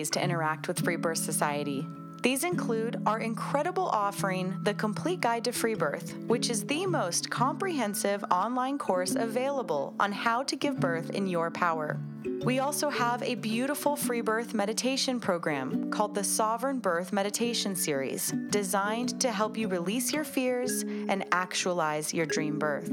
Ways 0.00 0.08
to 0.08 0.24
interact 0.24 0.66
with 0.66 0.82
Free 0.82 0.96
Birth 0.96 1.18
Society. 1.18 1.86
These 2.22 2.44
include 2.44 3.02
our 3.04 3.18
incredible 3.18 3.88
offering, 3.88 4.58
The 4.62 4.72
Complete 4.72 5.20
Guide 5.20 5.44
to 5.44 5.52
Free 5.52 5.74
Birth, 5.74 6.16
which 6.26 6.48
is 6.48 6.64
the 6.64 6.86
most 6.86 7.28
comprehensive 7.28 8.24
online 8.30 8.78
course 8.78 9.14
available 9.14 9.94
on 10.00 10.10
how 10.10 10.42
to 10.44 10.56
give 10.56 10.80
birth 10.80 11.10
in 11.10 11.26
your 11.26 11.50
power. 11.50 11.98
We 12.44 12.60
also 12.60 12.88
have 12.88 13.22
a 13.22 13.34
beautiful 13.34 13.94
free 13.94 14.22
birth 14.22 14.54
meditation 14.54 15.20
program 15.20 15.90
called 15.90 16.14
the 16.14 16.24
Sovereign 16.24 16.78
Birth 16.78 17.12
Meditation 17.12 17.76
Series, 17.76 18.32
designed 18.48 19.20
to 19.20 19.30
help 19.30 19.58
you 19.58 19.68
release 19.68 20.14
your 20.14 20.24
fears 20.24 20.82
and 20.82 21.26
actualize 21.32 22.14
your 22.14 22.24
dream 22.24 22.58
birth. 22.58 22.90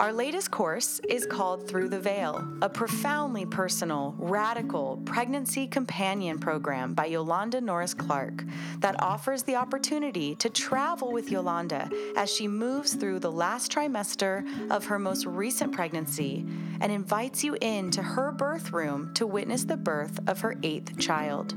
Our 0.00 0.12
latest 0.12 0.52
course 0.52 1.00
is 1.08 1.26
called 1.26 1.66
Through 1.66 1.88
the 1.88 1.98
Veil, 1.98 2.46
a 2.62 2.68
profoundly 2.68 3.44
personal, 3.44 4.14
radical 4.16 5.02
pregnancy 5.04 5.66
companion 5.66 6.38
program 6.38 6.94
by 6.94 7.06
Yolande 7.06 7.60
Norris 7.60 7.94
Clark 7.94 8.44
that 8.78 9.02
offers 9.02 9.42
the 9.42 9.56
opportunity 9.56 10.36
to 10.36 10.48
travel 10.50 11.10
with 11.10 11.32
Yolande 11.32 11.90
as 12.16 12.32
she 12.32 12.46
moves 12.46 12.94
through 12.94 13.18
the 13.18 13.32
last 13.32 13.72
trimester 13.72 14.46
of 14.70 14.84
her 14.84 15.00
most 15.00 15.26
recent 15.26 15.72
pregnancy 15.72 16.46
and 16.80 16.92
invites 16.92 17.42
you 17.42 17.56
into 17.60 18.00
her 18.00 18.30
birth 18.30 18.72
room 18.72 19.12
to 19.14 19.26
witness 19.26 19.64
the 19.64 19.76
birth 19.76 20.20
of 20.28 20.40
her 20.42 20.54
eighth 20.62 20.96
child. 21.00 21.56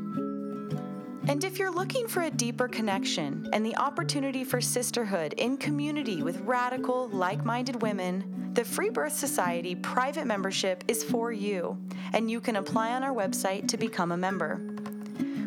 And 1.28 1.44
if 1.44 1.60
you're 1.60 1.72
looking 1.72 2.08
for 2.08 2.24
a 2.24 2.32
deeper 2.32 2.68
connection 2.68 3.48
and 3.54 3.64
the 3.64 3.76
opportunity 3.78 4.44
for 4.44 4.60
sisterhood 4.60 5.34
in 5.34 5.56
community 5.56 6.24
with 6.24 6.42
radical, 6.42 7.10
like 7.10 7.46
minded 7.46 7.82
women, 7.82 8.52
the 8.54 8.66
Free 8.66 8.90
Birth 8.90 9.14
Society 9.14 9.76
private 9.76 10.26
membership 10.26 10.84
is 10.88 11.04
for 11.04 11.32
you, 11.32 11.78
and 12.14 12.30
you 12.30 12.42
can 12.42 12.56
apply 12.56 12.94
on 12.94 13.04
our 13.04 13.14
website 13.14 13.68
to 13.68 13.78
become 13.78 14.12
a 14.12 14.18
member. 14.18 14.60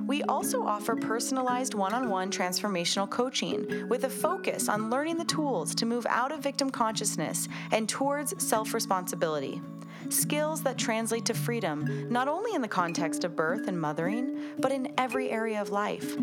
We 0.06 0.22
also 0.22 0.62
offer 0.62 0.94
personalized 0.94 1.74
one 1.74 1.92
on 1.92 2.08
one 2.08 2.30
transformational 2.30 3.10
coaching 3.10 3.88
with 3.88 4.04
a 4.04 4.10
focus 4.10 4.68
on 4.68 4.90
learning 4.90 5.16
the 5.16 5.24
tools 5.24 5.74
to 5.74 5.86
move 5.86 6.06
out 6.08 6.30
of 6.30 6.40
victim 6.40 6.70
consciousness 6.70 7.48
and 7.72 7.88
towards 7.88 8.42
self 8.42 8.74
responsibility 8.74 9.60
skills 10.10 10.62
that 10.62 10.78
translate 10.78 11.24
to 11.26 11.34
freedom, 11.34 12.08
not 12.10 12.28
only 12.28 12.54
in 12.54 12.62
the 12.62 12.68
context 12.68 13.24
of 13.24 13.36
birth 13.36 13.68
and 13.68 13.80
mothering, 13.80 14.38
but 14.58 14.72
in 14.72 14.92
every 14.98 15.30
area 15.30 15.60
of 15.60 15.70
life. 15.70 16.16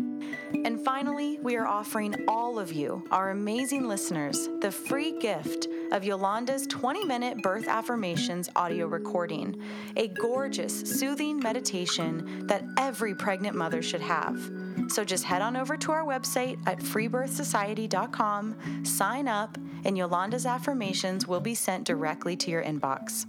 And 0.64 0.84
finally, 0.84 1.38
we 1.42 1.56
are 1.56 1.66
offering 1.66 2.14
all 2.28 2.58
of 2.58 2.72
you, 2.72 3.04
our 3.10 3.30
amazing 3.30 3.88
listeners, 3.88 4.48
the 4.60 4.70
free 4.70 5.18
gift 5.18 5.66
of 5.90 6.04
Yolande's 6.04 6.66
20 6.66 7.04
minute 7.04 7.42
birth 7.42 7.68
affirmations 7.68 8.48
audio 8.54 8.86
recording, 8.86 9.60
a 9.96 10.08
gorgeous, 10.08 10.80
soothing 10.80 11.40
meditation 11.40 12.46
that 12.46 12.64
every 12.78 13.14
pregnant 13.14 13.56
mother 13.56 13.82
should 13.82 14.00
have. 14.00 14.50
So 14.88 15.04
just 15.04 15.24
head 15.24 15.42
on 15.42 15.56
over 15.56 15.76
to 15.76 15.92
our 15.92 16.04
website 16.04 16.58
at 16.66 16.78
freebirthsociety.com, 16.78 18.84
sign 18.84 19.28
up, 19.28 19.58
and 19.84 19.98
Yolande's 19.98 20.46
affirmations 20.46 21.26
will 21.26 21.40
be 21.40 21.54
sent 21.54 21.84
directly 21.84 22.36
to 22.36 22.50
your 22.50 22.62
inbox. 22.62 23.26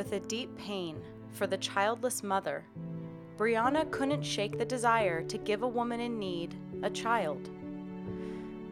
With 0.00 0.12
a 0.14 0.20
deep 0.20 0.56
pain 0.56 0.96
for 1.28 1.46
the 1.46 1.58
childless 1.58 2.22
mother, 2.22 2.64
Brianna 3.36 3.90
couldn't 3.90 4.22
shake 4.22 4.56
the 4.56 4.64
desire 4.64 5.22
to 5.24 5.36
give 5.36 5.62
a 5.62 5.68
woman 5.68 6.00
in 6.00 6.18
need 6.18 6.54
a 6.82 6.88
child. 6.88 7.50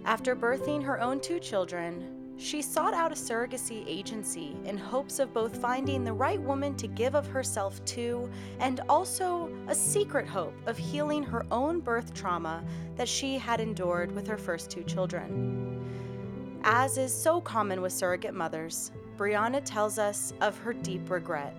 After 0.06 0.34
birthing 0.34 0.82
her 0.82 0.98
own 0.98 1.20
two 1.20 1.38
children, 1.38 2.32
she 2.38 2.62
sought 2.62 2.94
out 2.94 3.12
a 3.12 3.14
surrogacy 3.14 3.84
agency 3.86 4.56
in 4.64 4.78
hopes 4.78 5.18
of 5.18 5.34
both 5.34 5.60
finding 5.60 6.02
the 6.02 6.14
right 6.14 6.40
woman 6.40 6.74
to 6.76 6.86
give 6.86 7.14
of 7.14 7.26
herself 7.26 7.84
to 7.84 8.30
and 8.58 8.80
also 8.88 9.50
a 9.66 9.74
secret 9.74 10.26
hope 10.26 10.54
of 10.64 10.78
healing 10.78 11.22
her 11.22 11.44
own 11.50 11.78
birth 11.78 12.14
trauma 12.14 12.64
that 12.96 13.06
she 13.06 13.36
had 13.36 13.60
endured 13.60 14.10
with 14.12 14.26
her 14.26 14.38
first 14.38 14.70
two 14.70 14.82
children. 14.82 16.58
As 16.64 16.96
is 16.96 17.12
so 17.12 17.38
common 17.38 17.82
with 17.82 17.92
surrogate 17.92 18.32
mothers, 18.32 18.92
Brianna 19.18 19.60
tells 19.64 19.98
us 19.98 20.32
of 20.40 20.56
her 20.58 20.72
deep 20.72 21.10
regret. 21.10 21.54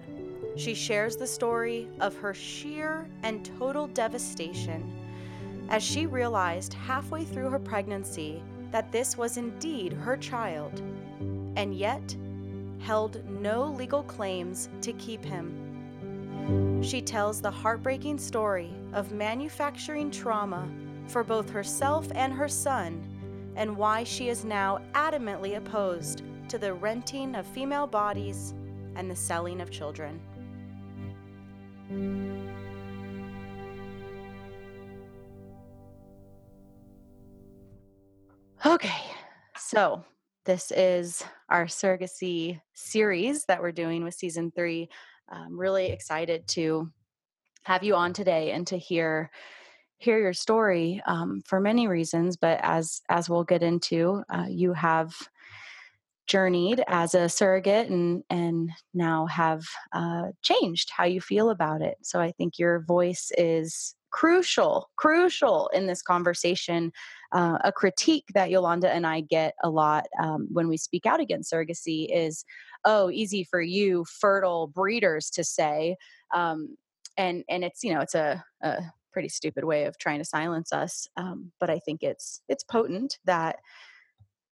She 0.55 0.73
shares 0.73 1.17
the 1.17 1.27
story 1.27 1.89
of 1.99 2.15
her 2.15 2.33
sheer 2.33 3.05
and 3.23 3.45
total 3.59 3.87
devastation 3.87 4.89
as 5.69 5.83
she 5.83 6.05
realized 6.05 6.73
halfway 6.73 7.25
through 7.25 7.49
her 7.49 7.59
pregnancy 7.59 8.41
that 8.71 8.91
this 8.91 9.17
was 9.17 9.37
indeed 9.37 9.93
her 9.93 10.15
child, 10.15 10.81
and 11.57 11.73
yet 11.73 12.15
held 12.79 13.23
no 13.29 13.65
legal 13.65 14.03
claims 14.03 14.69
to 14.81 14.93
keep 14.93 15.23
him. 15.23 16.81
She 16.81 17.01
tells 17.01 17.41
the 17.41 17.51
heartbreaking 17.51 18.19
story 18.19 18.73
of 18.93 19.11
manufacturing 19.11 20.09
trauma 20.09 20.67
for 21.07 21.23
both 21.23 21.49
herself 21.49 22.07
and 22.15 22.31
her 22.33 22.47
son, 22.47 23.03
and 23.55 23.75
why 23.75 24.03
she 24.05 24.29
is 24.29 24.45
now 24.45 24.79
adamantly 24.93 25.57
opposed 25.57 26.23
to 26.49 26.57
the 26.57 26.73
renting 26.73 27.35
of 27.35 27.45
female 27.45 27.85
bodies 27.85 28.55
and 28.95 29.09
the 29.09 29.15
selling 29.15 29.61
of 29.61 29.69
children. 29.69 30.19
Okay, 38.65 39.01
so 39.57 40.03
this 40.45 40.71
is 40.71 41.23
our 41.49 41.65
surrogacy 41.65 42.59
series 42.73 43.45
that 43.45 43.61
we're 43.61 43.71
doing 43.71 44.03
with 44.03 44.15
season 44.15 44.51
three. 44.55 44.89
I'm 45.29 45.57
really 45.57 45.91
excited 45.91 46.47
to 46.49 46.89
have 47.63 47.83
you 47.83 47.95
on 47.95 48.11
today 48.11 48.51
and 48.51 48.65
to 48.67 48.77
hear 48.77 49.29
hear 49.99 50.17
your 50.17 50.33
story 50.33 51.01
um, 51.05 51.43
for 51.45 51.59
many 51.59 51.87
reasons. 51.87 52.37
But 52.37 52.59
as 52.63 53.01
as 53.07 53.29
we'll 53.29 53.43
get 53.43 53.61
into, 53.61 54.23
uh, 54.29 54.45
you 54.49 54.73
have 54.73 55.13
journeyed 56.29 56.81
as 56.87 57.15
a 57.15 57.27
surrogate 57.27 57.89
and 57.89 58.23
and 58.29 58.69
now 58.93 59.25
have 59.25 59.63
uh, 59.91 60.27
changed 60.41 60.91
how 60.95 61.03
you 61.03 61.19
feel 61.19 61.49
about 61.49 61.81
it. 61.81 61.97
So 62.03 62.21
I 62.21 62.31
think 62.31 62.57
your 62.57 62.81
voice 62.81 63.31
is 63.37 63.95
crucial, 64.11 64.89
crucial 64.95 65.69
in 65.73 65.87
this 65.87 66.01
conversation. 66.01 66.91
Uh, 67.31 67.57
a 67.63 67.71
critique 67.71 68.25
that 68.33 68.49
Yolande 68.49 68.85
and 68.85 69.05
I 69.05 69.21
get 69.21 69.55
a 69.63 69.69
lot 69.69 70.07
um, 70.21 70.47
when 70.51 70.67
we 70.67 70.77
speak 70.77 71.05
out 71.05 71.19
against 71.19 71.51
surrogacy 71.51 72.07
is, 72.11 72.45
"Oh, 72.85 73.09
easy 73.09 73.43
for 73.43 73.61
you 73.61 74.05
fertile 74.05 74.67
breeders 74.67 75.29
to 75.31 75.43
say," 75.43 75.97
um, 76.33 76.77
and 77.17 77.43
and 77.49 77.63
it's 77.63 77.83
you 77.83 77.93
know 77.93 78.01
it's 78.01 78.15
a, 78.15 78.43
a, 78.61 78.83
pretty 79.11 79.29
stupid 79.29 79.63
way 79.63 79.85
of 79.85 79.97
trying 79.97 80.19
to 80.19 80.25
silence 80.25 80.71
us. 80.71 81.07
Um, 81.17 81.51
but 81.59 81.71
I 81.71 81.79
think 81.79 82.03
it's 82.03 82.41
it's 82.47 82.63
potent 82.63 83.17
that 83.25 83.57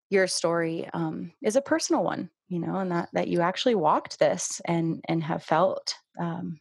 your 0.10 0.28
story 0.28 0.90
um, 0.94 1.32
is 1.44 1.56
a 1.56 1.62
personal 1.62 2.04
one 2.04 2.30
you 2.50 2.60
know 2.60 2.78
and 2.78 2.92
that 2.92 3.10
that 3.14 3.28
you 3.28 3.42
actually 3.42 3.76
walked 3.76 4.20
this 4.20 4.62
and 4.66 5.02
and 5.08 5.24
have 5.24 5.44
felt 5.44 5.96
um, 6.20 6.60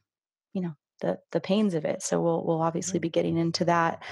you 0.53 0.63
know 0.63 0.75
the 1.01 1.19
the 1.33 1.41
pains 1.41 1.75
of 1.75 1.85
it. 1.85 2.03
So 2.03 2.21
we'll 2.21 2.45
we'll 2.45 2.63
obviously 2.63 2.99
be 2.99 3.09
getting 3.09 3.37
into 3.37 3.65
that 3.67 4.03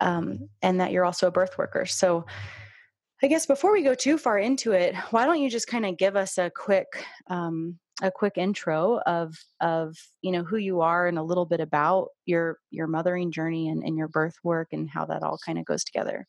um, 0.00 0.48
and 0.62 0.80
that 0.80 0.92
you're 0.92 1.04
also 1.04 1.28
a 1.28 1.32
birth 1.32 1.56
worker. 1.58 1.86
So 1.86 2.26
i 3.22 3.26
guess 3.26 3.44
before 3.44 3.70
we 3.70 3.82
go 3.82 3.94
too 3.94 4.16
far 4.16 4.38
into 4.38 4.72
it 4.72 4.94
why 5.10 5.26
don't 5.26 5.42
you 5.42 5.50
just 5.50 5.66
kind 5.66 5.84
of 5.84 5.98
give 5.98 6.16
us 6.16 6.38
a 6.38 6.50
quick 6.56 6.86
um, 7.26 7.78
a 8.00 8.10
quick 8.10 8.38
intro 8.38 8.98
of 9.04 9.36
of 9.60 9.94
you 10.22 10.32
know 10.32 10.42
who 10.42 10.56
you 10.56 10.80
are 10.80 11.06
and 11.06 11.18
a 11.18 11.22
little 11.22 11.44
bit 11.44 11.60
about 11.60 12.08
your 12.24 12.56
your 12.70 12.86
mothering 12.86 13.30
journey 13.30 13.68
and, 13.68 13.82
and 13.84 13.98
your 13.98 14.08
birth 14.08 14.36
work 14.42 14.68
and 14.72 14.88
how 14.88 15.04
that 15.04 15.22
all 15.22 15.38
kind 15.44 15.58
of 15.58 15.66
goes 15.66 15.84
together 15.84 16.26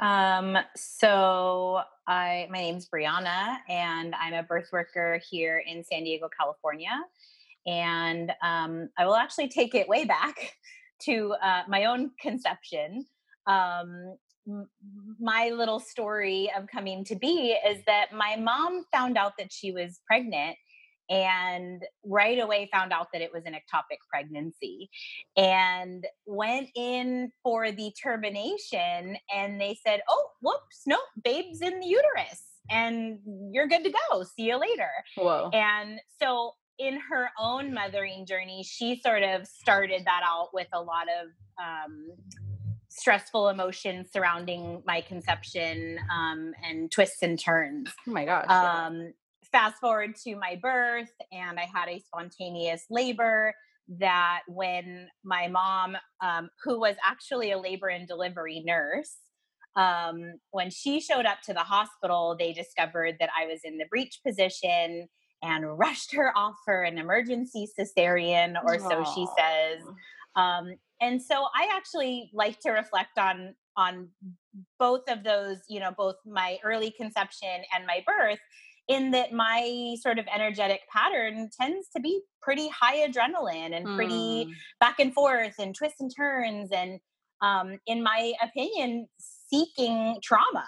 Um, 0.00 0.56
so 0.76 1.82
I 2.08 2.48
my 2.50 2.58
name's 2.58 2.88
Brianna 2.88 3.58
and 3.68 4.14
I'm 4.14 4.32
a 4.32 4.42
birth 4.42 4.70
worker 4.72 5.20
here 5.30 5.62
in 5.66 5.84
San 5.84 6.04
Diego, 6.04 6.28
California. 6.36 7.02
And 7.66 8.32
um, 8.42 8.88
I 8.98 9.04
will 9.04 9.16
actually 9.16 9.48
take 9.48 9.74
it 9.74 9.86
way 9.88 10.06
back 10.06 10.56
to 11.02 11.34
uh, 11.42 11.62
my 11.68 11.84
own 11.84 12.10
conception. 12.20 13.04
Um, 13.46 14.16
my 15.20 15.50
little 15.50 15.78
story 15.78 16.50
of 16.56 16.66
coming 16.66 17.04
to 17.04 17.14
be 17.14 17.56
is 17.68 17.84
that 17.86 18.06
my 18.12 18.36
mom 18.36 18.84
found 18.90 19.18
out 19.18 19.34
that 19.38 19.52
she 19.52 19.70
was 19.70 20.00
pregnant 20.06 20.56
and 21.10 21.82
right 22.04 22.38
away 22.38 22.68
found 22.72 22.92
out 22.92 23.08
that 23.12 23.20
it 23.20 23.32
was 23.32 23.44
an 23.44 23.52
ectopic 23.52 23.98
pregnancy 24.08 24.88
and 25.36 26.06
went 26.24 26.68
in 26.74 27.30
for 27.42 27.72
the 27.72 27.92
termination 28.00 29.16
and 29.34 29.60
they 29.60 29.76
said 29.84 30.00
oh 30.08 30.30
whoops 30.40 30.82
nope 30.86 31.00
babe's 31.22 31.60
in 31.60 31.80
the 31.80 31.86
uterus 31.86 32.44
and 32.70 33.18
you're 33.52 33.66
good 33.66 33.84
to 33.84 33.92
go 34.10 34.22
see 34.22 34.44
you 34.44 34.56
later 34.56 34.90
whoa 35.16 35.50
and 35.52 36.00
so 36.22 36.54
in 36.78 36.98
her 37.10 37.28
own 37.38 37.74
mothering 37.74 38.24
journey 38.24 38.62
she 38.62 39.00
sort 39.04 39.22
of 39.22 39.46
started 39.46 40.02
that 40.06 40.22
out 40.24 40.48
with 40.54 40.68
a 40.72 40.80
lot 40.80 41.06
of 41.20 41.28
um, 41.62 42.06
stressful 42.90 43.48
emotions 43.48 44.10
surrounding 44.12 44.82
my 44.84 45.00
conception 45.00 45.98
um, 46.12 46.52
and 46.68 46.90
twists 46.90 47.22
and 47.22 47.38
turns. 47.38 47.90
Oh 48.06 48.12
my 48.12 48.24
gosh. 48.24 48.48
Um, 48.48 49.12
fast 49.52 49.76
forward 49.80 50.14
to 50.24 50.36
my 50.36 50.58
birth, 50.60 51.12
and 51.32 51.58
I 51.58 51.68
had 51.72 51.88
a 51.88 52.00
spontaneous 52.00 52.84
labor. 52.90 53.54
That 53.98 54.42
when 54.46 55.08
my 55.24 55.48
mom, 55.48 55.96
um, 56.22 56.48
who 56.62 56.78
was 56.78 56.94
actually 57.04 57.50
a 57.50 57.58
labor 57.58 57.88
and 57.88 58.06
delivery 58.06 58.62
nurse, 58.64 59.16
um, 59.74 60.34
when 60.52 60.70
she 60.70 61.00
showed 61.00 61.26
up 61.26 61.38
to 61.46 61.52
the 61.52 61.60
hospital, 61.60 62.36
they 62.38 62.52
discovered 62.52 63.16
that 63.18 63.30
I 63.36 63.46
was 63.46 63.60
in 63.64 63.78
the 63.78 63.86
breech 63.90 64.20
position 64.24 65.08
and 65.42 65.78
rushed 65.78 66.14
her 66.14 66.32
off 66.36 66.54
for 66.64 66.82
an 66.82 66.98
emergency 66.98 67.68
cesarean, 67.78 68.54
or 68.64 68.76
Aww. 68.76 68.88
so 68.88 69.12
she 69.12 69.26
says. 69.36 69.82
Um, 70.36 70.74
and 71.00 71.20
so 71.20 71.46
I 71.54 71.68
actually 71.72 72.30
like 72.32 72.60
to 72.60 72.70
reflect 72.70 73.18
on 73.18 73.54
on 73.76 74.08
both 74.78 75.02
of 75.08 75.24
those, 75.24 75.58
you 75.68 75.80
know, 75.80 75.92
both 75.96 76.16
my 76.26 76.58
early 76.64 76.90
conception 76.90 77.62
and 77.74 77.86
my 77.86 78.04
birth 78.06 78.38
in 78.90 79.12
that 79.12 79.32
my 79.32 79.94
sort 80.00 80.18
of 80.18 80.26
energetic 80.34 80.80
pattern 80.92 81.48
tends 81.58 81.86
to 81.94 82.02
be 82.02 82.20
pretty 82.42 82.68
high 82.68 83.08
adrenaline 83.08 83.74
and 83.74 83.86
pretty 83.94 84.46
mm. 84.46 84.50
back 84.80 84.98
and 84.98 85.14
forth 85.14 85.54
and 85.60 85.76
twists 85.76 86.00
and 86.00 86.10
turns 86.14 86.70
and 86.72 86.98
um, 87.40 87.78
in 87.86 88.02
my 88.02 88.32
opinion 88.42 89.06
seeking 89.48 90.18
trauma 90.22 90.66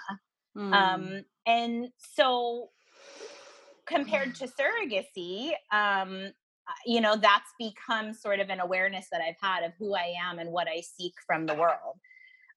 mm. 0.57 0.73
um, 0.73 1.25
and 1.47 1.89
so 1.97 2.69
compared 3.87 4.35
to 4.37 4.47
surrogacy 4.47 5.51
um, 5.73 6.31
you 6.87 7.01
know 7.01 7.17
that's 7.17 7.51
become 7.59 8.15
sort 8.15 8.39
of 8.39 8.51
an 8.51 8.61
awareness 8.61 9.09
that 9.11 9.21
i've 9.21 9.35
had 9.43 9.65
of 9.65 9.73
who 9.81 9.97
i 9.97 10.15
am 10.25 10.39
and 10.39 10.49
what 10.49 10.69
i 10.69 10.81
seek 10.81 11.13
from 11.27 11.45
the 11.45 11.55
world 11.55 11.99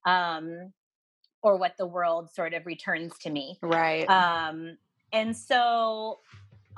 um 0.05 0.71
or 1.41 1.57
what 1.57 1.73
the 1.77 1.87
world 1.87 2.29
sort 2.31 2.53
of 2.53 2.65
returns 2.67 3.17
to 3.17 3.31
me 3.31 3.57
right 3.63 4.07
um 4.07 4.77
and 5.15 5.35
so 5.35 6.19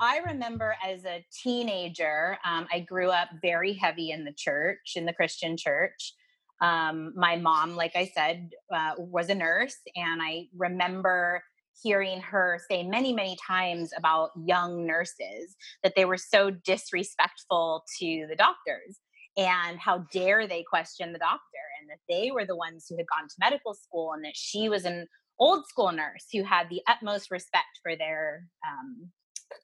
i 0.00 0.18
remember 0.18 0.76
as 0.86 1.04
a 1.04 1.24
teenager 1.42 2.38
um, 2.44 2.66
i 2.72 2.80
grew 2.80 3.10
up 3.10 3.28
very 3.42 3.74
heavy 3.74 4.10
in 4.12 4.24
the 4.24 4.32
church 4.32 4.94
in 4.96 5.04
the 5.04 5.12
christian 5.12 5.56
church. 5.56 6.14
Um, 6.60 7.12
my 7.14 7.36
mom 7.36 7.76
like 7.76 7.94
i 7.94 8.10
said 8.14 8.50
uh, 8.74 8.92
was 8.96 9.28
a 9.28 9.34
nurse 9.34 9.76
and 9.96 10.22
i 10.22 10.46
remember 10.56 11.42
hearing 11.82 12.20
her 12.20 12.58
say 12.68 12.82
many, 12.82 13.12
many 13.12 13.36
times 13.46 13.92
about 13.96 14.30
young 14.44 14.86
nurses 14.86 15.56
that 15.82 15.94
they 15.94 16.04
were 16.04 16.16
so 16.16 16.50
disrespectful 16.50 17.84
to 18.00 18.26
the 18.28 18.36
doctors 18.36 18.98
and 19.36 19.78
how 19.78 19.98
dare 20.12 20.48
they 20.48 20.64
question 20.68 21.12
the 21.12 21.18
doctor 21.18 21.40
and 21.80 21.88
that 21.88 22.00
they 22.08 22.30
were 22.32 22.44
the 22.44 22.56
ones 22.56 22.86
who 22.88 22.96
had 22.96 23.06
gone 23.06 23.28
to 23.28 23.34
medical 23.38 23.74
school 23.74 24.12
and 24.12 24.24
that 24.24 24.34
she 24.34 24.68
was 24.68 24.84
an 24.84 25.06
old 25.38 25.66
school 25.66 25.92
nurse 25.92 26.26
who 26.32 26.42
had 26.42 26.68
the 26.68 26.82
utmost 26.88 27.30
respect 27.30 27.80
for 27.82 27.96
their 27.96 28.44
um, 28.66 29.10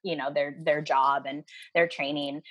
you 0.03 0.17
know 0.17 0.32
their 0.32 0.56
their 0.65 0.82
job 0.82 1.25
and 1.26 1.44
their 1.75 1.88
training 1.88 2.43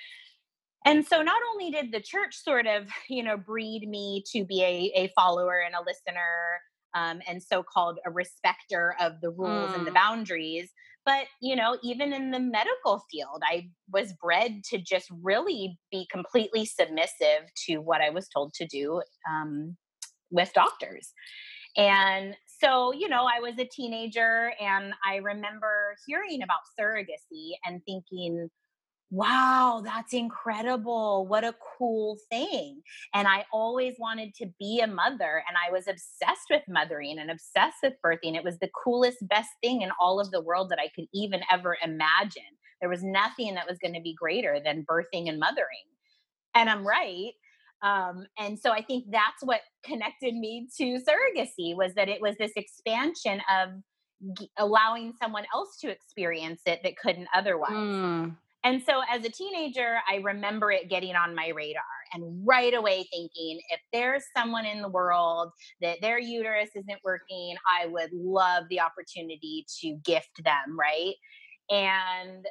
and 0.86 1.06
so 1.06 1.22
not 1.22 1.40
only 1.52 1.70
did 1.70 1.90
the 1.92 2.00
church 2.00 2.34
sort 2.36 2.66
of 2.66 2.88
you 3.08 3.22
know 3.22 3.36
breed 3.36 3.88
me 3.88 4.22
to 4.32 4.44
be 4.44 4.62
a, 4.62 4.98
a 4.98 5.12
follower 5.16 5.60
and 5.64 5.74
a 5.74 5.84
listener 5.84 6.60
um, 6.96 7.20
and 7.28 7.42
so-called 7.42 7.98
a 8.06 8.10
respecter 8.10 8.94
of 9.00 9.20
the 9.20 9.30
rules 9.30 9.70
mm. 9.70 9.74
and 9.76 9.86
the 9.86 9.90
mm. 9.90 9.94
boundaries 9.94 10.70
but 11.04 11.26
you 11.40 11.56
know 11.56 11.76
even 11.82 12.12
in 12.12 12.30
the 12.30 12.40
medical 12.40 13.04
field 13.10 13.42
i 13.44 13.68
was 13.92 14.12
bred 14.22 14.62
to 14.64 14.78
just 14.78 15.08
really 15.22 15.78
be 15.90 16.06
completely 16.10 16.64
submissive 16.64 17.48
to 17.66 17.78
what 17.78 18.00
i 18.00 18.10
was 18.10 18.28
told 18.28 18.52
to 18.54 18.66
do 18.66 19.02
um, 19.28 19.76
with 20.30 20.52
doctors 20.52 21.12
and 21.76 22.36
so 22.60 22.92
you 22.92 23.08
know 23.08 23.26
i 23.26 23.40
was 23.40 23.58
a 23.58 23.64
teenager 23.64 24.52
and 24.60 24.92
i 25.06 25.16
remember 25.16 25.94
hearing 26.06 26.42
about 26.42 26.60
surrogacy 26.78 27.52
and 27.64 27.82
thinking 27.84 28.48
wow, 29.14 29.80
that's 29.84 30.12
incredible. 30.12 31.26
What 31.28 31.44
a 31.44 31.54
cool 31.78 32.18
thing. 32.30 32.82
And 33.14 33.28
I 33.28 33.44
always 33.52 33.94
wanted 33.96 34.34
to 34.36 34.46
be 34.58 34.80
a 34.80 34.88
mother 34.88 35.44
and 35.48 35.56
I 35.56 35.70
was 35.70 35.86
obsessed 35.86 36.48
with 36.50 36.62
mothering 36.68 37.20
and 37.20 37.30
obsessed 37.30 37.76
with 37.82 37.94
birthing. 38.04 38.36
It 38.36 38.42
was 38.42 38.58
the 38.58 38.70
coolest, 38.84 39.18
best 39.28 39.50
thing 39.62 39.82
in 39.82 39.90
all 40.00 40.18
of 40.18 40.32
the 40.32 40.40
world 40.40 40.68
that 40.70 40.80
I 40.80 40.88
could 40.96 41.06
even 41.14 41.42
ever 41.52 41.76
imagine. 41.84 42.42
There 42.80 42.90
was 42.90 43.04
nothing 43.04 43.54
that 43.54 43.68
was 43.68 43.78
going 43.78 43.94
to 43.94 44.00
be 44.00 44.16
greater 44.18 44.58
than 44.62 44.84
birthing 44.84 45.28
and 45.28 45.38
mothering. 45.38 45.86
And 46.56 46.68
I'm 46.68 46.86
right. 46.86 47.34
Um, 47.84 48.24
and 48.38 48.58
so 48.58 48.70
I 48.70 48.82
think 48.82 49.04
that's 49.10 49.42
what 49.42 49.60
connected 49.84 50.34
me 50.34 50.68
to 50.78 50.98
surrogacy 50.98 51.76
was 51.76 51.92
that 51.94 52.08
it 52.08 52.20
was 52.20 52.34
this 52.38 52.52
expansion 52.56 53.42
of 53.52 53.68
g- 54.38 54.50
allowing 54.58 55.12
someone 55.22 55.44
else 55.54 55.76
to 55.82 55.90
experience 55.90 56.62
it 56.64 56.80
that 56.82 56.96
couldn't 56.96 57.28
otherwise. 57.34 57.72
Mm. 57.72 58.36
And 58.64 58.82
so 58.82 59.02
as 59.12 59.22
a 59.26 59.28
teenager, 59.28 59.98
I 60.10 60.16
remember 60.16 60.72
it 60.72 60.88
getting 60.88 61.14
on 61.14 61.34
my 61.34 61.48
radar 61.48 61.82
and 62.14 62.46
right 62.46 62.72
away 62.72 63.06
thinking 63.12 63.60
if 63.68 63.80
there's 63.92 64.24
someone 64.34 64.64
in 64.64 64.80
the 64.80 64.88
world 64.88 65.50
that 65.82 65.98
their 66.00 66.18
uterus 66.18 66.70
isn't 66.74 67.00
working, 67.04 67.56
I 67.68 67.86
would 67.86 68.10
love 68.14 68.64
the 68.70 68.80
opportunity 68.80 69.66
to 69.82 69.98
gift 70.02 70.42
them, 70.42 70.78
right? 70.78 71.14
And 71.70 72.46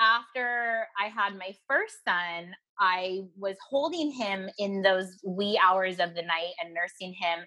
after 0.00 0.86
I 0.98 1.08
had 1.08 1.36
my 1.36 1.54
first 1.68 1.96
son, 2.08 2.54
I 2.80 3.20
was 3.38 3.56
holding 3.68 4.10
him 4.10 4.48
in 4.58 4.82
those 4.82 5.18
wee 5.24 5.60
hours 5.62 6.00
of 6.00 6.14
the 6.14 6.22
night 6.22 6.54
and 6.62 6.74
nursing 6.74 7.12
him. 7.12 7.40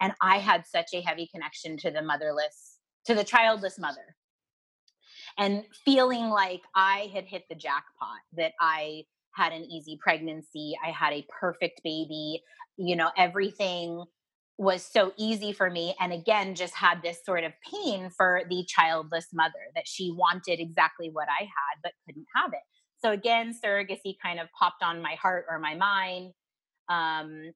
And 0.00 0.12
I 0.22 0.38
had 0.38 0.66
such 0.66 0.88
a 0.94 1.00
heavy 1.00 1.28
connection 1.32 1.76
to 1.78 1.90
the 1.90 2.02
motherless, 2.02 2.78
to 3.04 3.14
the 3.14 3.24
childless 3.24 3.78
mother 3.78 4.16
and 5.38 5.64
feeling 5.84 6.28
like 6.28 6.62
I 6.74 7.10
had 7.14 7.24
hit 7.24 7.44
the 7.48 7.54
jackpot, 7.54 8.18
that 8.36 8.52
I 8.60 9.04
had 9.34 9.52
an 9.52 9.64
easy 9.64 9.98
pregnancy, 10.02 10.76
I 10.84 10.90
had 10.90 11.12
a 11.12 11.26
perfect 11.40 11.80
baby, 11.84 12.42
you 12.76 12.96
know, 12.96 13.10
everything 13.16 14.04
was 14.58 14.84
so 14.84 15.12
easy 15.16 15.52
for 15.52 15.70
me. 15.70 15.94
And 16.00 16.12
again, 16.12 16.56
just 16.56 16.74
had 16.74 17.00
this 17.02 17.24
sort 17.24 17.44
of 17.44 17.52
pain 17.62 18.10
for 18.10 18.42
the 18.50 18.64
childless 18.66 19.28
mother 19.32 19.52
that 19.76 19.86
she 19.86 20.10
wanted 20.10 20.58
exactly 20.58 21.10
what 21.12 21.28
I 21.28 21.44
had, 21.44 21.78
but 21.84 21.92
couldn't 22.04 22.26
have 22.34 22.52
it. 22.52 22.58
So 23.00 23.12
again, 23.12 23.54
surrogacy 23.64 24.16
kind 24.22 24.40
of 24.40 24.48
popped 24.58 24.82
on 24.82 25.02
my 25.02 25.14
heart 25.14 25.46
or 25.48 25.58
my 25.58 25.74
mind. 25.74 26.32
Um, 26.88 27.52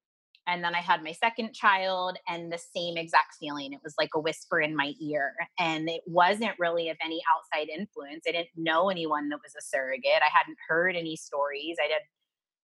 and 0.46 0.64
then 0.64 0.74
I 0.74 0.80
had 0.80 1.04
my 1.04 1.12
second 1.12 1.54
child, 1.54 2.18
and 2.28 2.52
the 2.52 2.58
same 2.58 2.96
exact 2.96 3.36
feeling. 3.38 3.72
It 3.72 3.80
was 3.84 3.94
like 3.96 4.10
a 4.14 4.20
whisper 4.20 4.60
in 4.60 4.74
my 4.74 4.92
ear. 5.00 5.32
And 5.58 5.88
it 5.88 6.02
wasn't 6.06 6.58
really 6.58 6.88
of 6.88 6.96
any 7.04 7.22
outside 7.32 7.68
influence. 7.68 8.24
I 8.26 8.32
didn't 8.32 8.48
know 8.56 8.90
anyone 8.90 9.28
that 9.28 9.38
was 9.42 9.54
a 9.56 9.62
surrogate. 9.62 10.20
I 10.20 10.36
hadn't 10.36 10.58
heard 10.68 10.96
any 10.96 11.14
stories. 11.14 11.76
I 11.80 11.92
had 11.92 12.02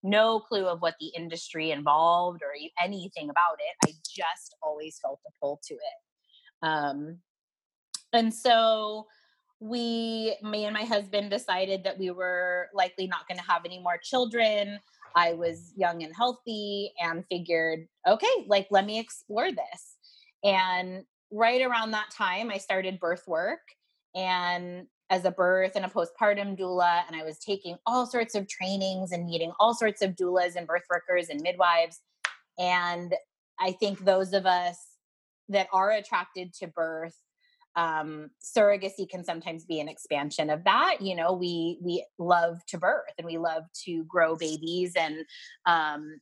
no 0.03 0.41
clue 0.41 0.67
of 0.67 0.81
what 0.81 0.95
the 1.01 1.13
industry 1.17 1.71
involved 1.71 2.43
or 2.43 2.53
anything 2.83 3.31
about 3.31 3.59
it. 3.61 3.89
I 3.89 3.93
just 4.05 4.57
always 4.63 4.99
felt 5.01 5.21
a 5.27 5.31
pull 5.41 5.61
to 5.69 5.75
it. 5.75 6.63
Um, 6.63 7.19
and 8.13 8.33
so 8.35 9.07
we, 9.61 10.37
me 10.43 10.65
and 10.65 10.75
my 10.75 10.85
husband 10.85 11.31
decided 11.31 11.85
that 11.85 11.99
we 11.99 12.11
were 12.11 12.69
likely 12.73 13.07
not 13.07 13.27
going 13.27 13.39
to 13.39 13.51
have 13.51 13.65
any 13.65 13.81
more 13.81 13.99
children. 13.99 14.79
I 15.17 15.33
was 15.33 15.73
young 15.77 16.03
and 16.03 16.15
healthy 16.15 16.93
and 17.01 17.25
figured, 17.31 17.89
okay, 18.07 18.45
like 18.47 18.69
let 18.71 18.87
me 18.87 18.99
explore 18.99 19.51
this. 19.51 19.97
And 20.45 21.05
right 21.33 21.61
around 21.63 21.91
that 21.91 22.11
time, 22.17 22.51
I 22.51 22.59
started 22.59 23.01
birth 23.01 23.25
work 23.27 23.61
and 24.15 24.87
as 25.11 25.25
a 25.25 25.31
birth 25.31 25.73
and 25.75 25.85
a 25.85 25.89
postpartum 25.89 26.59
doula. 26.59 27.03
And 27.07 27.17
I 27.17 27.25
was 27.25 27.39
taking 27.39 27.77
all 27.87 28.07
sorts 28.07 28.35
of 28.35 28.47
trainings 28.49 29.13
and 29.13 29.27
meeting 29.27 29.53
all 29.59 29.75
sorts 29.75 30.03
of 30.03 30.15
doulas 30.15 30.55
and 30.55 30.67
birth 30.67 30.85
workers 30.91 31.31
and 31.31 31.41
midwives. 31.41 32.01
And 32.59 33.15
I 33.59 33.73
think 33.73 34.05
those 34.05 34.33
of 34.33 34.47
us 34.47 34.79
that 35.49 35.69
are 35.73 35.91
attracted 35.91 36.53
to 36.55 36.67
birth 36.69 37.17
um, 37.77 38.31
surrogacy 38.43 39.09
can 39.09 39.25
sometimes 39.25 39.65
be 39.65 39.81
an 39.81 39.89
expansion 39.89 40.51
of 40.51 40.65
that 40.65 40.97
you 41.01 41.15
know 41.15 41.33
we 41.33 41.79
we 41.83 42.05
love 42.19 42.65
to 42.67 42.79
birth 42.79 43.13
and 43.19 43.27
we 43.27 43.39
love 43.39 43.65
to 43.85 44.05
grow 44.05 44.37
babies 44.37 44.93
and 44.97 45.25
um, 45.67 46.21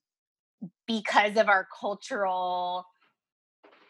because 0.86 1.36
of 1.36 1.48
our 1.48 1.66
cultural 1.78 2.84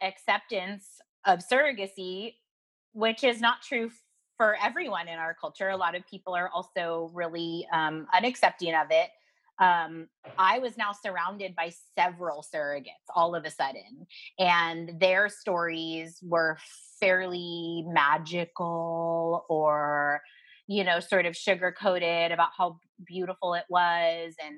acceptance 0.02 0.86
of 1.24 1.40
surrogacy 1.40 2.34
which 2.92 3.24
is 3.24 3.40
not 3.40 3.62
true 3.62 3.90
for 4.36 4.56
everyone 4.62 5.08
in 5.08 5.18
our 5.18 5.34
culture 5.34 5.70
a 5.70 5.76
lot 5.76 5.94
of 5.94 6.06
people 6.06 6.34
are 6.34 6.50
also 6.50 7.10
really 7.14 7.66
um, 7.72 8.06
unaccepting 8.14 8.80
of 8.80 8.88
it 8.90 9.08
um, 9.58 10.08
I 10.38 10.58
was 10.58 10.76
now 10.76 10.92
surrounded 10.92 11.54
by 11.56 11.72
several 11.98 12.44
surrogates 12.54 13.06
all 13.14 13.34
of 13.34 13.44
a 13.44 13.50
sudden, 13.50 14.06
and 14.38 15.00
their 15.00 15.28
stories 15.28 16.18
were 16.22 16.58
fairly 17.00 17.84
magical 17.86 19.46
or, 19.48 20.20
you 20.66 20.84
know, 20.84 21.00
sort 21.00 21.26
of 21.26 21.36
sugar 21.36 21.74
coated 21.78 22.32
about 22.32 22.50
how 22.56 22.78
beautiful 23.06 23.54
it 23.54 23.64
was. 23.70 24.34
And 24.44 24.56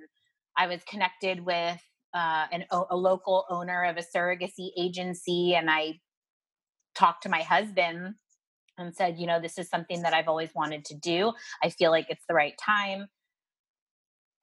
I 0.56 0.66
was 0.66 0.82
connected 0.84 1.44
with 1.44 1.80
uh, 2.14 2.46
an, 2.50 2.64
a 2.90 2.96
local 2.96 3.44
owner 3.50 3.84
of 3.84 3.96
a 3.96 4.04
surrogacy 4.16 4.70
agency, 4.76 5.54
and 5.54 5.70
I 5.70 6.00
talked 6.96 7.22
to 7.22 7.28
my 7.28 7.42
husband 7.42 8.14
and 8.76 8.94
said, 8.94 9.18
you 9.18 9.26
know, 9.26 9.40
this 9.40 9.58
is 9.58 9.68
something 9.68 10.02
that 10.02 10.14
I've 10.14 10.28
always 10.28 10.50
wanted 10.54 10.84
to 10.86 10.94
do. 10.94 11.32
I 11.62 11.68
feel 11.68 11.90
like 11.90 12.06
it's 12.08 12.24
the 12.28 12.34
right 12.34 12.54
time 12.64 13.08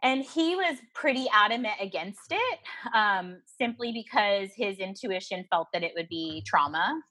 and 0.06 0.24
he 0.24 0.56
was 0.56 0.78
pretty 0.94 1.26
adamant 1.34 1.74
against 1.82 2.32
it 2.32 2.60
um, 2.94 3.42
simply 3.58 3.92
because 3.92 4.52
his 4.56 4.78
intuition 4.78 5.44
felt 5.50 5.68
that 5.74 5.84
it 5.84 5.94
would 5.98 6.08
be 6.08 6.44
trauma 6.46 7.02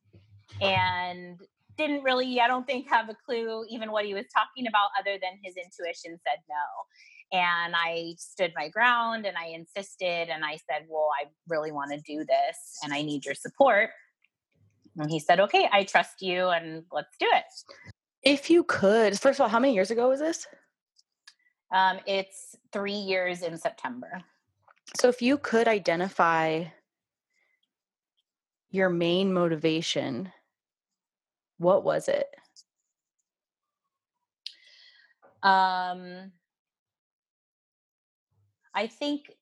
and 0.62 1.40
didn't 1.76 2.04
really 2.04 2.40
i 2.40 2.46
don't 2.46 2.66
think 2.66 2.88
have 2.88 3.08
a 3.08 3.16
clue 3.26 3.64
even 3.68 3.90
what 3.90 4.04
he 4.04 4.14
was 4.14 4.24
talking 4.32 4.68
about 4.68 4.90
other 4.98 5.18
than 5.20 5.32
his 5.42 5.56
intuition 5.56 6.16
said 6.22 6.38
no. 6.48 7.38
And 7.38 7.74
i 7.76 8.14
stood 8.16 8.52
my 8.54 8.68
ground 8.68 9.26
and 9.26 9.36
i 9.36 9.46
insisted 9.46 10.28
and 10.28 10.44
i 10.44 10.52
said 10.52 10.86
well 10.88 11.08
i 11.20 11.26
really 11.48 11.72
want 11.72 11.90
to 11.90 12.00
do 12.00 12.24
this 12.24 12.56
and 12.84 12.94
i 12.94 13.02
need 13.02 13.24
your 13.24 13.34
support. 13.34 13.90
And 14.96 15.10
he 15.10 15.18
said 15.18 15.40
okay 15.40 15.68
i 15.72 15.82
trust 15.82 16.22
you 16.22 16.48
and 16.48 16.84
let's 16.92 17.16
do 17.18 17.26
it. 17.32 17.44
If 18.22 18.50
you 18.50 18.62
could 18.62 19.18
first 19.18 19.40
of 19.40 19.42
all 19.42 19.48
how 19.48 19.58
many 19.58 19.74
years 19.74 19.90
ago 19.90 20.08
was 20.08 20.20
this 20.20 20.46
um, 21.74 21.98
it's 22.06 22.56
three 22.72 22.92
years 22.92 23.42
in 23.42 23.58
September. 23.58 24.22
So, 24.96 25.08
if 25.08 25.20
you 25.20 25.36
could 25.36 25.66
identify 25.66 26.64
your 28.70 28.88
main 28.88 29.32
motivation, 29.32 30.30
what 31.58 31.84
was 31.84 32.08
it? 32.08 32.28
Um, 35.42 36.32
I 38.72 38.86
think 38.86 39.32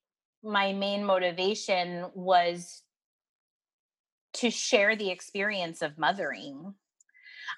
my 0.43 0.73
main 0.73 1.05
motivation 1.05 2.07
was 2.15 2.83
to 4.35 4.51
share 4.51 4.97
the 4.97 5.11
experience 5.11 5.83
of 5.83 5.99
mothering. 5.99 6.75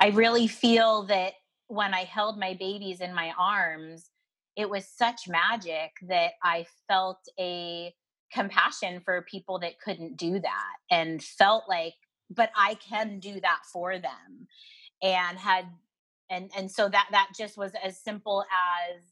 I 0.01 0.09
really 0.09 0.49
feel 0.49 1.05
that 1.05 1.35
when 1.69 1.95
I 1.95 2.03
held 2.05 2.39
my 2.39 2.55
babies 2.55 3.01
in 3.01 3.15
my 3.15 3.33
arms, 3.39 4.11
it 4.57 4.69
was 4.69 4.87
such 4.87 5.29
magic 5.29 5.93
that 6.09 6.33
I 6.43 6.67
felt 6.89 7.19
a 7.39 7.95
compassion 8.33 9.01
for 9.05 9.23
people 9.23 9.59
that 9.61 9.81
couldn't 9.81 10.17
do 10.17 10.41
that 10.41 10.75
and 10.91 11.23
felt 11.23 11.65
like 11.69 11.95
but 12.31 12.51
I 12.57 12.75
can 12.75 13.21
do 13.21 13.41
that 13.41 13.61
for 13.73 13.99
them 13.99 14.49
and 15.03 15.39
had 15.39 15.67
and 16.31 16.51
and 16.57 16.71
so 16.71 16.89
that 16.89 17.09
that 17.13 17.29
just 17.37 17.57
was 17.57 17.73
as 17.83 17.99
simple 17.99 18.43
as 18.43 19.03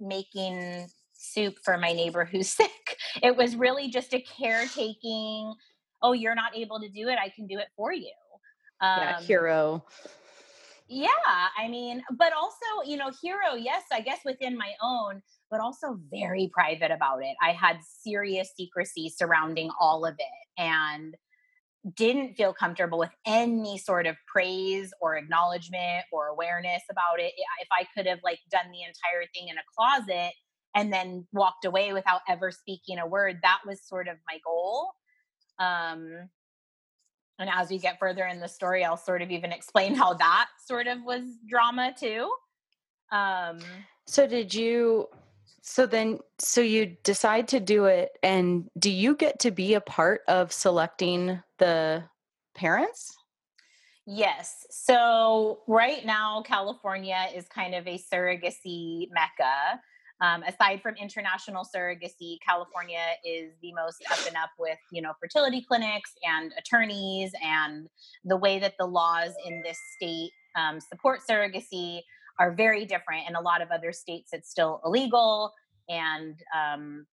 making 0.00 0.88
soup 1.14 1.56
for 1.64 1.78
my 1.78 1.92
neighbor 1.92 2.24
who's 2.24 2.48
sick. 2.52 2.96
It 3.22 3.36
was 3.36 3.56
really 3.56 3.88
just 3.88 4.12
a 4.12 4.20
caretaking 4.20 5.54
oh 6.02 6.12
you're 6.12 6.34
not 6.34 6.56
able 6.56 6.78
to 6.78 6.88
do 6.88 7.08
it 7.08 7.18
i 7.20 7.28
can 7.28 7.46
do 7.46 7.58
it 7.58 7.68
for 7.76 7.92
you. 7.92 8.12
Um, 8.80 9.00
yeah 9.00 9.20
hero 9.20 9.84
yeah 10.88 11.48
i 11.56 11.68
mean 11.68 12.02
but 12.16 12.32
also 12.32 12.88
you 12.88 12.96
know 12.96 13.10
hero 13.22 13.54
yes 13.56 13.82
i 13.92 14.00
guess 14.00 14.20
within 14.24 14.56
my 14.56 14.72
own 14.82 15.22
but 15.50 15.60
also 15.60 15.98
very 16.10 16.50
private 16.52 16.90
about 16.90 17.22
it. 17.22 17.36
I 17.42 17.52
had 17.52 17.78
serious 17.82 18.50
secrecy 18.56 19.12
surrounding 19.14 19.70
all 19.80 20.04
of 20.04 20.14
it 20.18 20.60
and 20.60 21.14
didn't 21.96 22.34
feel 22.34 22.52
comfortable 22.52 22.98
with 22.98 23.12
any 23.24 23.78
sort 23.78 24.06
of 24.06 24.16
praise 24.26 24.92
or 25.00 25.16
acknowledgement 25.16 26.04
or 26.12 26.26
awareness 26.26 26.82
about 26.90 27.20
it. 27.20 27.32
If 27.60 27.68
i 27.72 27.86
could 27.96 28.06
have 28.06 28.18
like 28.24 28.40
done 28.50 28.70
the 28.70 28.82
entire 28.82 29.26
thing 29.34 29.48
in 29.48 29.56
a 29.56 29.62
closet 29.76 30.32
and 30.74 30.92
then 30.92 31.26
walked 31.32 31.64
away 31.64 31.92
without 31.92 32.20
ever 32.28 32.50
speaking 32.50 32.98
a 32.98 33.06
word 33.06 33.38
that 33.42 33.60
was 33.66 33.80
sort 33.86 34.08
of 34.08 34.16
my 34.28 34.38
goal. 34.44 34.90
Um 35.58 36.28
and 37.38 37.48
as 37.52 37.70
we 37.70 37.78
get 37.78 37.98
further 37.98 38.26
in 38.26 38.40
the 38.40 38.48
story 38.48 38.84
i'll 38.84 38.96
sort 38.96 39.22
of 39.22 39.30
even 39.30 39.52
explain 39.52 39.94
how 39.94 40.14
that 40.14 40.48
sort 40.66 40.86
of 40.86 41.02
was 41.04 41.22
drama 41.48 41.94
too. 41.98 42.30
Um 43.10 43.60
so 44.06 44.26
did 44.26 44.54
you 44.54 45.08
so 45.62 45.86
then 45.86 46.18
so 46.38 46.60
you 46.60 46.96
decide 47.04 47.48
to 47.48 47.60
do 47.60 47.86
it 47.86 48.18
and 48.22 48.68
do 48.78 48.90
you 48.90 49.14
get 49.14 49.40
to 49.40 49.50
be 49.50 49.74
a 49.74 49.80
part 49.80 50.22
of 50.28 50.52
selecting 50.52 51.42
the 51.58 52.04
parents? 52.54 53.14
Yes. 54.06 54.66
So 54.70 55.60
right 55.66 56.04
now 56.04 56.42
california 56.42 57.26
is 57.34 57.46
kind 57.48 57.74
of 57.74 57.86
a 57.86 57.98
surrogacy 57.98 59.08
mecca 59.10 59.80
um, 60.20 60.42
aside 60.42 60.82
from 60.82 60.96
international 60.96 61.64
surrogacy, 61.64 62.38
California 62.46 63.14
is 63.24 63.52
the 63.62 63.72
most 63.72 64.02
up 64.10 64.18
and 64.26 64.36
up 64.36 64.50
with 64.58 64.78
you 64.90 65.00
know 65.00 65.12
fertility 65.20 65.64
clinics 65.66 66.12
and 66.24 66.52
attorneys, 66.58 67.32
and 67.42 67.88
the 68.24 68.36
way 68.36 68.58
that 68.58 68.74
the 68.78 68.86
laws 68.86 69.32
in 69.46 69.62
this 69.62 69.78
state 69.96 70.30
um, 70.56 70.80
support 70.80 71.20
surrogacy 71.28 72.00
are 72.40 72.52
very 72.52 72.84
different. 72.84 73.28
In 73.28 73.36
a 73.36 73.40
lot 73.40 73.62
of 73.62 73.70
other 73.70 73.92
states, 73.92 74.30
it's 74.32 74.50
still 74.50 74.80
illegal, 74.84 75.52
and 75.88 76.34
um, 76.56 77.06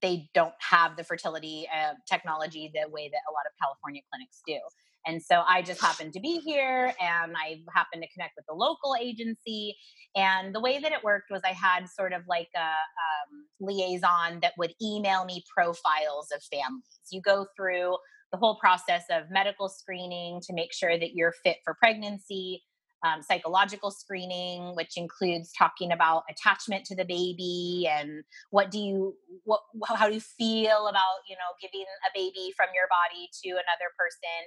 they 0.00 0.28
don't 0.34 0.54
have 0.60 0.96
the 0.96 1.04
fertility 1.04 1.68
uh, 1.72 1.92
technology 2.08 2.70
the 2.72 2.88
way 2.90 3.08
that 3.12 3.20
a 3.28 3.32
lot 3.32 3.44
of 3.46 3.52
California 3.60 4.02
clinics 4.10 4.40
do. 4.46 4.58
And 5.06 5.22
so 5.22 5.42
I 5.48 5.62
just 5.62 5.80
happened 5.80 6.12
to 6.14 6.20
be 6.20 6.40
here 6.44 6.92
and 7.00 7.34
I 7.36 7.62
happened 7.74 8.02
to 8.02 8.08
connect 8.12 8.34
with 8.36 8.44
the 8.48 8.54
local 8.54 8.96
agency. 9.00 9.76
And 10.16 10.54
the 10.54 10.60
way 10.60 10.78
that 10.80 10.92
it 10.92 11.04
worked 11.04 11.30
was 11.30 11.42
I 11.44 11.52
had 11.52 11.88
sort 11.88 12.12
of 12.12 12.22
like 12.28 12.48
a 12.56 12.60
um, 12.60 13.46
liaison 13.60 14.40
that 14.42 14.54
would 14.58 14.72
email 14.82 15.24
me 15.24 15.44
profiles 15.54 16.28
of 16.34 16.42
families. 16.50 16.82
You 17.10 17.20
go 17.22 17.46
through 17.56 17.96
the 18.32 18.38
whole 18.38 18.58
process 18.58 19.04
of 19.10 19.30
medical 19.30 19.68
screening 19.68 20.40
to 20.46 20.52
make 20.52 20.72
sure 20.72 20.98
that 20.98 21.14
you're 21.14 21.34
fit 21.44 21.58
for 21.64 21.74
pregnancy, 21.74 22.62
um, 23.04 23.22
psychological 23.22 23.90
screening, 23.90 24.74
which 24.74 24.96
includes 24.96 25.52
talking 25.56 25.92
about 25.92 26.24
attachment 26.30 26.84
to 26.86 26.96
the 26.96 27.04
baby 27.04 27.88
and 27.90 28.24
what 28.50 28.70
do 28.70 28.78
you 28.78 29.14
what 29.44 29.60
how 29.94 30.08
do 30.08 30.14
you 30.14 30.20
feel 30.20 30.88
about 30.88 31.20
you 31.28 31.36
know 31.36 31.52
giving 31.60 31.84
a 32.06 32.10
baby 32.14 32.52
from 32.56 32.68
your 32.74 32.86
body 32.88 33.28
to 33.42 33.50
another 33.50 33.92
person, 33.98 34.40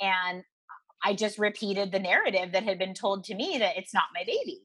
and 0.00 0.44
I 1.02 1.14
just 1.14 1.38
repeated 1.38 1.92
the 1.92 1.98
narrative 1.98 2.52
that 2.52 2.64
had 2.64 2.78
been 2.78 2.94
told 2.94 3.24
to 3.24 3.34
me 3.34 3.58
that 3.58 3.76
it's 3.76 3.94
not 3.94 4.04
my 4.14 4.24
baby, 4.26 4.62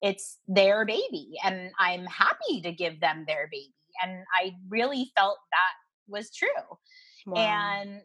it's 0.00 0.38
their 0.46 0.84
baby, 0.84 1.32
and 1.44 1.70
I'm 1.78 2.04
happy 2.06 2.60
to 2.62 2.72
give 2.72 3.00
them 3.00 3.24
their 3.26 3.48
baby, 3.50 3.74
and 4.02 4.24
I 4.34 4.52
really 4.68 5.10
felt 5.16 5.38
that 5.50 6.12
was 6.12 6.30
true. 6.30 6.48
Wow. 7.26 7.40
And 7.40 8.00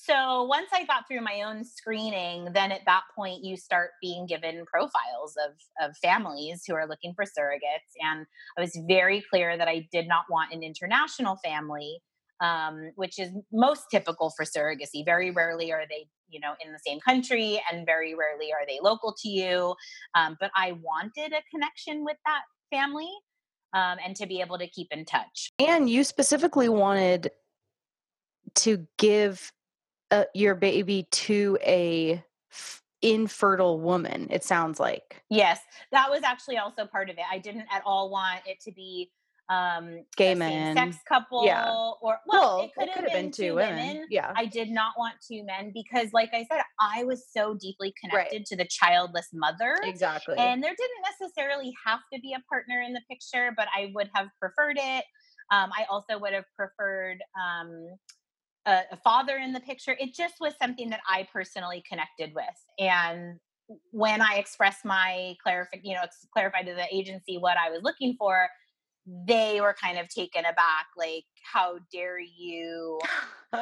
so 0.00 0.44
once 0.44 0.68
I 0.72 0.84
got 0.84 1.08
through 1.08 1.22
my 1.22 1.42
own 1.42 1.64
screening, 1.64 2.52
then 2.52 2.70
at 2.70 2.82
that 2.86 3.02
point 3.16 3.42
you 3.42 3.56
start 3.56 3.90
being 4.00 4.26
given 4.26 4.64
profiles 4.64 5.36
of 5.44 5.54
of 5.82 5.96
families 5.96 6.62
who 6.66 6.74
are 6.74 6.86
looking 6.86 7.14
for 7.14 7.24
surrogates, 7.24 7.92
and 8.00 8.24
I 8.56 8.60
was 8.60 8.78
very 8.86 9.24
clear 9.28 9.58
that 9.58 9.66
I 9.66 9.88
did 9.90 10.06
not 10.06 10.26
want 10.30 10.52
an 10.52 10.62
international 10.62 11.36
family, 11.44 11.98
um, 12.40 12.92
which 12.94 13.18
is 13.18 13.32
most 13.52 13.86
typical 13.90 14.30
for 14.36 14.44
surrogacy. 14.44 15.04
Very 15.04 15.32
rarely 15.32 15.72
are 15.72 15.84
they, 15.90 16.06
you 16.28 16.38
know, 16.38 16.54
in 16.64 16.72
the 16.72 16.78
same 16.86 17.00
country, 17.00 17.60
and 17.70 17.84
very 17.84 18.14
rarely 18.14 18.52
are 18.52 18.66
they 18.68 18.78
local 18.80 19.14
to 19.22 19.28
you. 19.28 19.74
Um, 20.14 20.36
but 20.38 20.52
I 20.54 20.72
wanted 20.80 21.32
a 21.32 21.42
connection 21.50 22.04
with 22.04 22.16
that 22.24 22.42
family. 22.70 23.10
Um, 23.74 23.98
and 24.02 24.16
to 24.16 24.26
be 24.26 24.40
able 24.40 24.56
to 24.56 24.66
keep 24.66 24.88
in 24.92 25.04
touch. 25.04 25.50
And 25.58 25.90
you 25.90 26.02
specifically 26.02 26.70
wanted 26.70 27.30
to 28.54 28.86
give 28.96 29.52
uh, 30.10 30.24
your 30.34 30.54
baby 30.54 31.06
to 31.10 31.58
a 31.62 32.22
f- 32.50 32.82
infertile 33.02 33.78
woman 33.80 34.26
it 34.30 34.42
sounds 34.42 34.80
like 34.80 35.22
yes 35.30 35.60
that 35.92 36.10
was 36.10 36.22
actually 36.22 36.56
also 36.58 36.84
part 36.86 37.08
of 37.10 37.16
it 37.16 37.24
i 37.30 37.38
didn't 37.38 37.66
at 37.72 37.82
all 37.84 38.10
want 38.10 38.40
it 38.46 38.58
to 38.60 38.72
be 38.72 39.10
um 39.50 40.04
Gay 40.16 40.34
men. 40.34 40.76
sex 40.76 40.96
couple 41.08 41.42
Yeah. 41.46 41.70
or 42.02 42.18
well, 42.26 42.58
Well, 42.58 42.60
it 42.60 42.72
could 42.76 42.90
have 42.90 43.12
been, 43.12 43.30
two 43.30 43.54
women. 43.54 44.06
Yeah. 44.10 44.30
I 44.36 44.44
did 44.44 44.68
not 44.68 44.92
want 44.98 45.14
two 45.26 45.42
men 45.42 45.70
because 45.72 46.12
like 46.12 46.28
I 46.34 46.44
said, 46.52 46.60
I 46.78 47.04
was 47.04 47.24
so 47.34 47.54
deeply 47.54 47.94
Right. 48.04 48.10
connected 48.28 48.44
to 48.44 48.56
the 48.56 48.66
childless 48.66 49.28
mother. 49.32 49.74
exactly. 49.84 50.36
And 50.36 50.62
there 50.62 50.74
didn't 50.76 51.02
necessarily 51.22 51.72
have 51.86 52.00
to 52.12 52.20
be 52.20 52.34
a 52.34 52.40
partner 52.50 52.82
in 52.82 52.92
the 52.92 53.00
picture, 53.10 53.54
but 53.56 53.68
I 53.74 53.90
would 53.94 54.10
have 54.14 54.28
preferred 54.38 54.76
it. 54.78 55.06
Um, 55.50 55.70
I 55.74 55.86
also 55.88 56.18
would 56.18 56.34
have 56.34 56.44
preferred 56.54 57.22
um, 57.42 57.88
a, 58.68 58.82
a 58.92 58.96
father 58.98 59.38
in 59.38 59.52
the 59.52 59.60
picture. 59.60 59.96
It 59.98 60.14
just 60.14 60.34
was 60.40 60.52
something 60.60 60.90
that 60.90 61.00
I 61.08 61.26
personally 61.32 61.82
connected 61.88 62.32
with. 62.34 62.44
And 62.78 63.38
when 63.90 64.20
I 64.20 64.34
expressed 64.34 64.84
my 64.84 65.34
clarify, 65.42 65.78
you 65.82 65.94
know, 65.94 66.02
clarified 66.32 66.66
to 66.66 66.74
the 66.74 66.86
agency 66.94 67.38
what 67.38 67.56
I 67.56 67.70
was 67.70 67.80
looking 67.82 68.14
for, 68.18 68.48
they 69.26 69.60
were 69.62 69.74
kind 69.82 69.98
of 69.98 70.08
taken 70.08 70.44
aback, 70.44 70.86
like, 70.96 71.24
how 71.50 71.78
dare 71.90 72.18
you, 72.20 72.98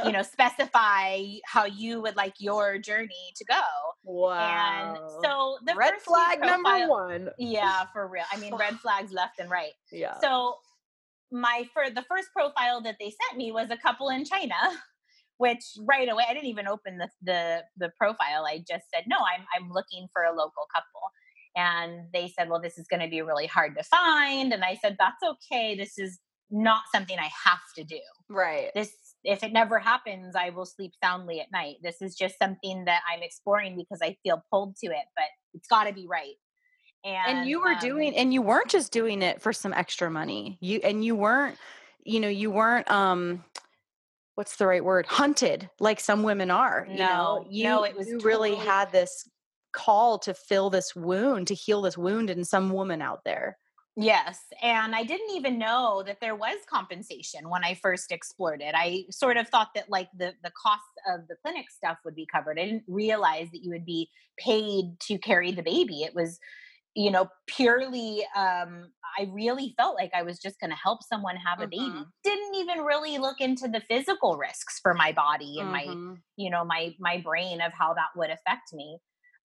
you 0.05 0.11
know, 0.11 0.23
specify 0.33 1.23
how 1.45 1.65
you 1.65 2.01
would 2.01 2.17
like 2.17 2.35
your 2.41 2.79
journey 2.79 3.33
to 3.37 3.45
go. 3.45 3.63
wow. 4.03 4.95
And 4.97 5.25
so 5.25 5.59
the 5.65 5.77
red 5.77 5.95
flag 6.01 6.41
number 6.41 6.89
one. 6.89 7.29
yeah, 7.39 7.85
for 7.93 8.09
real. 8.09 8.25
I 8.33 8.39
mean, 8.39 8.57
red 8.59 8.75
flags 8.81 9.13
left 9.13 9.39
and 9.39 9.49
right. 9.49 9.73
Yeah. 9.93 10.19
So 10.21 10.57
my 11.31 11.69
for 11.73 11.91
the 11.91 12.03
first 12.03 12.29
profile 12.33 12.81
that 12.83 12.97
they 12.99 13.13
sent 13.29 13.37
me 13.37 13.53
was 13.53 13.71
a 13.71 13.77
couple 13.77 14.09
in 14.11 14.25
China, 14.25 14.55
which 15.39 15.63
right 15.87 16.09
away 16.09 16.25
I 16.29 16.35
didn't 16.35 16.49
even 16.49 16.67
open 16.67 16.99
the 16.99 17.09
the 17.23 17.63
the 17.77 17.93
profile. 17.99 18.47
I 18.47 18.59
just 18.59 18.85
said, 18.95 19.05
"No, 19.07 19.17
I'm 19.17 19.45
I'm 19.55 19.71
looking 19.71 20.09
for 20.13 20.23
a 20.23 20.31
local 20.31 20.67
couple." 20.75 21.01
And 21.57 22.09
they 22.13 22.29
said, 22.29 22.49
"Well, 22.49 22.61
this 22.61 22.79
is 22.79 22.87
going 22.87 23.03
to 23.03 23.09
be 23.09 23.23
really 23.23 23.47
hard 23.47 23.77
to 23.77 23.85
find." 23.85 24.53
And 24.53 24.65
I 24.65 24.79
said, 24.83 24.97
"That's 24.99 25.23
okay. 25.23 25.77
This 25.77 25.99
is 25.99 26.19
not 26.51 26.83
something 26.95 27.19
I 27.19 27.31
have 27.45 27.59
to 27.77 27.85
do. 27.85 27.99
right. 28.29 28.71
This 28.75 28.93
if 29.25 29.43
it 29.43 29.53
never 29.53 29.79
happens, 29.79 30.37
I 30.37 30.51
will 30.51 30.67
sleep 30.67 30.93
soundly 31.03 31.41
at 31.41 31.51
night. 31.53 31.77
This 31.83 32.01
is 32.01 32.15
just 32.15 32.37
something 32.41 32.85
that 32.85 33.03
I'm 33.13 33.23
exploring 33.23 33.77
because 33.77 34.01
I 34.03 34.17
feel 34.23 34.43
pulled 34.51 34.77
to 34.77 34.87
it, 34.87 35.05
but 35.17 35.27
it's 35.55 35.69
got 35.69 35.85
to 35.85 35.93
be 35.93 36.07
right." 36.07 36.35
And, 37.05 37.39
and 37.39 37.49
you 37.49 37.61
were 37.61 37.73
um, 37.73 37.79
doing 37.79 38.17
and 38.17 38.35
you 38.35 38.43
weren't 38.43 38.69
just 38.69 38.91
doing 38.91 39.23
it 39.23 39.41
for 39.41 39.53
some 39.53 39.73
extra 39.73 40.11
money 40.11 40.59
you 40.61 40.81
and 40.83 41.05
you 41.05 41.15
weren't 41.15 41.57
you 42.03 42.19
know 42.19 42.29
you 42.29 42.51
weren't 42.51 42.91
um 42.91 43.45
what's 44.37 44.57
the 44.57 44.67
right 44.67 44.85
word 44.85 45.07
hunted 45.07 45.69
like 45.81 45.99
some 46.01 46.23
women 46.23 46.51
are 46.51 46.87
you 46.89 46.99
know 46.99 47.43
No, 47.43 47.47
you, 47.51 47.65
no, 47.65 47.83
it 47.85 47.97
was 47.97 48.09
you 48.09 48.21
really 48.21 48.51
totally- 48.51 48.67
had 48.67 48.93
this 48.93 49.29
call 49.73 50.19
to 50.21 50.33
fill 50.33 50.71
this 50.71 50.95
wound 50.97 51.49
to 51.49 51.55
heal 51.55 51.83
this 51.83 51.99
wound 51.99 52.31
in 52.31 52.45
some 52.45 52.71
woman 52.71 53.03
out 53.03 53.25
there 53.25 53.59
Yes. 53.99 54.41
And 54.61 54.95
I 54.95 55.05
didn't 55.05 55.35
even 55.35 55.59
know 55.59 56.03
that 56.07 56.21
there 56.21 56.37
was 56.37 56.59
compensation 56.69 57.49
when 57.49 57.65
I 57.65 57.73
first 57.73 58.13
explored 58.13 58.61
it. 58.61 58.75
I 58.77 59.05
sort 59.11 59.39
of 59.39 59.49
thought 59.49 59.71
that 59.75 59.89
like 59.89 60.11
the 60.15 60.35
the 60.45 60.51
cost 60.51 60.83
of 61.11 61.27
the 61.29 61.37
clinic 61.41 61.71
stuff 61.71 61.97
would 62.05 62.15
be 62.15 62.27
covered. 62.31 62.59
I 62.59 62.67
didn't 62.67 62.85
realize 62.87 63.49
that 63.53 63.65
you 63.65 63.71
would 63.71 63.87
be 63.87 64.11
paid 64.39 65.01
to 65.01 65.17
carry 65.17 65.51
the 65.51 65.63
baby. 65.63 66.03
It 66.03 66.15
was, 66.15 66.39
you 66.97 67.11
know, 67.13 67.29
purely 67.47 68.27
um 68.37 68.93
I 69.19 69.29
really 69.33 69.75
felt 69.79 69.97
like 69.97 70.11
I 70.15 70.23
was 70.25 70.39
just 70.41 70.61
going 70.61 70.71
to 70.71 70.77
help 70.77 71.03
someone 71.03 71.37
have 71.37 71.61
a 71.63 71.69
baby. 71.69 71.93
Mhm. 71.93 72.13
Didn't 72.25 72.55
even 72.57 72.81
really 72.81 73.19
look 73.19 73.41
into 73.41 73.69
the 73.69 73.81
physical 73.89 74.37
risks 74.37 74.79
for 74.83 74.95
my 74.95 75.13
body 75.13 75.61
and 75.61 75.73
my 75.73 75.97
Mhm. 75.97 76.23
you 76.37 76.51
know 76.51 76.65
my 76.65 76.95
my 77.01 77.19
brain 77.19 77.61
of 77.63 77.73
how 77.75 77.95
that 77.95 78.11
would 78.17 78.31
affect 78.31 78.73
me 78.75 78.99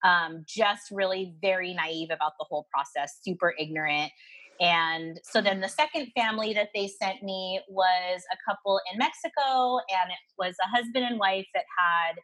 um 0.04 0.44
just 0.48 0.92
really 0.92 1.36
very 1.42 1.74
naive 1.74 2.10
about 2.12 2.34
the 2.40 2.46
whole 2.50 2.68
process 2.74 3.20
super 3.24 3.54
ignorant 3.60 4.12
and 4.60 5.20
so 5.24 5.42
then 5.42 5.62
the 5.62 5.70
second 5.70 6.12
family 6.16 6.54
that 6.54 6.70
they 6.76 6.88
sent 6.88 7.24
me 7.24 7.62
was 7.70 8.22
a 8.32 8.38
couple 8.50 8.80
in 8.92 8.98
Mexico 9.00 9.78
and 9.90 10.12
it 10.12 10.20
was 10.38 10.56
a 10.64 10.68
husband 10.68 11.06
and 11.06 11.20
wife 11.20 11.48
that 11.54 11.66
had 11.80 12.16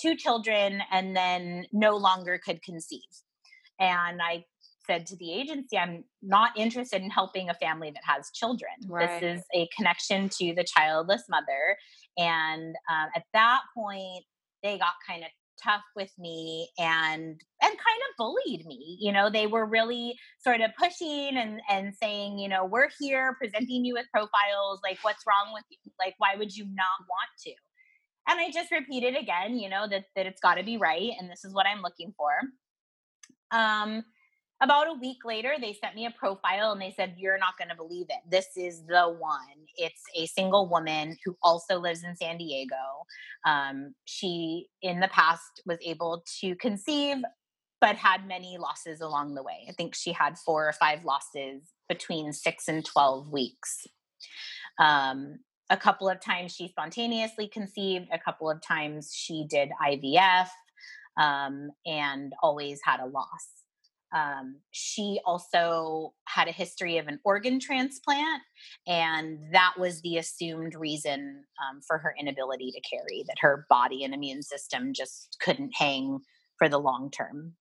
two 0.00 0.16
children 0.16 0.82
and 0.90 1.16
then 1.16 1.66
no 1.72 1.96
longer 1.96 2.38
could 2.44 2.62
conceive 2.62 3.08
and 3.78 4.20
i 4.22 4.44
said 4.90 5.06
to 5.06 5.16
the 5.16 5.32
agency 5.32 5.78
i'm 5.78 6.04
not 6.22 6.50
interested 6.56 7.02
in 7.02 7.10
helping 7.10 7.48
a 7.48 7.54
family 7.54 7.90
that 7.90 8.02
has 8.04 8.30
children. 8.32 8.70
Right. 8.86 9.20
this 9.20 9.38
is 9.38 9.44
a 9.54 9.68
connection 9.76 10.28
to 10.28 10.54
the 10.54 10.64
childless 10.64 11.24
mother. 11.28 11.76
And 12.18 12.74
um, 12.90 13.08
at 13.14 13.24
that 13.32 13.60
point 13.74 14.24
they 14.62 14.78
got 14.78 14.94
kind 15.06 15.24
of 15.24 15.30
tough 15.62 15.82
with 15.94 16.10
me 16.18 16.70
and 16.78 17.38
and 17.62 17.70
kind 17.70 17.76
of 17.76 18.16
bullied 18.16 18.64
me 18.66 18.96
you 18.98 19.12
know? 19.12 19.30
They 19.30 19.46
were 19.46 19.66
really 19.66 20.16
sort 20.42 20.60
of 20.60 20.70
pushing 20.78 21.36
and 21.36 21.60
and 21.68 21.94
saying 21.94 22.38
you 22.38 22.48
know 22.48 22.64
we're 22.64 22.88
here 22.98 23.36
presenting 23.38 23.84
you 23.84 23.94
with 23.94 24.06
profiles. 24.12 24.80
Like 24.82 24.98
what's 25.02 25.24
wrong 25.26 25.52
with 25.52 25.64
you? 25.70 25.92
Like 25.98 26.14
why 26.18 26.34
would 26.36 26.54
you 26.54 26.64
not 26.64 27.06
want 27.08 27.30
to? 27.46 27.52
And 28.28 28.38
i 28.38 28.50
just 28.50 28.70
repeated 28.70 29.16
again 29.16 29.58
you 29.58 29.68
know 29.68 29.88
that 29.88 30.04
that 30.14 30.26
it's 30.26 30.40
got 30.40 30.54
to 30.54 30.62
be 30.62 30.76
right 30.76 31.12
and 31.18 31.28
this 31.30 31.44
is 31.44 31.52
what 31.52 31.66
i'm 31.66 31.82
looking 31.82 32.12
for. 32.16 32.30
Um 33.50 34.04
about 34.60 34.88
a 34.88 34.94
week 34.94 35.24
later 35.24 35.54
they 35.60 35.72
sent 35.72 35.94
me 35.94 36.06
a 36.06 36.10
profile 36.10 36.72
and 36.72 36.80
they 36.80 36.92
said 36.96 37.14
you're 37.16 37.38
not 37.38 37.56
going 37.58 37.68
to 37.68 37.74
believe 37.74 38.06
it. 38.08 38.20
This 38.30 38.46
is 38.56 38.84
the 38.86 39.16
one. 39.18 39.66
It's 39.76 40.02
a 40.16 40.26
single 40.26 40.68
woman 40.68 41.16
who 41.24 41.36
also 41.42 41.78
lives 41.78 42.04
in 42.04 42.16
san 42.16 42.38
diego. 42.38 42.74
Um, 43.46 43.94
she 44.04 44.68
in 44.82 45.00
the 45.00 45.08
past 45.08 45.62
was 45.66 45.78
able 45.84 46.24
to 46.40 46.54
conceive 46.56 47.18
but 47.80 47.96
had 47.96 48.28
many 48.28 48.58
losses 48.58 49.00
along 49.00 49.34
the 49.34 49.42
way. 49.42 49.64
I 49.66 49.72
think 49.72 49.94
she 49.94 50.12
had 50.12 50.36
four 50.36 50.68
or 50.68 50.72
five 50.74 51.04
losses 51.04 51.62
between 51.88 52.32
six 52.34 52.68
and 52.68 52.84
12 52.84 53.30
weeks. 53.32 53.86
Um, 54.78 55.38
a 55.70 55.78
couple 55.78 56.08
of 56.08 56.20
times 56.20 56.54
she 56.54 56.68
spontaneously 56.68 57.48
conceived 57.48 58.08
a 58.12 58.18
couple 58.18 58.50
of 58.50 58.60
times 58.60 59.14
she 59.14 59.46
did 59.48 59.70
ivf 59.82 60.48
um, 61.16 61.70
and 61.86 62.32
always 62.42 62.80
had 62.84 63.00
a 63.00 63.06
loss 63.06 63.59
um, 64.12 64.56
she 64.70 65.20
also 65.24 66.14
had 66.26 66.48
a 66.48 66.52
history 66.52 66.98
of 66.98 67.06
an 67.06 67.20
organ 67.24 67.60
transplant, 67.60 68.42
and 68.86 69.38
that 69.52 69.74
was 69.78 70.00
the 70.02 70.18
assumed 70.18 70.74
reason 70.74 71.44
um, 71.62 71.80
for 71.86 71.98
her 71.98 72.14
inability 72.18 72.72
to 72.72 72.80
carry, 72.80 73.24
that 73.28 73.38
her 73.40 73.66
body 73.68 74.04
and 74.04 74.12
immune 74.12 74.42
system 74.42 74.92
just 74.92 75.36
couldn't 75.40 75.72
hang 75.74 76.20
for 76.58 76.68
the 76.68 76.78
long 76.78 77.10
term. 77.10 77.54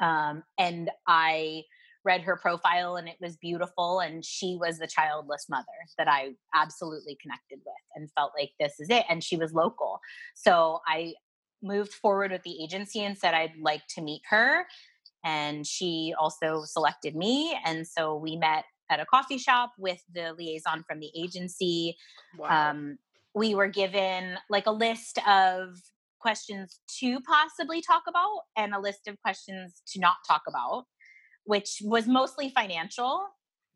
Um, 0.00 0.42
and 0.58 0.90
I 1.06 1.62
read 2.04 2.22
her 2.22 2.36
profile, 2.36 2.96
and 2.96 3.08
it 3.08 3.16
was 3.20 3.36
beautiful, 3.36 3.98
and 3.98 4.24
she 4.24 4.56
was 4.60 4.78
the 4.78 4.86
childless 4.86 5.46
mother 5.48 5.66
that 5.98 6.06
I 6.06 6.34
absolutely 6.54 7.16
connected 7.20 7.58
with 7.64 7.74
and 7.96 8.12
felt 8.12 8.32
like 8.38 8.50
this 8.60 8.78
is 8.78 8.90
it. 8.90 9.04
And 9.08 9.24
she 9.24 9.36
was 9.36 9.52
local. 9.52 10.00
So 10.34 10.80
I 10.86 11.14
moved 11.62 11.94
forward 11.94 12.30
with 12.30 12.42
the 12.42 12.62
agency 12.62 13.02
and 13.02 13.16
said 13.16 13.34
I'd 13.34 13.56
like 13.58 13.86
to 13.88 14.02
meet 14.02 14.20
her 14.28 14.66
and 15.24 15.66
she 15.66 16.14
also 16.18 16.62
selected 16.64 17.16
me 17.16 17.58
and 17.64 17.86
so 17.86 18.16
we 18.16 18.36
met 18.36 18.64
at 18.90 19.00
a 19.00 19.06
coffee 19.06 19.38
shop 19.38 19.72
with 19.78 20.02
the 20.14 20.34
liaison 20.38 20.84
from 20.86 21.00
the 21.00 21.10
agency. 21.16 21.96
Um, 22.46 22.98
we 23.34 23.54
were 23.54 23.68
given 23.68 24.36
like 24.50 24.66
a 24.66 24.70
list 24.70 25.18
of 25.26 25.78
questions 26.20 26.80
to 27.00 27.18
possibly 27.20 27.80
talk 27.80 28.02
about 28.06 28.40
and 28.56 28.74
a 28.74 28.80
list 28.80 29.08
of 29.08 29.20
questions 29.22 29.82
to 29.88 30.00
not 30.00 30.16
talk 30.28 30.42
about 30.46 30.84
which 31.44 31.80
was 31.84 32.06
mostly 32.06 32.50
financial. 32.50 33.22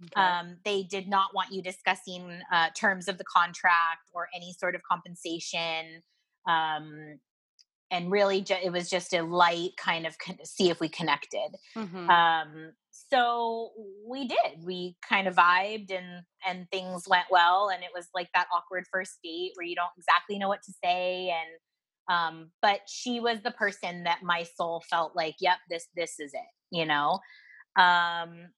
Okay. 0.05 0.21
um, 0.21 0.57
they 0.65 0.85
did 0.85 1.09
not 1.09 1.35
want 1.35 1.53
you 1.53 1.61
discussing 1.61 2.41
uh, 2.53 2.69
terms 2.77 3.09
of 3.09 3.19
the 3.19 3.25
contract 3.25 4.11
or 4.15 4.29
any 4.35 4.55
sort 4.57 4.77
of 4.77 4.83
compensation. 4.89 6.03
Um, 6.47 7.19
and 7.91 8.11
really 8.11 8.41
ju- 8.43 8.55
it 8.63 8.71
was 8.71 8.91
just 8.91 9.13
a 9.15 9.23
light 9.23 9.71
kind 9.77 10.07
of 10.07 10.19
con- 10.19 10.39
see 10.45 10.71
if 10.71 10.81
we 10.81 10.89
connected. 10.89 11.57
Mhm. 11.77 12.09
um 12.11 12.73
so 13.11 13.73
we 14.07 14.27
did. 14.27 14.63
We 14.65 14.97
kind 15.09 15.29
of 15.29 15.37
vibed 15.37 15.91
and 15.91 16.25
and 16.47 16.69
things 16.71 17.07
went 17.09 17.27
well 17.31 17.69
and 17.71 17.83
it 17.83 17.91
was 17.95 18.09
like 18.15 18.29
that 18.35 18.49
awkward 18.55 18.85
first 18.93 19.19
date 19.23 19.53
where 19.55 19.67
you 19.67 19.77
don't 19.77 19.93
exactly 19.97 20.39
know 20.39 20.49
what 20.49 20.63
to 20.65 20.73
say 20.85 21.31
and 21.31 21.51
um 22.15 22.51
but 22.61 22.81
she 22.89 23.21
was 23.21 23.41
the 23.43 23.51
person 23.53 24.05
that 24.05 24.23
my 24.23 24.43
soul 24.43 24.83
felt 24.91 25.15
like 25.15 25.37
yep 25.41 25.59
this 25.71 25.87
this 25.95 26.19
is 26.21 26.33
it 26.35 26.51
you 26.71 26.85
know? 26.85 27.21
Um 27.77 28.51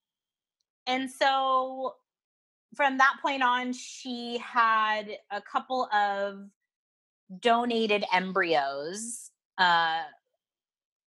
and 0.87 1.11
so 1.11 1.95
from 2.75 2.99
that 2.99 3.17
point 3.23 3.43
on 3.43 3.73
she 3.73 4.39
had 4.39 5.19
a 5.31 5.43
couple 5.43 5.85
of 5.93 6.41
donated 7.39 8.05
embryos 8.13 9.31
uh 9.59 10.03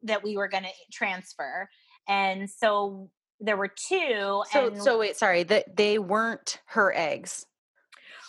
that 0.02 0.22
we 0.22 0.36
were 0.36 0.48
going 0.48 0.64
to 0.64 0.70
transfer 0.92 1.68
and 2.08 2.48
so 2.48 3.10
there 3.40 3.56
were 3.56 3.68
two 3.68 4.42
so 4.50 4.68
and 4.68 4.82
so 4.82 4.98
wait 4.98 5.16
sorry 5.16 5.42
that 5.42 5.76
they 5.76 5.98
weren't 5.98 6.60
her 6.66 6.92
eggs 6.96 7.46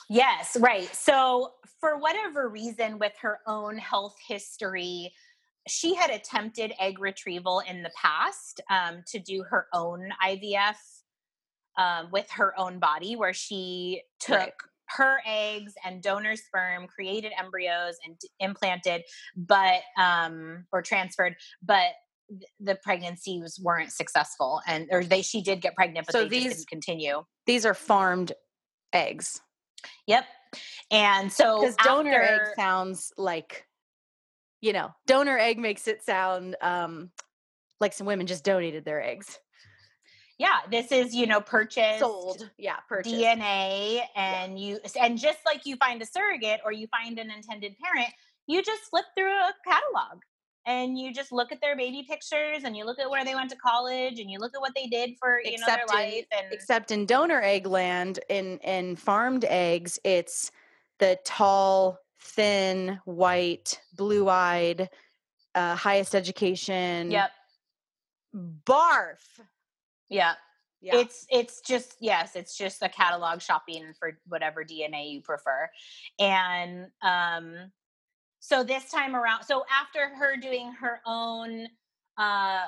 Yes, 0.10 0.56
right. 0.60 0.88
So, 0.96 1.54
for 1.80 1.98
whatever 2.00 2.48
reason, 2.50 2.98
with 2.98 3.14
her 3.22 3.40
own 3.46 3.78
health 3.78 4.16
history, 4.26 5.14
she 5.68 5.96
had 5.96 6.10
attempted 6.10 6.74
egg 6.80 7.00
retrieval 7.00 7.62
in 7.68 7.84
the 7.84 7.92
past 8.02 8.62
um, 8.70 9.04
to 9.08 9.20
do 9.20 9.44
her 9.50 9.68
own 9.74 10.10
IVF 10.26 10.78
um, 11.78 12.10
with 12.12 12.30
her 12.32 12.58
own 12.58 12.80
body, 12.80 13.16
where 13.16 13.34
she 13.34 14.02
took 14.20 14.40
Right. 14.40 14.54
Her 14.90 15.20
eggs 15.26 15.74
and 15.86 16.02
donor 16.02 16.36
sperm, 16.36 16.88
created 16.88 17.32
embryos, 17.40 17.96
and 18.06 18.18
d- 18.20 18.30
implanted, 18.40 19.04
but 19.36 19.82
um, 20.00 20.66
or 20.72 20.82
transferred, 20.82 21.36
but 21.62 21.92
th- 22.30 22.44
the 22.60 22.76
pregnancies 22.84 23.60
weren't 23.62 23.92
successful, 23.92 24.62
and 24.68 24.88
or 24.92 25.04
they 25.04 25.22
she 25.22 25.42
did 25.42 25.62
get 25.62 25.76
pregnant, 25.76 26.06
but 26.08 26.14
So 26.14 26.24
they 26.24 26.30
these- 26.30 26.56
didn't 26.56 26.68
continue. 26.70 27.24
These 27.46 27.66
are 27.66 27.74
farmed 27.74 28.32
eggs. 28.94 29.42
Yep. 30.08 30.26
And 30.92 31.32
so 31.32 31.60
Because 31.62 31.76
donor 31.78 32.22
egg 32.22 32.42
sounds 32.56 33.12
like, 33.18 33.66
you 34.62 34.74
know, 34.74 34.90
donor 35.06 35.38
egg 35.38 35.60
makes 35.60 35.88
it 35.88 36.04
sound 36.04 36.56
um, 36.62 37.12
like 37.80 37.94
some 37.94 38.08
women 38.08 38.26
just 38.28 38.44
donated 38.44 38.86
their 38.86 39.04
eggs. 39.04 39.40
Yeah, 40.38 40.60
this 40.70 40.92
is 40.92 41.16
you 41.16 41.26
know 41.26 41.42
purchased 41.42 42.00
Sold. 42.00 42.50
Yeah, 42.58 42.78
purchased. 42.88 43.16
DNA 43.16 44.02
and 44.16 44.60
you 44.60 44.80
and 45.00 45.18
just 45.18 45.40
like 45.46 45.66
you 45.66 45.76
find 45.78 46.02
a 46.02 46.06
surrogate 46.06 46.62
or 46.64 46.72
you 46.72 46.88
find 46.88 47.18
an 47.18 47.32
intended 47.32 47.76
parent, 47.84 48.14
you 48.46 48.62
just 48.64 48.84
flip 48.84 49.06
through 49.16 49.32
a 49.32 49.54
catalog 49.66 50.22
and 50.68 51.00
you 51.00 51.14
just 51.14 51.32
look 51.32 51.52
at 51.52 51.62
their 51.62 51.76
baby 51.76 52.06
pictures 52.08 52.64
and 52.66 52.76
you 52.76 52.86
look 52.86 53.00
at 53.00 53.10
where 53.10 53.24
they 53.26 53.34
went 53.34 53.50
to 53.50 53.56
college 53.56 54.20
and 54.20 54.30
you 54.30 54.38
look 54.38 54.54
at 54.54 54.62
what 54.62 54.74
they 54.76 54.86
did 54.86 55.12
for 55.20 55.40
you 55.44 55.58
know 55.58 55.66
their 55.66 55.82
in- 55.82 55.88
life 55.88 56.26
and 56.38 56.52
Except 56.52 56.92
in 56.92 57.06
donor 57.06 57.42
egg 57.42 57.66
land, 57.66 58.20
in 58.30 58.60
in 58.60 58.96
farmed 58.96 59.46
eggs, 59.46 59.98
it's 60.04 60.52
the 61.00 61.18
tall, 61.26 62.00
thin, 62.20 63.00
white, 63.06 63.80
blue-eyed, 63.96 64.90
uh, 65.56 65.76
highest 65.76 66.14
education. 66.14 67.10
yep 67.10 67.32
Barf. 68.36 69.40
Yeah. 70.10 70.34
Yeah. 70.80 70.98
it's 70.98 71.26
it's 71.32 71.62
just 71.62 71.96
yes 72.00 72.36
it's 72.36 72.56
just 72.56 72.84
a 72.84 72.90
catalog 72.90 73.42
shopping 73.42 73.94
for 73.98 74.20
whatever 74.28 74.64
dna 74.64 75.12
you 75.12 75.22
prefer. 75.22 75.68
And 76.20 76.88
um 77.02 77.72
so 78.40 78.64
this 78.64 78.92
time 78.92 79.16
around 79.16 79.44
so 79.44 79.66
after 79.72 80.14
her 80.16 80.38
doing 80.38 80.72
her 80.80 81.00
own 81.08 81.68
uh 82.20 82.66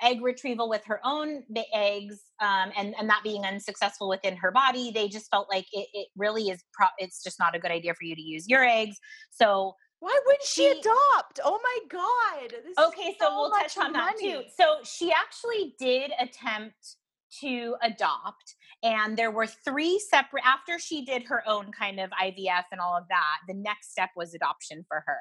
egg 0.00 0.22
retrieval 0.22 0.68
with 0.68 0.84
her 0.84 1.00
own 1.04 1.42
the 1.50 1.64
eggs 1.74 2.20
um 2.40 2.70
and 2.76 2.94
and 2.96 3.10
that 3.10 3.22
being 3.24 3.44
unsuccessful 3.44 4.08
within 4.08 4.36
her 4.36 4.52
body 4.52 4.92
they 4.92 5.08
just 5.08 5.28
felt 5.28 5.48
like 5.52 5.66
it, 5.72 5.88
it 5.92 6.06
really 6.16 6.50
is 6.50 6.62
pro- 6.72 6.86
it's 6.98 7.24
just 7.24 7.40
not 7.40 7.56
a 7.56 7.58
good 7.58 7.72
idea 7.72 7.92
for 7.92 8.04
you 8.04 8.14
to 8.14 8.22
use 8.22 8.48
your 8.48 8.64
eggs. 8.64 8.98
So 9.30 9.74
Why 10.00 10.18
would 10.26 10.42
she, 10.44 10.62
she- 10.62 10.78
adopt? 10.80 11.40
Oh 11.44 11.58
my 11.62 11.78
god. 11.88 12.50
This 12.50 12.72
is 12.72 12.78
Okay, 12.78 13.16
so, 13.20 13.34
we'll 13.34 13.50
much 13.50 13.74
touch 13.74 13.86
on 13.86 13.92
that 13.92 14.14
too. 14.18 14.42
So 14.56 14.76
she 14.84 15.12
actually 15.12 15.74
did 15.78 16.12
attempt 16.20 16.96
to 17.40 17.76
adopt, 17.82 18.54
and 18.82 19.16
there 19.16 19.30
were 19.30 19.46
three 19.46 19.98
separate. 19.98 20.44
After 20.46 20.78
she 20.78 21.04
did 21.04 21.24
her 21.24 21.42
own 21.46 21.72
kind 21.72 22.00
of 22.00 22.10
IVF 22.10 22.64
and 22.72 22.80
all 22.80 22.96
of 22.96 23.04
that, 23.08 23.38
the 23.46 23.54
next 23.54 23.90
step 23.90 24.10
was 24.16 24.34
adoption 24.34 24.84
for 24.88 25.04
her. 25.06 25.18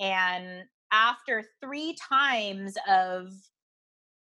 And 0.00 0.62
after 0.92 1.44
three 1.60 1.96
times 2.08 2.76
of, 2.88 3.32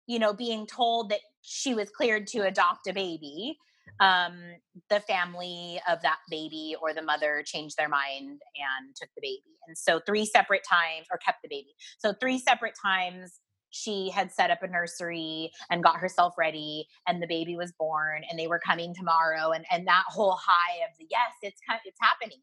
you 0.06 0.18
know, 0.18 0.32
being 0.32 0.66
told 0.66 1.10
that 1.10 1.20
she 1.42 1.74
was 1.74 1.90
cleared 1.90 2.26
to 2.28 2.46
adopt 2.46 2.86
a 2.88 2.92
baby, 2.92 3.58
um, 4.00 4.40
the 4.88 5.00
family 5.00 5.80
of 5.88 6.00
that 6.02 6.18
baby 6.30 6.74
or 6.80 6.94
the 6.94 7.02
mother 7.02 7.42
changed 7.44 7.76
their 7.76 7.88
mind 7.88 8.30
and 8.30 8.96
took 8.96 9.08
the 9.14 9.20
baby. 9.20 9.42
And 9.66 9.76
so 9.76 10.00
three 10.06 10.24
separate 10.24 10.62
times, 10.68 11.06
or 11.10 11.18
kept 11.18 11.38
the 11.42 11.48
baby. 11.48 11.74
So 11.98 12.12
three 12.20 12.38
separate 12.38 12.74
times 12.80 13.38
she 13.72 14.10
had 14.10 14.30
set 14.30 14.50
up 14.50 14.62
a 14.62 14.68
nursery 14.68 15.50
and 15.70 15.82
got 15.82 15.96
herself 15.96 16.34
ready 16.38 16.86
and 17.08 17.22
the 17.22 17.26
baby 17.26 17.56
was 17.56 17.72
born 17.78 18.22
and 18.28 18.38
they 18.38 18.46
were 18.46 18.60
coming 18.60 18.94
tomorrow 18.94 19.52
and 19.52 19.64
and 19.72 19.86
that 19.86 20.04
whole 20.08 20.38
high 20.38 20.84
of 20.84 20.96
the 20.98 21.06
yes 21.10 21.32
it's 21.40 21.60
it's 21.86 21.98
happening 22.00 22.40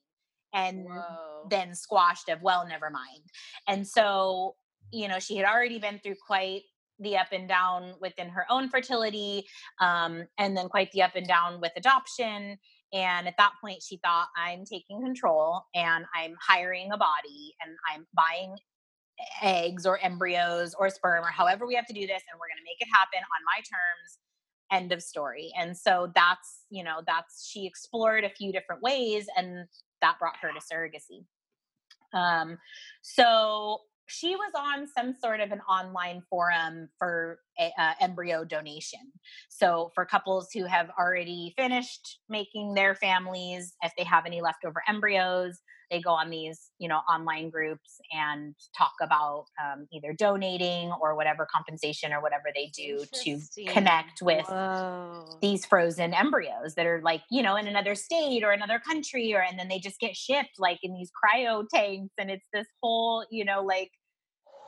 and 0.53 0.85
Whoa. 0.85 1.47
then 1.49 1.75
squashed 1.75 2.29
of 2.29 2.41
well 2.41 2.67
never 2.67 2.89
mind 2.89 3.23
and 3.67 3.88
so 3.88 4.55
you 4.91 5.07
know 5.07 5.19
she 5.19 5.38
had 5.38 5.45
already 5.45 5.77
been 5.77 5.99
through 5.99 6.15
quite 6.25 6.63
the 6.99 7.17
up 7.17 7.27
and 7.31 7.47
down 7.47 7.93
within 8.01 8.29
her 8.29 8.45
own 8.49 8.69
fertility 8.69 9.45
um, 9.79 10.23
and 10.38 10.55
then 10.55 10.67
quite 10.69 10.91
the 10.91 11.01
up 11.01 11.15
and 11.15 11.27
down 11.27 11.62
with 11.62 11.71
adoption 11.75 12.57
and 12.91 13.27
at 13.27 13.35
that 13.38 13.51
point 13.62 13.81
she 13.81 13.97
thought 13.97 14.27
i'm 14.35 14.65
taking 14.65 15.01
control 15.01 15.62
and 15.75 16.05
i'm 16.15 16.35
hiring 16.41 16.91
a 16.91 16.97
body 16.97 17.53
and 17.63 17.75
i'm 17.93 18.05
buying 18.13 18.55
eggs 19.41 19.85
or 19.85 19.99
embryos 19.99 20.73
or 20.77 20.89
sperm 20.89 21.23
or 21.23 21.31
however 21.31 21.67
we 21.67 21.75
have 21.75 21.85
to 21.85 21.93
do 21.93 22.01
this 22.01 22.23
and 22.31 22.39
we're 22.39 22.47
going 22.47 22.57
to 22.57 22.63
make 22.65 22.79
it 22.79 22.88
happen 22.91 23.19
on 23.19 23.45
my 23.45 23.57
terms. 23.59 24.19
End 24.71 24.91
of 24.91 25.01
story 25.01 25.51
and 25.59 25.75
so 25.75 26.12
that's 26.13 26.65
you 26.69 26.83
know 26.83 27.01
that's 27.07 27.49
she 27.51 27.65
explored 27.65 28.23
a 28.23 28.29
few 28.29 28.51
different 28.51 28.83
ways 28.83 29.25
and 29.35 29.67
that 29.99 30.19
brought 30.19 30.35
her 30.41 30.51
to 30.51 30.59
surrogacy. 30.59 31.25
Um 32.13 32.59
so 33.01 33.79
she 34.09 34.35
was 34.35 34.51
on 34.57 34.87
some 34.87 35.13
sort 35.13 35.39
of 35.39 35.51
an 35.51 35.61
online 35.61 36.21
forum 36.29 36.89
for 36.97 37.39
a, 37.59 37.71
uh, 37.77 37.93
embryo 38.01 38.43
donation 38.43 38.99
so 39.49 39.91
for 39.95 40.05
couples 40.05 40.49
who 40.53 40.65
have 40.65 40.89
already 40.97 41.53
finished 41.57 42.19
making 42.29 42.73
their 42.73 42.95
families 42.95 43.73
if 43.83 43.91
they 43.97 44.03
have 44.03 44.25
any 44.25 44.41
leftover 44.41 44.81
embryos 44.87 45.59
they 45.89 46.01
go 46.01 46.11
on 46.11 46.29
these 46.29 46.71
you 46.79 46.87
know 46.87 46.99
online 47.11 47.49
groups 47.49 47.99
and 48.11 48.55
talk 48.77 48.93
about 49.01 49.45
um, 49.63 49.87
either 49.91 50.13
donating 50.13 50.91
or 51.01 51.15
whatever 51.15 51.47
compensation 51.51 52.13
or 52.13 52.21
whatever 52.21 52.45
they 52.55 52.71
do 52.75 53.03
to 53.13 53.39
connect 53.67 54.21
with 54.21 54.45
Whoa. 54.47 55.25
these 55.41 55.65
frozen 55.65 56.13
embryos 56.13 56.75
that 56.75 56.85
are 56.85 57.01
like 57.03 57.21
you 57.31 57.41
know 57.41 57.55
in 57.55 57.67
another 57.67 57.95
state 57.95 58.43
or 58.43 58.51
another 58.51 58.79
country 58.79 59.33
or 59.33 59.41
and 59.41 59.57
then 59.57 59.67
they 59.67 59.79
just 59.79 59.99
get 59.99 60.15
shipped 60.15 60.59
like 60.59 60.79
in 60.83 60.93
these 60.93 61.11
cryo 61.11 61.65
tanks 61.73 62.13
and 62.17 62.29
it's 62.29 62.45
this 62.53 62.67
whole 62.81 63.25
you 63.31 63.45
know 63.45 63.63
like 63.63 63.91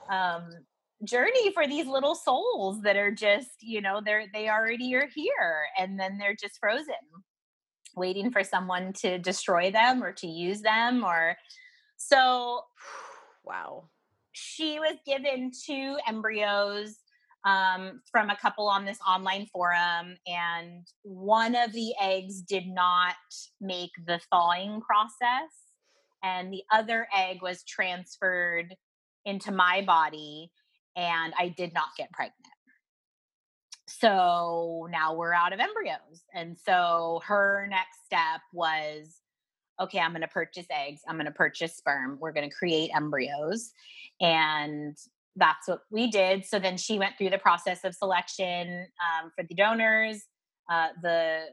um 0.09 0.49
journey 1.03 1.51
for 1.53 1.67
these 1.67 1.87
little 1.87 2.15
souls 2.15 2.81
that 2.81 2.95
are 2.95 3.11
just 3.11 3.49
you 3.61 3.81
know 3.81 4.01
they're 4.03 4.25
they 4.33 4.49
already 4.49 4.93
are 4.95 5.07
here 5.13 5.63
and 5.79 5.99
then 5.99 6.17
they're 6.17 6.35
just 6.35 6.59
frozen 6.59 6.93
waiting 7.95 8.31
for 8.31 8.43
someone 8.43 8.93
to 8.93 9.17
destroy 9.17 9.71
them 9.71 10.03
or 10.03 10.11
to 10.11 10.27
use 10.27 10.61
them 10.61 11.03
or 11.03 11.35
so 11.97 12.61
wow. 13.45 13.89
she 14.31 14.79
was 14.79 14.97
given 15.05 15.51
two 15.65 15.97
embryos 16.07 16.97
um, 17.43 18.01
from 18.11 18.29
a 18.29 18.35
couple 18.35 18.67
on 18.67 18.85
this 18.85 18.99
online 19.07 19.47
forum, 19.47 20.15
and 20.27 20.85
one 21.03 21.55
of 21.55 21.71
the 21.73 21.93
eggs 21.99 22.41
did 22.41 22.67
not 22.67 23.15
make 23.59 23.91
the 24.05 24.19
thawing 24.29 24.81
process, 24.81 25.49
and 26.23 26.53
the 26.53 26.63
other 26.71 27.07
egg 27.15 27.41
was 27.41 27.63
transferred 27.63 28.75
into 29.25 29.51
my 29.51 29.83
body, 29.85 30.51
and 30.95 31.33
I 31.39 31.49
did 31.49 31.73
not 31.73 31.89
get 31.97 32.11
pregnant. 32.11 32.35
So 33.87 34.87
now 34.89 35.13
we're 35.15 35.33
out 35.33 35.53
of 35.53 35.59
embryos. 35.59 36.23
And 36.33 36.57
so 36.65 37.21
her 37.25 37.67
next 37.69 38.05
step 38.05 38.41
was 38.53 39.17
okay, 39.81 39.99
I'm 39.99 40.11
going 40.11 40.21
to 40.21 40.27
purchase 40.27 40.67
eggs, 40.69 41.01
I'm 41.07 41.15
going 41.15 41.25
to 41.25 41.31
purchase 41.31 41.75
sperm, 41.75 42.17
we're 42.21 42.31
going 42.31 42.47
to 42.47 42.55
create 42.55 42.91
embryos. 42.95 43.71
And 44.19 44.95
that's 45.35 45.67
what 45.67 45.81
we 45.89 46.11
did. 46.11 46.45
So 46.45 46.59
then 46.59 46.77
she 46.77 46.99
went 46.99 47.17
through 47.17 47.31
the 47.31 47.39
process 47.39 47.83
of 47.83 47.95
selection 47.95 48.85
um, 49.01 49.31
for 49.35 49.43
the 49.47 49.55
donors. 49.55 50.23
Uh, 50.71 50.89
the 51.01 51.45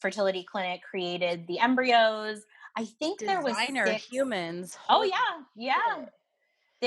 fertility 0.00 0.44
clinic 0.50 0.80
created 0.82 1.46
the 1.46 1.60
embryos. 1.60 2.42
I 2.76 2.84
think 2.84 3.20
there 3.20 3.40
was 3.40 3.54
Designer 3.54 3.86
six, 3.86 4.04
humans. 4.04 4.76
Oh 4.88 5.04
yeah, 5.04 5.16
yeah. 5.54 6.06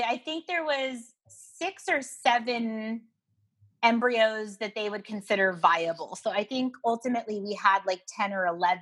I 0.04 0.18
think 0.18 0.46
there 0.46 0.64
was 0.64 1.12
six 1.28 1.84
or 1.88 2.02
seven 2.02 3.02
embryos 3.82 4.56
that 4.58 4.74
they 4.74 4.90
would 4.90 5.04
consider 5.04 5.52
viable. 5.52 6.16
So 6.20 6.30
I 6.30 6.44
think 6.44 6.74
ultimately 6.84 7.40
we 7.40 7.54
had 7.54 7.80
like 7.86 8.02
10 8.18 8.32
or 8.32 8.46
11. 8.46 8.80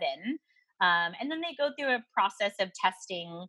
Um, 0.81 1.13
and 1.21 1.31
then 1.31 1.41
they 1.41 1.55
go 1.57 1.71
through 1.79 1.95
a 1.95 2.05
process 2.15 2.55
of 2.59 2.71
testing 2.75 3.47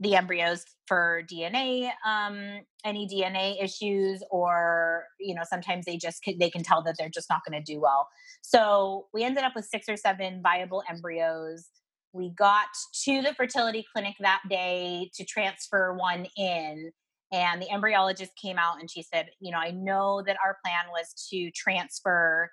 the 0.00 0.16
embryos 0.16 0.64
for 0.86 1.22
DNA, 1.30 1.90
um, 2.06 2.60
any 2.84 3.06
DNA 3.06 3.62
issues, 3.62 4.22
or 4.30 5.04
you 5.20 5.34
know 5.34 5.42
sometimes 5.48 5.84
they 5.84 5.98
just 5.98 6.22
can, 6.22 6.38
they 6.38 6.48
can 6.48 6.62
tell 6.62 6.82
that 6.82 6.96
they're 6.98 7.10
just 7.10 7.28
not 7.28 7.42
going 7.46 7.62
to 7.62 7.72
do 7.72 7.80
well. 7.80 8.08
So 8.40 9.06
we 9.12 9.22
ended 9.22 9.44
up 9.44 9.52
with 9.54 9.66
six 9.66 9.88
or 9.88 9.98
seven 9.98 10.40
viable 10.42 10.82
embryos. 10.88 11.68
We 12.12 12.30
got 12.30 12.68
to 13.04 13.20
the 13.20 13.34
fertility 13.34 13.84
clinic 13.92 14.16
that 14.20 14.40
day 14.48 15.10
to 15.14 15.24
transfer 15.24 15.94
one 15.94 16.26
in, 16.36 16.90
and 17.32 17.62
the 17.62 17.66
embryologist 17.66 18.30
came 18.40 18.58
out 18.58 18.80
and 18.80 18.90
she 18.90 19.02
said, 19.02 19.30
you 19.40 19.52
know, 19.52 19.58
I 19.58 19.70
know 19.70 20.22
that 20.26 20.36
our 20.44 20.58
plan 20.64 20.90
was 20.90 21.28
to 21.30 21.50
transfer 21.52 22.50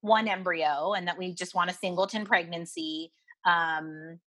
one 0.00 0.28
embryo 0.28 0.92
and 0.92 1.06
that 1.06 1.18
we 1.18 1.34
just 1.34 1.54
want 1.54 1.70
a 1.70 1.74
singleton 1.74 2.24
pregnancy. 2.24 3.12
Um, 3.44 4.18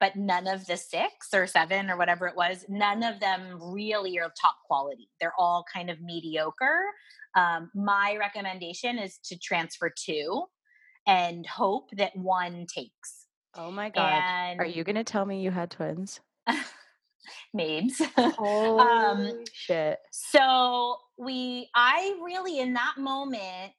but 0.00 0.16
none 0.16 0.46
of 0.46 0.66
the 0.66 0.76
six 0.76 1.28
or 1.32 1.46
seven 1.46 1.88
or 1.88 1.96
whatever 1.96 2.26
it 2.26 2.36
was, 2.36 2.66
none 2.68 3.02
of 3.02 3.20
them 3.20 3.58
really 3.60 4.18
are 4.18 4.30
top 4.40 4.56
quality. 4.66 5.08
They're 5.20 5.32
all 5.38 5.64
kind 5.72 5.88
of 5.88 6.00
mediocre. 6.02 6.82
Um, 7.34 7.70
my 7.74 8.16
recommendation 8.18 8.98
is 8.98 9.18
to 9.24 9.38
transfer 9.38 9.90
two 9.96 10.44
and 11.06 11.46
hope 11.46 11.88
that 11.96 12.14
one 12.14 12.66
takes. 12.72 13.26
Oh 13.56 13.70
my 13.70 13.88
God. 13.88 14.22
And 14.22 14.60
Are 14.60 14.66
you 14.66 14.84
going 14.84 14.96
to 14.96 15.04
tell 15.04 15.24
me 15.24 15.40
you 15.40 15.50
had 15.50 15.70
twins? 15.70 16.20
Mabes. 17.56 18.00
Oh 18.16 18.78
um, 18.78 19.44
shit. 19.52 19.98
So 20.10 20.96
we, 21.18 21.68
I 21.74 22.16
really 22.24 22.58
in 22.60 22.74
that 22.74 22.94
moment 22.98 23.72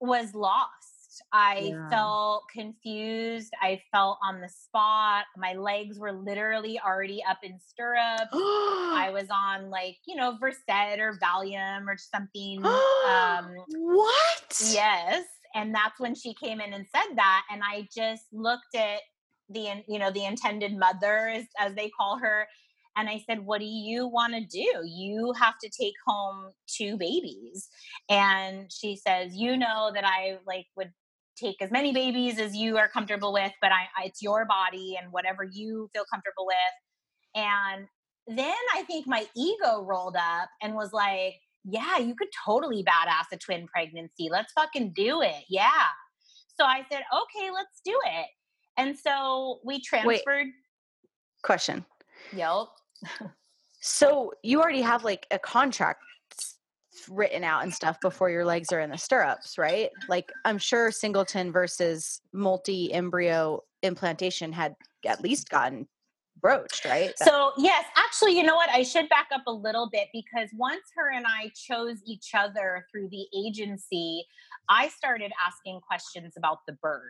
was 0.00 0.34
lost. 0.34 0.96
I 1.32 1.72
yeah. 1.72 1.88
felt 1.88 2.44
confused. 2.52 3.52
I 3.60 3.80
felt 3.92 4.18
on 4.22 4.40
the 4.40 4.48
spot. 4.48 5.24
My 5.36 5.54
legs 5.54 5.98
were 5.98 6.12
literally 6.12 6.78
already 6.84 7.22
up 7.28 7.38
in 7.42 7.58
stirrups. 7.58 8.28
I 8.32 9.10
was 9.12 9.26
on 9.30 9.70
like, 9.70 9.96
you 10.06 10.16
know, 10.16 10.36
Versed 10.40 10.68
or 10.68 11.18
Valium 11.22 11.86
or 11.86 11.96
something. 11.98 12.64
um, 12.64 13.54
what? 13.68 14.62
Yes. 14.70 15.24
And 15.54 15.74
that's 15.74 15.98
when 15.98 16.14
she 16.14 16.34
came 16.34 16.60
in 16.60 16.72
and 16.72 16.86
said 16.94 17.16
that. 17.16 17.42
And 17.50 17.62
I 17.64 17.88
just 17.94 18.24
looked 18.32 18.74
at 18.74 19.00
the, 19.48 19.82
you 19.88 19.98
know, 19.98 20.10
the 20.10 20.24
intended 20.24 20.76
mother, 20.76 21.28
as, 21.28 21.44
as 21.58 21.74
they 21.74 21.88
call 21.90 22.18
her, 22.18 22.46
and 22.96 23.08
I 23.08 23.22
said, 23.26 23.44
What 23.44 23.60
do 23.60 23.66
you 23.66 24.06
want 24.06 24.34
to 24.34 24.40
do? 24.40 24.82
You 24.84 25.32
have 25.38 25.54
to 25.62 25.68
take 25.68 25.94
home 26.06 26.50
two 26.66 26.96
babies. 26.96 27.68
And 28.08 28.72
she 28.72 28.96
says, 28.96 29.36
You 29.36 29.56
know 29.56 29.90
that 29.94 30.04
I 30.04 30.38
like 30.46 30.66
would 30.76 30.92
take 31.36 31.60
as 31.60 31.70
many 31.70 31.92
babies 31.92 32.38
as 32.38 32.56
you 32.56 32.78
are 32.78 32.88
comfortable 32.88 33.32
with, 33.32 33.52
but 33.60 33.70
I, 33.70 33.88
I 33.96 34.06
it's 34.06 34.22
your 34.22 34.46
body 34.46 34.96
and 35.00 35.12
whatever 35.12 35.44
you 35.44 35.90
feel 35.92 36.04
comfortable 36.10 36.46
with. 36.46 37.42
And 37.44 37.86
then 38.26 38.54
I 38.74 38.82
think 38.84 39.06
my 39.06 39.26
ego 39.36 39.82
rolled 39.82 40.16
up 40.16 40.48
and 40.62 40.74
was 40.74 40.92
like, 40.92 41.34
yeah, 41.64 41.98
you 41.98 42.14
could 42.14 42.28
totally 42.44 42.82
badass 42.82 43.24
a 43.32 43.36
twin 43.36 43.66
pregnancy. 43.66 44.28
Let's 44.30 44.52
fucking 44.52 44.92
do 44.96 45.20
it. 45.20 45.44
Yeah. 45.50 45.84
So 46.58 46.64
I 46.64 46.86
said, 46.90 47.02
okay, 47.12 47.50
let's 47.52 47.80
do 47.84 47.98
it. 48.06 48.26
And 48.78 48.98
so 48.98 49.60
we 49.64 49.80
transferred. 49.82 50.46
Wait. 50.46 50.52
Question. 51.42 51.84
Yep 52.34 52.68
so 53.80 54.32
you 54.42 54.60
already 54.60 54.82
have 54.82 55.04
like 55.04 55.26
a 55.30 55.38
contract 55.38 56.02
written 57.08 57.44
out 57.44 57.62
and 57.62 57.72
stuff 57.72 58.00
before 58.00 58.30
your 58.30 58.44
legs 58.44 58.72
are 58.72 58.80
in 58.80 58.90
the 58.90 58.98
stirrups, 58.98 59.58
right? 59.58 59.90
Like 60.08 60.30
I'm 60.44 60.58
sure 60.58 60.90
singleton 60.90 61.52
versus 61.52 62.20
multi 62.32 62.92
embryo 62.92 63.62
implantation 63.82 64.52
had 64.52 64.74
at 65.06 65.20
least 65.20 65.48
gotten 65.50 65.86
broached, 66.40 66.84
right? 66.84 67.12
So, 67.16 67.52
yes, 67.56 67.84
actually, 67.96 68.36
you 68.36 68.42
know 68.42 68.56
what? 68.56 68.70
I 68.70 68.82
should 68.82 69.08
back 69.08 69.28
up 69.32 69.42
a 69.46 69.52
little 69.52 69.88
bit 69.90 70.08
because 70.12 70.48
once 70.54 70.82
her 70.96 71.10
and 71.12 71.24
I 71.26 71.50
chose 71.54 72.02
each 72.04 72.30
other 72.34 72.86
through 72.90 73.08
the 73.08 73.26
agency, 73.36 74.24
I 74.68 74.88
started 74.88 75.32
asking 75.44 75.80
questions 75.80 76.34
about 76.36 76.58
the 76.66 76.74
birth 76.74 77.02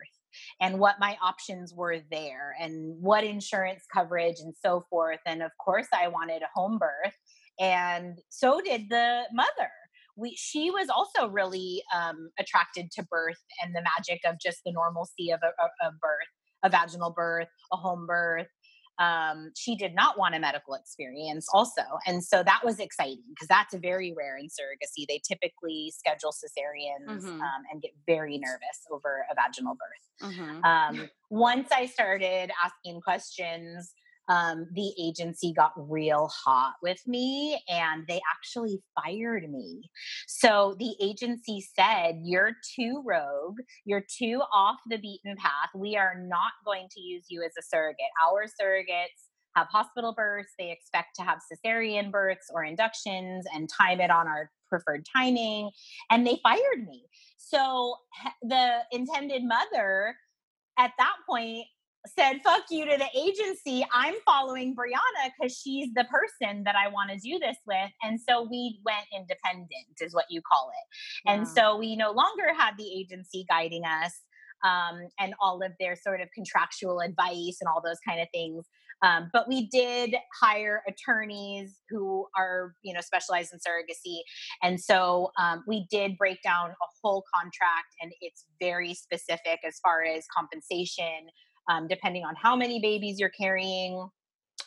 and 0.61 0.79
what 0.79 0.95
my 0.99 1.17
options 1.21 1.73
were 1.73 1.99
there 2.11 2.55
and 2.59 2.95
what 3.01 3.23
insurance 3.23 3.83
coverage 3.93 4.37
and 4.39 4.53
so 4.63 4.85
forth. 4.89 5.19
And 5.25 5.41
of 5.41 5.51
course, 5.63 5.87
I 5.93 6.07
wanted 6.07 6.41
a 6.41 6.49
home 6.53 6.77
birth, 6.77 7.15
and 7.59 8.19
so 8.29 8.61
did 8.61 8.89
the 8.89 9.23
mother. 9.33 9.71
We, 10.15 10.35
she 10.35 10.71
was 10.71 10.89
also 10.89 11.29
really 11.29 11.83
um, 11.95 12.29
attracted 12.39 12.89
to 12.93 13.03
birth 13.03 13.37
and 13.63 13.75
the 13.75 13.83
magic 13.83 14.21
of 14.25 14.39
just 14.39 14.61
the 14.65 14.71
normalcy 14.71 15.29
of 15.31 15.39
a, 15.43 15.47
a, 15.47 15.89
a 15.89 15.91
birth, 15.91 16.31
a 16.63 16.69
vaginal 16.69 17.11
birth, 17.11 17.47
a 17.71 17.77
home 17.77 18.07
birth, 18.07 18.47
um, 18.99 19.51
she 19.55 19.75
did 19.75 19.93
not 19.95 20.17
want 20.17 20.35
a 20.35 20.39
medical 20.39 20.73
experience 20.73 21.47
also 21.53 21.81
and 22.05 22.23
so 22.23 22.43
that 22.43 22.61
was 22.63 22.79
exciting 22.79 23.23
because 23.29 23.47
that's 23.47 23.75
very 23.75 24.13
rare 24.17 24.37
in 24.37 24.47
surrogacy 24.47 25.05
they 25.07 25.21
typically 25.27 25.93
schedule 25.95 26.31
cesareans 26.31 27.23
mm-hmm. 27.23 27.41
um, 27.41 27.61
and 27.71 27.81
get 27.81 27.91
very 28.05 28.37
nervous 28.37 28.79
over 28.91 29.25
a 29.31 29.35
vaginal 29.35 29.75
birth 29.75 30.31
mm-hmm. 30.31 30.63
um, 30.63 31.09
once 31.29 31.69
i 31.71 31.85
started 31.85 32.51
asking 32.63 32.99
questions 33.01 33.93
um, 34.29 34.67
the 34.73 34.93
agency 35.01 35.53
got 35.53 35.71
real 35.75 36.27
hot 36.27 36.73
with 36.81 36.99
me 37.07 37.61
and 37.69 38.05
they 38.07 38.21
actually 38.29 38.81
fired 38.95 39.49
me. 39.49 39.89
So 40.27 40.75
the 40.79 40.95
agency 41.01 41.65
said, 41.75 42.19
You're 42.23 42.53
too 42.75 43.03
rogue, 43.05 43.59
you're 43.85 44.05
too 44.17 44.41
off 44.53 44.77
the 44.89 44.97
beaten 44.97 45.35
path. 45.37 45.69
We 45.75 45.95
are 45.95 46.15
not 46.17 46.51
going 46.65 46.87
to 46.91 47.01
use 47.01 47.25
you 47.29 47.43
as 47.43 47.51
a 47.57 47.63
surrogate. 47.63 48.05
Our 48.27 48.45
surrogates 48.45 49.27
have 49.55 49.67
hospital 49.67 50.13
births, 50.13 50.53
they 50.59 50.71
expect 50.71 51.15
to 51.15 51.23
have 51.23 51.39
cesarean 51.51 52.11
births 52.11 52.47
or 52.53 52.63
inductions 52.63 53.45
and 53.53 53.67
time 53.67 53.99
it 53.99 54.11
on 54.11 54.27
our 54.27 54.51
preferred 54.69 55.05
timing. 55.15 55.71
And 56.11 56.27
they 56.27 56.39
fired 56.43 56.85
me. 56.85 57.05
So 57.37 57.95
the 58.43 58.79
intended 58.91 59.43
mother 59.43 60.15
at 60.77 60.91
that 60.99 61.15
point 61.27 61.65
said 62.17 62.39
fuck 62.43 62.63
you 62.69 62.85
to 62.85 62.97
the 62.97 63.19
agency. 63.19 63.85
I'm 63.91 64.15
following 64.25 64.75
brianna 64.75 65.31
because 65.39 65.57
she's 65.57 65.89
the 65.93 66.05
person 66.05 66.63
that 66.63 66.75
i 66.75 66.87
want 66.87 67.09
to 67.11 67.17
do 67.17 67.39
this 67.39 67.57
with. 67.65 67.91
And 68.03 68.19
so 68.19 68.47
we 68.49 68.79
went 68.85 69.05
independent 69.15 69.69
is 70.01 70.13
what 70.13 70.25
you 70.29 70.41
call 70.41 70.69
it. 70.69 71.29
And 71.29 71.47
so 71.47 71.77
we 71.77 71.95
no 71.95 72.11
longer 72.11 72.53
had 72.55 72.71
the 72.77 72.87
agency 72.87 73.45
guiding 73.49 73.83
us 73.83 74.13
um, 74.63 75.07
and 75.19 75.33
all 75.41 75.61
of 75.63 75.71
their 75.79 75.95
sort 75.95 76.21
of 76.21 76.29
contractual 76.33 76.99
advice 76.99 77.57
and 77.61 77.67
all 77.67 77.81
those 77.83 77.99
kind 78.07 78.21
of 78.21 78.27
things. 78.33 78.65
Um, 79.03 79.29
but 79.31 79.47
we 79.47 79.67
did 79.67 80.15
hire 80.41 80.81
attorneys 80.87 81.77
who 81.89 82.25
are 82.35 82.73
you 82.83 82.93
know 82.93 83.01
specialized 83.01 83.53
in 83.53 83.59
surrogacy. 83.59 84.19
And 84.63 84.79
so 84.79 85.31
um, 85.39 85.63
we 85.67 85.87
did 85.91 86.17
break 86.17 86.41
down 86.41 86.71
a 86.71 86.87
whole 87.03 87.23
contract 87.33 87.93
and 88.01 88.11
it's 88.21 88.45
very 88.59 88.93
specific 88.93 89.59
as 89.65 89.79
far 89.83 90.03
as 90.03 90.25
compensation 90.35 91.29
um, 91.67 91.87
depending 91.87 92.23
on 92.23 92.35
how 92.35 92.55
many 92.55 92.79
babies 92.79 93.19
you're 93.19 93.29
carrying. 93.29 94.09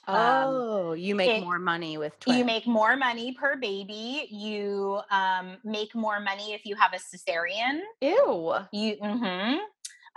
Um, 0.06 0.16
oh, 0.16 0.92
um, 0.92 0.98
you 0.98 1.14
make 1.14 1.42
it, 1.42 1.44
more 1.44 1.58
money 1.58 1.98
with 1.98 2.18
twins. 2.20 2.38
You 2.38 2.44
make 2.44 2.66
more 2.66 2.96
money 2.96 3.32
per 3.32 3.56
baby. 3.56 4.26
You 4.30 5.00
um, 5.10 5.56
make 5.64 5.94
more 5.94 6.20
money 6.20 6.52
if 6.52 6.64
you 6.64 6.76
have 6.76 6.92
a 6.92 6.98
cesarean. 6.98 7.80
Ew. 8.00 8.54
You. 8.72 8.96
Mm-hmm. 8.96 9.58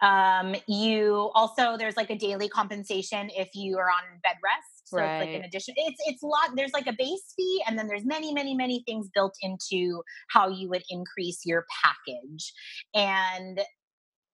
Um, 0.02 0.56
you 0.68 1.32
also 1.34 1.78
there's 1.78 1.96
like 1.96 2.10
a 2.10 2.18
daily 2.18 2.50
compensation 2.50 3.30
if 3.36 3.50
you 3.54 3.78
are 3.78 3.90
on 3.90 4.20
bed 4.22 4.36
rest. 4.44 4.74
So 4.86 4.98
right. 4.98 5.22
it's 5.22 5.26
like 5.28 5.36
an 5.36 5.46
addition. 5.46 5.76
It's 5.78 6.02
it's 6.06 6.24
a 6.24 6.28
lot. 6.28 6.50
There's 6.56 6.74
like 6.74 6.88
a 6.88 6.94
base 6.98 7.34
fee, 7.36 7.64
and 7.68 7.78
then 7.78 7.88
there's 7.88 8.06
many, 8.06 8.34
many, 8.34 8.54
many 8.54 8.84
things 8.86 9.10
built 9.14 9.36
into 9.42 10.04
how 10.30 10.50
you 10.50 10.70
would 10.70 10.84
increase 10.90 11.46
your 11.46 11.66
package. 11.84 12.54
And 12.94 13.62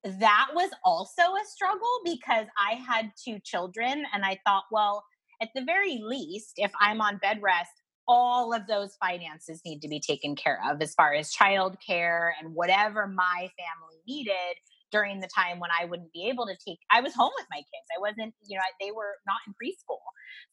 that 0.04 0.48
was 0.54 0.70
also 0.84 1.22
a 1.22 1.46
struggle 1.46 2.00
because 2.06 2.48
I 2.58 2.76
had 2.76 3.12
two 3.22 3.40
children 3.44 4.04
and 4.14 4.24
I 4.24 4.40
thought, 4.46 4.64
well, 4.72 5.04
at 5.42 5.50
the 5.56 5.64
very 5.64 6.00
least, 6.04 6.54
if 6.58 6.72
I'm 6.80 7.02
on 7.02 7.18
bed 7.18 7.40
rest, 7.42 7.72
all 8.08 8.54
of 8.54 8.66
those 8.68 8.96
finances 9.00 9.62
need 9.66 9.82
to 9.82 9.88
be 9.88 10.00
taken 10.00 10.36
care 10.36 10.60
of 10.70 10.82
as 10.82 10.94
far 10.96 11.14
as 11.14 11.32
childcare 11.32 12.32
and 12.42 12.56
whatever 12.56 13.08
my 13.08 13.50
family 13.58 14.02
needed 14.08 14.58
during 14.92 15.20
the 15.20 15.30
time 15.34 15.60
when 15.60 15.70
I 15.80 15.86
wouldn't 15.86 16.12
be 16.12 16.28
able 16.30 16.48
to 16.48 16.56
take 16.66 16.80
I 16.90 17.02
was 17.02 17.14
home 17.14 17.32
with 17.38 17.46
my 17.52 17.58
kids. 17.58 17.88
I 17.96 18.02
wasn't, 18.02 18.34
you 18.48 18.58
know, 18.58 18.64
they 18.80 18.92
were 18.92 19.16
not 19.28 19.38
in 19.46 19.54
preschool. 19.54 20.00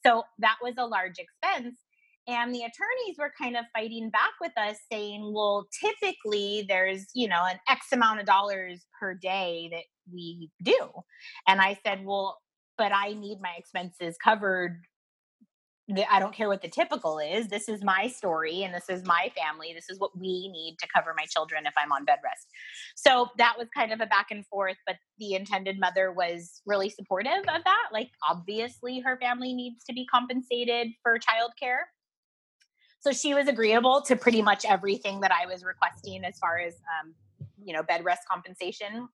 So 0.04 0.24
that 0.40 0.56
was 0.62 0.74
a 0.76 0.84
large 0.84 1.18
expense 1.18 1.76
and 2.28 2.54
the 2.54 2.60
attorneys 2.60 3.16
were 3.18 3.32
kind 3.40 3.56
of 3.56 3.64
fighting 3.74 4.10
back 4.10 4.32
with 4.40 4.52
us 4.56 4.76
saying 4.90 5.32
well 5.34 5.66
typically 5.80 6.64
there's 6.68 7.06
you 7.14 7.28
know 7.28 7.44
an 7.44 7.58
x 7.68 7.86
amount 7.92 8.20
of 8.20 8.26
dollars 8.26 8.84
per 9.00 9.14
day 9.14 9.68
that 9.72 9.84
we 10.12 10.50
do 10.62 10.76
and 11.48 11.60
i 11.60 11.78
said 11.84 12.04
well 12.04 12.38
but 12.78 12.92
i 12.92 13.12
need 13.12 13.38
my 13.40 13.54
expenses 13.58 14.16
covered 14.22 14.78
I 16.10 16.18
don't 16.18 16.34
care 16.34 16.48
what 16.48 16.62
the 16.62 16.68
typical 16.68 17.20
is. 17.20 17.46
This 17.46 17.68
is 17.68 17.84
my 17.84 18.08
story 18.08 18.64
and 18.64 18.74
this 18.74 18.88
is 18.88 19.04
my 19.04 19.30
family. 19.36 19.72
This 19.72 19.88
is 19.88 20.00
what 20.00 20.18
we 20.18 20.48
need 20.48 20.76
to 20.80 20.88
cover 20.92 21.14
my 21.16 21.24
children 21.26 21.64
if 21.64 21.74
I'm 21.80 21.92
on 21.92 22.04
bed 22.04 22.18
rest. 22.24 22.48
So 22.96 23.28
that 23.38 23.54
was 23.56 23.68
kind 23.72 23.92
of 23.92 24.00
a 24.00 24.06
back 24.06 24.26
and 24.32 24.44
forth, 24.46 24.76
but 24.84 24.96
the 25.18 25.34
intended 25.34 25.78
mother 25.78 26.12
was 26.12 26.60
really 26.66 26.90
supportive 26.90 27.38
of 27.38 27.62
that. 27.64 27.88
Like, 27.92 28.10
obviously, 28.28 28.98
her 29.00 29.16
family 29.20 29.52
needs 29.52 29.84
to 29.84 29.92
be 29.92 30.06
compensated 30.06 30.88
for 31.04 31.18
childcare. 31.18 31.84
So 33.06 33.12
she 33.12 33.34
was 33.34 33.46
agreeable 33.46 34.02
to 34.02 34.16
pretty 34.16 34.42
much 34.42 34.64
everything 34.64 35.20
that 35.20 35.30
I 35.30 35.46
was 35.46 35.62
requesting 35.62 36.24
as 36.24 36.36
far 36.40 36.58
as, 36.58 36.74
um, 36.74 37.14
you 37.62 37.72
know, 37.72 37.84
bed 37.84 38.04
rest 38.04 38.22
compensation. 38.28 39.06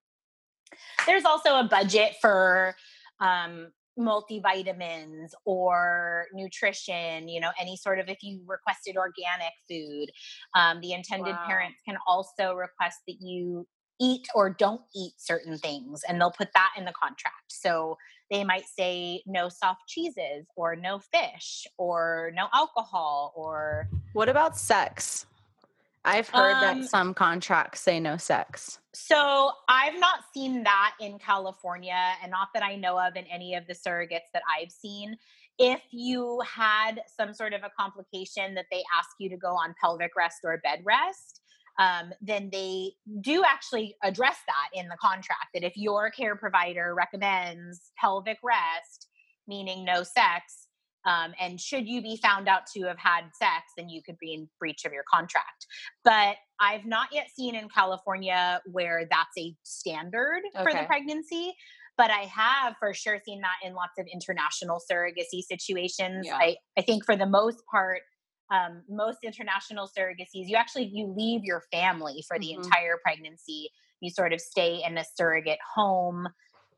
There's 1.05 1.27
also 1.27 1.57
a 1.57 1.65
budget 1.65 2.15
for 2.19 2.75
um, 3.21 3.71
multivitamins 3.99 5.33
or 5.45 6.25
nutrition, 6.33 7.29
you 7.29 7.39
know, 7.39 7.51
any 7.61 7.77
sort 7.77 7.99
of, 7.99 8.09
if 8.09 8.23
you 8.23 8.41
requested 8.47 8.97
organic 8.97 9.53
food, 9.69 10.11
um, 10.55 10.81
the 10.81 10.95
intended 10.95 11.35
wow. 11.35 11.45
parents 11.47 11.83
can 11.87 11.99
also 12.07 12.55
request 12.55 13.01
that 13.07 13.17
you 13.21 13.69
eat 14.01 14.27
or 14.35 14.49
don't 14.49 14.81
eat 14.97 15.13
certain 15.19 15.59
things 15.59 16.01
and 16.09 16.19
they'll 16.19 16.33
put 16.33 16.49
that 16.55 16.71
in 16.79 16.87
the 16.87 16.95
contract. 16.99 17.45
So 17.49 17.99
they 18.33 18.43
might 18.43 18.65
say 18.67 19.23
no 19.27 19.49
soft 19.49 19.87
cheeses 19.87 20.47
or 20.57 20.75
no 20.75 20.99
fish 20.99 21.67
or 21.77 22.33
no 22.35 22.49
alcohol 22.53 23.33
or 23.37 23.89
what 24.15 24.29
about 24.29 24.59
sex 24.59 25.27
I've 26.05 26.29
heard 26.29 26.55
um, 26.55 26.81
that 26.81 26.89
some 26.89 27.15
contracts 27.15 27.81
say 27.81 28.01
no 28.01 28.17
sex. 28.17 28.81
So 28.93 29.53
I've 29.69 29.99
not 30.01 30.25
seen 30.35 30.65
that 30.65 30.95
in 31.01 31.19
California, 31.19 31.97
and 32.23 32.31
not 32.31 32.49
that 32.55 32.63
I 32.65 32.75
know 32.75 32.99
of 32.99 33.15
in 33.17 33.25
any 33.27 33.55
of 33.55 33.67
the 33.69 33.75
surrogates 33.75 34.31
that 34.35 34.43
I've 34.51 34.73
seen. 34.73 35.17
If 35.59 35.81
you 35.93 36.43
had 36.45 37.03
some 37.07 37.33
sort 37.33 37.53
of 37.53 37.63
a 37.63 37.71
complication 37.79 38.55
that 38.55 38.67
they 38.71 38.83
ask 38.99 39.11
you 39.21 39.29
to 39.31 39.37
go 39.37 39.51
on 39.51 39.75
pelvic 39.81 40.17
rest 40.17 40.39
or 40.43 40.59
bed 40.59 40.81
rest, 40.85 41.42
um, 41.79 42.13
then 42.21 42.51
they 42.53 42.93
do 43.21 43.43
actually 43.45 43.97
address 44.03 44.37
that 44.47 44.79
in 44.79 44.89
the 44.89 44.97
contract 45.01 45.47
that 45.55 45.65
if 45.65 45.73
your 45.77 46.11
care 46.11 46.37
provider 46.37 46.95
recommends 46.95 47.93
pelvic 47.99 48.39
rest, 48.43 49.09
meaning 49.49 49.85
no 49.85 50.03
sex, 50.03 50.69
um, 51.05 51.33
and 51.41 51.61
should 51.61 51.89
you 51.89 52.01
be 52.01 52.17
found 52.17 52.49
out 52.49 52.63
to 52.75 52.83
have 52.85 52.99
had 52.99 53.25
sex, 53.35 53.73
then 53.77 53.89
you 53.89 54.03
could 54.05 54.19
be 54.19 54.35
in 54.35 54.49
breach 54.61 54.85
of 54.85 54.93
your 54.93 55.05
contract. 55.13 55.67
But 56.05 56.37
I've 56.61 56.85
not 56.85 57.09
yet 57.13 57.27
seen 57.35 57.55
in 57.55 57.69
California 57.69 58.61
where 58.67 59.07
that's 59.11 59.37
a 59.39 59.55
standard 59.65 60.43
okay. 60.55 60.63
for 60.63 60.73
the 60.73 60.87
pregnancy. 60.87 61.55
But 61.99 62.11
I 62.11 62.25
have 62.35 62.75
for 62.79 62.95
sure 62.95 63.19
seen 63.25 63.43
that 63.43 63.67
in 63.67 63.75
lots 63.75 63.93
of 63.99 64.07
international 64.13 64.81
surrogacy 64.91 65.43
situations. 65.43 66.27
Yeah. 66.27 66.37
I, 66.37 66.57
I 66.79 66.83
think 66.83 67.05
for 67.05 67.17
the 67.17 67.27
most 67.27 67.59
part, 67.71 68.01
um, 68.51 68.83
most 68.89 69.19
international 69.23 69.89
surrogacies, 69.89 70.49
you 70.49 70.57
actually 70.57 70.91
you 70.93 71.07
leave 71.17 71.45
your 71.45 71.63
family 71.73 72.25
for 72.27 72.39
the 72.39 72.49
mm-hmm. 72.49 72.63
entire 72.63 72.99
pregnancy. 73.03 73.71
You 74.01 74.11
sort 74.11 74.33
of 74.33 74.41
stay 74.41 74.83
in 74.87 74.99
a 74.99 75.05
surrogate 75.17 75.61
home 75.75 76.29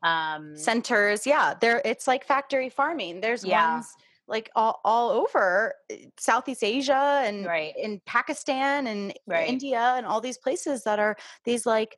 um 0.03 0.55
centers 0.57 1.25
yeah 1.25 1.53
there 1.61 1.81
it's 1.85 2.05
like 2.05 2.25
factory 2.25 2.69
farming 2.69 3.21
there's 3.21 3.45
yeah. 3.45 3.75
ones 3.75 3.87
like 4.27 4.49
all, 4.55 4.79
all 4.83 5.09
over 5.11 5.73
eh, 5.89 6.05
Southeast 6.17 6.63
Asia 6.63 7.21
and 7.25 7.45
right. 7.45 7.73
in 7.77 8.01
Pakistan 8.05 8.87
and 8.87 9.13
right. 9.27 9.47
India 9.47 9.93
and 9.97 10.05
all 10.05 10.21
these 10.21 10.37
places 10.37 10.83
that 10.83 10.99
are 10.99 11.15
these 11.43 11.65
like 11.65 11.97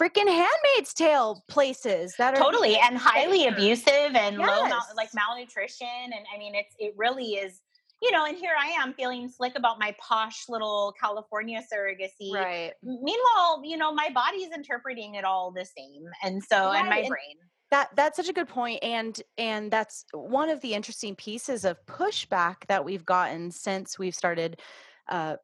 freaking 0.00 0.28
handmaid's 0.28 0.94
tale 0.94 1.42
places 1.48 2.14
that 2.18 2.34
are 2.34 2.42
totally 2.42 2.76
and 2.76 2.96
highly 2.96 3.46
abusive 3.46 4.14
and 4.14 4.38
yes. 4.38 4.46
low 4.46 4.68
mal- 4.68 4.86
like 4.96 5.10
malnutrition 5.14 5.86
and 5.88 6.24
I 6.34 6.38
mean 6.38 6.54
it's 6.54 6.74
it 6.78 6.94
really 6.96 7.34
is 7.34 7.60
you 8.00 8.12
know, 8.12 8.24
and 8.24 8.36
here 8.36 8.52
I 8.58 8.68
am 8.68 8.94
feeling 8.94 9.28
slick 9.28 9.54
about 9.56 9.78
my 9.78 9.94
posh 9.98 10.48
little 10.48 10.94
California 11.00 11.62
surrogacy. 11.72 12.32
Right. 12.32 12.72
Meanwhile, 12.82 13.62
you 13.64 13.76
know, 13.76 13.92
my 13.92 14.10
body's 14.14 14.52
interpreting 14.54 15.14
it 15.14 15.24
all 15.24 15.50
the 15.50 15.64
same. 15.64 16.04
And 16.22 16.42
so, 16.42 16.66
right. 16.66 16.80
and 16.80 16.88
my 16.88 16.98
and 16.98 17.08
brain 17.08 17.36
that 17.70 17.88
that's 17.94 18.16
such 18.16 18.28
a 18.28 18.32
good 18.32 18.48
point 18.48 18.82
and 18.82 19.20
and 19.36 19.70
that's 19.70 20.04
one 20.12 20.48
of 20.48 20.60
the 20.60 20.74
interesting 20.74 21.14
pieces 21.14 21.64
of 21.64 21.76
pushback 21.86 22.56
that 22.68 22.84
we've 22.84 23.04
gotten 23.04 23.50
since 23.50 23.98
we've 23.98 24.14
started 24.14 24.60
uh 25.08 25.36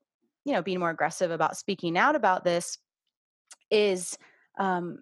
you 0.45 0.53
know 0.53 0.63
being 0.63 0.79
more 0.79 0.91
aggressive 0.91 1.31
about 1.31 1.57
speaking 1.57 1.99
out 1.99 2.17
about 2.17 2.45
this 2.45 2.79
is 3.71 4.17
um 4.59 4.99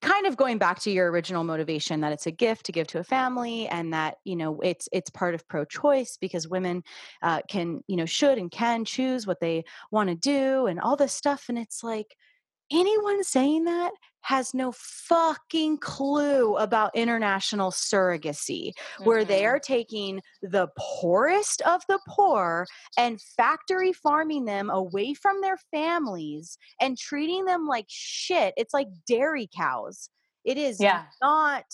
kind 0.00 0.26
of 0.26 0.36
going 0.36 0.58
back 0.58 0.78
to 0.80 0.90
your 0.90 1.10
original 1.10 1.44
motivation 1.44 2.00
that 2.00 2.12
it's 2.12 2.26
a 2.26 2.30
gift 2.30 2.66
to 2.66 2.72
give 2.72 2.86
to 2.86 2.98
a 2.98 3.04
family 3.04 3.68
and 3.68 3.92
that 3.92 4.16
you 4.24 4.36
know 4.36 4.60
it's 4.60 4.88
it's 4.92 5.10
part 5.10 5.34
of 5.34 5.46
pro-choice 5.48 6.16
because 6.20 6.48
women 6.48 6.82
uh, 7.22 7.40
can 7.48 7.82
you 7.86 7.96
know 7.96 8.06
should 8.06 8.38
and 8.38 8.50
can 8.50 8.84
choose 8.84 9.26
what 9.26 9.40
they 9.40 9.64
want 9.90 10.08
to 10.08 10.14
do 10.14 10.66
and 10.66 10.80
all 10.80 10.96
this 10.96 11.12
stuff 11.12 11.46
and 11.48 11.58
it's 11.58 11.84
like 11.84 12.16
anyone 12.72 13.22
saying 13.24 13.64
that 13.64 13.92
has 14.22 14.52
no 14.54 14.72
fucking 14.72 15.78
clue 15.78 16.56
about 16.56 16.94
international 16.94 17.70
surrogacy, 17.70 18.68
mm-hmm. 18.68 19.04
where 19.04 19.24
they 19.24 19.42
mm-hmm. 19.42 19.54
are 19.54 19.58
taking 19.58 20.20
the 20.42 20.68
poorest 20.78 21.62
of 21.62 21.82
the 21.88 21.98
poor 22.08 22.66
and 22.98 23.20
factory 23.20 23.92
farming 23.92 24.44
them 24.44 24.70
away 24.70 25.14
from 25.14 25.40
their 25.40 25.56
families 25.70 26.58
and 26.80 26.98
treating 26.98 27.44
them 27.44 27.66
like 27.66 27.86
shit. 27.88 28.54
It's 28.56 28.74
like 28.74 28.88
dairy 29.06 29.48
cows. 29.56 30.10
It 30.44 30.58
is 30.58 30.80
yeah. 30.80 31.04
not 31.22 31.64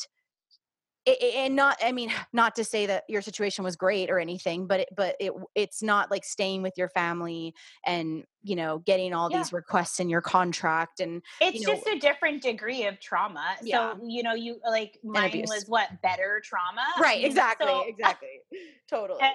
and 1.07 1.55
not 1.55 1.77
i 1.83 1.93
mean 1.93 2.11
not 2.33 2.55
to 2.57 2.65
say 2.65 2.87
that 2.87 3.05
your 3.09 3.23
situation 3.23 3.65
was 3.65 3.77
great 3.77 4.11
or 4.11 4.19
anything 4.19 4.67
but 4.67 4.81
it, 4.81 4.89
but 4.97 5.17
it 5.21 5.33
it's 5.55 5.83
not 5.83 6.11
like 6.11 6.25
staying 6.25 6.63
with 6.63 6.75
your 6.77 6.89
family 6.89 7.55
and 7.85 8.25
you 8.43 8.57
know 8.57 8.79
getting 8.79 9.13
all 9.13 9.31
yeah. 9.31 9.39
these 9.39 9.53
requests 9.53 10.01
in 10.01 10.09
your 10.09 10.21
contract 10.21 11.01
and 11.01 11.23
it's 11.41 11.61
you 11.61 11.67
know, 11.67 11.75
just 11.75 11.87
a 11.87 11.99
different 11.99 12.43
degree 12.43 12.87
of 12.87 12.99
trauma 13.01 13.57
yeah. 13.63 13.93
so 13.93 14.01
you 14.07 14.23
know 14.23 14.35
you 14.35 14.59
like 14.69 14.99
mine 15.05 15.45
was 15.49 15.65
what 15.67 15.89
better 16.03 16.41
trauma 16.45 16.85
right 17.01 17.23
mm, 17.23 17.27
exactly 17.27 17.67
so, 17.67 17.85
exactly 17.87 18.29
totally 18.91 19.21
and, 19.23 19.35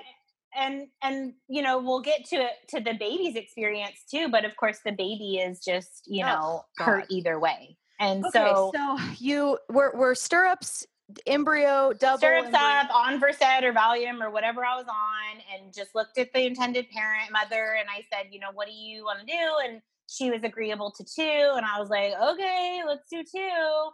and 0.54 0.88
and 1.02 1.34
you 1.48 1.62
know 1.62 1.80
we'll 1.80 2.02
get 2.02 2.26
to 2.26 2.36
it 2.36 2.52
to 2.68 2.80
the 2.80 2.94
baby's 2.94 3.36
experience 3.36 4.04
too 4.10 4.30
but 4.30 4.46
of 4.46 4.56
course 4.58 4.80
the 4.86 4.92
baby 4.92 5.38
is 5.38 5.60
just 5.60 6.04
you 6.08 6.24
oh, 6.24 6.28
know 6.28 6.62
oh, 6.80 6.84
hurt 6.84 7.06
either 7.10 7.40
way 7.40 7.78
and 8.00 8.26
okay, 8.26 8.40
so 8.40 8.72
so 8.74 8.98
you 9.20 9.58
were 9.70 9.94
were 9.96 10.16
stirrups 10.16 10.86
embryo 11.26 11.94
double 11.94 12.18
stirrups 12.18 12.54
up 12.54 12.94
on 12.94 13.20
Versed 13.20 13.42
or 13.42 13.74
Valium 13.74 14.22
or 14.22 14.30
whatever 14.30 14.66
I 14.66 14.76
was 14.76 14.86
on, 14.88 15.42
and 15.54 15.74
just 15.74 15.96
looked 15.96 16.18
at 16.18 16.34
the 16.34 16.46
intended 16.46 16.90
parent 16.90 17.32
mother, 17.32 17.78
and 17.80 17.90
I 17.90 18.04
said, 18.12 18.28
you 18.32 18.40
know, 18.40 18.52
what 18.54 18.68
do 18.68 18.74
you 18.74 19.04
want 19.04 19.20
to 19.20 19.26
do? 19.26 19.50
And 19.64 19.82
she 20.10 20.30
was 20.30 20.44
agreeable 20.44 20.92
to 20.92 21.04
two, 21.04 21.54
and 21.56 21.66
I 21.66 21.80
was 21.80 21.90
like, 21.90 22.14
okay, 22.22 22.82
let's 22.86 23.10
do 23.10 23.24
two. 23.24 23.90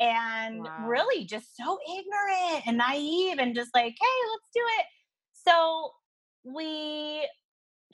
And 0.00 0.64
wow. 0.64 0.86
really, 0.86 1.24
just 1.24 1.56
so 1.56 1.78
ignorant 1.88 2.66
and 2.66 2.78
naive, 2.78 3.38
and 3.38 3.54
just 3.54 3.70
like, 3.74 3.94
hey, 4.00 4.18
let's 4.32 4.50
do 4.54 4.62
it. 4.78 4.86
So 5.32 5.92
we 6.44 7.28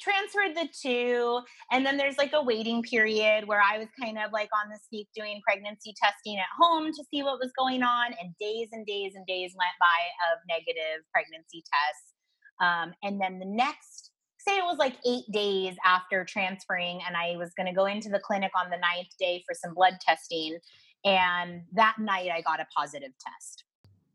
transferred 0.01 0.57
the 0.57 0.69
two 0.81 1.41
and 1.71 1.85
then 1.85 1.97
there's 1.97 2.19
like 2.19 2.33
a 2.33 2.43
waiting 2.43 2.83
period 2.83 3.47
where 3.47 3.61
i 3.61 3.79
was 3.79 3.89
kind 4.01 4.19
of 4.19 4.33
like 4.33 4.49
on 4.63 4.71
the 4.71 4.79
sneak 4.89 5.09
doing 5.15 5.41
pregnancy 5.45 5.95
testing 6.01 6.37
at 6.39 6.47
home 6.59 6.87
to 6.87 7.05
see 7.11 7.23
what 7.23 7.39
was 7.39 7.53
going 7.59 7.83
on 7.83 8.13
and 8.21 8.35
days 8.39 8.69
and 8.73 8.87
days 8.87 9.13
and 9.15 9.27
days 9.27 9.53
went 9.57 9.77
by 9.81 10.01
of 10.33 10.39
negative 10.49 11.05
pregnancy 11.13 11.63
tests 11.63 12.13
um, 12.61 12.93
and 13.03 13.21
then 13.21 13.39
the 13.39 13.47
next 13.47 14.11
say 14.39 14.57
it 14.57 14.65
was 14.65 14.79
like 14.79 14.95
eight 15.07 15.25
days 15.33 15.77
after 15.85 16.25
transferring 16.25 17.01
and 17.07 17.17
i 17.17 17.37
was 17.37 17.53
going 17.57 17.67
to 17.67 17.75
go 17.75 17.87
into 17.87 18.09
the 18.09 18.21
clinic 18.21 18.51
on 18.59 18.71
the 18.71 18.79
ninth 18.79 19.09
day 19.19 19.43
for 19.47 19.55
some 19.55 19.75
blood 19.75 19.95
testing 20.01 20.59
and 21.05 21.63
that 21.73 21.97
night 21.99 22.31
i 22.33 22.41
got 22.41 22.61
a 22.61 22.67
positive 22.77 23.13
test. 23.21 23.65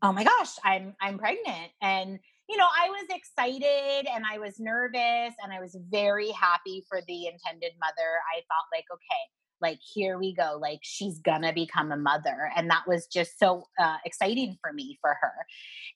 Oh 0.02 0.12
my 0.12 0.24
gosh 0.24 0.52
i'm 0.64 0.94
i'm 1.00 1.18
pregnant 1.18 1.72
and 1.80 2.18
you 2.54 2.60
know, 2.60 2.68
I 2.80 2.88
was 2.88 3.06
excited 3.10 4.06
and 4.08 4.24
I 4.24 4.38
was 4.38 4.60
nervous 4.60 5.34
and 5.42 5.52
I 5.52 5.58
was 5.58 5.76
very 5.90 6.30
happy 6.30 6.84
for 6.88 7.00
the 7.08 7.26
intended 7.26 7.72
mother. 7.80 8.20
I 8.32 8.42
thought, 8.42 8.66
like, 8.72 8.84
okay, 8.92 9.24
like, 9.60 9.80
here 9.92 10.18
we 10.18 10.32
go. 10.32 10.56
Like, 10.60 10.78
she's 10.82 11.18
gonna 11.18 11.52
become 11.52 11.90
a 11.90 11.96
mother. 11.96 12.52
And 12.54 12.70
that 12.70 12.84
was 12.86 13.08
just 13.08 13.40
so 13.40 13.64
uh, 13.76 13.96
exciting 14.04 14.56
for 14.60 14.72
me 14.72 14.98
for 15.00 15.16
her. 15.20 15.32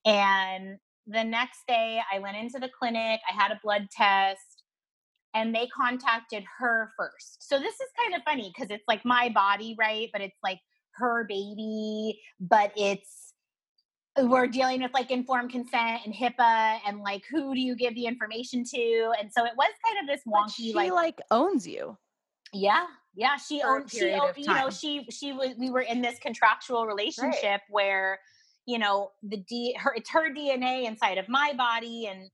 And 0.05 0.79
the 1.07 1.23
next 1.23 1.61
day, 1.69 2.01
I 2.13 2.19
went 2.19 2.37
into 2.37 2.59
the 2.59 2.71
clinic, 2.77 3.21
I 3.31 3.35
had 3.41 3.53
a 3.53 3.61
blood 3.63 3.87
test. 3.93 4.65
And 5.35 5.55
they 5.55 5.69
contacted 5.69 6.43
her 6.59 6.91
first. 6.99 7.49
So 7.49 7.61
this 7.61 7.75
is 7.75 7.89
kind 8.03 8.17
of 8.17 8.23
funny 8.25 8.53
because 8.53 8.73
it's 8.73 8.89
like 8.89 9.05
my 9.05 9.29
body, 9.29 9.77
right? 9.79 10.09
But 10.13 10.23
it's 10.23 10.39
like 10.43 10.59
her 10.95 11.25
baby, 11.29 12.19
but 12.41 12.73
it's 12.75 13.28
we're 14.23 14.47
dealing 14.47 14.83
with 14.83 14.93
like 14.93 15.11
informed 15.11 15.51
consent 15.51 16.03
and 16.05 16.15
HIPAA 16.15 16.81
and 16.87 17.01
like 17.01 17.25
who 17.31 17.55
do 17.55 17.61
you 17.61 17.77
give 17.77 17.95
the 17.95 18.07
information 18.07 18.65
to? 18.65 19.13
And 19.21 19.33
so 19.33 19.45
it 19.45 19.53
was 19.57 19.71
kind 19.85 19.99
of 20.01 20.07
this 20.07 20.23
wonky. 20.27 20.55
she 20.55 20.73
like, 20.75 20.93
like 20.93 21.19
owns 21.31 21.67
you. 21.67 21.97
Yeah, 22.53 22.87
yeah. 23.15 23.37
She 23.37 23.63
owned. 23.63 23.91
She 23.91 24.11
owned, 24.13 24.35
you 24.37 24.47
know 24.47 24.71
she 24.71 25.07
she 25.11 25.33
was. 25.33 25.55
We 25.59 25.71
were 25.71 25.83
in 25.83 26.01
this 26.01 26.19
contractual 26.19 26.87
relationship 26.87 27.43
right. 27.43 27.61
where 27.69 28.19
you 28.67 28.79
know 28.79 29.11
the 29.23 29.39
D 29.39 29.77
her 29.79 29.93
it's 29.95 30.11
her 30.11 30.31
DNA 30.31 30.85
inside 30.85 31.19
of 31.19 31.29
my 31.29 31.53
body 31.57 32.07
and 32.07 32.31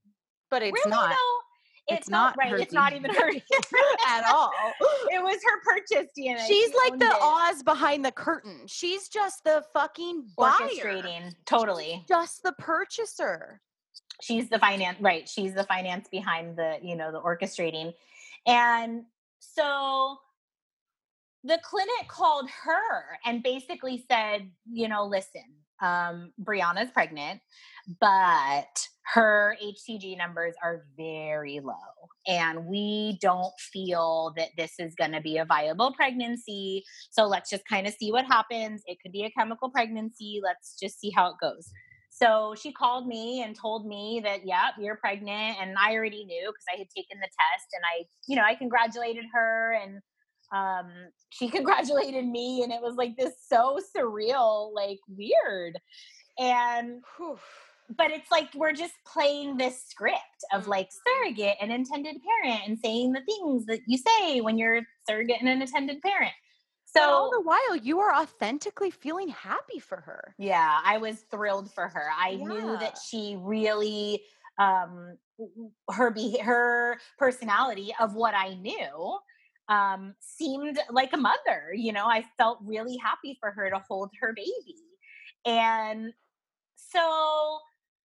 but 0.49 0.61
it's 0.61 0.73
really, 0.85 0.91
not. 0.91 1.09
Though, 1.09 1.39
it's, 1.87 2.01
it's 2.01 2.09
not 2.09 2.35
right. 2.37 2.59
It's 2.59 2.73
not 2.73 2.93
even 2.93 3.13
her 3.13 3.29
at 4.07 4.25
all. 4.25 4.51
It 5.11 5.21
was 5.21 5.39
her 5.43 5.61
purchase 5.63 6.11
DNA. 6.17 6.39
She's 6.47 6.71
she 6.71 6.77
like 6.89 6.99
the 6.99 7.05
it. 7.05 7.21
Oz 7.21 7.63
behind 7.63 8.03
the 8.03 8.11
curtain. 8.11 8.61
She's 8.65 9.07
just 9.09 9.43
the 9.43 9.63
fucking 9.73 10.25
buyer. 10.37 10.51
orchestrating. 10.51 11.33
Totally, 11.45 11.97
She's 11.99 12.07
just 12.07 12.43
the 12.43 12.53
purchaser. 12.53 13.61
She's 14.21 14.49
the 14.49 14.59
finance, 14.59 14.97
right? 15.01 15.27
She's 15.27 15.53
the 15.53 15.65
finance 15.65 16.07
behind 16.09 16.57
the 16.57 16.77
you 16.81 16.95
know 16.95 17.11
the 17.11 17.21
orchestrating, 17.21 17.93
and 18.47 19.03
so 19.39 20.17
the 21.43 21.59
clinic 21.63 22.07
called 22.07 22.49
her 22.63 23.19
and 23.23 23.43
basically 23.43 24.03
said, 24.09 24.49
you 24.67 24.89
know, 24.89 25.05
listen, 25.05 25.43
um, 25.81 26.33
Brianna's 26.43 26.89
pregnant, 26.91 27.41
but 28.01 28.87
her 29.13 29.55
HCG 29.63 30.17
numbers 30.17 30.55
are 30.63 30.85
very 30.97 31.59
low. 31.63 31.73
And 32.27 32.65
we 32.65 33.19
don't 33.21 33.53
feel 33.59 34.33
that 34.35 34.49
this 34.57 34.73
is 34.79 34.95
going 34.95 35.11
to 35.11 35.21
be 35.21 35.37
a 35.37 35.45
viable 35.45 35.93
pregnancy. 35.93 36.83
So 37.11 37.25
let's 37.25 37.49
just 37.49 37.67
kind 37.67 37.85
of 37.85 37.93
see 37.93 38.11
what 38.11 38.25
happens. 38.25 38.81
It 38.87 38.97
could 39.01 39.11
be 39.11 39.23
a 39.23 39.31
chemical 39.31 39.69
pregnancy. 39.69 40.41
Let's 40.43 40.75
just 40.81 40.99
see 40.99 41.11
how 41.11 41.27
it 41.27 41.35
goes. 41.39 41.69
So 42.09 42.55
she 42.59 42.71
called 42.71 43.07
me 43.07 43.43
and 43.43 43.55
told 43.55 43.85
me 43.85 44.21
that, 44.23 44.39
yep, 44.45 44.75
you're 44.79 44.95
pregnant. 44.95 45.57
And 45.61 45.75
I 45.77 45.93
already 45.93 46.25
knew 46.25 46.47
because 46.47 46.65
I 46.73 46.77
had 46.77 46.87
taken 46.95 47.19
the 47.19 47.27
test 47.27 47.67
and 47.73 47.83
I, 47.85 48.05
you 48.27 48.35
know, 48.35 48.43
I 48.43 48.55
congratulated 48.55 49.25
her 49.33 49.77
and 49.83 50.01
um, 50.53 50.91
she 51.29 51.49
congratulated 51.49 52.25
me. 52.25 52.63
And 52.63 52.71
it 52.71 52.81
was 52.81 52.95
like 52.95 53.17
this 53.17 53.33
so 53.47 53.79
surreal, 53.95 54.73
like 54.73 54.99
weird. 55.09 55.77
And, 56.39 57.03
Whew. 57.17 57.37
But 57.89 58.11
it's 58.11 58.31
like 58.31 58.49
we're 58.55 58.73
just 58.73 58.93
playing 59.05 59.57
this 59.57 59.83
script 59.87 60.43
of 60.53 60.67
like 60.67 60.89
surrogate 61.05 61.57
and 61.61 61.71
intended 61.71 62.17
parent 62.23 62.61
and 62.67 62.79
saying 62.79 63.11
the 63.11 63.21
things 63.21 63.65
that 63.65 63.81
you 63.87 63.97
say 63.97 64.41
when 64.41 64.57
you're 64.57 64.81
surrogate 65.07 65.37
and 65.39 65.49
an 65.49 65.61
intended 65.61 66.01
parent. 66.01 66.33
So 66.85 67.01
all 67.01 67.31
the 67.31 67.41
while, 67.41 67.75
you 67.75 67.99
are 67.99 68.15
authentically 68.15 68.89
feeling 68.89 69.27
happy 69.27 69.79
for 69.79 69.97
her. 69.97 70.33
Yeah, 70.37 70.79
I 70.83 70.97
was 70.97 71.25
thrilled 71.29 71.71
for 71.71 71.87
her. 71.89 72.07
I 72.17 72.29
yeah. 72.29 72.45
knew 72.45 72.77
that 72.79 72.97
she 73.09 73.37
really 73.39 74.23
um 74.57 75.17
her 75.91 76.11
be 76.11 76.39
her 76.39 76.97
personality 77.17 77.93
of 77.99 78.15
what 78.15 78.33
I 78.33 78.55
knew 78.55 79.17
um 79.67 80.13
seemed 80.19 80.79
like 80.91 81.11
a 81.13 81.17
mother 81.17 81.73
you 81.73 81.91
know 81.91 82.05
i 82.05 82.23
felt 82.37 82.59
really 82.63 82.97
happy 82.97 83.35
for 83.39 83.51
her 83.51 83.69
to 83.69 83.81
hold 83.89 84.11
her 84.21 84.31
baby 84.31 84.75
and 85.45 86.13
so 86.75 87.57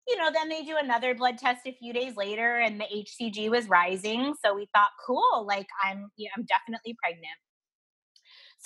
you 0.08 0.18
know 0.18 0.30
then 0.34 0.50
they 0.50 0.64
do 0.64 0.76
another 0.78 1.16
blood 1.16 1.38
test 1.38 1.62
a 1.66 1.72
few 1.74 1.94
days 1.94 2.16
later 2.16 2.58
and 2.58 2.80
the 2.80 2.86
hcg 2.86 3.50
was 3.50 3.68
rising 3.68 4.34
so 4.44 4.54
we 4.54 4.68
thought 4.76 4.90
cool 5.06 5.46
like 5.48 5.68
i'm 5.84 6.10
know, 6.18 6.30
i'm 6.38 6.46
definitely 6.46 6.96
pregnant 7.02 7.38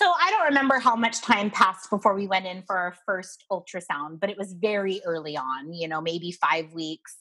so 0.00 0.14
I 0.18 0.30
don't 0.30 0.46
remember 0.46 0.78
how 0.78 0.96
much 0.96 1.20
time 1.20 1.50
passed 1.50 1.90
before 1.90 2.14
we 2.14 2.26
went 2.26 2.46
in 2.46 2.62
for 2.62 2.78
our 2.78 2.94
first 3.04 3.44
ultrasound, 3.52 4.18
but 4.18 4.30
it 4.30 4.38
was 4.38 4.54
very 4.54 5.02
early 5.04 5.36
on, 5.36 5.74
you 5.74 5.88
know, 5.88 6.00
maybe 6.00 6.32
five 6.32 6.72
weeks 6.72 7.16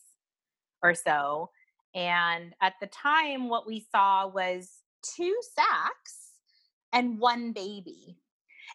or 0.81 0.93
so. 0.93 1.49
And 1.93 2.53
at 2.61 2.75
the 2.79 2.87
time, 2.87 3.49
what 3.49 3.67
we 3.67 3.85
saw 3.91 4.27
was 4.27 4.69
two 5.03 5.35
sacs 5.53 6.31
and 6.93 7.19
one 7.19 7.51
baby. 7.51 8.17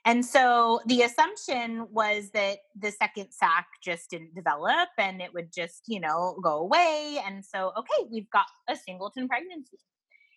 And 0.07 0.25
so 0.25 0.81
the 0.87 1.03
assumption 1.03 1.87
was 1.91 2.31
that 2.33 2.59
the 2.79 2.91
second 2.91 3.29
sac 3.31 3.67
just 3.83 4.11
didn't 4.11 4.35
develop 4.35 4.89
and 4.99 5.23
it 5.23 5.33
would 5.33 5.51
just, 5.53 5.85
you 5.87 5.99
know, 5.99 6.39
go 6.43 6.59
away. 6.59 7.21
And 7.25 7.45
so, 7.45 7.73
okay, 7.79 8.09
we've 8.11 8.31
got 8.31 8.47
a 8.69 8.77
singleton 8.77 9.29
pregnancy. 9.29 9.79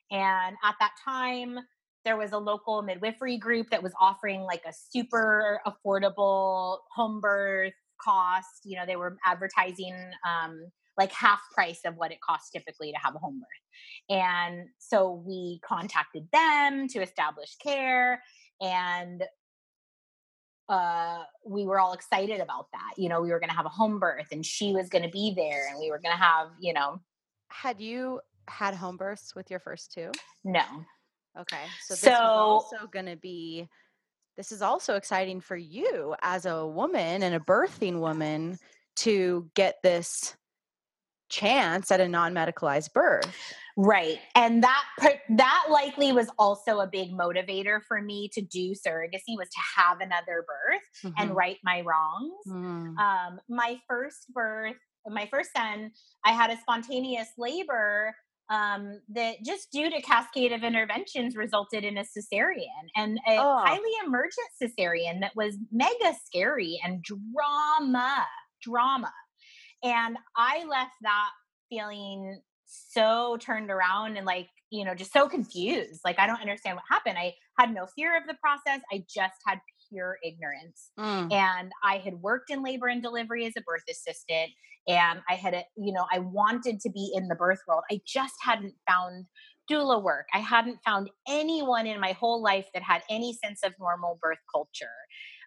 And 0.10 0.56
at 0.64 0.76
that 0.80 0.92
time, 1.04 1.60
there 2.06 2.16
was 2.16 2.32
a 2.32 2.38
local 2.38 2.82
midwifery 2.82 3.38
group 3.38 3.70
that 3.70 3.84
was 3.84 3.92
offering 4.00 4.42
like 4.42 4.62
a 4.66 4.72
super 4.72 5.60
affordable 5.68 6.78
home 6.96 7.20
birth 7.20 7.74
cost. 8.02 8.62
You 8.64 8.78
know, 8.78 8.86
they 8.86 8.96
were 8.96 9.18
advertising 9.26 9.96
um, 10.26 10.72
like 10.98 11.12
half 11.12 11.42
price 11.54 11.82
of 11.84 11.96
what 11.96 12.14
it 12.14 12.22
costs 12.22 12.50
typically 12.52 12.94
to 12.94 12.98
have 13.04 13.16
a 13.16 13.20
home 13.20 13.42
birth. 13.42 14.18
And 14.18 14.70
so 14.80 15.22
we 15.28 15.60
contacted 15.68 16.30
them 16.32 16.88
to 16.88 17.02
establish 17.02 17.56
care 17.62 18.24
and 18.62 19.24
uh, 20.70 21.24
we 21.46 21.66
were 21.66 21.80
all 21.80 21.94
excited 21.94 22.42
about 22.42 22.68
that. 22.74 22.94
You 22.98 23.10
know, 23.10 23.22
we 23.22 23.32
were 23.32 23.40
going 23.40 23.50
to 23.50 23.56
have 23.56 23.66
a 23.66 23.70
home 23.70 24.00
birth 24.00 24.28
and 24.32 24.46
she 24.46 24.74
was 24.74 24.90
going 24.90 25.04
to 25.04 25.10
be 25.10 25.34
there 25.36 25.68
and 25.70 25.80
we 25.80 25.90
were 25.90 26.00
going 26.00 26.16
to 26.16 26.22
have, 26.22 26.50
you 26.60 26.74
know. 26.74 27.00
Had 27.50 27.80
you 27.80 28.20
had 28.48 28.74
home 28.74 28.98
births 28.98 29.36
with 29.36 29.50
your 29.50 29.60
first 29.60 29.94
two? 29.94 30.12
No. 30.44 30.64
Okay. 31.40 31.64
So 31.86 31.94
this 31.94 32.02
so, 32.02 32.10
is 32.10 32.20
also 32.20 32.88
going 32.92 33.06
to 33.06 33.16
be 33.16 33.68
this 34.36 34.52
is 34.52 34.62
also 34.62 34.96
exciting 34.96 35.42
for 35.42 35.58
you 35.58 36.16
as 36.22 36.46
a 36.46 36.66
woman 36.66 37.24
and 37.24 37.34
a 37.34 37.40
birthing 37.40 38.00
woman 38.00 38.60
to 38.98 39.50
get 39.56 39.78
this 39.82 40.36
chance 41.28 41.92
at 41.92 42.00
a 42.00 42.08
non-medicalized 42.08 42.94
birth. 42.94 43.54
Right. 43.80 44.18
And 44.34 44.64
that 44.64 44.84
that 45.30 45.66
likely 45.70 46.12
was 46.12 46.30
also 46.40 46.80
a 46.80 46.88
big 46.88 47.12
motivator 47.12 47.80
for 47.88 48.02
me 48.02 48.28
to 48.34 48.42
do 48.42 48.72
surrogacy 48.72 49.38
was 49.38 49.50
to 49.50 49.60
have 49.78 50.02
another 50.02 50.44
birth 50.48 50.82
mm-hmm. 51.06 51.14
and 51.18 51.36
right 51.36 51.58
my 51.64 51.82
wrongs. 51.82 52.34
Mm. 52.48 52.98
Um, 52.98 53.40
my 53.48 53.78
first 53.88 54.34
birth, 54.34 54.78
my 55.06 55.30
first 55.32 55.52
son, 55.56 55.92
I 56.26 56.32
had 56.32 56.50
a 56.50 56.58
spontaneous 56.58 57.28
labor 57.38 58.16
um, 58.50 59.00
that 59.10 59.36
just 59.46 59.72
due 59.72 59.92
to 59.92 60.02
cascade 60.02 60.54
of 60.54 60.64
interventions 60.64 61.36
resulted 61.36 61.84
in 61.84 62.00
a 62.00 62.04
cesarean 62.04 62.90
and 62.96 63.20
a 63.28 63.38
oh. 63.38 63.60
highly 63.64 63.92
emergent 64.06 64.48
cesarean 64.60 65.20
that 65.20 65.36
was 65.36 65.56
mega 65.72 66.18
scary 66.26 66.80
and 66.84 67.04
drama, 67.04 68.26
drama. 68.64 69.14
And 69.84 70.18
I 70.36 70.66
left 70.66 70.96
that 71.04 71.30
feeling 71.70 72.42
so 72.68 73.38
turned 73.40 73.72
around 73.72 74.18
and 74.18 74.26
like, 74.26 74.50
you 74.70 74.84
know, 74.84 74.94
just 74.94 75.14
so 75.14 75.30
confused. 75.30 76.02
Like, 76.04 76.20
I 76.20 76.28
don't 76.28 76.42
understand 76.42 76.76
what 76.76 76.84
happened. 76.90 77.18
I 77.18 77.34
had 77.58 77.74
no 77.74 77.86
fear 77.86 78.18
of 78.18 78.28
the 78.28 78.36
process. 78.42 78.82
I 78.92 79.06
just 79.10 79.36
had 79.46 79.60
pure 79.90 80.18
ignorance. 80.24 80.92
Mm. 81.00 81.32
And 81.32 81.72
I 81.84 81.98
had 81.98 82.16
worked 82.16 82.50
in 82.50 82.64
labor 82.64 82.88
and 82.88 83.02
delivery 83.02 83.46
as 83.46 83.54
a 83.58 83.62
birth 83.62 83.84
assistant. 83.90 84.52
And 84.88 85.22
I 85.30 85.36
had, 85.36 85.54
a, 85.54 85.64
you 85.78 85.94
know, 85.94 86.06
I 86.12 86.20
wanted 86.20 86.80
to 86.82 86.90
be 86.90 87.12
in 87.16 87.28
the 87.28 87.36
birth 87.36 87.60
world. 87.68 87.84
I 87.90 88.02
just 88.06 88.36
hadn't 88.42 88.74
found 88.88 89.26
doula 89.70 90.02
work. 90.02 90.28
I 90.34 90.40
hadn't 90.40 90.80
found 90.86 91.10
anyone 91.28 91.88
in 91.88 92.00
my 92.00 92.14
whole 92.14 92.42
life 92.42 92.68
that 92.74 92.84
had 92.84 93.02
any 93.10 93.34
sense 93.34 93.62
of 93.64 93.74
normal 93.80 94.20
birth 94.22 94.40
culture. 94.54 94.88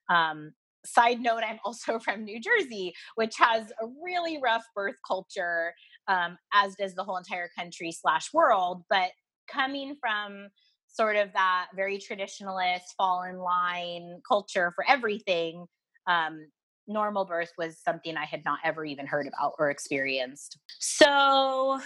Um, 0.09 0.53
side 0.85 1.21
note, 1.21 1.43
I'm 1.47 1.59
also 1.65 1.99
from 2.05 2.25
New 2.25 2.41
Jersey, 2.41 2.93
which 3.15 3.37
has 3.39 3.71
a 3.83 3.87
really 4.03 4.39
rough 4.43 4.65
birth 4.75 4.97
culture, 5.07 5.75
um, 6.09 6.39
as 6.53 6.75
does 6.77 6.95
the 6.95 7.05
whole 7.05 7.17
entire 7.17 7.51
country 7.57 7.93
slash 7.93 8.33
world. 8.33 8.83
But 8.89 9.11
coming 9.49 9.97
from 10.01 10.49
sort 10.93 11.17
of 11.17 11.33
that 11.33 11.69
very 11.75 11.99
traditionalist 11.99 12.95
fall 12.97 13.23
in 13.23 13.39
line 13.39 14.21
culture 14.27 14.73
for 14.75 14.85
everything 14.89 15.67
um, 16.07 16.47
normal 16.89 17.25
birth 17.25 17.53
was 17.57 17.79
something 17.81 18.17
i 18.17 18.25
had 18.25 18.45
not 18.45 18.59
ever 18.65 18.85
even 18.85 19.07
heard 19.07 19.29
about 19.29 19.53
or 19.59 19.71
experienced 19.71 20.59
so 20.81 21.79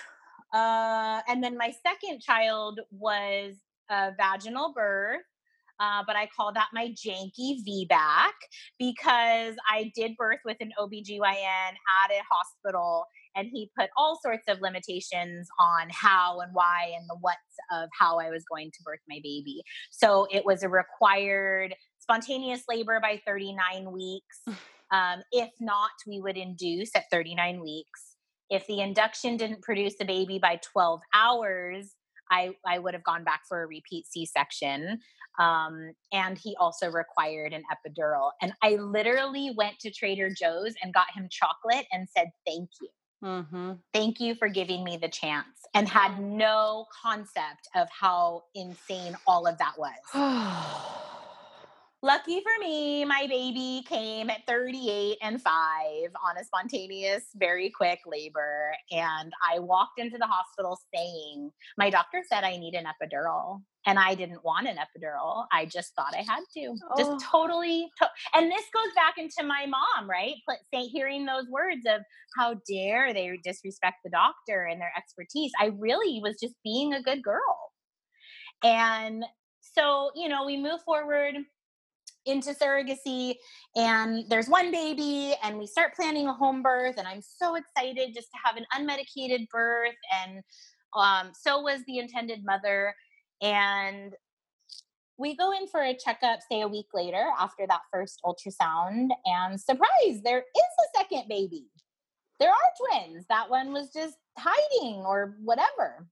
uh, 0.55 1.21
and 1.29 1.43
then 1.43 1.59
my 1.59 1.73
second 1.87 2.21
child 2.21 2.81
was 2.91 3.57
a 3.91 4.13
vaginal 4.17 4.73
birth 4.75 5.21
uh, 5.81 6.05
but 6.07 6.15
I 6.15 6.29
call 6.35 6.53
that 6.53 6.69
my 6.73 6.95
janky 6.95 7.57
VBAC 7.67 8.31
because 8.79 9.57
I 9.69 9.91
did 9.97 10.17
birth 10.17 10.39
with 10.45 10.57
an 10.61 10.71
OBGYN 10.79 11.21
at 11.21 12.11
a 12.11 12.23
hospital 12.31 13.07
and 13.37 13.49
he 13.53 13.71
put 13.79 13.91
all 13.97 14.19
sorts 14.23 14.45
of 14.49 14.61
limitations 14.61 15.49
on 15.59 15.89
how 15.91 16.41
and 16.41 16.53
why 16.53 16.93
and 16.97 17.09
the 17.09 17.17
what's 17.21 17.39
of 17.73 17.89
how 17.99 18.19
I 18.19 18.31
was 18.31 18.45
going 18.51 18.71
to 18.71 18.83
birth 18.85 19.01
my 19.09 19.21
baby. 19.23 19.63
So 19.91 20.27
it 20.31 20.45
was 20.45 20.63
a 20.63 20.69
required 20.69 21.75
spontaneous 21.99 22.63
labor 22.69 23.01
by 23.01 23.21
39 23.27 23.93
weeks. 23.93 24.43
Um, 24.93 25.23
if 25.33 25.51
not, 25.61 25.91
we 26.07 26.21
would 26.21 26.37
induce 26.37 26.91
at 26.95 27.11
39 27.11 27.61
weeks. 27.61 28.15
If 28.49 28.65
the 28.69 28.81
induction 28.81 29.37
didn't 29.37 29.63
produce 29.63 29.95
a 30.01 30.05
baby 30.05 30.39
by 30.39 30.61
12 30.73 31.01
hours, 31.13 31.95
I, 32.31 32.51
I 32.67 32.79
would 32.79 32.95
have 32.95 33.03
gone 33.03 33.25
back 33.25 33.41
for 33.49 33.63
a 33.63 33.67
repeat 33.67 34.07
C 34.07 34.25
section. 34.25 35.01
Um, 35.39 35.93
and 36.13 36.39
he 36.39 36.55
also 36.61 36.91
required 36.91 37.53
an 37.53 37.63
epidural. 37.73 38.31
And 38.41 38.53
I 38.63 38.77
literally 38.77 39.53
went 39.57 39.79
to 39.81 39.91
Trader 39.91 40.31
Joe's 40.31 40.75
and 40.83 40.95
got 40.95 41.07
him 41.15 41.29
chocolate 41.31 41.87
and 41.91 42.07
said, 42.17 42.29
Thank 42.47 42.71
you. 42.81 42.89
Mm-hmm. 43.25 43.73
Thank 43.95 44.21
you 44.21 44.35
for 44.35 44.49
giving 44.49 44.85
me 44.85 44.99
the 44.99 45.09
chance 45.09 45.47
and 45.73 45.89
had 45.89 46.21
no 46.21 46.85
concept 47.03 47.69
of 47.75 47.89
how 47.91 48.43
insane 48.55 49.17
all 49.27 49.47
of 49.47 49.57
that 49.59 49.73
was. 49.79 49.95
Lucky 52.03 52.43
for 52.43 52.61
me, 52.61 53.03
my 53.07 53.27
baby 53.31 53.83
came 53.89 54.29
at 54.29 54.47
38 54.47 55.17
and 55.23 55.41
5 55.41 55.55
on 56.23 56.37
a 56.39 56.45
spontaneous, 56.45 57.25
very 57.35 57.71
quick 57.71 58.01
labor. 58.05 58.73
And 58.93 59.33
I 59.51 59.59
walked 59.59 59.99
into 59.99 60.19
the 60.19 60.27
hospital 60.27 60.79
saying, 60.95 61.51
My 61.79 61.89
doctor 61.89 62.23
said 62.31 62.45
I 62.45 62.59
need 62.59 62.75
an 62.75 62.85
epidural. 62.85 63.63
And 63.87 63.99
I 63.99 64.15
didn't 64.15 64.43
want 64.45 64.67
an 64.67 64.77
epidural. 64.77 65.45
I 65.53 65.67
just 65.67 65.95
thought 65.95 66.15
I 66.15 66.23
had 66.23 66.41
to. 66.55 66.75
Oh. 66.91 66.95
Just 66.97 67.25
totally. 67.25 67.89
To- 68.01 68.11
and 68.35 68.51
this 68.51 68.65
goes 68.73 68.93
back 68.95 69.15
into 69.19 69.47
my 69.47 69.67
mom, 69.67 70.09
right? 70.09 70.35
Say, 70.73 70.83
hearing 70.87 71.27
those 71.27 71.47
words 71.51 71.83
of 71.87 72.01
how 72.39 72.57
dare 72.69 73.13
they 73.13 73.39
disrespect 73.45 73.97
the 74.05 74.11
doctor 74.11 74.65
and 74.65 74.81
their 74.81 74.93
expertise. 74.97 75.53
I 75.61 75.73
really 75.79 76.21
was 76.23 76.37
just 76.43 76.55
being 76.65 76.95
a 76.95 77.03
good 77.03 77.23
girl. 77.23 77.73
And 78.63 79.25
so, 79.61 80.11
you 80.15 80.29
know, 80.29 80.47
we 80.47 80.57
move 80.57 80.81
forward 80.85 81.35
into 82.27 82.55
surrogacy 82.55 83.35
and 83.77 84.25
there's 84.29 84.49
one 84.49 84.71
baby 84.71 85.35
and 85.43 85.59
we 85.59 85.67
start 85.67 85.95
planning 85.95 86.27
a 86.27 86.33
home 86.33 86.63
birth 86.63 86.95
and 86.97 87.07
i'm 87.07 87.21
so 87.21 87.55
excited 87.55 88.15
just 88.15 88.29
to 88.31 88.39
have 88.45 88.57
an 88.57 88.65
unmedicated 88.75 89.47
birth 89.53 89.95
and 90.23 90.43
um, 90.97 91.33
so 91.35 91.61
was 91.61 91.81
the 91.87 91.99
intended 91.99 92.45
mother 92.45 92.95
and 93.43 94.15
we 95.17 95.37
go 95.37 95.53
in 95.53 95.69
for 95.69 95.83
a 95.83 95.97
checkup, 95.97 96.41
say 96.51 96.63
a 96.63 96.69
week 96.69 96.89
later 96.93 97.25
after 97.39 97.67
that 97.69 97.81
first 97.93 98.21
ultrasound, 98.25 99.11
and 99.25 99.61
surprise, 99.61 100.23
there 100.25 100.39
is 100.39 100.45
a 100.45 100.99
second 100.99 101.29
baby. 101.29 101.67
There 102.41 102.51
are 102.51 103.01
twins. 103.01 103.25
That 103.29 103.49
one 103.49 103.73
was 103.73 103.93
just 103.93 104.17
hiding 104.37 105.05
or 105.07 105.37
whatever. 105.43 106.09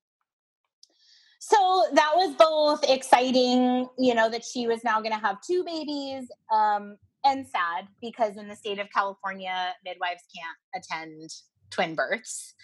So 1.40 1.86
that 1.94 2.12
was 2.14 2.36
both 2.36 2.88
exciting, 2.88 3.88
you 3.98 4.14
know, 4.14 4.30
that 4.30 4.44
she 4.44 4.68
was 4.68 4.84
now 4.84 5.00
going 5.00 5.12
to 5.12 5.18
have 5.18 5.38
two 5.44 5.64
babies, 5.64 6.30
um, 6.52 6.96
and 7.24 7.46
sad 7.46 7.86
because 8.00 8.36
in 8.36 8.48
the 8.48 8.56
state 8.56 8.78
of 8.78 8.88
California, 8.90 9.74
midwives 9.84 10.22
can't 10.34 10.84
attend 10.84 11.30
twin 11.70 11.94
births. 11.94 12.54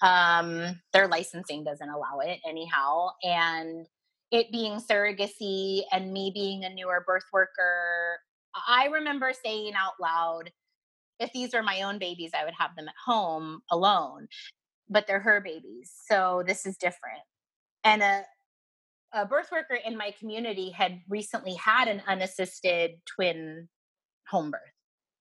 Um, 0.00 0.80
their 0.92 1.08
licensing 1.08 1.64
doesn't 1.64 1.88
allow 1.88 2.18
it 2.20 2.40
anyhow. 2.46 3.10
And 3.22 3.86
it 4.30 4.50
being 4.50 4.80
surrogacy 4.80 5.82
and 5.92 6.12
me 6.12 6.30
being 6.34 6.64
a 6.64 6.70
newer 6.70 7.04
birth 7.06 7.24
worker, 7.32 8.18
I 8.68 8.86
remember 8.86 9.32
saying 9.44 9.72
out 9.76 9.94
loud, 10.00 10.50
if 11.20 11.32
these 11.32 11.52
were 11.54 11.62
my 11.62 11.82
own 11.82 11.98
babies, 11.98 12.32
I 12.38 12.44
would 12.44 12.54
have 12.58 12.74
them 12.76 12.88
at 12.88 12.94
home 13.04 13.60
alone, 13.70 14.28
but 14.88 15.06
they're 15.06 15.20
her 15.20 15.40
babies. 15.40 15.92
So 16.08 16.42
this 16.46 16.66
is 16.66 16.76
different. 16.76 17.22
And 17.84 18.02
a, 18.02 18.22
a 19.12 19.26
birth 19.26 19.48
worker 19.52 19.78
in 19.86 19.96
my 19.96 20.12
community 20.18 20.70
had 20.70 21.00
recently 21.08 21.54
had 21.54 21.88
an 21.88 22.02
unassisted 22.08 22.92
twin 23.06 23.68
home 24.28 24.50
birth 24.50 24.60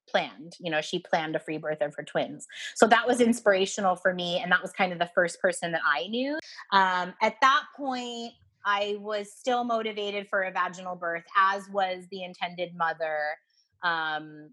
planned. 0.10 0.54
You 0.60 0.72
know, 0.72 0.82
she 0.82 1.00
planned 1.00 1.36
a 1.36 1.40
free 1.40 1.58
birth 1.58 1.82
of 1.82 1.94
her 1.96 2.04
twins. 2.04 2.48
So 2.76 2.88
that 2.88 3.08
was 3.08 3.22
inspirational 3.22 3.96
for 3.96 4.14
me. 4.14 4.40
And 4.40 4.52
that 4.52 4.62
was 4.62 4.72
kind 4.72 4.92
of 4.92 5.00
the 5.00 5.10
first 5.14 5.40
person 5.42 5.72
that 5.72 5.82
I 5.86 6.08
knew. 6.08 6.38
Um, 6.72 7.14
at 7.22 7.36
that 7.42 7.64
point, 7.78 8.34
I 8.66 8.98
was 9.00 9.32
still 9.32 9.64
motivated 9.64 10.28
for 10.30 10.44
a 10.44 10.52
vaginal 10.52 10.96
birth, 10.96 11.24
as 11.38 11.70
was 11.70 12.06
the 12.12 12.24
intended 12.24 12.76
mother. 12.76 13.20
Um, 13.84 14.50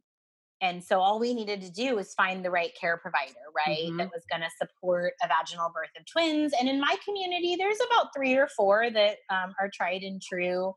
and 0.62 0.84
so 0.84 1.00
all 1.00 1.18
we 1.18 1.32
needed 1.32 1.62
to 1.62 1.70
do 1.70 1.96
was 1.96 2.12
find 2.14 2.44
the 2.44 2.50
right 2.50 2.72
care 2.78 2.98
provider, 2.98 3.32
right? 3.56 3.86
Mm-hmm. 3.86 3.96
That 3.96 4.11
was 4.12 4.24
going 4.30 4.42
to 4.42 4.50
support 4.58 5.14
a 5.22 5.28
vaginal 5.28 5.70
birth 5.74 5.90
of 5.98 6.04
twins. 6.04 6.52
And 6.58 6.68
in 6.68 6.80
my 6.80 6.96
community, 7.04 7.56
there's 7.56 7.78
about 7.90 8.08
three 8.14 8.34
or 8.34 8.48
four 8.48 8.90
that 8.90 9.16
um, 9.30 9.54
are 9.58 9.70
tried 9.72 10.02
and 10.02 10.20
true 10.20 10.74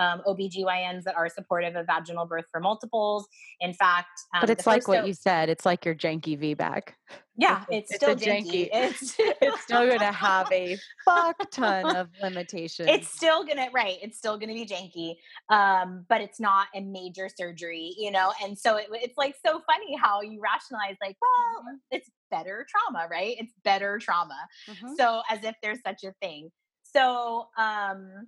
um, 0.00 0.22
OBGYNs 0.26 1.04
that 1.04 1.14
are 1.14 1.28
supportive 1.28 1.76
of 1.76 1.86
vaginal 1.86 2.24
birth 2.24 2.46
for 2.50 2.58
multiples. 2.60 3.28
In 3.60 3.74
fact, 3.74 4.08
um, 4.34 4.40
but 4.40 4.50
it's 4.50 4.66
like 4.66 4.88
what 4.88 5.06
you 5.06 5.12
said, 5.12 5.48
it's 5.50 5.66
like 5.66 5.84
your 5.84 5.94
janky 5.94 6.38
VBAC. 6.38 6.94
Yeah, 7.36 7.64
it's, 7.70 7.90
it's 7.90 7.96
still 7.96 8.16
janky. 8.16 8.50
janky. 8.50 8.68
It's, 8.72 9.14
it's 9.18 9.62
still 9.62 9.86
going 9.86 10.00
to 10.00 10.12
have 10.12 10.50
a 10.50 10.78
fuck 11.04 11.50
ton 11.50 11.94
of 11.96 12.08
limitations. 12.22 12.88
It's 12.90 13.08
still 13.08 13.44
going 13.44 13.58
to, 13.58 13.68
right. 13.72 13.98
It's 14.02 14.16
still 14.16 14.38
going 14.38 14.48
to 14.48 14.54
be 14.54 14.66
janky. 14.66 15.16
Um, 15.54 16.06
but 16.08 16.22
it's 16.22 16.40
not 16.40 16.68
a 16.74 16.80
major 16.80 17.28
surgery, 17.34 17.94
you 17.98 18.10
know? 18.10 18.32
And 18.42 18.58
so 18.58 18.76
it, 18.76 18.86
it's 18.92 19.18
like 19.18 19.36
so 19.44 19.60
funny 19.70 19.96
how 20.02 20.22
you 20.22 20.40
rationalize 20.40 20.96
like, 21.02 21.16
well, 21.20 21.62
mm-hmm. 21.62 21.76
it's 21.90 22.10
better 22.30 22.66
trauma, 22.70 23.06
right? 23.10 23.36
It's 23.38 23.52
better 23.64 23.98
trauma. 23.98 24.48
Mm-hmm. 24.68 24.94
So 24.98 25.20
as 25.30 25.44
if 25.44 25.54
there's 25.62 25.78
such 25.86 26.04
a 26.04 26.12
thing. 26.22 26.50
So, 26.82 27.48
um, 27.56 28.26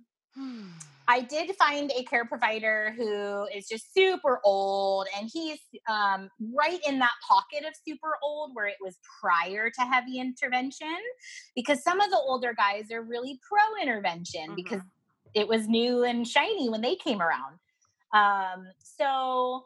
I 1.07 1.21
did 1.21 1.53
find 1.55 1.91
a 1.91 2.03
care 2.03 2.25
provider 2.25 2.93
who 2.95 3.45
is 3.55 3.67
just 3.67 3.93
super 3.93 4.39
old, 4.43 5.07
and 5.17 5.29
he's 5.31 5.59
um, 5.89 6.29
right 6.53 6.79
in 6.87 6.99
that 6.99 7.13
pocket 7.27 7.67
of 7.67 7.73
super 7.85 8.17
old 8.23 8.51
where 8.53 8.67
it 8.67 8.77
was 8.81 8.97
prior 9.21 9.69
to 9.69 9.81
heavy 9.81 10.19
intervention. 10.19 10.95
Because 11.55 11.83
some 11.83 11.99
of 11.99 12.09
the 12.09 12.17
older 12.17 12.53
guys 12.53 12.91
are 12.91 13.01
really 13.01 13.39
pro 13.47 13.81
intervention 13.81 14.41
mm-hmm. 14.41 14.55
because 14.55 14.81
it 15.33 15.47
was 15.47 15.67
new 15.67 16.03
and 16.03 16.27
shiny 16.27 16.69
when 16.69 16.81
they 16.81 16.95
came 16.95 17.21
around. 17.21 17.59
Um, 18.13 18.67
so 18.79 19.65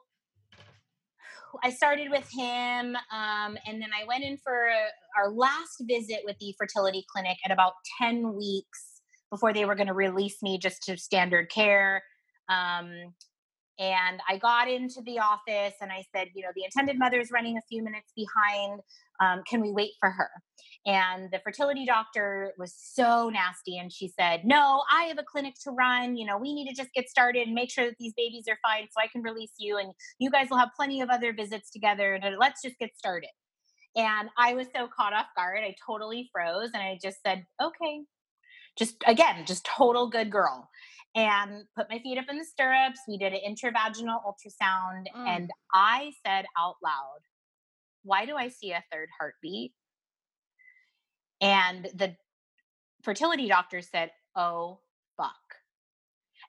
I 1.63 1.69
started 1.69 2.09
with 2.09 2.27
him, 2.31 2.95
um, 3.11 3.57
and 3.65 3.81
then 3.81 3.89
I 3.93 4.05
went 4.07 4.23
in 4.23 4.37
for 4.37 4.69
our 5.17 5.29
last 5.31 5.81
visit 5.81 6.21
with 6.23 6.37
the 6.39 6.55
fertility 6.57 7.05
clinic 7.11 7.37
at 7.45 7.51
about 7.51 7.73
10 8.01 8.35
weeks 8.35 8.86
before 9.31 9.53
they 9.53 9.65
were 9.65 9.75
going 9.75 9.87
to 9.87 9.93
release 9.93 10.41
me 10.41 10.57
just 10.57 10.83
to 10.83 10.97
standard 10.97 11.49
care. 11.49 12.03
Um, 12.49 13.13
and 13.79 14.19
I 14.27 14.37
got 14.37 14.67
into 14.69 15.01
the 15.05 15.19
office 15.19 15.75
and 15.81 15.91
I 15.91 16.03
said, 16.15 16.29
you 16.33 16.41
know, 16.41 16.49
the 16.55 16.63
intended 16.63 16.97
mother 16.97 17.19
is 17.19 17.29
running 17.31 17.57
a 17.57 17.61
few 17.69 17.83
minutes 17.83 18.11
behind. 18.15 18.79
Um, 19.21 19.43
can 19.47 19.61
we 19.61 19.71
wait 19.71 19.91
for 19.99 20.09
her? 20.09 20.29
And 20.87 21.29
the 21.31 21.39
fertility 21.43 21.85
doctor 21.85 22.53
was 22.57 22.73
so 22.75 23.29
nasty. 23.29 23.77
And 23.77 23.93
she 23.93 24.07
said, 24.07 24.45
no, 24.45 24.83
I 24.91 25.03
have 25.03 25.19
a 25.19 25.23
clinic 25.23 25.53
to 25.63 25.71
run. 25.71 26.17
You 26.17 26.25
know, 26.25 26.37
we 26.37 26.55
need 26.55 26.69
to 26.69 26.75
just 26.75 26.93
get 26.93 27.07
started 27.07 27.45
and 27.45 27.53
make 27.53 27.69
sure 27.69 27.85
that 27.85 27.97
these 27.99 28.13
babies 28.17 28.45
are 28.49 28.57
fine 28.63 28.87
so 28.89 28.99
I 28.99 29.07
can 29.07 29.21
release 29.21 29.53
you. 29.59 29.77
And 29.77 29.91
you 30.17 30.31
guys 30.31 30.47
will 30.49 30.57
have 30.57 30.69
plenty 30.75 31.01
of 31.01 31.09
other 31.09 31.31
visits 31.31 31.69
together. 31.69 32.15
And 32.15 32.35
let's 32.39 32.63
just 32.63 32.79
get 32.79 32.97
started. 32.97 33.29
And 33.95 34.29
I 34.39 34.55
was 34.55 34.67
so 34.75 34.87
caught 34.87 35.13
off 35.13 35.27
guard. 35.35 35.59
I 35.63 35.75
totally 35.85 36.29
froze 36.33 36.69
and 36.73 36.81
I 36.81 36.97
just 37.01 37.17
said, 37.23 37.45
okay, 37.61 38.01
just 38.77 38.95
again, 39.05 39.45
just 39.45 39.65
total 39.65 40.09
good 40.09 40.31
girl. 40.31 40.69
And 41.15 41.63
put 41.75 41.89
my 41.89 41.99
feet 41.99 42.19
up 42.19 42.25
in 42.29 42.37
the 42.37 42.45
stirrups. 42.45 42.99
We 43.07 43.17
did 43.17 43.33
an 43.33 43.39
intravaginal 43.47 44.21
ultrasound, 44.23 45.05
mm. 45.15 45.27
and 45.27 45.49
I 45.73 46.11
said 46.25 46.45
out 46.59 46.75
loud, 46.83 47.19
Why 48.03 48.25
do 48.25 48.35
I 48.35 48.49
see 48.49 48.71
a 48.71 48.83
third 48.91 49.09
heartbeat? 49.19 49.73
And 51.41 51.87
the 51.95 52.15
fertility 53.03 53.47
doctor 53.47 53.81
said, 53.81 54.11
Oh, 54.35 54.79
fuck. 55.17 55.33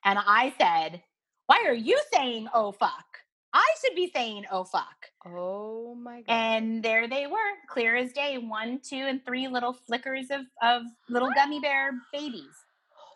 And 0.05 0.19
I 0.19 0.53
said, 0.59 1.01
Why 1.47 1.63
are 1.65 1.73
you 1.73 1.99
saying, 2.13 2.47
Oh, 2.53 2.71
fuck? 2.71 3.08
I 3.53 3.65
should 3.81 3.95
be 3.95 4.11
saying, 4.13 4.45
oh, 4.51 4.63
fuck. 4.63 5.07
Oh 5.25 5.95
my 5.95 6.21
God. 6.21 6.25
And 6.27 6.83
there 6.83 7.07
they 7.07 7.25
were, 7.25 7.37
clear 7.67 7.95
as 7.95 8.13
day 8.13 8.37
one, 8.37 8.79
two, 8.87 8.95
and 8.95 9.25
three 9.25 9.47
little 9.47 9.73
flickers 9.73 10.27
of, 10.29 10.41
of 10.61 10.83
little 11.09 11.31
gummy 11.35 11.59
bear 11.59 11.91
babies. 12.13 12.53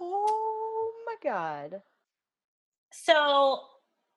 Oh 0.02 0.92
my 1.06 1.16
God. 1.24 1.82
So 2.92 3.60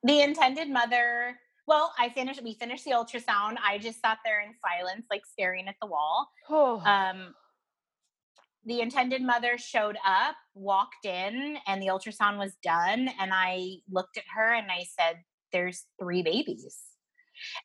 the 0.03 0.23
intended 0.23 0.71
mother, 0.71 1.37
well, 1.67 1.93
I 1.99 2.09
finished, 2.09 2.43
we 2.43 2.55
finished 2.55 2.85
the 2.85 2.93
ultrasound. 2.93 3.57
I 3.63 3.79
just 3.79 4.01
sat 4.01 4.19
there 4.25 4.41
in 4.41 4.55
silence, 4.65 5.05
like 5.11 5.27
staring 5.27 5.69
at 5.69 5.77
the 5.83 5.87
wall. 5.87 6.29
Oh. 6.49 6.81
Um, 6.81 7.35
the 8.65 8.81
intended 8.81 9.23
mother 9.23 9.59
showed 9.59 9.97
up, 10.05 10.35
walked 10.55 11.05
in, 11.05 11.59
and 11.67 11.83
the 11.83 11.89
ultrasound 11.89 12.39
was 12.39 12.55
done. 12.63 13.11
And 13.21 13.33
I 13.35 13.77
looked 13.91 14.17
at 14.17 14.25
her 14.35 14.55
and 14.55 14.71
I 14.71 14.85
said, 14.99 15.17
there's 15.53 15.85
three 16.01 16.23
babies. 16.23 16.79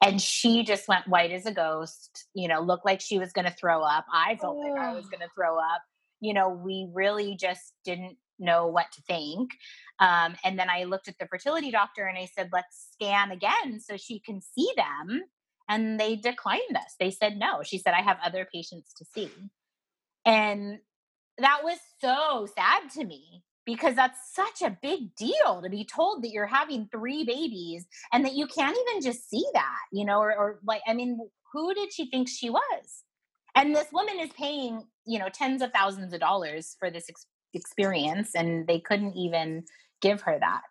And 0.04 0.22
she 0.22 0.64
just 0.64 0.88
went 0.88 1.08
white 1.08 1.32
as 1.32 1.46
a 1.46 1.54
ghost, 1.54 2.28
you 2.34 2.48
know, 2.48 2.60
looked 2.60 2.86
like 2.86 3.00
she 3.02 3.18
was 3.18 3.32
going 3.32 3.46
to 3.46 3.54
throw 3.54 3.82
up. 3.82 4.06
I 4.14 4.36
felt 4.36 4.58
oh. 4.58 4.70
like 4.70 4.80
I 4.80 4.94
was 4.94 5.06
going 5.08 5.22
to 5.22 5.30
throw 5.36 5.58
up. 5.58 5.82
You 6.20 6.34
know, 6.34 6.50
we 6.50 6.90
really 6.94 7.36
just 7.36 7.74
didn't 7.86 8.18
know 8.38 8.68
what 8.68 8.92
to 8.94 9.02
think. 9.04 9.52
Um, 10.00 10.36
and 10.44 10.58
then 10.60 10.70
I 10.70 10.84
looked 10.84 11.08
at 11.08 11.18
the 11.20 11.28
fertility 11.28 11.72
doctor 11.72 12.06
and 12.06 12.18
I 12.18 12.28
said, 12.36 12.50
let's 12.52 12.90
scan 12.94 13.32
again 13.32 13.80
so 13.80 13.98
she 13.98 14.20
can 14.20 14.42
see 14.42 14.70
them. 14.76 15.22
And 15.70 16.00
they 16.00 16.16
declined 16.16 16.76
us. 16.76 16.96
They 17.00 17.12
said 17.12 17.38
no. 17.38 17.62
She 17.64 17.78
said, 17.78 17.94
I 17.94 18.02
have 18.02 18.18
other 18.24 18.48
patients 18.52 18.94
to 18.98 19.06
see. 19.06 19.32
And 20.26 20.80
that 21.38 21.62
was 21.64 21.78
so 22.02 22.48
sad 22.54 22.92
to 22.96 23.06
me 23.06 23.44
because 23.66 23.96
that's 23.96 24.34
such 24.34 24.62
a 24.62 24.78
big 24.82 25.16
deal 25.16 25.62
to 25.62 25.70
be 25.70 25.86
told 25.86 26.24
that 26.24 26.32
you're 26.32 26.48
having 26.48 26.88
three 26.92 27.24
babies 27.24 27.86
and 28.12 28.26
that 28.26 28.34
you 28.34 28.48
can't 28.48 28.78
even 28.88 29.02
just 29.02 29.30
see 29.30 29.46
that, 29.54 29.80
you 29.92 30.06
know, 30.06 30.20
or, 30.20 30.36
or 30.36 30.60
like, 30.66 30.82
I 30.88 30.94
mean, 30.94 31.20
who 31.54 31.74
did 31.74 31.94
she 31.94 32.10
think 32.10 32.28
she 32.28 32.50
was? 32.50 33.04
And 33.56 33.76
this 33.76 33.92
woman 33.92 34.20
is 34.20 34.30
paying, 34.32 34.86
you 35.06 35.20
know, 35.20 35.30
tens 35.30 35.62
of 35.62 35.72
thousands 35.74 36.14
of 36.14 36.20
dollars 36.20 36.76
for 36.80 36.90
this 36.90 37.06
ex- 37.10 37.28
experience, 37.54 38.32
and 38.34 38.66
they 38.66 38.80
couldn't 38.80 39.16
even 39.16 39.66
give 40.02 40.22
her 40.22 40.38
that. 40.40 40.62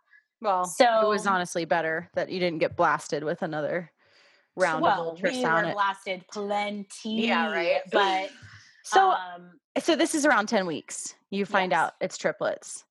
Well, 0.40 0.64
so 0.64 1.02
it 1.02 1.08
was 1.08 1.26
honestly 1.26 1.66
better 1.66 2.08
that 2.14 2.30
you 2.30 2.40
didn't 2.40 2.60
get 2.60 2.76
blasted 2.76 3.22
with 3.22 3.42
another 3.42 3.92
round 4.56 4.82
well, 4.82 5.10
of 5.10 5.18
ultrasound. 5.18 5.62
We 5.62 5.68
were 5.68 5.74
blasted 5.74 6.24
plenty. 6.32 7.26
Yeah, 7.26 7.52
right. 7.52 7.80
But 7.92 8.30
so, 8.84 9.10
um, 9.10 9.52
so 9.80 9.96
this 9.96 10.14
is 10.14 10.24
around 10.24 10.46
ten 10.46 10.66
weeks. 10.66 11.14
You 11.30 11.44
find 11.46 11.72
yes. 11.72 11.80
out 11.80 11.92
it's 12.00 12.16
triplets. 12.16 12.84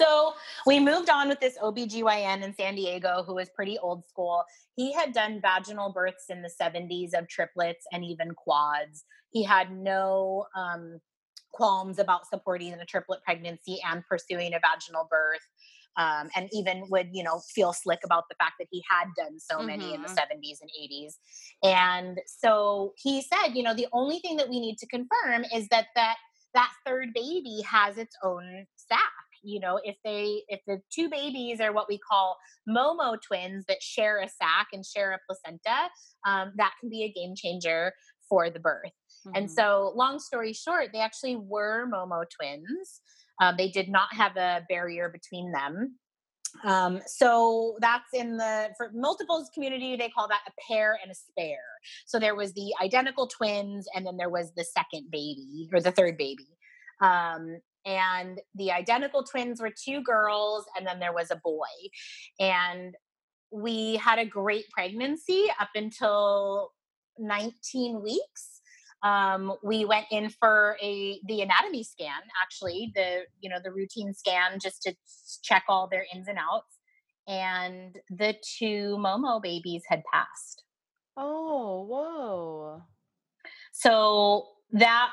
So 0.00 0.34
we 0.64 0.78
moved 0.78 1.10
on 1.10 1.28
with 1.28 1.40
this 1.40 1.58
OBGYN 1.58 2.42
in 2.42 2.54
San 2.54 2.76
Diego 2.76 3.24
who 3.26 3.34
was 3.34 3.50
pretty 3.50 3.78
old 3.78 4.06
school. 4.06 4.44
He 4.76 4.92
had 4.92 5.12
done 5.12 5.40
vaginal 5.40 5.92
births 5.92 6.26
in 6.28 6.40
the 6.40 6.50
70s 6.60 7.18
of 7.18 7.26
triplets 7.28 7.84
and 7.92 8.04
even 8.04 8.32
quads. 8.36 9.04
He 9.30 9.42
had 9.42 9.72
no 9.72 10.46
um, 10.56 11.00
qualms 11.52 11.98
about 11.98 12.28
supporting 12.28 12.72
a 12.74 12.84
triplet 12.84 13.24
pregnancy 13.24 13.78
and 13.84 14.04
pursuing 14.08 14.54
a 14.54 14.60
vaginal 14.60 15.08
birth. 15.10 15.40
Um, 15.98 16.28
and 16.36 16.48
even 16.52 16.84
would 16.90 17.08
you 17.12 17.24
know 17.24 17.40
feel 17.52 17.72
slick 17.72 17.98
about 18.04 18.24
the 18.30 18.36
fact 18.38 18.54
that 18.60 18.68
he 18.70 18.84
had 18.88 19.08
done 19.16 19.40
so 19.40 19.60
many 19.60 19.86
mm-hmm. 19.86 19.96
in 19.96 20.02
the 20.02 20.08
70s 20.08 20.58
and 20.60 20.70
80s 20.80 21.14
and 21.64 22.18
so 22.24 22.92
he 22.96 23.20
said 23.20 23.54
you 23.54 23.64
know 23.64 23.74
the 23.74 23.88
only 23.92 24.20
thing 24.20 24.36
that 24.36 24.48
we 24.48 24.60
need 24.60 24.78
to 24.78 24.86
confirm 24.86 25.44
is 25.52 25.66
that 25.72 25.86
that 25.96 26.14
that 26.54 26.70
third 26.86 27.08
baby 27.14 27.62
has 27.68 27.98
its 27.98 28.14
own 28.22 28.64
sac 28.76 29.00
you 29.42 29.60
know 29.60 29.80
if 29.84 29.96
they 30.04 30.42
if 30.48 30.60
the 30.66 30.80
two 30.92 31.08
babies 31.08 31.60
are 31.60 31.72
what 31.72 31.88
we 31.88 31.98
call 31.98 32.36
momo 32.68 33.16
twins 33.20 33.64
that 33.66 33.82
share 33.82 34.20
a 34.20 34.28
sac 34.28 34.68
and 34.72 34.84
share 34.84 35.12
a 35.12 35.18
placenta 35.26 35.90
um, 36.26 36.52
that 36.56 36.72
can 36.80 36.88
be 36.88 37.04
a 37.04 37.12
game 37.12 37.34
changer 37.36 37.92
for 38.28 38.50
the 38.50 38.60
birth 38.60 38.92
mm-hmm. 39.26 39.32
and 39.34 39.50
so 39.50 39.92
long 39.96 40.18
story 40.18 40.52
short 40.52 40.88
they 40.92 41.00
actually 41.00 41.36
were 41.36 41.88
momo 41.92 42.24
twins 42.30 43.00
um, 43.40 43.54
they 43.56 43.68
did 43.68 43.88
not 43.88 44.12
have 44.12 44.36
a 44.36 44.64
barrier 44.68 45.08
between 45.08 45.52
them 45.52 45.98
um, 46.64 47.00
so 47.06 47.76
that's 47.80 48.12
in 48.12 48.36
the 48.36 48.70
for 48.76 48.90
multiples 48.94 49.50
community, 49.54 49.96
they 49.96 50.08
call 50.08 50.28
that 50.28 50.40
a 50.46 50.52
pair 50.68 50.98
and 51.02 51.10
a 51.10 51.14
spare. 51.14 51.58
So 52.06 52.18
there 52.18 52.34
was 52.34 52.52
the 52.52 52.72
identical 52.82 53.26
twins, 53.26 53.86
and 53.94 54.06
then 54.06 54.16
there 54.16 54.30
was 54.30 54.52
the 54.56 54.64
second 54.64 55.10
baby 55.10 55.68
or 55.72 55.80
the 55.80 55.92
third 55.92 56.16
baby. 56.16 56.48
Um, 57.00 57.58
and 57.84 58.40
the 58.54 58.72
identical 58.72 59.24
twins 59.24 59.60
were 59.60 59.70
two 59.70 60.02
girls, 60.02 60.64
and 60.76 60.86
then 60.86 60.98
there 60.98 61.12
was 61.12 61.30
a 61.30 61.40
boy. 61.42 61.66
And 62.40 62.94
we 63.50 63.96
had 63.96 64.18
a 64.18 64.26
great 64.26 64.68
pregnancy 64.70 65.46
up 65.60 65.70
until 65.74 66.72
19 67.18 68.02
weeks 68.02 68.57
um, 69.02 69.54
we 69.62 69.84
went 69.84 70.06
in 70.10 70.28
for 70.28 70.76
a 70.82 71.20
the 71.26 71.40
anatomy 71.40 71.84
scan 71.84 72.20
actually 72.42 72.92
the 72.94 73.20
you 73.40 73.48
know 73.48 73.58
the 73.62 73.70
routine 73.70 74.12
scan 74.12 74.58
just 74.60 74.82
to 74.82 74.94
check 75.42 75.64
all 75.68 75.88
their 75.88 76.04
ins 76.12 76.26
and 76.26 76.38
outs 76.38 76.78
and 77.28 77.96
the 78.10 78.34
two 78.58 78.96
momo 78.98 79.40
babies 79.40 79.82
had 79.86 80.02
passed. 80.12 80.64
Oh 81.16 81.84
whoa. 81.88 82.82
So 83.72 84.48
that 84.72 85.10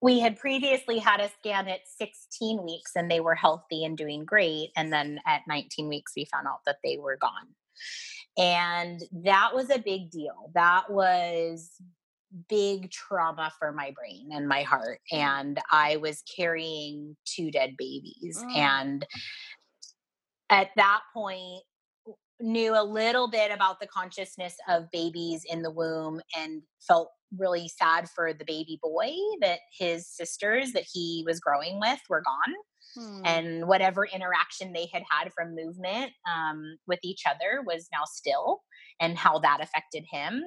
we 0.00 0.20
had 0.20 0.38
previously 0.38 0.98
had 0.98 1.20
a 1.20 1.30
scan 1.40 1.66
at 1.66 1.80
16 1.96 2.62
weeks 2.62 2.92
and 2.94 3.10
they 3.10 3.20
were 3.20 3.34
healthy 3.34 3.84
and 3.84 3.96
doing 3.96 4.24
great 4.26 4.68
and 4.76 4.92
then 4.92 5.18
at 5.26 5.40
19 5.48 5.88
weeks 5.88 6.12
we 6.14 6.26
found 6.26 6.46
out 6.46 6.60
that 6.66 6.76
they 6.84 6.98
were 6.98 7.16
gone. 7.16 7.48
And 8.36 9.02
that 9.24 9.52
was 9.54 9.70
a 9.70 9.78
big 9.78 10.10
deal. 10.10 10.50
That 10.54 10.90
was 10.90 11.70
big 12.48 12.90
trauma 12.90 13.52
for 13.58 13.72
my 13.72 13.92
brain 13.94 14.30
and 14.32 14.48
my 14.48 14.62
heart 14.62 15.00
mm. 15.12 15.18
and 15.18 15.60
i 15.70 15.96
was 15.96 16.22
carrying 16.36 17.16
two 17.24 17.50
dead 17.50 17.74
babies 17.78 18.42
mm. 18.42 18.56
and 18.56 19.06
at 20.50 20.68
that 20.76 21.00
point 21.12 21.62
knew 22.40 22.74
a 22.76 22.82
little 22.82 23.28
bit 23.28 23.52
about 23.52 23.78
the 23.80 23.86
consciousness 23.86 24.56
of 24.68 24.90
babies 24.90 25.44
in 25.48 25.62
the 25.62 25.70
womb 25.70 26.20
and 26.36 26.62
felt 26.86 27.10
really 27.38 27.68
sad 27.68 28.08
for 28.14 28.32
the 28.32 28.44
baby 28.44 28.78
boy 28.82 29.10
that 29.40 29.60
his 29.78 30.08
sisters 30.08 30.72
that 30.72 30.84
he 30.92 31.24
was 31.26 31.40
growing 31.40 31.78
with 31.80 32.00
were 32.08 32.22
gone 32.22 32.54
Hmm. 32.94 33.22
and 33.24 33.66
whatever 33.66 34.06
interaction 34.06 34.72
they 34.72 34.88
had 34.92 35.02
had 35.10 35.32
from 35.32 35.56
movement 35.56 36.12
um, 36.32 36.76
with 36.86 37.00
each 37.02 37.22
other 37.28 37.60
was 37.66 37.88
now 37.92 38.04
still 38.04 38.62
and 39.00 39.18
how 39.18 39.40
that 39.40 39.60
affected 39.60 40.04
him 40.08 40.44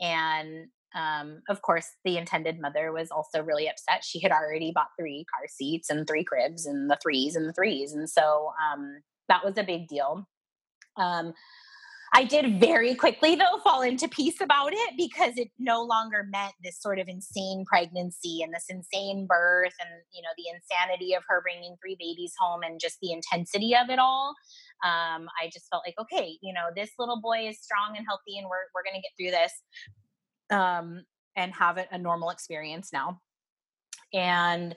and 0.00 0.66
um, 0.94 1.42
of 1.48 1.62
course, 1.62 1.86
the 2.04 2.16
intended 2.16 2.60
mother 2.60 2.92
was 2.92 3.10
also 3.10 3.42
really 3.42 3.68
upset. 3.68 4.04
She 4.04 4.20
had 4.20 4.32
already 4.32 4.72
bought 4.74 4.88
three 4.98 5.26
car 5.34 5.46
seats 5.48 5.90
and 5.90 6.06
three 6.06 6.24
cribs 6.24 6.66
and 6.66 6.90
the 6.90 6.98
threes 7.02 7.36
and 7.36 7.48
the 7.48 7.52
threes. 7.52 7.92
And 7.92 8.08
so 8.08 8.52
um, 8.72 9.00
that 9.28 9.44
was 9.44 9.58
a 9.58 9.62
big 9.62 9.88
deal. 9.88 10.26
Um, 10.96 11.34
I 12.14 12.24
did 12.24 12.58
very 12.58 12.94
quickly, 12.94 13.34
though, 13.34 13.58
fall 13.62 13.82
into 13.82 14.08
peace 14.08 14.40
about 14.40 14.72
it 14.72 14.94
because 14.96 15.34
it 15.36 15.50
no 15.58 15.82
longer 15.82 16.26
meant 16.30 16.54
this 16.64 16.80
sort 16.80 16.98
of 16.98 17.06
insane 17.06 17.66
pregnancy 17.66 18.40
and 18.42 18.52
this 18.52 18.64
insane 18.70 19.26
birth 19.28 19.74
and, 19.78 19.90
you 20.10 20.22
know, 20.22 20.30
the 20.38 20.44
insanity 20.48 21.12
of 21.12 21.22
her 21.28 21.42
bringing 21.42 21.76
three 21.82 21.96
babies 22.00 22.32
home 22.40 22.62
and 22.62 22.80
just 22.80 22.96
the 23.02 23.12
intensity 23.12 23.76
of 23.76 23.90
it 23.90 23.98
all. 23.98 24.34
Um, 24.84 25.28
I 25.42 25.50
just 25.52 25.66
felt 25.70 25.82
like, 25.86 25.96
okay, 26.00 26.38
you 26.40 26.54
know, 26.54 26.68
this 26.74 26.92
little 26.98 27.20
boy 27.20 27.46
is 27.46 27.60
strong 27.60 27.94
and 27.96 28.06
healthy 28.08 28.38
and 28.38 28.48
we're, 28.48 28.72
we're 28.74 28.84
going 28.84 28.96
to 28.96 29.02
get 29.02 29.12
through 29.18 29.38
this 29.38 29.52
um, 30.50 31.04
and 31.36 31.52
have 31.54 31.78
a 31.90 31.98
normal 31.98 32.30
experience 32.30 32.92
now. 32.92 33.20
And 34.12 34.74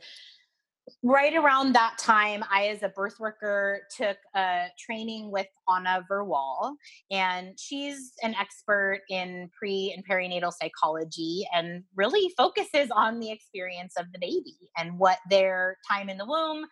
right 1.04 1.36
around 1.36 1.74
that 1.74 1.98
time, 1.98 2.44
I, 2.52 2.68
as 2.68 2.84
a 2.84 2.90
birth 2.90 3.20
worker, 3.20 3.82
took 3.96 4.18
a 4.36 4.66
training 4.80 5.32
with 5.32 5.48
Anna 5.74 6.06
Verwaal, 6.10 6.74
and 7.10 7.58
she's 7.58 8.14
an 8.24 8.36
expert 8.40 9.02
in 9.10 9.50
pre 9.58 9.94
and 9.96 10.06
perinatal 10.08 10.54
psychology 10.54 11.48
and 11.54 11.84
really 11.96 12.30
focuses 12.38 12.90
on 12.92 13.20
the 13.20 13.32
experience 13.32 13.94
of 13.98 14.12
the 14.12 14.20
baby 14.20 14.58
and 14.78 14.98
what 14.98 15.20
their 15.30 15.78
time 15.90 16.10
in 16.10 16.18
the 16.18 16.26
womb 16.26 16.66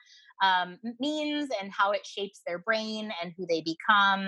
um, 0.43 0.77
means 0.99 1.49
and 1.61 1.71
how 1.71 1.91
it 1.91 2.05
shapes 2.05 2.41
their 2.45 2.59
brain 2.59 3.11
and 3.21 3.33
who 3.37 3.45
they 3.47 3.61
become. 3.61 4.25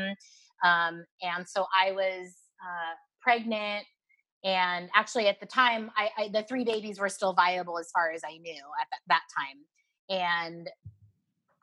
Um, 0.63 1.05
and 1.21 1.47
so 1.47 1.65
I 1.77 1.91
was 1.91 2.33
uh, 2.61 2.93
pregnant 3.21 3.85
and 4.43 4.89
actually 4.95 5.27
at 5.27 5.39
the 5.39 5.45
time 5.45 5.91
I, 5.95 6.09
I, 6.17 6.29
the 6.29 6.43
three 6.43 6.63
babies 6.63 6.99
were 6.99 7.09
still 7.09 7.33
viable 7.33 7.77
as 7.77 7.91
far 7.91 8.11
as 8.11 8.21
i 8.25 8.37
knew 8.37 8.61
at 8.81 8.87
that, 8.91 9.01
that 9.07 9.21
time. 9.37 9.57
And 10.09 10.69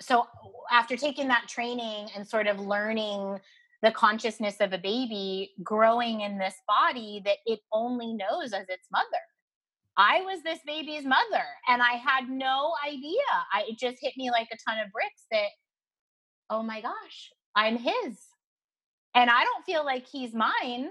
so 0.00 0.26
after 0.70 0.96
taking 0.96 1.28
that 1.28 1.48
training 1.48 2.08
and 2.16 2.26
sort 2.26 2.46
of 2.46 2.60
learning 2.60 3.40
the 3.82 3.90
consciousness 3.92 4.56
of 4.60 4.72
a 4.72 4.78
baby 4.78 5.52
growing 5.62 6.22
in 6.22 6.38
this 6.38 6.54
body 6.66 7.22
that 7.24 7.36
it 7.46 7.60
only 7.72 8.12
knows 8.12 8.52
as 8.52 8.68
its 8.68 8.88
mother. 8.90 9.06
I 9.96 10.20
was 10.22 10.42
this 10.42 10.60
baby's 10.64 11.04
mother 11.04 11.44
and 11.68 11.82
i 11.82 11.92
had 11.92 12.28
no 12.28 12.72
idea. 12.86 13.26
I, 13.52 13.64
it 13.68 13.78
just 13.78 13.98
hit 14.00 14.14
me 14.16 14.30
like 14.30 14.48
a 14.52 14.56
ton 14.68 14.78
of 14.78 14.92
bricks 14.92 15.26
that 15.32 15.48
oh 16.50 16.62
my 16.62 16.80
gosh 16.80 17.30
i'm 17.56 17.76
his. 17.76 18.18
And 19.14 19.30
i 19.30 19.44
don't 19.44 19.64
feel 19.64 19.84
like 19.84 20.06
he's 20.06 20.32
mine 20.32 20.90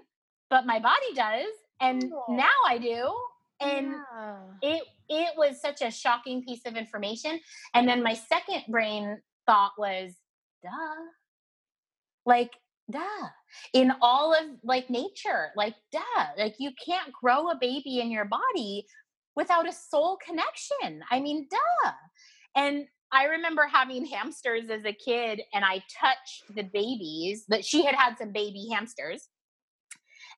but 0.50 0.66
my 0.66 0.80
body 0.80 1.14
does 1.14 1.48
and 1.82 2.12
oh. 2.14 2.34
now 2.34 2.46
I 2.68 2.78
do. 2.78 3.14
And 3.60 3.88
yeah. 3.88 4.38
it 4.62 4.84
it 5.10 5.34
was 5.38 5.62
such 5.62 5.82
a 5.82 5.92
shocking 5.92 6.44
piece 6.44 6.66
of 6.66 6.76
information. 6.76 7.40
And 7.74 7.88
then 7.88 8.04
my 8.04 8.14
second 8.14 8.64
brain 8.70 9.20
thought 9.46 9.72
was, 9.78 10.14
duh. 10.64 10.70
Like, 12.26 12.52
duh. 12.92 13.28
In 13.74 13.94
all 14.02 14.34
of 14.34 14.46
like 14.64 14.90
nature, 14.90 15.50
like 15.56 15.76
duh. 15.92 16.26
Like 16.38 16.56
you 16.60 16.72
can't 16.86 17.12
grow 17.14 17.50
a 17.50 17.58
baby 17.60 18.00
in 18.00 18.12
your 18.12 18.26
body 18.26 18.86
without 19.36 19.68
a 19.68 19.72
soul 19.72 20.18
connection. 20.26 21.02
I 21.10 21.20
mean, 21.20 21.48
duh. 21.50 21.92
And 22.56 22.86
I 23.12 23.26
remember 23.26 23.66
having 23.72 24.06
hamsters 24.06 24.70
as 24.70 24.84
a 24.84 24.92
kid 24.92 25.42
and 25.54 25.64
I 25.64 25.82
touched 26.00 26.54
the 26.54 26.64
babies 26.64 27.46
that 27.48 27.64
she 27.64 27.86
had 27.86 27.96
had 27.96 28.18
some 28.18 28.34
baby 28.34 28.68
hamsters 28.72 29.30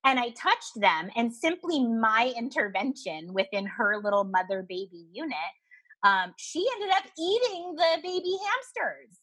and 0.06 0.20
I 0.20 0.30
touched 0.30 0.76
them, 0.76 1.10
and 1.16 1.34
simply 1.34 1.86
my 1.86 2.34
intervention 2.38 3.34
within 3.34 3.66
her 3.66 3.98
little 4.02 4.24
mother 4.24 4.66
baby 4.68 5.08
unit, 5.12 5.36
um, 6.04 6.34
she 6.38 6.66
ended 6.76 6.96
up 6.96 7.04
eating 7.18 7.76
the 7.76 7.98
baby 8.02 8.38
hamsters. 8.48 9.18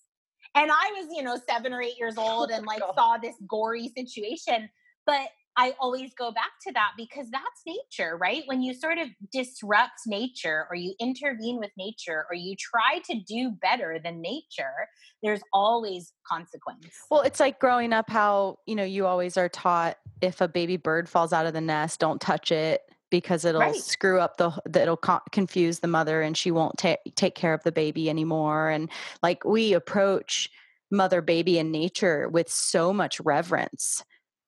And 0.54 0.70
I 0.70 0.92
was, 0.96 1.08
you 1.14 1.22
know, 1.22 1.38
seven 1.48 1.72
or 1.72 1.82
eight 1.82 1.98
years 1.98 2.14
oh 2.18 2.40
old 2.40 2.50
and 2.50 2.66
like 2.66 2.82
saw 2.94 3.18
this 3.18 3.36
gory 3.48 3.92
situation. 3.96 4.68
But 5.06 5.28
I 5.57 5.74
always 5.80 6.12
go 6.14 6.30
back 6.30 6.52
to 6.66 6.72
that 6.72 6.92
because 6.96 7.30
that's 7.30 7.62
nature, 7.66 8.16
right? 8.16 8.42
When 8.46 8.62
you 8.62 8.74
sort 8.74 8.98
of 8.98 9.09
disrupt 9.32 10.00
nature 10.07 10.66
or 10.70 10.76
you 10.76 10.94
intervene 11.00 11.59
with 11.59 11.70
nature 11.78 12.26
or 12.30 12.34
you 12.34 12.54
try 12.57 13.00
to 13.11 13.20
do 13.26 13.50
better 13.50 13.98
than 14.02 14.20
nature, 14.20 14.88
there's 15.22 15.40
always 15.52 16.12
consequence. 16.26 16.86
Well, 17.11 17.22
it's 17.22 17.40
like 17.40 17.59
growing 17.59 17.92
up 17.92 18.11
how, 18.11 18.59
you 18.66 18.74
know, 18.74 18.84
you 18.84 19.07
always 19.07 19.36
are 19.36 19.48
taught 19.48 19.96
if 20.20 20.40
a 20.40 20.48
baby 20.48 20.76
bird 20.76 21.09
falls 21.09 21.32
out 21.32 21.46
of 21.46 21.54
the 21.54 21.61
nest, 21.61 22.00
don't 22.00 22.20
touch 22.20 22.52
it 22.52 22.82
because 23.11 23.44
it'll 23.44 23.61
right. 23.61 23.76
screw 23.76 24.20
up 24.20 24.36
the 24.36 24.50
it'll 24.78 24.96
co- 24.96 25.20
confuse 25.32 25.78
the 25.78 25.88
mother 25.88 26.22
and 26.22 26.36
she 26.36 26.50
won't 26.50 26.76
take 26.76 26.98
take 27.14 27.34
care 27.34 27.54
of 27.54 27.62
the 27.62 27.70
baby 27.70 28.11
anymore 28.11 28.68
and 28.68 28.90
like 29.22 29.44
we 29.44 29.72
approach 29.72 30.50
mother 30.90 31.22
baby 31.22 31.57
and 31.59 31.70
nature 31.70 32.28
with 32.28 32.50
so 32.50 32.92
much 32.92 33.20
reverence 33.20 34.02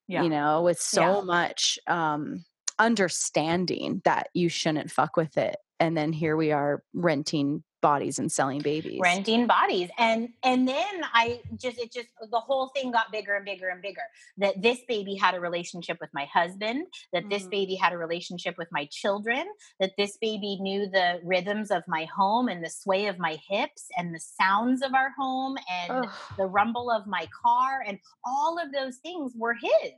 yeah. 0.09 0.23
you 0.23 0.29
know, 0.29 0.63
with 0.63 0.81
so 0.81 1.19
yeah. 1.19 1.21
much 1.21 1.79
um, 1.87 2.45
understanding 2.79 4.01
that 4.05 4.29
you 4.35 4.49
shouldn't 4.49 4.91
fuck 4.91 5.17
with 5.17 5.37
it. 5.37 5.57
And 5.79 5.97
then 5.97 6.13
here 6.13 6.37
we 6.37 6.51
are 6.51 6.83
renting 6.93 7.63
bodies 7.81 8.19
and 8.19 8.31
selling 8.31 8.61
babies 8.61 8.99
renting 9.01 9.47
bodies 9.47 9.89
and 9.99 10.29
and 10.43 10.67
then 10.67 11.03
i 11.13 11.41
just 11.57 11.79
it 11.79 11.93
just 11.93 12.09
the 12.31 12.41
whole 12.41 12.69
thing 12.69 12.91
got 12.91 13.11
bigger 13.13 13.35
and 13.35 13.45
bigger 13.45 13.69
and 13.69 13.81
bigger 13.81 14.03
that 14.37 14.61
this 14.61 14.81
baby 14.89 15.15
had 15.15 15.35
a 15.35 15.41
relationship 15.41 15.97
with 16.01 16.11
my 16.13 16.25
husband 16.27 16.87
that 17.13 17.21
mm-hmm. 17.21 17.31
this 17.31 17.47
baby 17.47 17.75
had 17.75 17.93
a 17.93 17.99
relationship 17.99 18.57
with 18.59 18.69
my 18.73 18.85
children 18.91 19.47
that 19.79 19.93
this 19.97 20.17
baby 20.21 20.59
knew 20.61 20.89
the 20.89 21.21
rhythms 21.23 21.71
of 21.71 21.83
my 21.87 22.05
home 22.05 22.49
and 22.49 22.65
the 22.65 22.71
sway 22.71 23.07
of 23.07 23.19
my 23.19 23.39
hips 23.49 23.87
and 23.97 24.15
the 24.15 24.21
sounds 24.21 24.83
of 24.83 24.93
our 24.95 25.13
home 25.19 25.57
and 25.71 26.05
Ugh. 26.05 26.11
the 26.37 26.47
rumble 26.47 26.91
of 26.91 27.07
my 27.07 27.29
car 27.45 27.85
and 27.87 27.99
all 28.25 28.59
of 28.59 28.73
those 28.73 28.97
things 28.97 29.33
were 29.37 29.55
his 29.55 29.93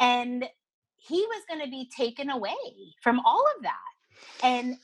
and 0.00 0.48
he 0.96 1.16
was 1.16 1.42
going 1.48 1.64
to 1.64 1.70
be 1.70 1.88
taken 1.96 2.30
away 2.30 2.54
from 3.02 3.20
all 3.20 3.44
of 3.56 3.62
that 3.62 3.92
and 4.42 4.76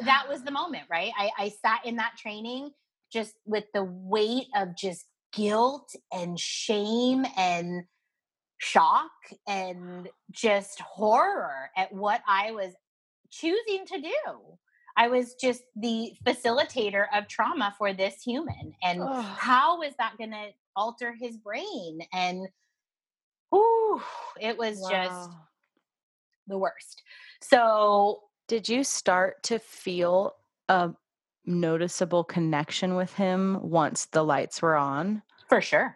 that 0.00 0.26
was 0.28 0.42
the 0.42 0.50
moment, 0.50 0.84
right? 0.90 1.12
I, 1.18 1.30
I 1.38 1.48
sat 1.48 1.84
in 1.84 1.96
that 1.96 2.16
training 2.16 2.70
just 3.12 3.34
with 3.46 3.64
the 3.72 3.84
weight 3.84 4.46
of 4.56 4.76
just 4.76 5.06
guilt 5.32 5.90
and 6.12 6.38
shame 6.38 7.24
and 7.36 7.84
shock 8.58 9.10
and 9.46 10.08
just 10.30 10.80
horror 10.80 11.70
at 11.76 11.92
what 11.92 12.20
I 12.26 12.52
was 12.52 12.72
choosing 13.30 13.86
to 13.86 14.00
do. 14.00 14.58
I 14.96 15.08
was 15.08 15.34
just 15.34 15.62
the 15.76 16.12
facilitator 16.26 17.04
of 17.14 17.28
trauma 17.28 17.72
for 17.78 17.92
this 17.92 18.20
human. 18.20 18.72
And 18.82 19.00
how 19.08 19.78
was 19.78 19.92
that 19.98 20.18
going 20.18 20.32
to 20.32 20.48
alter 20.74 21.14
his 21.18 21.36
brain? 21.36 22.00
And 22.12 22.48
whew, 23.50 24.02
it 24.40 24.58
was 24.58 24.80
wow. 24.80 24.90
just 24.90 25.30
the 26.48 26.58
worst. 26.58 27.02
So, 27.40 28.22
did 28.48 28.68
you 28.68 28.82
start 28.82 29.42
to 29.44 29.58
feel 29.58 30.34
a 30.68 30.90
noticeable 31.44 32.24
connection 32.24 32.96
with 32.96 33.14
him 33.14 33.58
once 33.62 34.06
the 34.06 34.24
lights 34.24 34.60
were 34.60 34.76
on? 34.76 35.22
For 35.48 35.60
sure. 35.60 35.94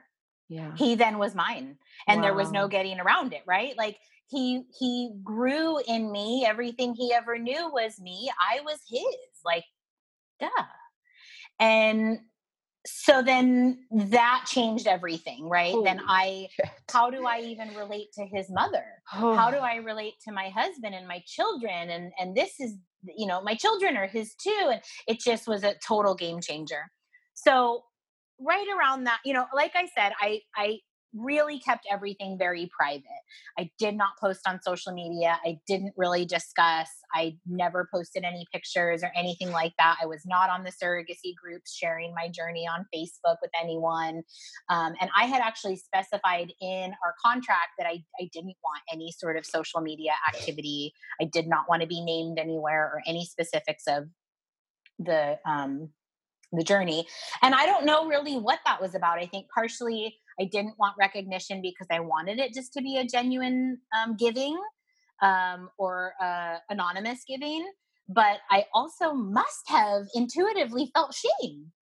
Yeah. 0.49 0.73
He 0.77 0.95
then 0.95 1.19
was 1.19 1.35
mine 1.35 1.79
and 2.07 2.21
wow. 2.21 2.27
there 2.27 2.35
was 2.35 2.53
no 2.53 2.69
getting 2.69 3.01
around 3.01 3.33
it, 3.33 3.43
right? 3.47 3.77
Like 3.77 3.99
he 4.29 4.65
he 4.79 5.13
grew 5.25 5.79
in 5.87 6.13
me. 6.13 6.45
Everything 6.47 6.95
he 6.95 7.13
ever 7.13 7.39
knew 7.39 7.71
was 7.73 8.01
me. 8.01 8.31
I 8.39 8.61
was 8.61 8.79
his. 8.89 9.05
Like 9.45 9.65
duh. 10.39 10.49
And 11.59 12.21
so 12.85 13.23
then 13.23 13.85
that 13.91 14.45
changed 14.49 14.87
everything, 14.87 15.49
right? 15.49 15.75
Then 15.85 16.01
I, 16.07 16.49
how 16.91 17.11
do 17.11 17.27
I 17.27 17.39
even 17.41 17.75
relate 17.77 18.09
to 18.15 18.27
his 18.27 18.51
mother? 18.51 18.85
How 19.05 19.51
do 19.51 19.59
oh. 19.59 19.61
I 19.61 19.77
relate 19.77 20.15
to 20.27 20.33
my 20.33 20.49
husband 20.49 20.95
and 20.95 21.07
my 21.07 21.23
children? 21.27 21.91
And 21.91 22.13
and 22.19 22.35
this 22.35 22.59
is, 22.59 22.75
you 23.17 23.27
know, 23.27 23.41
my 23.41 23.55
children 23.55 23.97
are 23.97 24.09
his 24.09 24.35
too. 24.35 24.71
And 24.73 24.81
it 25.07 25.21
just 25.21 25.47
was 25.47 25.63
a 25.63 25.75
total 25.87 26.15
game 26.15 26.41
changer. 26.41 26.91
So 27.35 27.83
right 28.41 28.67
around 28.77 29.05
that, 29.05 29.21
you 29.25 29.33
know, 29.33 29.47
like 29.55 29.73
I 29.77 29.89
said, 29.97 30.13
I 30.21 30.41
I 30.57 30.79
really 31.15 31.59
kept 31.59 31.87
everything 31.91 32.39
very 32.39 32.71
private. 32.77 33.03
I 33.59 33.71
did 33.79 33.97
not 33.97 34.11
post 34.21 34.41
on 34.47 34.61
social 34.63 34.93
media. 34.93 35.39
I 35.45 35.59
didn't 35.67 35.93
really 35.97 36.25
discuss. 36.25 36.89
I 37.15 37.37
never 37.47 37.89
posted 37.93 38.25
any 38.25 38.47
pictures 38.53 39.03
or 39.03 39.11
anything 39.15 39.51
like 39.51 39.73
that. 39.79 39.97
I 40.03 40.07
was 40.07 40.23
not 40.25 40.51
on 40.51 40.65
the 40.65 40.73
surrogacy 40.73 41.35
groups 41.43 41.75
sharing 41.75 42.15
my 42.15 42.29
journey 42.29 42.67
on 42.67 42.87
Facebook 42.95 43.37
with 43.43 43.51
anyone. 43.61 44.23
Um, 44.69 44.95
and 45.01 45.11
I 45.17 45.25
had 45.27 45.43
actually 45.43 45.77
specified 45.77 46.53
in 46.61 46.93
our 47.05 47.15
contract 47.25 47.73
that 47.79 47.87
I, 47.87 48.03
I 48.21 48.29
didn't 48.33 48.57
want 48.65 48.83
any 48.93 49.13
sort 49.13 49.37
of 49.37 49.45
social 49.45 49.81
media 49.81 50.13
activity. 50.29 50.93
I 51.21 51.25
did 51.25 51.47
not 51.47 51.69
want 51.69 51.83
to 51.83 51.89
be 51.89 52.01
named 52.01 52.39
anywhere 52.39 52.85
or 52.85 53.03
any 53.07 53.25
specifics 53.25 53.85
of 53.87 54.05
the 54.99 55.39
um, 55.47 55.91
the 56.53 56.63
journey. 56.63 57.07
And 57.41 57.55
I 57.55 57.67
don't 57.67 57.87
know 57.87 58.07
really 58.07 58.37
what 58.37 58.61
that 58.67 58.81
was 58.81 58.95
about. 58.95 59.19
I 59.19 59.27
think 59.27 59.47
partially 59.55 60.19
I 60.41 60.45
didn't 60.45 60.79
want 60.79 60.95
recognition 60.99 61.63
because 61.63 61.87
I 61.91 62.01
wanted 62.01 62.39
it 62.39 62.55
just 62.55 62.73
to 62.75 62.83
be 62.83 62.97
a 62.99 63.05
genuine 63.05 63.79
um, 63.97 64.17
giving 64.17 64.59
um, 65.21 65.71
or 65.79 66.15
uh, 66.21 66.57
anonymous 66.71 67.21
giving. 67.27 67.71
But 68.09 68.39
I 68.51 68.67
also 68.75 69.13
must 69.13 69.69
have 69.69 70.03
intuitively 70.15 70.91
felt 70.95 71.15
shame. 71.15 71.73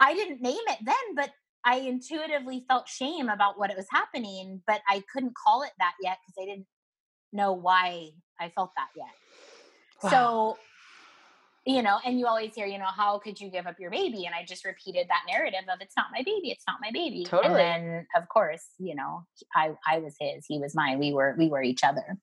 I 0.00 0.14
didn't 0.14 0.40
name 0.40 0.56
it 0.68 0.78
then, 0.84 1.14
but 1.14 1.30
I 1.64 1.76
intuitively 1.76 2.64
felt 2.66 2.88
shame 2.88 3.28
about 3.28 3.58
what 3.58 3.70
it 3.70 3.76
was 3.76 3.86
happening, 3.90 4.62
but 4.66 4.80
I 4.88 5.04
couldn't 5.12 5.34
call 5.36 5.62
it 5.62 5.72
that 5.78 5.92
yet 6.02 6.18
because 6.26 6.42
I 6.42 6.50
didn't 6.50 6.66
know 7.32 7.52
why 7.52 8.10
I 8.40 8.48
felt 8.48 8.70
that 8.76 8.88
yet. 8.96 9.14
Wow. 10.02 10.10
So 10.10 10.58
you 11.66 11.82
know, 11.82 11.98
and 12.04 12.18
you 12.18 12.26
always 12.26 12.54
hear, 12.54 12.66
you 12.66 12.78
know, 12.78 12.86
how 12.86 13.18
could 13.18 13.38
you 13.38 13.50
give 13.50 13.66
up 13.66 13.78
your 13.78 13.90
baby? 13.90 14.24
And 14.24 14.34
I 14.34 14.44
just 14.44 14.64
repeated 14.64 15.06
that 15.08 15.22
narrative 15.28 15.68
of 15.72 15.80
it's 15.80 15.94
not 15.96 16.06
my 16.12 16.22
baby, 16.22 16.50
it's 16.50 16.64
not 16.66 16.76
my 16.80 16.90
baby. 16.92 17.24
Totally. 17.24 17.60
And 17.60 17.84
then 17.84 18.06
of 18.16 18.28
course, 18.28 18.64
you 18.78 18.94
know, 18.94 19.26
I 19.54 19.72
I 19.86 19.98
was 19.98 20.16
his, 20.18 20.46
he 20.46 20.58
was 20.58 20.74
mine. 20.74 20.98
We 20.98 21.12
were 21.12 21.34
we 21.36 21.48
were 21.48 21.62
each 21.62 21.84
other. 21.84 22.16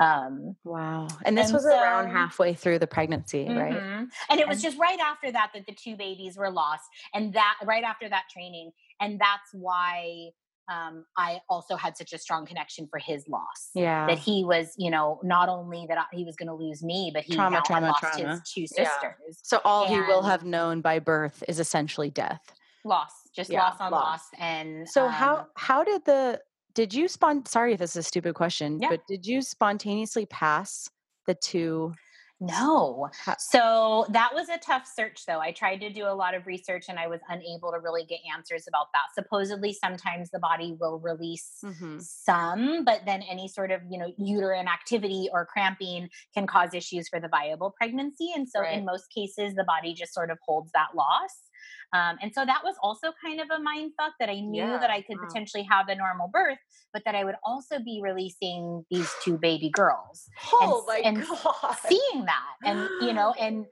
Um 0.00 0.54
wow. 0.62 1.08
And 1.24 1.36
this 1.36 1.46
and 1.46 1.54
was 1.54 1.64
so, 1.64 1.70
around 1.70 2.10
halfway 2.10 2.54
through 2.54 2.78
the 2.78 2.86
pregnancy, 2.86 3.46
mm-hmm. 3.46 3.58
right? 3.58 4.06
And 4.30 4.40
it 4.40 4.46
was 4.46 4.62
just 4.62 4.78
right 4.78 5.00
after 5.00 5.32
that 5.32 5.50
that 5.54 5.66
the 5.66 5.74
two 5.74 5.96
babies 5.96 6.36
were 6.36 6.50
lost 6.50 6.84
and 7.14 7.32
that 7.32 7.56
right 7.64 7.84
after 7.84 8.08
that 8.08 8.24
training 8.32 8.70
and 9.00 9.20
that's 9.20 9.50
why 9.52 10.30
um, 10.68 11.04
I 11.16 11.40
also 11.48 11.76
had 11.76 11.96
such 11.96 12.12
a 12.12 12.18
strong 12.18 12.46
connection 12.46 12.86
for 12.90 12.98
his 12.98 13.26
loss. 13.28 13.70
Yeah. 13.74 14.06
That 14.06 14.18
he 14.18 14.44
was, 14.44 14.74
you 14.76 14.90
know, 14.90 15.20
not 15.22 15.48
only 15.48 15.86
that 15.88 15.98
I, 15.98 16.04
he 16.12 16.24
was 16.24 16.36
going 16.36 16.48
to 16.48 16.54
lose 16.54 16.82
me, 16.82 17.10
but 17.12 17.24
he 17.24 17.34
trauma, 17.34 17.62
trauma, 17.64 17.88
lost 17.88 18.00
trauma. 18.00 18.30
his 18.30 18.40
two 18.42 18.66
sisters. 18.66 18.86
Yeah. 19.02 19.32
So 19.42 19.60
all 19.64 19.86
and 19.86 19.94
he 19.94 20.00
will 20.00 20.22
have 20.22 20.44
known 20.44 20.80
by 20.80 20.98
birth 20.98 21.42
is 21.48 21.58
essentially 21.58 22.10
death. 22.10 22.52
Loss, 22.84 23.12
just 23.34 23.50
yeah, 23.50 23.62
loss 23.62 23.76
on 23.80 23.90
loss. 23.92 24.02
loss. 24.02 24.20
And 24.38 24.88
so 24.88 25.06
um, 25.06 25.12
how 25.12 25.46
how 25.54 25.84
did 25.84 26.04
the 26.04 26.40
did 26.74 26.94
you 26.94 27.08
spon? 27.08 27.44
Sorry 27.44 27.72
if 27.72 27.80
this 27.80 27.90
is 27.90 27.96
a 27.96 28.02
stupid 28.02 28.34
question, 28.34 28.78
yeah. 28.80 28.90
but 28.90 29.00
did 29.08 29.26
you 29.26 29.42
spontaneously 29.42 30.26
pass 30.26 30.88
the 31.26 31.34
two 31.34 31.92
no. 32.40 33.10
So 33.38 34.06
that 34.10 34.30
was 34.32 34.48
a 34.48 34.58
tough 34.58 34.88
search, 34.92 35.26
though. 35.26 35.40
I 35.40 35.50
tried 35.50 35.80
to 35.80 35.90
do 35.90 36.06
a 36.06 36.14
lot 36.14 36.34
of 36.34 36.46
research 36.46 36.84
and 36.88 36.98
I 36.98 37.08
was 37.08 37.20
unable 37.28 37.72
to 37.72 37.78
really 37.78 38.04
get 38.04 38.20
answers 38.34 38.66
about 38.68 38.86
that. 38.94 39.06
Supposedly, 39.14 39.72
sometimes 39.72 40.30
the 40.30 40.38
body 40.38 40.76
will 40.80 41.00
release 41.00 41.58
mm-hmm. 41.64 41.98
some, 41.98 42.84
but 42.84 43.02
then 43.06 43.22
any 43.22 43.48
sort 43.48 43.72
of, 43.72 43.80
you 43.90 43.98
know, 43.98 44.12
uterine 44.18 44.68
activity 44.68 45.28
or 45.32 45.46
cramping 45.46 46.08
can 46.32 46.46
cause 46.46 46.74
issues 46.74 47.08
for 47.08 47.18
the 47.18 47.28
viable 47.28 47.74
pregnancy. 47.76 48.30
And 48.34 48.48
so, 48.48 48.60
right. 48.60 48.78
in 48.78 48.84
most 48.84 49.12
cases, 49.12 49.54
the 49.54 49.64
body 49.64 49.92
just 49.92 50.14
sort 50.14 50.30
of 50.30 50.38
holds 50.46 50.70
that 50.72 50.94
loss. 50.94 51.47
Um, 51.92 52.18
and 52.20 52.32
so 52.34 52.44
that 52.44 52.60
was 52.62 52.74
also 52.82 53.12
kind 53.24 53.40
of 53.40 53.48
a 53.50 53.58
mind 53.58 53.92
fuck 53.98 54.12
that 54.20 54.28
I 54.28 54.40
knew 54.40 54.62
yeah. 54.62 54.78
that 54.78 54.90
I 54.90 55.00
could 55.00 55.16
potentially 55.26 55.66
have 55.70 55.88
a 55.88 55.94
normal 55.94 56.28
birth, 56.28 56.58
but 56.92 57.02
that 57.04 57.14
I 57.14 57.24
would 57.24 57.36
also 57.42 57.78
be 57.78 58.00
releasing 58.02 58.84
these 58.90 59.10
two 59.24 59.38
baby 59.38 59.70
girls. 59.70 60.28
Oh 60.52 60.84
and, 61.02 61.16
my 61.18 61.22
and 61.22 61.26
god! 61.26 61.76
Seeing 61.88 62.26
that, 62.26 62.54
and 62.64 62.88
you 63.00 63.14
know, 63.14 63.32
and 63.40 63.64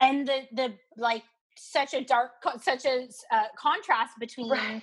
and 0.00 0.26
the 0.28 0.42
the 0.52 0.74
like 0.96 1.24
such 1.56 1.94
a 1.94 2.04
dark, 2.04 2.30
such 2.62 2.84
a 2.84 3.08
uh, 3.32 3.44
contrast 3.56 4.14
between. 4.20 4.50
Right 4.50 4.82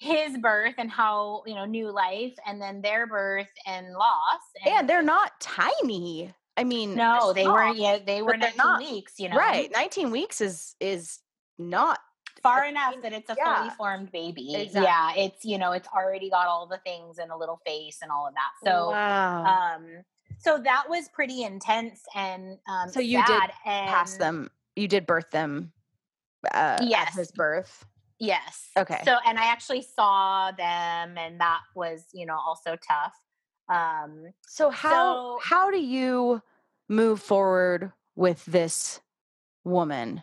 his 0.00 0.38
birth 0.38 0.74
and 0.78 0.90
how 0.90 1.42
you 1.46 1.54
know 1.54 1.66
new 1.66 1.92
life 1.92 2.32
and 2.46 2.60
then 2.60 2.80
their 2.80 3.06
birth 3.06 3.50
and 3.66 3.92
loss 3.92 4.40
and, 4.64 4.74
and 4.74 4.88
they're 4.88 5.02
not 5.02 5.38
tiny 5.40 6.32
i 6.56 6.64
mean 6.64 6.94
no 6.94 7.34
they 7.34 7.46
were 7.46 7.66
yeah 7.74 7.98
they 8.04 8.22
were 8.22 8.34
19 8.34 8.56
not, 8.56 8.80
weeks 8.80 9.12
you 9.18 9.28
know 9.28 9.36
right 9.36 9.70
19 9.74 10.10
weeks 10.10 10.40
is 10.40 10.74
is 10.80 11.18
not 11.58 11.99
far 12.42 12.64
enough 12.64 12.94
that 13.02 13.12
it's 13.12 13.30
a 13.30 13.34
yeah. 13.36 13.56
fully 13.56 13.70
formed 13.76 14.12
baby. 14.12 14.54
Exactly. 14.54 14.82
Yeah, 14.82 15.14
it's 15.16 15.44
you 15.44 15.58
know, 15.58 15.72
it's 15.72 15.88
already 15.88 16.30
got 16.30 16.46
all 16.46 16.66
the 16.66 16.78
things 16.78 17.18
and 17.18 17.30
a 17.30 17.36
little 17.36 17.60
face 17.66 17.98
and 18.02 18.10
all 18.10 18.26
of 18.26 18.34
that. 18.34 18.50
So 18.64 18.90
wow. 18.90 19.44
um 19.76 19.86
so 20.38 20.58
that 20.58 20.84
was 20.88 21.08
pretty 21.08 21.42
intense 21.42 22.00
and 22.14 22.58
um 22.68 22.90
so 22.90 23.00
you 23.00 23.24
did 23.26 23.50
and, 23.66 23.88
pass 23.88 24.16
them 24.16 24.50
you 24.76 24.88
did 24.88 25.06
birth 25.06 25.30
them 25.30 25.72
uh 26.52 26.78
yes. 26.82 27.16
his 27.16 27.32
birth. 27.32 27.84
Yes. 28.18 28.68
Okay. 28.76 29.00
So 29.04 29.16
and 29.26 29.38
I 29.38 29.46
actually 29.46 29.82
saw 29.82 30.50
them 30.52 31.16
and 31.16 31.40
that 31.40 31.60
was, 31.74 32.06
you 32.12 32.26
know, 32.26 32.38
also 32.38 32.76
tough. 32.76 33.14
Um 33.68 34.32
so 34.46 34.70
how 34.70 34.90
so, 34.90 35.38
how 35.42 35.70
do 35.70 35.80
you 35.80 36.42
move 36.88 37.20
forward 37.20 37.92
with 38.16 38.44
this 38.46 39.00
woman? 39.64 40.22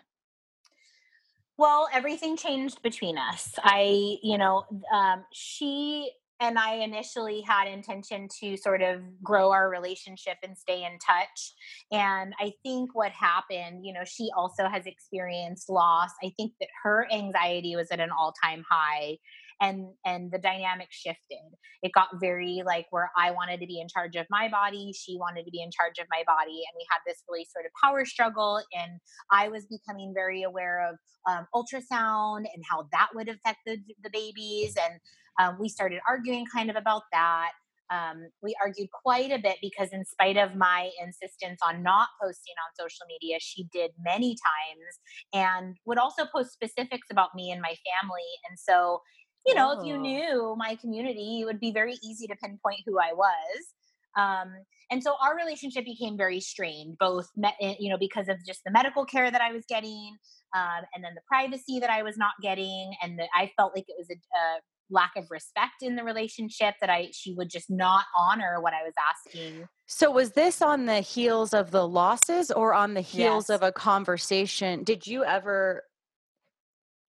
Well, 1.58 1.88
everything 1.92 2.38
changed 2.38 2.82
between 2.84 3.18
us. 3.18 3.54
I, 3.64 4.18
you 4.22 4.38
know, 4.38 4.64
um, 4.94 5.26
she 5.34 6.12
and 6.40 6.60
I 6.60 6.76
initially 6.76 7.42
had 7.42 7.68
intention 7.68 8.28
to 8.42 8.58
sort 8.58 8.84
of 8.84 9.02
grow 9.24 9.52
our 9.52 9.70
relationship 9.70 10.38
and 10.44 10.56
stay 10.56 10.84
in 10.84 11.00
touch. 11.00 11.54
And 11.92 12.34
I 12.40 12.52
think 12.62 12.94
what 12.94 13.12
happened, 13.12 13.84
you 13.84 13.92
know, 13.92 14.04
she 14.06 14.30
also 14.38 14.68
has 14.68 14.86
experienced 14.86 15.68
loss. 15.68 16.12
I 16.24 16.32
think 16.38 16.54
that 16.60 16.70
her 16.84 17.08
anxiety 17.12 17.76
was 17.76 17.88
at 17.90 18.00
an 18.00 18.12
all 18.12 18.34
time 18.44 18.64
high 18.70 19.18
and 19.62 19.88
and 20.06 20.32
the 20.32 20.38
dynamic 20.38 20.88
shifted. 20.92 21.56
It 21.84 21.92
got 21.94 22.08
very 22.20 22.64
like 22.66 22.88
where 22.90 23.12
i 23.16 23.30
wanted 23.32 23.60
to 23.60 23.68
be 23.68 23.80
in 23.80 23.88
charge 23.88 24.16
of 24.16 24.26
my 24.32 24.50
body 24.50 24.92
she 24.98 25.16
wanted 25.16 25.44
to 25.46 25.52
be 25.52 25.62
in 25.62 25.70
charge 25.72 26.00
of 26.00 26.08
my 26.10 26.24
body 26.26 26.64
and 26.66 26.76
we 26.76 26.86
had 26.90 27.00
this 27.06 27.24
really 27.30 27.46
sort 27.46 27.66
of 27.66 27.72
power 27.82 28.04
struggle 28.04 28.60
and 28.74 29.00
i 29.32 29.48
was 29.48 29.68
becoming 29.68 30.12
very 30.14 30.42
aware 30.42 30.90
of 30.90 30.96
um, 31.30 31.46
ultrasound 31.54 32.46
and 32.54 32.64
how 32.70 32.88
that 32.92 33.10
would 33.14 33.30
affect 33.30 33.60
the, 33.66 33.78
the 34.04 34.10
babies 34.10 34.76
and 34.76 35.00
um, 35.40 35.58
we 35.60 35.70
started 35.70 36.00
arguing 36.08 36.46
kind 36.54 36.70
of 36.70 36.76
about 36.76 37.04
that. 37.12 37.52
Um, 37.90 38.28
we 38.44 38.54
argued 38.62 38.90
quite 38.92 39.32
a 39.32 39.40
bit 39.40 39.58
because 39.62 39.90
in 39.94 40.04
spite 40.04 40.36
of 40.36 40.56
my 40.58 40.90
insistence 41.02 41.60
on 41.66 41.84
not 41.84 42.10
posting 42.22 42.54
on 42.66 42.76
social 42.78 43.06
media 43.08 43.38
she 43.40 43.64
did 43.72 43.92
many 43.98 44.36
times 44.36 45.00
and 45.34 45.78
would 45.86 45.98
also 45.98 46.26
post 46.26 46.52
specifics 46.52 47.08
about 47.10 47.30
me 47.34 47.50
and 47.50 47.62
my 47.62 47.76
family 47.88 48.28
and 48.50 48.60
so 48.60 49.00
you 49.48 49.56
know, 49.56 49.74
oh. 49.76 49.80
if 49.80 49.88
you 49.88 49.96
oh. 49.96 50.02
knew 50.02 50.56
my 50.58 50.76
community, 50.76 51.40
it 51.42 51.46
would 51.46 51.60
be 51.60 51.72
very 51.72 51.96
easy 52.04 52.28
to 52.28 52.36
pinpoint 52.36 52.82
who 52.86 53.00
I 53.00 53.14
was. 53.14 53.74
Um, 54.18 54.52
and 54.90 55.04
so 55.04 55.16
our 55.24 55.36
relationship 55.36 55.86
became 55.86 56.18
very 56.18 56.40
strained, 56.40 56.98
both, 57.00 57.30
me- 57.36 57.54
eh, 57.62 57.76
you 57.80 57.90
know, 57.90 57.98
because 57.98 58.28
of 58.30 58.38
just 58.46 58.62
the 58.66 58.72
medical 58.72 59.06
care 59.06 59.30
that 59.30 59.42
I 59.42 59.52
was 59.52 59.64
getting, 59.70 60.18
um, 60.56 60.84
and 60.96 61.04
then 61.04 61.14
the 61.14 61.22
privacy 61.28 61.80
that 61.80 61.90
I 61.90 62.04
was 62.04 62.18
not 62.18 62.32
getting, 62.42 62.94
and 63.02 63.20
that 63.20 63.30
I 63.36 63.52
felt 63.58 63.76
like 63.76 63.86
it 63.88 63.96
was 63.98 64.10
a, 64.10 64.14
a 64.14 64.60
lack 64.90 65.12
of 65.18 65.26
respect 65.30 65.82
in 65.82 65.96
the 65.96 66.04
relationship 66.04 66.76
that 66.80 66.90
I 66.90 67.10
she 67.12 67.34
would 67.34 67.50
just 67.50 67.70
not 67.70 68.06
honor 68.18 68.62
what 68.62 68.74
I 68.74 68.84
was 68.84 68.94
asking. 69.10 69.68
So 69.86 70.10
was 70.10 70.32
this 70.32 70.62
on 70.62 70.86
the 70.86 71.02
heels 71.02 71.54
of 71.54 71.72
the 71.72 71.88
losses 71.88 72.52
or 72.52 72.74
on 72.74 72.94
the 72.94 73.02
heels 73.02 73.50
yes. 73.50 73.56
of 73.56 73.64
a 73.64 73.72
conversation? 73.72 74.84
Did 74.84 75.06
you 75.06 75.26
ever 75.26 75.84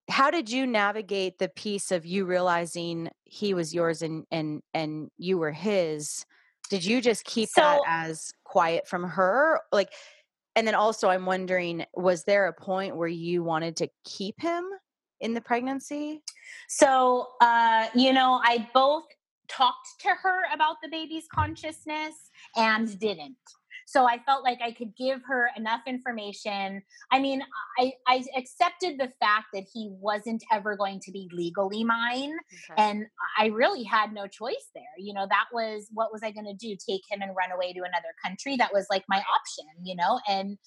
how 0.09 0.31
did 0.31 0.49
you 0.49 0.65
navigate 0.65 1.37
the 1.37 1.49
piece 1.49 1.91
of 1.91 2.05
you 2.05 2.25
realizing 2.25 3.09
he 3.25 3.53
was 3.53 3.73
yours 3.73 4.01
and 4.01 4.25
and 4.31 4.61
and 4.73 5.09
you 5.17 5.37
were 5.37 5.51
his? 5.51 6.25
Did 6.69 6.85
you 6.85 7.01
just 7.01 7.23
keep 7.23 7.49
so, 7.49 7.61
that 7.61 7.79
as 7.87 8.31
quiet 8.43 8.87
from 8.87 9.03
her? 9.03 9.61
Like 9.71 9.89
and 10.55 10.65
then 10.65 10.75
also 10.75 11.07
i'm 11.07 11.25
wondering 11.25 11.85
was 11.93 12.23
there 12.23 12.47
a 12.47 12.53
point 12.53 12.97
where 12.97 13.07
you 13.07 13.43
wanted 13.43 13.77
to 13.77 13.87
keep 14.03 14.35
him 14.41 14.65
in 15.19 15.33
the 15.33 15.41
pregnancy? 15.41 16.21
So 16.67 17.27
uh 17.41 17.87
you 17.93 18.13
know 18.13 18.41
i 18.43 18.67
both 18.73 19.05
talked 19.47 19.87
to 20.01 20.09
her 20.09 20.41
about 20.53 20.77
the 20.81 20.89
baby's 20.89 21.25
consciousness 21.33 22.13
and 22.55 22.99
didn't 22.99 23.35
so 23.87 24.05
I 24.05 24.19
felt 24.25 24.43
like 24.43 24.59
I 24.61 24.73
could 24.73 24.93
give 24.97 25.21
her 25.25 25.49
enough 25.55 25.79
information. 25.87 26.83
I 27.09 27.19
mean, 27.19 27.41
I, 27.79 27.93
I 28.05 28.21
accepted 28.35 28.99
the 28.99 29.13
fact 29.21 29.45
that 29.53 29.63
he 29.73 29.89
wasn't 29.89 30.43
ever 30.51 30.75
going 30.75 30.99
to 31.05 31.11
be 31.13 31.29
legally 31.31 31.85
mine. 31.85 32.33
Okay. 32.69 32.83
And 32.83 33.05
I 33.39 33.45
really 33.45 33.83
had 33.83 34.11
no 34.11 34.27
choice 34.27 34.71
there. 34.75 34.83
You 34.97 35.13
know, 35.13 35.25
that 35.29 35.45
was 35.53 35.87
what 35.93 36.11
was 36.11 36.21
I 36.21 36.31
going 36.31 36.47
to 36.47 36.53
do? 36.53 36.75
Take 36.75 37.03
him 37.09 37.21
and 37.21 37.33
run 37.33 37.53
away 37.53 37.71
to 37.71 37.79
another 37.79 38.13
country? 38.21 38.57
That 38.57 38.73
was 38.73 38.87
like 38.89 39.05
my 39.07 39.19
option, 39.19 39.65
you 39.81 39.95
know? 39.95 40.19
And 40.27 40.57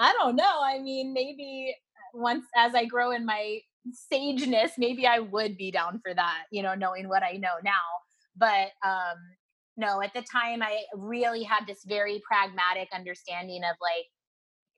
I 0.00 0.14
don't 0.14 0.34
know. 0.34 0.60
I 0.64 0.78
mean, 0.78 1.12
maybe 1.12 1.76
once 2.14 2.46
as 2.56 2.74
I 2.74 2.86
grow 2.86 3.10
in 3.10 3.26
my 3.26 3.58
sageness, 4.10 4.70
maybe 4.78 5.06
I 5.06 5.18
would 5.18 5.58
be 5.58 5.70
down 5.70 6.00
for 6.02 6.14
that, 6.14 6.44
you 6.50 6.62
know, 6.62 6.74
knowing 6.74 7.10
what 7.10 7.22
I 7.22 7.32
know 7.32 7.56
now. 7.62 7.84
But 8.34 8.70
um, 8.82 9.18
no, 9.76 10.00
at 10.02 10.14
the 10.14 10.22
time 10.22 10.62
I 10.62 10.78
really 10.94 11.42
had 11.42 11.66
this 11.66 11.84
very 11.86 12.22
pragmatic 12.26 12.88
understanding 12.94 13.62
of 13.64 13.76
like 13.80 14.06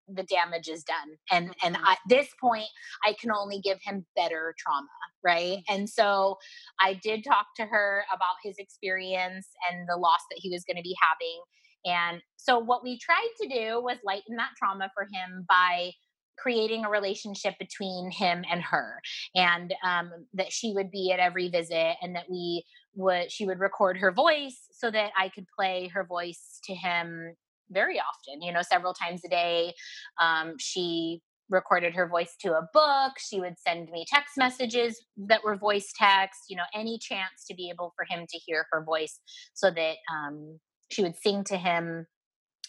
the 0.08 0.22
damage 0.22 0.68
is 0.68 0.84
done 0.84 1.16
and 1.30 1.50
mm-hmm. 1.50 1.66
and 1.66 1.76
at 1.76 1.98
this 2.08 2.28
point 2.40 2.68
i 3.04 3.14
can 3.20 3.30
only 3.30 3.60
give 3.60 3.78
him 3.82 4.06
better 4.16 4.54
trauma 4.58 4.86
right 5.22 5.58
mm-hmm. 5.58 5.74
and 5.74 5.88
so 5.88 6.36
i 6.80 6.94
did 7.02 7.22
talk 7.22 7.46
to 7.54 7.64
her 7.66 8.04
about 8.14 8.36
his 8.42 8.56
experience 8.58 9.48
and 9.70 9.86
the 9.86 9.96
loss 9.96 10.20
that 10.30 10.38
he 10.38 10.50
was 10.50 10.64
going 10.64 10.76
to 10.76 10.82
be 10.82 10.96
having 11.02 11.42
and 11.84 12.22
so 12.36 12.58
what 12.58 12.82
we 12.82 12.98
tried 12.98 13.28
to 13.40 13.48
do 13.48 13.82
was 13.82 13.98
lighten 14.04 14.36
that 14.36 14.50
trauma 14.58 14.90
for 14.94 15.04
him 15.04 15.44
by 15.48 15.90
creating 16.38 16.84
a 16.84 16.90
relationship 16.90 17.54
between 17.58 18.10
him 18.10 18.44
and 18.50 18.62
her 18.62 19.00
and 19.34 19.74
um, 19.84 20.10
that 20.34 20.52
she 20.52 20.72
would 20.72 20.90
be 20.90 21.10
at 21.12 21.18
every 21.18 21.48
visit 21.48 21.96
and 22.00 22.14
that 22.14 22.30
we 22.30 22.64
would 22.98 23.32
she 23.32 23.46
would 23.46 23.58
record 23.58 23.96
her 23.96 24.12
voice 24.12 24.66
so 24.70 24.90
that 24.90 25.10
i 25.16 25.28
could 25.28 25.46
play 25.56 25.88
her 25.88 26.04
voice 26.04 26.58
to 26.64 26.74
him 26.74 27.34
very 27.70 27.98
often 27.98 28.42
you 28.42 28.52
know 28.52 28.62
several 28.62 28.94
times 28.94 29.22
a 29.24 29.28
day. 29.28 29.74
Um, 30.20 30.54
she 30.58 31.20
recorded 31.50 31.94
her 31.94 32.06
voice 32.06 32.34
to 32.42 32.52
a 32.52 32.68
book. 32.74 33.12
She 33.18 33.40
would 33.40 33.54
send 33.58 33.90
me 33.90 34.04
text 34.06 34.36
messages 34.36 35.02
that 35.16 35.42
were 35.42 35.56
voice 35.56 35.92
text 35.96 36.42
you 36.48 36.56
know 36.56 36.64
any 36.74 36.98
chance 36.98 37.44
to 37.48 37.54
be 37.54 37.70
able 37.70 37.92
for 37.96 38.04
him 38.08 38.26
to 38.28 38.38
hear 38.38 38.66
her 38.72 38.84
voice 38.84 39.20
so 39.54 39.70
that 39.70 39.96
um, 40.12 40.58
she 40.90 41.02
would 41.02 41.16
sing 41.16 41.44
to 41.44 41.56
him 41.56 42.06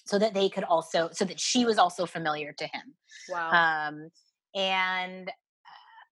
so 0.06 0.18
that 0.18 0.34
they 0.34 0.50
could 0.50 0.64
also 0.64 1.10
so 1.12 1.26
that 1.26 1.40
she 1.40 1.66
was 1.66 1.78
also 1.78 2.06
familiar 2.06 2.54
to 2.58 2.66
him. 2.66 2.96
Wow. 3.30 3.88
Um 3.90 4.10
and 4.56 5.32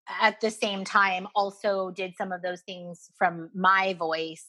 at 0.07 0.39
the 0.41 0.51
same 0.51 0.83
time 0.83 1.27
also 1.35 1.91
did 1.91 2.13
some 2.17 2.31
of 2.31 2.41
those 2.41 2.61
things 2.61 3.09
from 3.17 3.49
my 3.53 3.93
voice 3.93 4.47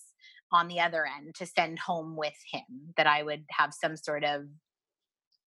on 0.52 0.68
the 0.68 0.80
other 0.80 1.06
end 1.06 1.34
to 1.34 1.46
send 1.46 1.78
home 1.78 2.16
with 2.16 2.34
him 2.50 2.92
that 2.96 3.06
i 3.06 3.22
would 3.22 3.44
have 3.50 3.72
some 3.72 3.96
sort 3.96 4.24
of 4.24 4.42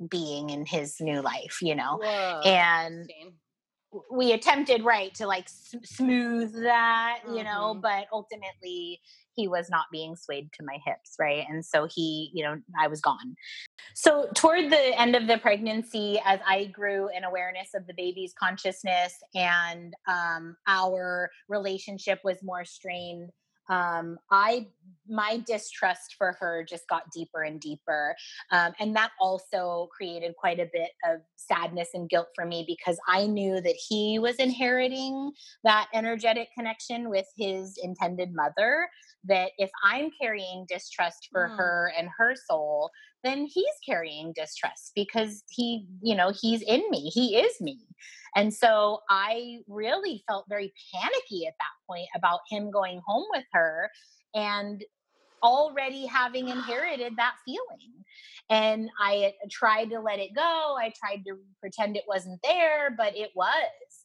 being 0.09 0.49
in 0.49 0.65
his 0.65 0.99
new 0.99 1.21
life 1.21 1.59
you 1.61 1.75
know 1.75 1.99
Whoa. 2.01 2.41
and 2.45 3.09
we 4.11 4.31
attempted 4.31 4.83
right 4.83 5.13
to 5.13 5.27
like 5.27 5.45
s- 5.45 5.75
smooth 5.83 6.53
that 6.63 7.19
you 7.25 7.35
mm-hmm. 7.35 7.45
know 7.45 7.73
but 7.73 8.07
ultimately 8.11 8.99
he 9.35 9.47
was 9.47 9.69
not 9.69 9.85
being 9.91 10.15
swayed 10.15 10.51
to 10.53 10.63
my 10.63 10.77
hips 10.85 11.15
right 11.19 11.45
and 11.49 11.65
so 11.65 11.87
he 11.93 12.31
you 12.33 12.43
know 12.43 12.59
i 12.79 12.87
was 12.87 13.01
gone 13.01 13.35
so 13.93 14.27
toward 14.35 14.69
the 14.69 14.99
end 14.99 15.15
of 15.15 15.27
the 15.27 15.37
pregnancy 15.37 16.19
as 16.25 16.39
i 16.47 16.65
grew 16.65 17.09
in 17.15 17.23
awareness 17.23 17.69
of 17.75 17.85
the 17.87 17.93
baby's 17.93 18.33
consciousness 18.39 19.13
and 19.35 19.93
um, 20.07 20.55
our 20.67 21.29
relationship 21.47 22.19
was 22.23 22.37
more 22.43 22.65
strained 22.65 23.29
um, 23.69 24.17
I 24.31 24.67
my 25.09 25.41
distrust 25.47 26.15
for 26.17 26.35
her 26.39 26.65
just 26.67 26.87
got 26.89 27.09
deeper 27.11 27.43
and 27.43 27.61
deeper, 27.61 28.15
um, 28.51 28.73
and 28.79 28.95
that 28.95 29.11
also 29.19 29.89
created 29.95 30.35
quite 30.37 30.59
a 30.59 30.69
bit 30.73 30.91
of 31.05 31.21
sadness 31.35 31.89
and 31.93 32.09
guilt 32.09 32.27
for 32.35 32.45
me 32.45 32.65
because 32.67 32.97
I 33.07 33.25
knew 33.27 33.61
that 33.61 33.75
he 33.75 34.19
was 34.19 34.35
inheriting 34.35 35.31
that 35.63 35.87
energetic 35.93 36.49
connection 36.57 37.09
with 37.09 37.27
his 37.37 37.77
intended 37.81 38.33
mother. 38.33 38.89
That 39.23 39.51
if 39.57 39.69
I'm 39.83 40.09
carrying 40.21 40.65
distrust 40.69 41.29
for 41.31 41.49
mm. 41.49 41.57
her 41.57 41.91
and 41.97 42.07
her 42.17 42.35
soul, 42.49 42.91
then 43.27 43.45
he's 43.45 43.65
carrying 43.85 44.33
distrust 44.33 44.93
because 44.95 45.43
he, 45.49 45.85
you 46.01 46.15
know, 46.15 46.31
he's 46.41 46.61
in 46.61 46.83
me. 46.89 47.09
He 47.09 47.37
is 47.37 47.59
me. 47.59 47.79
And 48.35 48.53
so 48.53 48.99
I 49.09 49.59
really 49.67 50.23
felt 50.27 50.45
very 50.47 50.73
panicky 50.93 51.47
at 51.47 51.55
that 51.59 51.87
point 51.87 52.07
about 52.15 52.39
him 52.49 52.71
going 52.71 53.01
home 53.05 53.25
with 53.31 53.45
her 53.53 53.89
and 54.33 54.83
already 55.43 56.05
having 56.05 56.47
inherited 56.47 57.13
that 57.17 57.35
feeling. 57.45 58.03
And 58.49 58.89
I 58.99 59.33
tried 59.51 59.89
to 59.89 59.99
let 59.99 60.19
it 60.19 60.35
go. 60.35 60.75
I 60.79 60.93
tried 60.99 61.23
to 61.27 61.37
pretend 61.59 61.97
it 61.97 62.03
wasn't 62.07 62.39
there, 62.43 62.95
but 62.97 63.15
it 63.15 63.31
was. 63.35 63.51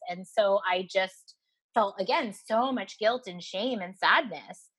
And 0.09 0.27
so 0.27 0.59
I 0.69 0.87
just 0.91 1.35
felt, 1.73 1.95
again, 1.99 2.33
so 2.33 2.71
much 2.71 2.99
guilt 2.99 3.23
and 3.27 3.41
shame 3.41 3.79
and 3.79 3.95
sadness. 3.97 4.69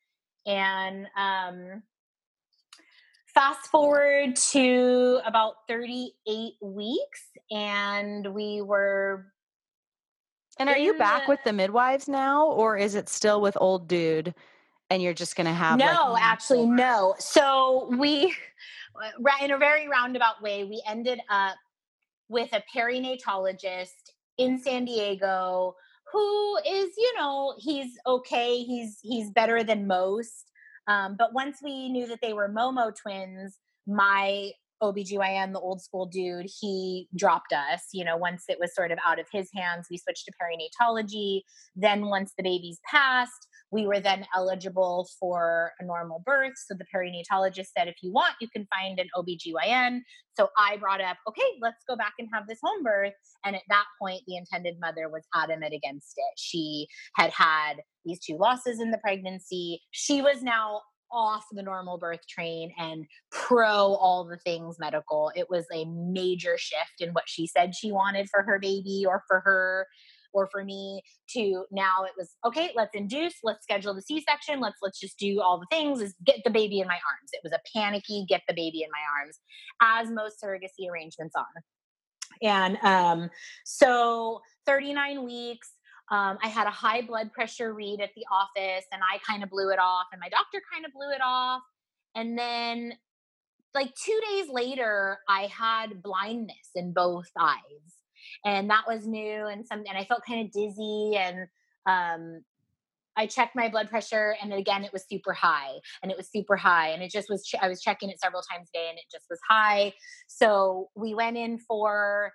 And 0.46 1.06
um, 1.16 1.82
fast 3.34 3.66
forward 3.66 4.36
to 4.36 5.20
about 5.26 5.54
38 5.68 6.52
weeks, 6.62 7.22
and 7.50 8.32
we 8.32 8.62
were 8.62 9.26
and 10.58 10.68
are 10.68 10.78
you 10.78 10.94
back 10.94 11.26
the, 11.26 11.30
with 11.30 11.40
the 11.44 11.52
midwives 11.52 12.08
now, 12.08 12.46
or 12.46 12.76
is 12.76 12.94
it 12.94 13.08
still 13.08 13.40
with 13.40 13.56
old 13.60 13.88
dude? 13.88 14.34
And 14.90 15.02
you're 15.02 15.14
just 15.14 15.34
going 15.34 15.46
to 15.46 15.52
have 15.52 15.78
no, 15.78 16.12
like, 16.12 16.22
actually, 16.22 16.66
no. 16.66 17.14
So 17.18 17.88
we, 17.98 18.34
uh, 19.24 19.44
in 19.44 19.50
a 19.50 19.58
very 19.58 19.88
roundabout 19.88 20.40
way, 20.42 20.64
we 20.64 20.82
ended 20.86 21.20
up 21.28 21.56
with 22.28 22.52
a 22.52 22.62
perinatologist 22.74 24.12
in 24.38 24.58
San 24.58 24.84
Diego 24.84 25.74
who 26.12 26.58
is, 26.58 26.90
you 26.96 27.12
know, 27.16 27.54
he's 27.58 27.98
okay. 28.06 28.58
He's 28.58 28.98
he's 29.02 29.30
better 29.30 29.64
than 29.64 29.86
most. 29.86 30.52
Um, 30.86 31.16
but 31.18 31.32
once 31.32 31.58
we 31.62 31.88
knew 31.88 32.06
that 32.06 32.20
they 32.20 32.32
were 32.32 32.48
Momo 32.48 32.92
twins, 32.94 33.58
my 33.86 34.50
OBGYN, 34.82 35.52
the 35.52 35.60
old 35.60 35.80
school 35.82 36.06
dude, 36.06 36.46
he 36.60 37.08
dropped 37.16 37.52
us. 37.52 37.82
You 37.92 38.04
know, 38.04 38.16
once 38.16 38.44
it 38.48 38.58
was 38.60 38.74
sort 38.74 38.90
of 38.90 38.98
out 39.06 39.18
of 39.18 39.26
his 39.32 39.48
hands, 39.54 39.86
we 39.90 39.98
switched 39.98 40.26
to 40.26 40.32
perinatology. 40.32 41.42
Then, 41.74 42.06
once 42.06 42.32
the 42.36 42.42
babies 42.42 42.80
passed, 42.90 43.48
we 43.74 43.88
were 43.88 43.98
then 43.98 44.24
eligible 44.36 45.08
for 45.18 45.72
a 45.80 45.84
normal 45.84 46.22
birth. 46.24 46.52
So 46.54 46.74
the 46.74 46.86
perinatologist 46.94 47.70
said, 47.76 47.88
if 47.88 47.96
you 48.02 48.12
want, 48.12 48.34
you 48.40 48.48
can 48.48 48.68
find 48.72 49.00
an 49.00 49.08
OBGYN. 49.16 49.98
So 50.36 50.48
I 50.56 50.76
brought 50.76 51.00
up, 51.00 51.16
okay, 51.28 51.42
let's 51.60 51.82
go 51.88 51.96
back 51.96 52.12
and 52.20 52.28
have 52.32 52.46
this 52.46 52.60
home 52.62 52.84
birth. 52.84 53.14
And 53.44 53.56
at 53.56 53.62
that 53.68 53.86
point, 54.00 54.22
the 54.28 54.36
intended 54.36 54.76
mother 54.80 55.08
was 55.08 55.24
adamant 55.34 55.74
against 55.74 56.14
it. 56.16 56.34
She 56.36 56.86
had 57.16 57.32
had 57.32 57.78
these 58.04 58.20
two 58.20 58.36
losses 58.36 58.80
in 58.80 58.92
the 58.92 58.98
pregnancy. 58.98 59.82
She 59.90 60.22
was 60.22 60.40
now 60.40 60.82
off 61.10 61.44
the 61.50 61.62
normal 61.62 61.98
birth 61.98 62.24
train 62.28 62.72
and 62.78 63.06
pro 63.32 63.94
all 63.96 64.24
the 64.24 64.38
things 64.38 64.76
medical. 64.78 65.32
It 65.34 65.50
was 65.50 65.64
a 65.74 65.84
major 65.84 66.56
shift 66.58 67.00
in 67.00 67.10
what 67.10 67.24
she 67.26 67.48
said 67.48 67.74
she 67.74 67.90
wanted 67.90 68.28
for 68.30 68.44
her 68.44 68.60
baby 68.60 69.04
or 69.04 69.24
for 69.26 69.40
her 69.40 69.88
or 70.34 70.48
for 70.50 70.64
me 70.64 71.02
to 71.30 71.64
now 71.70 72.04
it 72.04 72.12
was 72.18 72.34
okay 72.44 72.70
let's 72.74 72.94
induce 72.94 73.34
let's 73.42 73.62
schedule 73.62 73.94
the 73.94 74.02
c-section 74.02 74.60
let's 74.60 74.76
let's 74.82 75.00
just 75.00 75.18
do 75.18 75.40
all 75.40 75.58
the 75.58 75.66
things 75.70 76.00
is 76.00 76.14
get 76.24 76.36
the 76.44 76.50
baby 76.50 76.80
in 76.80 76.86
my 76.86 76.94
arms 76.94 77.30
it 77.32 77.40
was 77.42 77.52
a 77.52 77.60
panicky 77.74 78.26
get 78.28 78.42
the 78.48 78.54
baby 78.54 78.82
in 78.82 78.88
my 78.90 79.22
arms 79.22 79.38
as 79.80 80.10
most 80.10 80.36
surrogacy 80.42 80.90
arrangements 80.90 81.34
are 81.36 81.44
and 82.42 82.76
um, 82.82 83.30
so 83.64 84.40
39 84.66 85.24
weeks 85.24 85.70
um, 86.10 86.36
I 86.42 86.48
had 86.48 86.66
a 86.66 86.70
high 86.70 87.00
blood 87.00 87.32
pressure 87.32 87.72
read 87.72 88.00
at 88.00 88.10
the 88.14 88.24
office 88.30 88.84
and 88.92 89.00
I 89.02 89.18
kind 89.26 89.42
of 89.42 89.48
blew 89.48 89.70
it 89.70 89.78
off, 89.78 90.06
and 90.12 90.20
my 90.20 90.28
doctor 90.28 90.60
kind 90.70 90.84
of 90.84 90.92
blew 90.92 91.10
it 91.10 91.22
off. 91.24 91.62
And 92.14 92.38
then 92.38 92.92
like 93.74 93.92
two 93.94 94.20
days 94.30 94.46
later, 94.50 95.18
I 95.28 95.46
had 95.46 96.02
blindness 96.02 96.70
in 96.74 96.92
both 96.92 97.28
eyes, 97.38 97.58
and 98.44 98.68
that 98.70 98.84
was 98.86 99.06
new 99.06 99.46
and 99.46 99.66
some, 99.66 99.84
and 99.88 99.98
I 99.98 100.04
felt 100.04 100.22
kind 100.26 100.44
of 100.46 100.52
dizzy 100.52 101.16
and 101.16 101.46
um 101.86 102.42
I 103.16 103.26
checked 103.26 103.54
my 103.54 103.68
blood 103.68 103.88
pressure 103.88 104.34
and 104.42 104.52
again 104.52 104.84
it 104.84 104.92
was 104.92 105.04
super 105.08 105.32
high 105.32 105.78
and 106.02 106.10
it 106.10 106.16
was 106.16 106.28
super 106.30 106.56
high 106.56 106.88
and 106.88 107.02
it 107.02 107.10
just 107.10 107.28
was 107.30 107.48
I 107.60 107.68
was 107.68 107.80
checking 107.80 108.10
it 108.10 108.20
several 108.20 108.42
times 108.42 108.68
a 108.74 108.78
day 108.78 108.86
and 108.88 108.98
it 108.98 109.04
just 109.12 109.26
was 109.30 109.38
high. 109.48 109.92
So 110.26 110.88
we 110.96 111.14
went 111.14 111.36
in 111.36 111.58
for 111.58 112.32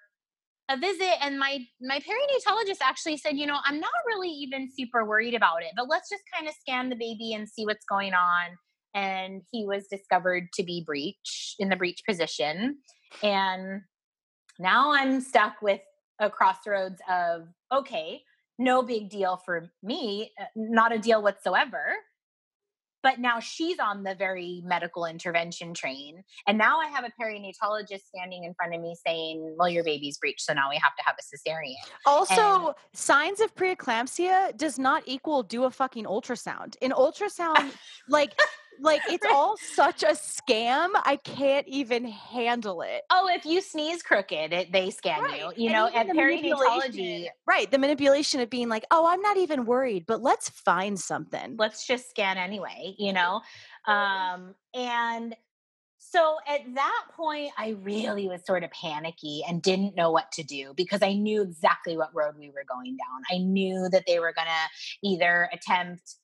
a 0.70 0.78
visit 0.78 1.16
and 1.22 1.40
my 1.40 1.60
my 1.82 2.00
perinatologist 2.00 2.78
actually 2.82 3.18
said, 3.18 3.38
"You 3.38 3.48
know, 3.48 3.58
I'm 3.66 3.80
not 3.80 3.92
really 4.08 4.30
even 4.30 4.70
super 4.72 5.04
worried 5.04 5.34
about 5.34 5.64
it, 5.64 5.72
but 5.76 5.88
let's 5.90 6.10
just 6.10 6.24
kind 6.34 6.48
of 6.48 6.54
scan 6.62 6.90
the 6.90 6.96
baby 6.96 7.34
and 7.34 7.50
see 7.50 7.66
what's 7.66 7.86
going 7.86 8.14
on." 8.14 8.58
And 8.94 9.42
he 9.52 9.66
was 9.66 9.88
discovered 9.88 10.50
to 10.54 10.64
be 10.64 10.84
breech 10.86 11.56
in 11.60 11.70
the 11.70 11.76
breech 11.76 12.02
position. 12.08 12.78
And 13.24 13.82
now 14.60 14.92
I'm 14.92 15.22
stuck 15.22 15.62
with 15.62 15.82
a 16.20 16.30
crossroads 16.30 17.02
of 17.10 17.48
okay, 17.72 18.22
no 18.58 18.84
big 18.84 19.10
deal 19.10 19.38
for 19.38 19.72
me, 19.82 20.32
uh, 20.40 20.46
not 20.56 20.94
a 20.94 21.00
deal 21.00 21.24
whatsoever. 21.24 21.96
But 23.02 23.18
now 23.18 23.40
she's 23.40 23.80
on 23.80 24.04
the 24.04 24.14
very 24.14 24.62
medical 24.66 25.06
intervention 25.06 25.74
train. 25.74 26.22
And 26.48 26.58
now 26.58 26.82
I 26.82 26.88
have 26.88 27.06
a 27.06 27.12
perinatologist 27.18 28.02
standing 28.02 28.44
in 28.44 28.54
front 28.56 28.76
of 28.76 28.82
me 28.82 28.94
saying, 29.08 29.56
Well, 29.58 29.70
your 29.70 29.86
baby's 29.86 30.18
breech. 30.18 30.42
So 30.42 30.52
now 30.52 30.70
we 30.70 30.76
have 30.76 30.94
to 30.98 31.04
have 31.06 31.16
a 31.18 31.24
cesarean. 31.24 31.76
Also, 32.06 32.68
and- 32.68 32.76
signs 32.94 33.40
of 33.40 33.56
preeclampsia 33.56 34.58
does 34.58 34.78
not 34.78 35.04
equal 35.06 35.44
do 35.44 35.64
a 35.64 35.72
fucking 35.72 36.04
ultrasound. 36.04 36.76
In 36.82 36.92
ultrasound, 36.92 37.72
like 38.10 38.34
like 38.82 39.02
it's 39.10 39.26
all 39.32 39.56
such 39.58 40.04
a 40.04 40.14
scam. 40.14 40.90
I 40.96 41.20
can't 41.24 41.68
even 41.68 42.06
handle 42.06 42.82
it. 42.82 43.02
Oh, 43.10 43.30
if 43.32 43.46
you 43.46 43.62
sneeze 43.62 44.04
crooked, 44.04 44.54
it, 44.54 44.72
they 44.72 44.90
scan 44.90 45.24
right. 45.24 45.40
you. 45.40 45.52
You 45.56 45.70
and 45.70 45.74
know, 45.74 46.00
at 46.00 46.08
perinatology, 46.08 47.28
right? 47.46 47.70
The 47.70 47.78
manipulation 47.78 48.40
of 48.40 48.50
being 48.50 48.70
like, 48.70 48.86
"Oh, 48.92 49.08
I'm 49.08 49.22
not 49.22 49.38
even 49.38 49.66
worried, 49.66 50.06
but 50.08 50.22
let's 50.22 50.50
find 50.50 51.00
something. 51.00 51.56
Let's 51.58 51.86
just 51.86 52.10
scan 52.10 52.38
anyway." 52.38 52.96
You 52.98 53.14
know, 53.14 53.42
um, 53.88 54.56
and 54.74 55.36
so 56.02 56.38
at 56.48 56.62
that 56.76 57.06
point, 57.16 57.52
I 57.58 57.76
really 57.82 58.28
was 58.28 58.46
sort 58.46 58.64
of 58.64 58.72
panicky 58.72 59.44
and 59.48 59.62
didn't 59.62 59.96
know 59.96 60.12
what 60.12 60.32
to 60.34 60.44
do 60.44 60.74
because 60.76 61.04
I 61.04 61.14
knew 61.14 61.42
exactly 61.42 61.98
what 61.98 62.16
road 62.16 62.36
we 62.40 62.50
were 62.50 62.64
going 62.68 62.96
down. 62.96 63.22
I 63.30 63.44
knew 63.44 63.90
that 63.90 64.06
they 64.08 64.20
were 64.20 64.34
going 64.34 64.48
to 64.48 65.08
either 65.08 65.50
attempt 65.54 66.16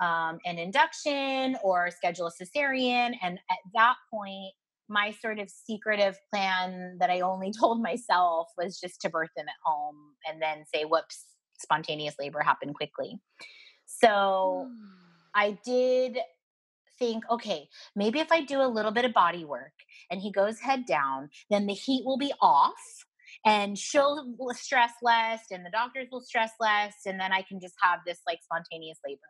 um, 0.00 0.38
an 0.44 0.58
induction 0.58 1.56
or 1.62 1.90
schedule 1.90 2.28
a 2.28 2.44
cesarean. 2.44 3.12
And 3.22 3.38
at 3.50 3.58
that 3.74 3.96
point, 4.12 4.52
my 4.88 5.12
sort 5.22 5.38
of 5.38 5.48
secretive 5.48 6.18
plan 6.32 6.96
that 6.98 7.10
I 7.10 7.20
only 7.20 7.52
told 7.58 7.82
myself 7.82 8.48
was 8.58 8.78
just 8.80 9.00
to 9.02 9.10
birth 9.10 9.30
them 9.36 9.46
at 9.48 9.54
home 9.64 9.96
and 10.28 10.42
then 10.42 10.64
say, 10.74 10.84
whoops, 10.84 11.24
spontaneous 11.58 12.16
labor 12.18 12.40
happened 12.40 12.74
quickly. 12.74 13.20
So 13.86 14.68
mm. 14.68 14.74
I 15.34 15.58
did 15.64 16.18
think, 16.98 17.24
okay, 17.30 17.68
maybe 17.94 18.20
if 18.20 18.30
I 18.32 18.42
do 18.42 18.60
a 18.60 18.68
little 18.68 18.92
bit 18.92 19.04
of 19.04 19.12
body 19.12 19.44
work 19.44 19.72
and 20.10 20.20
he 20.20 20.32
goes 20.32 20.60
head 20.60 20.86
down, 20.86 21.30
then 21.50 21.66
the 21.66 21.74
heat 21.74 22.04
will 22.04 22.18
be 22.18 22.32
off 22.40 22.74
and 23.44 23.78
she'll 23.78 24.36
stress 24.52 24.92
less 25.02 25.44
and 25.50 25.64
the 25.64 25.70
doctors 25.70 26.08
will 26.10 26.20
stress 26.20 26.50
less 26.60 26.94
and 27.06 27.18
then 27.18 27.32
I 27.32 27.42
can 27.42 27.60
just 27.60 27.74
have 27.80 28.00
this 28.06 28.18
like 28.26 28.40
spontaneous 28.42 28.98
labor. 29.06 29.20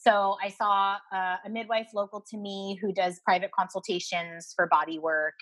So 0.00 0.36
I 0.42 0.48
saw 0.48 0.96
uh, 1.12 1.36
a 1.44 1.50
midwife 1.50 1.88
local 1.94 2.24
to 2.30 2.38
me 2.38 2.78
who 2.80 2.90
does 2.90 3.20
private 3.24 3.50
consultations 3.52 4.52
for 4.56 4.66
body 4.66 4.98
work 4.98 5.34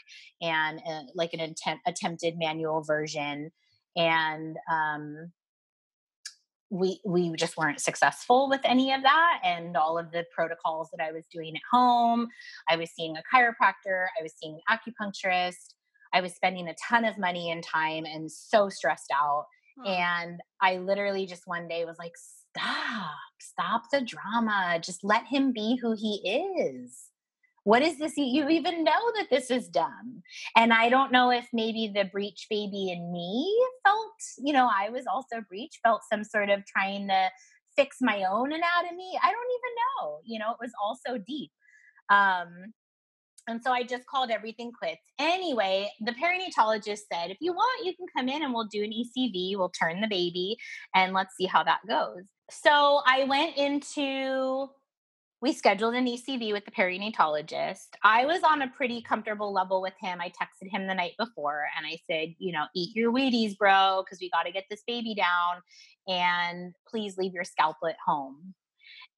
and 0.42 0.80
uh, 0.88 1.02
like 1.14 1.32
an 1.32 1.40
attempt, 1.40 1.82
attempted 1.86 2.34
manual 2.36 2.82
version. 2.82 3.52
And 3.96 4.56
um, 4.70 5.32
we 6.70 7.00
we 7.04 7.34
just 7.36 7.56
weren't 7.56 7.80
successful 7.80 8.48
with 8.48 8.60
any 8.64 8.92
of 8.92 9.02
that 9.02 9.40
and 9.44 9.76
all 9.76 9.96
of 9.96 10.10
the 10.10 10.24
protocols 10.34 10.88
that 10.92 11.02
I 11.02 11.12
was 11.12 11.24
doing 11.32 11.54
at 11.54 11.62
home. 11.72 12.26
I 12.68 12.76
was 12.76 12.90
seeing 12.90 13.16
a 13.16 13.22
chiropractor, 13.32 14.06
I 14.18 14.22
was 14.22 14.34
seeing 14.36 14.58
an 14.68 14.78
acupuncturist. 14.78 15.74
I 16.12 16.20
was 16.20 16.34
spending 16.34 16.68
a 16.68 16.74
ton 16.88 17.04
of 17.04 17.18
money 17.18 17.50
and 17.50 17.62
time 17.62 18.04
and 18.04 18.30
so 18.30 18.68
stressed 18.68 19.12
out. 19.14 19.44
Hmm. 19.78 19.86
And 19.86 20.40
I 20.60 20.78
literally 20.78 21.26
just 21.26 21.42
one 21.46 21.68
day 21.68 21.84
was 21.84 21.98
like, 21.98 22.14
stop, 22.58 23.10
stop 23.40 23.82
the 23.92 24.00
drama. 24.00 24.78
Just 24.82 25.04
let 25.04 25.26
him 25.26 25.52
be 25.52 25.78
who 25.80 25.94
he 25.96 26.16
is. 26.24 27.08
What 27.64 27.82
is 27.82 27.98
this? 27.98 28.16
You 28.16 28.48
even 28.48 28.82
know 28.84 29.12
that 29.16 29.28
this 29.30 29.50
is 29.50 29.68
dumb. 29.68 30.22
And 30.56 30.72
I 30.72 30.88
don't 30.88 31.12
know 31.12 31.30
if 31.30 31.46
maybe 31.52 31.92
the 31.94 32.04
breech 32.04 32.46
baby 32.48 32.90
in 32.90 33.12
me 33.12 33.66
felt, 33.84 34.14
you 34.38 34.52
know, 34.52 34.70
I 34.72 34.88
was 34.88 35.04
also 35.06 35.42
breech, 35.48 35.78
felt 35.82 36.02
some 36.10 36.24
sort 36.24 36.48
of 36.48 36.64
trying 36.64 37.08
to 37.08 37.28
fix 37.76 37.98
my 38.00 38.24
own 38.24 38.52
anatomy. 38.52 39.12
I 39.22 39.30
don't 39.30 39.52
even 39.58 39.74
know. 40.00 40.18
You 40.24 40.38
know, 40.38 40.50
it 40.52 40.56
was 40.60 40.72
all 40.82 40.98
so 41.06 41.18
deep. 41.18 41.50
Um, 42.08 42.72
and 43.48 43.62
so 43.62 43.72
I 43.72 43.82
just 43.82 44.06
called 44.06 44.30
everything 44.30 44.72
quits. 44.72 45.02
Anyway, 45.18 45.90
the 46.00 46.12
perinatologist 46.12 47.00
said, 47.12 47.30
if 47.30 47.38
you 47.40 47.52
want, 47.52 47.86
you 47.86 47.94
can 47.96 48.06
come 48.16 48.28
in 48.28 48.42
and 48.42 48.52
we'll 48.52 48.66
do 48.66 48.84
an 48.84 48.92
ECV. 48.92 49.56
We'll 49.56 49.70
turn 49.70 50.00
the 50.00 50.08
baby 50.08 50.56
and 50.94 51.14
let's 51.14 51.34
see 51.36 51.46
how 51.46 51.64
that 51.64 51.80
goes. 51.88 52.24
So 52.50 53.02
I 53.06 53.24
went 53.24 53.56
into, 53.56 54.68
we 55.42 55.52
scheduled 55.52 55.94
an 55.94 56.06
ECV 56.06 56.52
with 56.52 56.64
the 56.64 56.70
perinatologist. 56.70 57.88
I 58.02 58.24
was 58.24 58.42
on 58.42 58.62
a 58.62 58.68
pretty 58.68 59.02
comfortable 59.02 59.52
level 59.52 59.82
with 59.82 59.94
him. 60.00 60.20
I 60.20 60.28
texted 60.28 60.70
him 60.70 60.86
the 60.86 60.94
night 60.94 61.12
before 61.18 61.66
and 61.76 61.86
I 61.86 61.98
said, 62.10 62.34
you 62.38 62.52
know, 62.52 62.64
eat 62.74 62.96
your 62.96 63.12
Wheaties, 63.12 63.56
bro, 63.56 64.02
because 64.04 64.18
we 64.20 64.30
got 64.30 64.44
to 64.44 64.52
get 64.52 64.64
this 64.70 64.82
baby 64.86 65.14
down 65.14 65.62
and 66.06 66.74
please 66.88 67.18
leave 67.18 67.34
your 67.34 67.44
scalpel 67.44 67.88
at 67.88 67.96
home. 68.04 68.54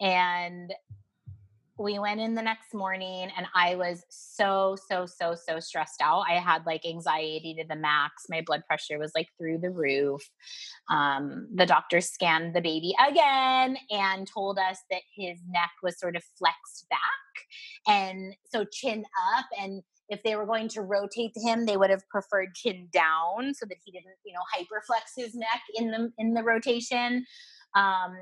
And 0.01 0.73
we 1.81 1.99
went 1.99 2.21
in 2.21 2.35
the 2.35 2.43
next 2.43 2.75
morning 2.75 3.31
and 3.35 3.47
I 3.55 3.75
was 3.75 4.05
so, 4.11 4.77
so, 4.89 5.07
so, 5.07 5.35
so 5.35 5.59
stressed 5.61 6.03
out. 6.03 6.25
I 6.29 6.35
had 6.35 6.67
like 6.67 6.85
anxiety 6.85 7.55
to 7.59 7.65
the 7.67 7.75
max. 7.75 8.25
My 8.29 8.43
blood 8.45 8.63
pressure 8.67 8.99
was 8.99 9.13
like 9.15 9.29
through 9.39 9.59
the 9.59 9.71
roof. 9.71 10.21
Um, 10.91 11.49
the 11.55 11.65
doctor 11.65 12.03
scanned 12.03 12.55
the 12.55 12.61
baby 12.61 12.95
again 13.09 13.79
and 13.91 14.29
told 14.29 14.59
us 14.59 14.79
that 14.91 15.01
his 15.17 15.41
neck 15.49 15.71
was 15.83 15.99
sort 15.99 16.17
of 16.17 16.23
flexed 16.39 16.87
back. 16.91 17.01
And 17.87 18.37
so 18.53 18.67
chin 18.71 19.05
up. 19.39 19.47
And 19.59 19.83
if 20.11 20.23
they 20.23 20.37
were 20.37 20.47
going 20.47 20.69
to 20.69 20.83
rotate 20.83 21.33
him, 21.35 21.65
they 21.65 21.79
would 21.79 21.91
have 21.91 22.07
preferred 22.11 22.55
chin 22.55 22.89
down 22.93 23.55
so 23.55 23.65
that 23.67 23.79
he 23.83 23.93
didn't, 23.93 24.17
you 24.27 24.35
know, 24.35 24.43
hyperflex 24.55 25.25
his 25.25 25.35
neck 25.35 25.63
in 25.77 25.91
the 25.91 26.13
in 26.19 26.35
the 26.35 26.43
rotation. 26.43 27.25
Um, 27.75 28.17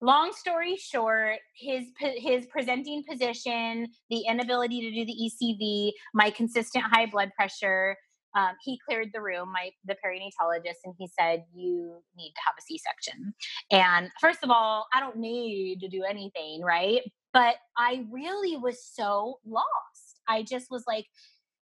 long 0.00 0.32
story 0.32 0.76
short 0.76 1.38
his 1.56 1.84
his 1.98 2.46
presenting 2.46 3.04
position 3.08 3.86
the 4.08 4.22
inability 4.28 4.80
to 4.80 4.90
do 4.90 5.04
the 5.04 5.30
ecv 5.30 5.92
my 6.14 6.30
consistent 6.30 6.84
high 6.84 7.06
blood 7.06 7.30
pressure 7.36 7.96
um, 8.36 8.52
he 8.62 8.78
cleared 8.86 9.10
the 9.12 9.20
room 9.20 9.52
my 9.52 9.70
the 9.84 9.96
perinatologist 10.04 10.78
and 10.84 10.94
he 10.98 11.08
said 11.18 11.44
you 11.52 12.00
need 12.16 12.30
to 12.30 12.40
have 12.46 12.54
a 12.58 12.62
c-section. 12.62 13.34
And 13.70 14.10
first 14.20 14.40
of 14.42 14.50
all 14.50 14.86
i 14.94 15.00
don't 15.00 15.16
need 15.16 15.80
to 15.80 15.88
do 15.88 16.04
anything 16.08 16.62
right? 16.62 17.02
But 17.32 17.56
i 17.76 18.04
really 18.10 18.56
was 18.56 18.84
so 18.84 19.38
lost. 19.44 20.20
I 20.28 20.42
just 20.42 20.70
was 20.70 20.84
like 20.86 21.06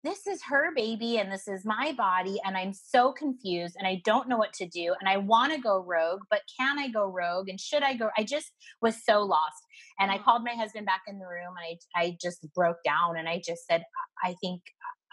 this 0.07 0.27
is 0.27 0.43
her 0.43 0.73
baby 0.75 1.19
and 1.19 1.33
this 1.33 1.49
is 1.49 1.65
my 1.65 1.93
body 1.97 2.39
and 2.45 2.57
i'm 2.57 2.73
so 2.73 3.13
confused 3.13 3.75
and 3.79 3.87
i 3.87 4.01
don't 4.05 4.29
know 4.29 4.37
what 4.37 4.53
to 4.53 4.67
do 4.67 4.95
and 5.01 5.09
i 5.09 5.17
want 5.17 5.53
to 5.53 5.61
go 5.61 5.83
rogue 5.83 6.21
but 6.31 6.41
can 6.59 6.79
i 6.79 6.89
go 6.89 7.07
rogue 7.07 7.49
and 7.49 7.61
should 7.61 7.83
i 7.83 7.95
go 7.95 8.09
i 8.17 8.23
just 8.23 8.53
was 8.81 9.05
so 9.05 9.23
lost 9.23 9.63
and 9.99 10.11
i 10.11 10.19
mm. 10.19 10.25
called 10.25 10.45
my 10.45 10.55
husband 10.55 10.87
back 10.87 11.03
in 11.09 11.19
the 11.19 11.27
room 11.27 11.55
and 11.59 11.79
i, 11.97 12.01
I 12.01 12.17
just 12.21 12.47
broke 12.55 12.83
down 12.85 13.17
and 13.17 13.29
i 13.29 13.43
just 13.45 13.67
said 13.67 13.83
i 14.25 14.35
think 14.41 14.63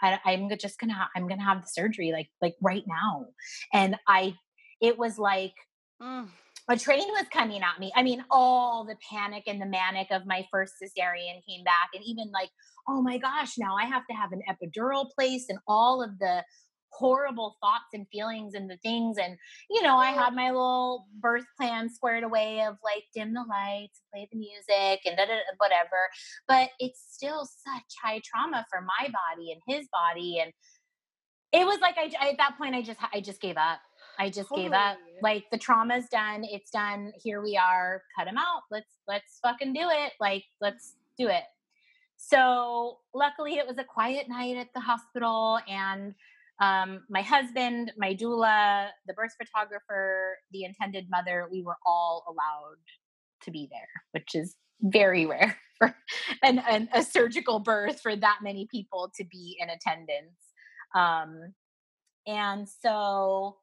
I, 0.00 0.18
i'm 0.24 0.48
just 0.60 0.78
gonna 0.78 0.94
ha- 0.94 1.10
i'm 1.16 1.26
gonna 1.26 1.44
have 1.44 1.62
the 1.62 1.68
surgery 1.68 2.12
like 2.12 2.28
like 2.40 2.54
right 2.62 2.84
now 2.86 3.26
and 3.72 3.96
i 4.06 4.34
it 4.80 4.96
was 4.96 5.18
like 5.18 5.54
mm 6.00 6.28
a 6.68 6.76
train 6.78 7.06
was 7.08 7.26
coming 7.32 7.62
at 7.62 7.78
me. 7.78 7.92
I 7.94 8.02
mean, 8.02 8.24
all 8.30 8.84
the 8.84 8.96
panic 9.10 9.44
and 9.46 9.60
the 9.60 9.66
manic 9.66 10.08
of 10.10 10.26
my 10.26 10.46
first 10.50 10.74
cesarean 10.82 11.44
came 11.46 11.64
back. 11.64 11.90
And 11.94 12.02
even 12.04 12.30
like, 12.32 12.50
oh 12.88 13.02
my 13.02 13.18
gosh, 13.18 13.58
now 13.58 13.76
I 13.76 13.84
have 13.84 14.06
to 14.10 14.16
have 14.16 14.32
an 14.32 14.42
epidural 14.48 15.06
placed 15.14 15.50
and 15.50 15.58
all 15.68 16.02
of 16.02 16.18
the 16.18 16.42
horrible 16.88 17.56
thoughts 17.60 17.92
and 17.92 18.06
feelings 18.10 18.54
and 18.54 18.70
the 18.70 18.78
things. 18.78 19.18
And, 19.18 19.36
you 19.68 19.82
know, 19.82 19.96
I 19.96 20.12
had 20.12 20.34
my 20.34 20.50
little 20.50 21.06
birth 21.20 21.44
plan 21.58 21.90
squared 21.90 22.24
away 22.24 22.62
of 22.62 22.76
like 22.82 23.04
dim 23.14 23.34
the 23.34 23.44
lights, 23.48 24.00
play 24.12 24.28
the 24.30 24.38
music 24.38 25.00
and 25.04 25.18
whatever. 25.58 26.08
But 26.48 26.70
it's 26.78 27.02
still 27.10 27.44
such 27.44 27.94
high 28.02 28.20
trauma 28.24 28.64
for 28.70 28.80
my 28.80 29.08
body 29.08 29.52
and 29.52 29.60
his 29.66 29.88
body. 29.92 30.38
And 30.40 30.52
it 31.52 31.66
was 31.66 31.78
like, 31.80 31.96
I, 31.98 32.30
at 32.30 32.38
that 32.38 32.56
point, 32.58 32.74
I 32.74 32.82
just, 32.82 33.00
I 33.12 33.20
just 33.20 33.40
gave 33.40 33.56
up. 33.56 33.80
I 34.18 34.28
just 34.30 34.48
totally. 34.48 34.64
gave 34.64 34.72
up. 34.72 34.98
Like 35.22 35.44
the 35.50 35.58
trauma's 35.58 36.08
done. 36.10 36.44
It's 36.44 36.70
done. 36.70 37.12
Here 37.22 37.42
we 37.42 37.56
are. 37.56 38.02
Cut 38.16 38.26
him 38.28 38.38
out. 38.38 38.62
Let's 38.70 38.90
let's 39.08 39.38
fucking 39.42 39.72
do 39.72 39.88
it. 39.90 40.12
Like 40.20 40.44
let's 40.60 40.94
do 41.18 41.28
it. 41.28 41.44
so 42.16 42.98
luckily 43.14 43.54
it 43.54 43.66
was 43.66 43.78
a 43.78 43.84
quiet 43.84 44.28
night 44.28 44.56
at 44.56 44.68
the 44.74 44.80
hospital 44.80 45.58
and 45.68 46.14
um, 46.60 47.02
my 47.10 47.22
husband 47.22 47.92
my 47.98 48.14
doula 48.14 48.88
the 49.06 49.14
birth 49.14 49.32
photographer 49.38 50.38
the 50.52 50.64
intended 50.64 51.06
mother 51.10 51.48
we 51.50 51.62
were 51.62 51.76
all 51.84 52.24
allowed 52.28 52.78
to 53.42 53.50
be 53.50 53.68
there 53.70 53.88
which 54.12 54.34
is 54.34 54.56
very 54.82 55.26
rare 55.26 55.56
for 55.78 55.94
an, 56.42 56.60
an, 56.68 56.88
a 56.94 57.02
surgical 57.02 57.58
birth 57.58 58.00
for 58.00 58.14
that 58.14 58.38
many 58.42 58.66
people 58.70 59.10
to 59.16 59.24
be 59.24 59.56
in 59.60 59.68
attendance 59.70 60.38
um, 60.94 61.52
and 62.26 62.68
so 62.68 63.56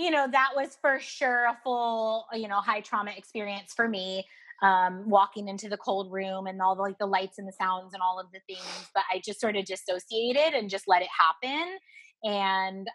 you 0.00 0.10
know 0.10 0.26
that 0.30 0.50
was 0.56 0.76
for 0.80 0.98
sure 1.00 1.44
a 1.44 1.58
full 1.62 2.26
you 2.32 2.48
know 2.48 2.60
high 2.60 2.80
trauma 2.80 3.12
experience 3.16 3.72
for 3.74 3.88
me 3.88 4.24
um, 4.62 5.08
walking 5.08 5.48
into 5.48 5.70
the 5.70 5.76
cold 5.78 6.12
room 6.12 6.46
and 6.46 6.60
all 6.60 6.74
the 6.74 6.82
like 6.82 6.98
the 6.98 7.06
lights 7.06 7.38
and 7.38 7.48
the 7.48 7.52
sounds 7.52 7.94
and 7.94 8.02
all 8.02 8.18
of 8.18 8.26
the 8.32 8.40
things 8.46 8.90
but 8.94 9.04
i 9.12 9.20
just 9.24 9.40
sort 9.40 9.56
of 9.56 9.64
dissociated 9.64 10.54
and 10.54 10.70
just 10.70 10.88
let 10.88 11.02
it 11.02 11.08
happen 11.18 11.78
and 12.24 12.88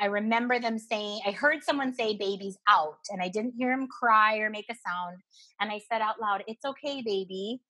i 0.00 0.06
remember 0.06 0.58
them 0.58 0.78
saying 0.78 1.20
i 1.26 1.30
heard 1.30 1.62
someone 1.62 1.94
say 1.94 2.16
baby's 2.16 2.58
out 2.68 2.98
and 3.10 3.22
i 3.22 3.28
didn't 3.28 3.54
hear 3.56 3.72
him 3.72 3.86
cry 3.88 4.36
or 4.38 4.50
make 4.50 4.66
a 4.70 4.74
sound 4.74 5.18
and 5.60 5.70
i 5.70 5.80
said 5.90 6.00
out 6.00 6.20
loud 6.20 6.44
it's 6.46 6.64
okay 6.64 7.02
baby 7.02 7.60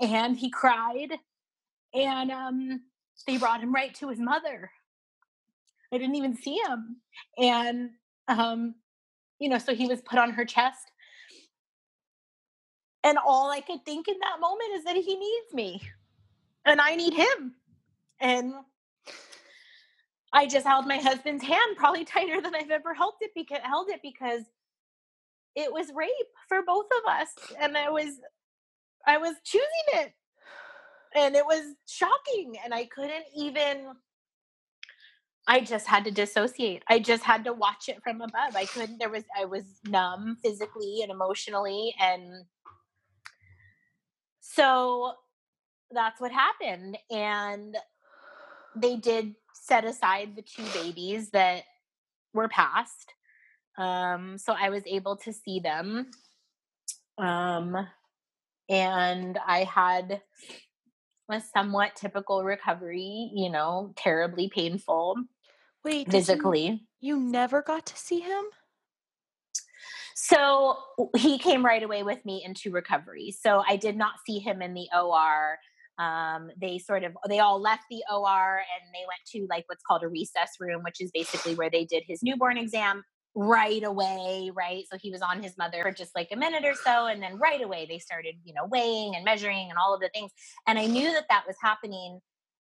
and 0.00 0.36
he 0.36 0.50
cried 0.50 1.18
and 1.94 2.30
um, 2.30 2.80
they 3.26 3.36
brought 3.36 3.60
him 3.60 3.72
right 3.72 3.94
to 3.94 4.08
his 4.08 4.18
mother. 4.18 4.70
I 5.92 5.98
didn't 5.98 6.16
even 6.16 6.36
see 6.36 6.58
him 6.66 6.96
and 7.38 7.90
um, 8.28 8.74
you 9.38 9.48
know 9.48 9.58
so 9.58 9.74
he 9.74 9.86
was 9.86 10.00
put 10.00 10.18
on 10.18 10.30
her 10.30 10.44
chest 10.44 10.90
and 13.04 13.18
all 13.18 13.50
I 13.50 13.60
could 13.60 13.84
think 13.84 14.08
in 14.08 14.18
that 14.20 14.40
moment 14.40 14.70
is 14.76 14.84
that 14.84 14.96
he 14.96 15.14
needs 15.14 15.52
me 15.52 15.82
and 16.64 16.80
I 16.80 16.96
need 16.96 17.12
him. 17.12 17.54
And 18.18 18.54
I 20.32 20.46
just 20.46 20.66
held 20.66 20.86
my 20.86 20.96
husband's 20.96 21.44
hand 21.44 21.76
probably 21.76 22.04
tighter 22.06 22.40
than 22.40 22.54
I've 22.54 22.70
ever 22.70 22.94
held 22.94 23.14
it 23.20 23.30
because 23.36 23.60
held 23.62 23.90
it 23.90 24.00
because 24.02 24.42
it 25.54 25.70
was 25.70 25.92
rape 25.94 26.10
for 26.48 26.62
both 26.66 26.86
of 26.98 27.12
us 27.12 27.28
and 27.60 27.76
I 27.76 27.90
was 27.90 28.18
I 29.06 29.18
was 29.18 29.34
choosing 29.44 29.66
it. 29.94 30.12
And 31.14 31.36
it 31.36 31.44
was 31.44 31.74
shocking 31.86 32.56
and 32.64 32.74
I 32.74 32.86
couldn't 32.86 33.26
even 33.36 33.92
I 35.46 35.60
just 35.60 35.86
had 35.86 36.04
to 36.04 36.10
dissociate. 36.10 36.82
I 36.88 36.98
just 36.98 37.22
had 37.22 37.44
to 37.44 37.52
watch 37.52 37.88
it 37.88 38.02
from 38.02 38.22
above. 38.22 38.56
I 38.56 38.64
couldn't 38.64 38.98
there 38.98 39.10
was 39.10 39.24
I 39.38 39.44
was 39.44 39.64
numb 39.86 40.38
physically 40.42 41.00
and 41.02 41.10
emotionally 41.10 41.94
and 42.00 42.44
so 44.40 45.12
that's 45.90 46.20
what 46.20 46.32
happened. 46.32 46.98
And 47.10 47.76
they 48.76 48.96
did 48.96 49.34
set 49.54 49.84
aside 49.84 50.36
the 50.36 50.42
two 50.42 50.64
babies 50.74 51.30
that 51.30 51.64
were 52.32 52.48
passed. 52.48 53.14
Um, 53.78 54.38
so 54.38 54.54
I 54.58 54.70
was 54.70 54.82
able 54.86 55.16
to 55.18 55.32
see 55.32 55.60
them. 55.60 56.10
Um, 57.18 57.76
and 58.68 59.38
I 59.46 59.64
had 59.64 60.22
a 61.30 61.40
somewhat 61.40 61.96
typical 61.96 62.44
recovery, 62.44 63.30
you 63.34 63.50
know, 63.50 63.92
terribly 63.96 64.48
painful. 64.48 65.16
Wait, 65.84 66.10
physically. 66.10 66.86
You, 67.00 67.16
you 67.16 67.20
never 67.20 67.62
got 67.62 67.86
to 67.86 67.96
see 67.96 68.20
him? 68.20 68.44
So 70.14 70.78
he 71.16 71.38
came 71.38 71.64
right 71.64 71.82
away 71.82 72.02
with 72.02 72.24
me 72.24 72.42
into 72.44 72.70
recovery. 72.70 73.34
So 73.38 73.62
I 73.68 73.76
did 73.76 73.96
not 73.96 74.14
see 74.26 74.38
him 74.38 74.62
in 74.62 74.74
the 74.74 74.88
OR. 74.96 75.58
Um, 75.98 76.50
they 76.60 76.78
sort 76.78 77.04
of 77.04 77.12
they 77.28 77.40
all 77.40 77.60
left 77.60 77.84
the 77.90 78.02
OR 78.12 78.56
and 78.56 78.94
they 78.94 79.04
went 79.06 79.20
to 79.32 79.46
like 79.50 79.64
what's 79.68 79.82
called 79.86 80.02
a 80.02 80.06
resus 80.06 80.58
room, 80.60 80.82
which 80.82 81.00
is 81.00 81.10
basically 81.12 81.54
where 81.54 81.70
they 81.70 81.84
did 81.84 82.04
his 82.06 82.22
newborn 82.22 82.56
exam 82.56 83.04
right 83.36 83.82
away, 83.82 84.50
right? 84.54 84.84
So 84.90 84.96
he 85.00 85.10
was 85.10 85.22
on 85.22 85.42
his 85.42 85.58
mother 85.58 85.82
for 85.82 85.92
just 85.92 86.14
like 86.14 86.28
a 86.32 86.36
minute 86.36 86.64
or 86.64 86.74
so, 86.74 87.06
and 87.06 87.22
then 87.22 87.38
right 87.38 87.62
away 87.62 87.86
they 87.88 87.98
started, 87.98 88.36
you 88.44 88.54
know, 88.54 88.66
weighing 88.66 89.14
and 89.16 89.24
measuring 89.24 89.68
and 89.70 89.78
all 89.78 89.94
of 89.94 90.00
the 90.00 90.10
things. 90.14 90.30
And 90.66 90.78
I 90.78 90.86
knew 90.86 91.12
that 91.12 91.26
that 91.30 91.44
was 91.46 91.56
happening, 91.60 92.20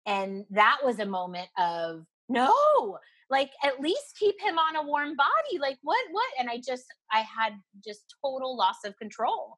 and 0.05 0.45
that 0.51 0.79
was 0.83 0.99
a 0.99 1.05
moment 1.05 1.49
of 1.57 2.05
no, 2.29 2.97
like 3.29 3.51
at 3.63 3.79
least 3.79 4.17
keep 4.19 4.39
him 4.39 4.57
on 4.59 4.75
a 4.75 4.83
warm 4.83 5.15
body 5.15 5.59
like 5.59 5.77
what 5.81 5.99
what? 6.11 6.29
And 6.39 6.49
i 6.49 6.57
just 6.57 6.85
i 7.11 7.19
had 7.19 7.53
just 7.83 8.15
total 8.23 8.55
loss 8.55 8.83
of 8.85 8.97
control. 8.97 9.57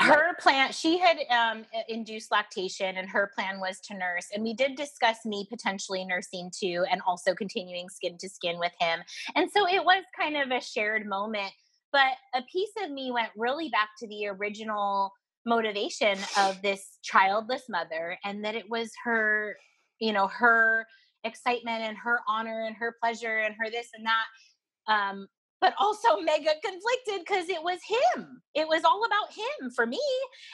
Her 0.00 0.34
plan 0.40 0.72
she 0.72 0.98
had 0.98 1.18
um, 1.30 1.64
induced 1.88 2.32
lactation 2.32 2.96
and 2.96 3.08
her 3.08 3.30
plan 3.34 3.60
was 3.60 3.80
to 3.80 3.94
nurse 3.94 4.26
and 4.34 4.42
we 4.42 4.54
did 4.54 4.76
discuss 4.76 5.18
me 5.24 5.46
potentially 5.48 6.04
nursing 6.04 6.50
too 6.58 6.84
and 6.90 7.00
also 7.06 7.34
continuing 7.34 7.88
skin 7.88 8.16
to 8.18 8.28
skin 8.28 8.58
with 8.58 8.72
him. 8.80 9.00
And 9.36 9.50
so 9.50 9.68
it 9.68 9.84
was 9.84 10.02
kind 10.18 10.36
of 10.36 10.50
a 10.50 10.60
shared 10.60 11.06
moment 11.06 11.52
but 11.92 12.16
a 12.34 12.42
piece 12.50 12.72
of 12.82 12.90
me 12.90 13.12
went 13.12 13.30
really 13.36 13.68
back 13.68 13.90
to 14.00 14.08
the 14.08 14.26
original 14.26 15.12
motivation 15.46 16.18
of 16.38 16.60
this 16.60 16.98
childless 17.02 17.62
mother 17.68 18.18
and 18.24 18.44
that 18.44 18.56
it 18.56 18.68
was 18.68 18.90
her 19.04 19.56
you 20.00 20.12
know 20.12 20.26
her 20.26 20.86
excitement 21.24 21.82
and 21.82 21.96
her 21.96 22.20
honor 22.28 22.64
and 22.66 22.76
her 22.76 22.96
pleasure 23.02 23.38
and 23.38 23.54
her 23.58 23.70
this 23.70 23.88
and 23.94 24.06
that 24.06 24.92
um 24.92 25.26
but 25.60 25.74
also 25.78 26.20
mega 26.20 26.50
conflicted 26.62 27.24
because 27.26 27.48
it 27.48 27.62
was 27.62 27.80
him. 27.88 28.42
It 28.54 28.68
was 28.68 28.84
all 28.84 29.02
about 29.06 29.32
him 29.32 29.70
for 29.74 29.86
me 29.86 30.00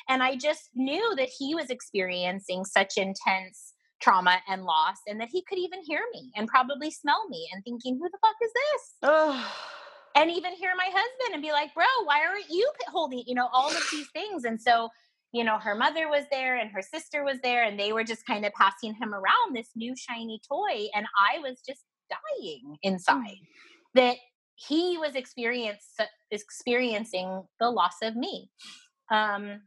and 0.09 0.23
i 0.23 0.37
just 0.37 0.71
knew 0.75 1.15
that 1.17 1.29
he 1.39 1.55
was 1.55 1.71
experiencing 1.71 2.65
such 2.65 2.97
intense 2.97 3.75
trauma 4.01 4.41
and 4.49 4.65
loss 4.65 4.97
and 5.07 5.21
that 5.21 5.29
he 5.31 5.43
could 5.43 5.59
even 5.59 5.81
hear 5.83 6.03
me 6.15 6.31
and 6.37 6.49
probably 6.49 6.91
smell 6.91 7.29
me 7.29 7.47
and 7.53 7.63
thinking 7.65 7.99
who 8.01 8.09
the 8.09 8.19
fuck 8.23 8.37
is 8.43 8.53
this? 8.55 9.45
And 10.17 10.29
even 10.29 10.55
hear 10.55 10.73
my 10.77 10.87
husband 10.87 11.35
and 11.35 11.41
be 11.43 11.53
like 11.53 11.73
bro 11.73 11.85
why 12.05 12.25
aren't 12.27 12.51
you 12.51 12.69
holding 12.89 13.23
you 13.27 13.35
know 13.35 13.49
all 13.53 13.71
of 13.71 13.83
these 13.93 14.09
things. 14.11 14.45
And 14.45 14.61
so 14.61 14.89
you 15.33 15.45
know, 15.45 15.59
her 15.59 15.75
mother 15.75 16.09
was 16.09 16.25
there 16.31 16.57
and 16.57 16.71
her 16.73 16.83
sister 16.83 17.25
was 17.25 17.39
there, 17.43 17.65
and 17.65 17.79
they 17.79 17.93
were 17.93 18.05
just 18.05 18.27
kind 18.27 18.45
of 18.45 18.53
passing 18.53 18.95
him 18.95 19.15
around 19.15 19.55
this 19.55 19.69
new 19.77 19.95
shiny 19.97 20.41
toy. 20.49 20.89
And 20.95 21.07
I 21.19 21.39
was 21.39 21.61
just 21.67 21.83
dying 22.11 22.77
inside 22.83 23.17
mm. 23.17 23.95
that 23.95 24.17
he 24.57 24.99
was 24.99 25.15
experience, 25.15 25.85
experiencing 26.31 27.45
the 27.61 27.71
loss 27.71 27.97
of 28.03 28.17
me. 28.17 28.51
Um, 29.11 29.63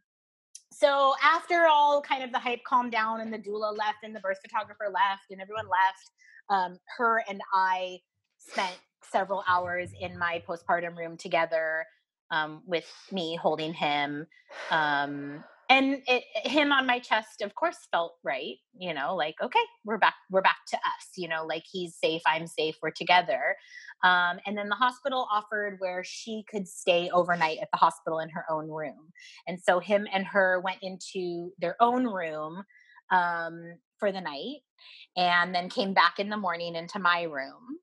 so 0.72 1.14
after 1.24 1.66
all 1.66 2.02
kind 2.02 2.24
of 2.24 2.32
the 2.32 2.40
hype 2.40 2.64
calmed 2.68 2.92
down 2.92 3.22
and 3.22 3.34
the 3.34 3.38
doula 3.38 3.78
left 3.78 4.00
and 4.04 4.16
the 4.16 4.20
birth 4.20 4.40
photographer 4.42 4.86
left 4.86 5.26
and 5.32 5.42
everyone 5.42 5.68
left, 5.68 6.12
um, 6.50 6.80
her 6.98 7.24
and 7.30 7.42
I 7.54 8.00
spent 8.38 8.78
several 9.12 9.44
hours 9.48 9.92
in 10.00 10.18
my 10.18 10.42
postpartum 10.48 10.98
room 10.98 11.18
together 11.18 11.86
um, 12.32 12.64
with 12.66 12.92
me 13.12 13.36
holding 13.36 13.74
him. 13.74 14.28
Um, 14.72 15.44
and 15.74 16.04
it, 16.08 16.24
him 16.48 16.72
on 16.72 16.86
my 16.86 17.00
chest 17.00 17.42
of 17.42 17.56
course 17.56 17.88
felt 17.92 18.16
right 18.24 18.58
you 18.78 18.94
know 18.94 19.16
like 19.16 19.36
okay 19.42 19.60
we're 19.84 19.98
back 19.98 20.14
we're 20.30 20.42
back 20.42 20.60
to 20.68 20.78
us 20.78 21.10
you 21.18 21.28
know 21.28 21.46
like 21.46 21.64
he's 21.70 21.96
safe 21.96 22.22
i'm 22.28 22.46
safe 22.46 22.76
we're 22.82 22.92
together 22.92 23.56
um, 24.04 24.38
and 24.46 24.58
then 24.58 24.68
the 24.68 24.76
hospital 24.76 25.28
offered 25.32 25.78
where 25.80 26.04
she 26.04 26.44
could 26.50 26.68
stay 26.68 27.10
overnight 27.12 27.58
at 27.62 27.70
the 27.72 27.78
hospital 27.78 28.20
in 28.20 28.30
her 28.30 28.46
own 28.50 28.70
room 28.70 29.12
and 29.48 29.60
so 29.60 29.80
him 29.80 30.08
and 30.14 30.26
her 30.28 30.62
went 30.64 30.78
into 30.82 31.52
their 31.60 31.76
own 31.80 32.06
room 32.06 32.64
um, 33.12 33.76
for 34.00 34.12
the 34.12 34.22
night 34.22 34.58
and 35.18 35.56
then 35.56 35.70
came 35.70 35.94
back 35.94 36.20
in 36.20 36.30
the 36.30 36.38
morning 36.38 36.76
into 36.76 37.00
my 37.00 37.24
room 37.24 37.80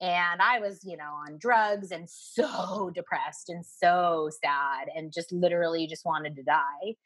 and 0.00 0.42
I 0.42 0.58
was, 0.58 0.80
you 0.84 0.96
know, 0.96 1.12
on 1.26 1.38
drugs 1.38 1.90
and 1.90 2.08
so 2.10 2.90
depressed 2.94 3.48
and 3.48 3.64
so 3.64 4.28
sad 4.44 4.88
and 4.94 5.12
just 5.12 5.32
literally 5.32 5.86
just 5.86 6.04
wanted 6.04 6.36
to 6.36 6.42
die. 6.42 6.96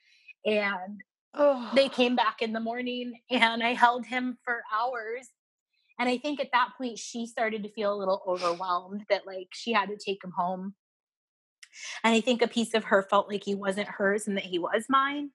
And 0.48 1.00
oh. 1.34 1.70
they 1.74 1.88
came 1.88 2.16
back 2.16 2.40
in 2.40 2.52
the 2.52 2.60
morning 2.60 3.12
and 3.30 3.62
I 3.62 3.74
held 3.74 4.06
him 4.06 4.38
for 4.44 4.62
hours. 4.74 5.28
And 5.98 6.08
I 6.08 6.16
think 6.16 6.40
at 6.40 6.50
that 6.52 6.70
point, 6.78 6.98
she 6.98 7.26
started 7.26 7.62
to 7.64 7.72
feel 7.72 7.92
a 7.92 7.98
little 7.98 8.22
overwhelmed 8.26 9.04
that 9.10 9.26
like 9.26 9.48
she 9.52 9.72
had 9.72 9.88
to 9.88 9.96
take 9.96 10.22
him 10.22 10.32
home. 10.36 10.74
And 12.02 12.14
I 12.14 12.20
think 12.20 12.40
a 12.40 12.48
piece 12.48 12.72
of 12.74 12.84
her 12.84 13.02
felt 13.02 13.28
like 13.28 13.44
he 13.44 13.54
wasn't 13.54 13.88
hers 13.88 14.26
and 14.26 14.36
that 14.36 14.44
he 14.44 14.58
was 14.58 14.84
mine. 14.88 15.30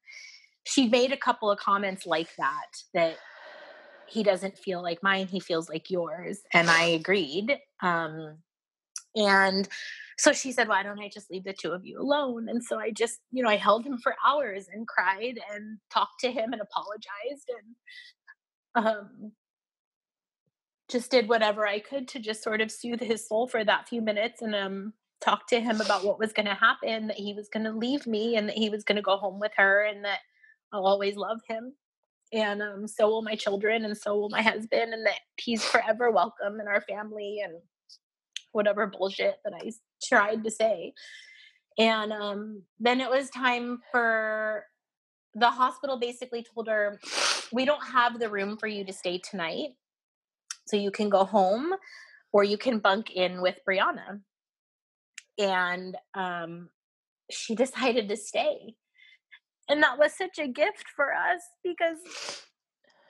She 0.65 0.87
made 0.87 1.11
a 1.11 1.17
couple 1.17 1.51
of 1.51 1.59
comments 1.59 2.05
like 2.05 2.33
that, 2.37 2.67
that 2.93 3.17
he 4.07 4.23
doesn't 4.23 4.57
feel 4.57 4.81
like 4.81 5.03
mine, 5.03 5.27
he 5.27 5.39
feels 5.39 5.69
like 5.69 5.91
yours. 5.91 6.39
And 6.53 6.69
I 6.69 6.83
agreed. 6.85 7.57
Um, 7.81 8.37
and 9.15 9.67
so 10.17 10.31
she 10.33 10.51
said, 10.51 10.67
Why 10.67 10.83
don't 10.83 10.99
I 10.99 11.09
just 11.09 11.31
leave 11.31 11.43
the 11.43 11.53
two 11.53 11.71
of 11.71 11.85
you 11.85 11.99
alone? 11.99 12.47
And 12.49 12.63
so 12.63 12.79
I 12.79 12.91
just, 12.91 13.19
you 13.31 13.43
know, 13.43 13.49
I 13.49 13.57
held 13.57 13.85
him 13.85 13.97
for 13.97 14.15
hours 14.25 14.67
and 14.71 14.87
cried 14.87 15.39
and 15.53 15.77
talked 15.91 16.19
to 16.21 16.31
him 16.31 16.53
and 16.53 16.61
apologized 16.61 17.49
and 18.75 18.85
um, 18.85 19.31
just 20.89 21.11
did 21.11 21.29
whatever 21.29 21.67
I 21.67 21.79
could 21.79 22.07
to 22.09 22.19
just 22.19 22.43
sort 22.43 22.61
of 22.61 22.71
soothe 22.71 23.01
his 23.01 23.27
soul 23.27 23.47
for 23.47 23.63
that 23.63 23.87
few 23.87 24.01
minutes 24.01 24.41
and 24.41 24.55
um, 24.55 24.93
talk 25.21 25.47
to 25.47 25.59
him 25.59 25.81
about 25.81 26.03
what 26.03 26.19
was 26.19 26.33
going 26.33 26.45
to 26.45 26.53
happen, 26.53 27.07
that 27.07 27.17
he 27.17 27.33
was 27.33 27.49
going 27.49 27.63
to 27.65 27.71
leave 27.71 28.05
me 28.05 28.35
and 28.35 28.49
that 28.49 28.57
he 28.57 28.69
was 28.69 28.83
going 28.83 28.97
to 28.97 29.01
go 29.01 29.17
home 29.17 29.39
with 29.39 29.51
her 29.57 29.83
and 29.83 30.05
that 30.05 30.19
I'll 30.71 30.85
always 30.85 31.15
love 31.15 31.39
him. 31.47 31.73
And 32.33 32.63
um, 32.63 32.87
so 32.87 33.07
will 33.07 33.21
my 33.21 33.35
children, 33.35 33.85
and 33.85 33.95
so 33.95 34.15
will 34.15 34.29
my 34.29 34.41
husband, 34.41 34.91
and 34.91 35.05
that 35.05 35.19
he's 35.37 35.63
forever 35.63 36.09
welcome 36.09 36.59
in 36.59 36.67
our 36.67 36.81
family, 36.81 37.41
and 37.43 37.53
whatever 38.53 38.87
bullshit 38.87 39.35
that 39.43 39.53
I 39.53 39.69
tried 40.07 40.43
to 40.43 40.51
say. 40.51 40.93
And 41.77 42.11
um, 42.13 42.63
then 42.79 43.01
it 43.01 43.09
was 43.09 43.29
time 43.29 43.79
for 43.91 44.65
the 45.35 45.49
hospital 45.49 45.97
basically 45.97 46.45
told 46.53 46.67
her, 46.67 46.99
We 47.51 47.65
don't 47.65 47.83
have 47.85 48.19
the 48.19 48.29
room 48.29 48.57
for 48.57 48.67
you 48.67 48.83
to 48.85 48.93
stay 48.93 49.17
tonight. 49.17 49.69
So 50.67 50.77
you 50.77 50.91
can 50.91 51.09
go 51.09 51.25
home 51.25 51.73
or 52.31 52.43
you 52.43 52.57
can 52.57 52.79
bunk 52.79 53.11
in 53.11 53.41
with 53.41 53.57
Brianna. 53.67 54.21
And 55.37 55.97
um, 56.13 56.69
she 57.31 57.55
decided 57.63 58.09
to 58.09 58.17
stay. 58.17 58.75
And 59.69 59.81
that 59.81 59.97
was 59.97 60.13
such 60.13 60.39
a 60.39 60.47
gift 60.47 60.85
for 60.95 61.13
us 61.13 61.41
because 61.63 62.43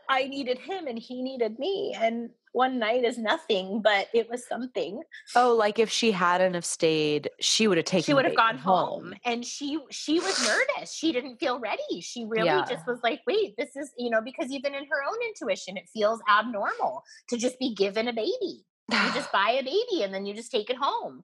I 0.08 0.26
needed 0.26 0.60
him 0.60 0.88
and 0.88 1.00
he 1.00 1.22
needed 1.22 1.58
me. 1.58 1.96
And 2.00 2.30
one 2.54 2.80
night 2.80 3.04
is 3.04 3.18
nothing, 3.18 3.82
but 3.82 4.08
it 4.14 4.30
was 4.30 4.48
something. 4.48 5.02
Oh, 5.36 5.56
like 5.56 5.80
if 5.80 5.90
she 5.90 6.12
hadn't 6.12 6.54
have 6.54 6.64
stayed, 6.64 7.30
she 7.40 7.68
would 7.68 7.78
have 7.78 7.86
taken. 7.86 8.04
She 8.04 8.14
would 8.14 8.26
have 8.26 8.38
gone 8.38 8.58
home. 8.58 9.04
home. 9.06 9.14
and 9.26 9.44
she 9.44 9.80
she 9.90 10.20
was 10.20 10.48
nervous. 10.48 10.94
She 10.94 11.12
didn't 11.12 11.38
feel 11.38 11.60
ready. 11.60 12.00
She 12.02 12.26
really 12.26 12.46
yeah. 12.46 12.66
just 12.70 12.88
was 12.88 13.00
like, 13.04 13.22
"Wait, 13.28 13.56
this 13.58 13.76
is 13.76 13.92
you 13.98 14.10
know," 14.10 14.22
because 14.24 14.52
even 14.52 14.74
in 14.74 14.86
her 14.86 15.04
own 15.08 15.18
intuition, 15.28 15.78
it 15.78 15.90
feels 15.94 16.22
abnormal 16.30 17.04
to 17.30 17.38
just 17.38 17.60
be 17.60 17.74
given 17.74 18.08
a 18.08 18.14
baby. 18.14 18.64
you 18.92 19.14
just 19.14 19.32
buy 19.34 19.58
a 19.60 19.64
baby 19.64 20.04
and 20.04 20.14
then 20.14 20.26
you 20.26 20.34
just 20.34 20.52
take 20.52 20.70
it 20.70 20.78
home, 20.80 21.24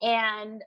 and 0.00 0.62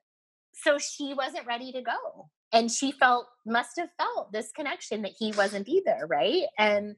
so 0.53 0.77
she 0.77 1.13
wasn't 1.13 1.47
ready 1.47 1.71
to 1.71 1.81
go, 1.81 2.29
and 2.51 2.69
she 2.69 2.91
felt 2.91 3.27
must 3.45 3.77
have 3.77 3.89
felt 3.97 4.33
this 4.33 4.51
connection 4.51 5.03
that 5.03 5.13
he 5.17 5.31
wasn't 5.31 5.69
either, 5.69 6.05
right? 6.09 6.43
And 6.57 6.97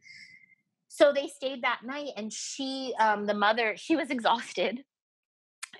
so 0.95 1.11
they 1.11 1.27
stayed 1.27 1.63
that 1.63 1.81
night 1.83 2.11
and 2.17 2.31
she 2.31 2.93
um, 2.99 3.25
the 3.25 3.33
mother 3.33 3.73
she 3.77 3.95
was 3.95 4.11
exhausted 4.11 4.83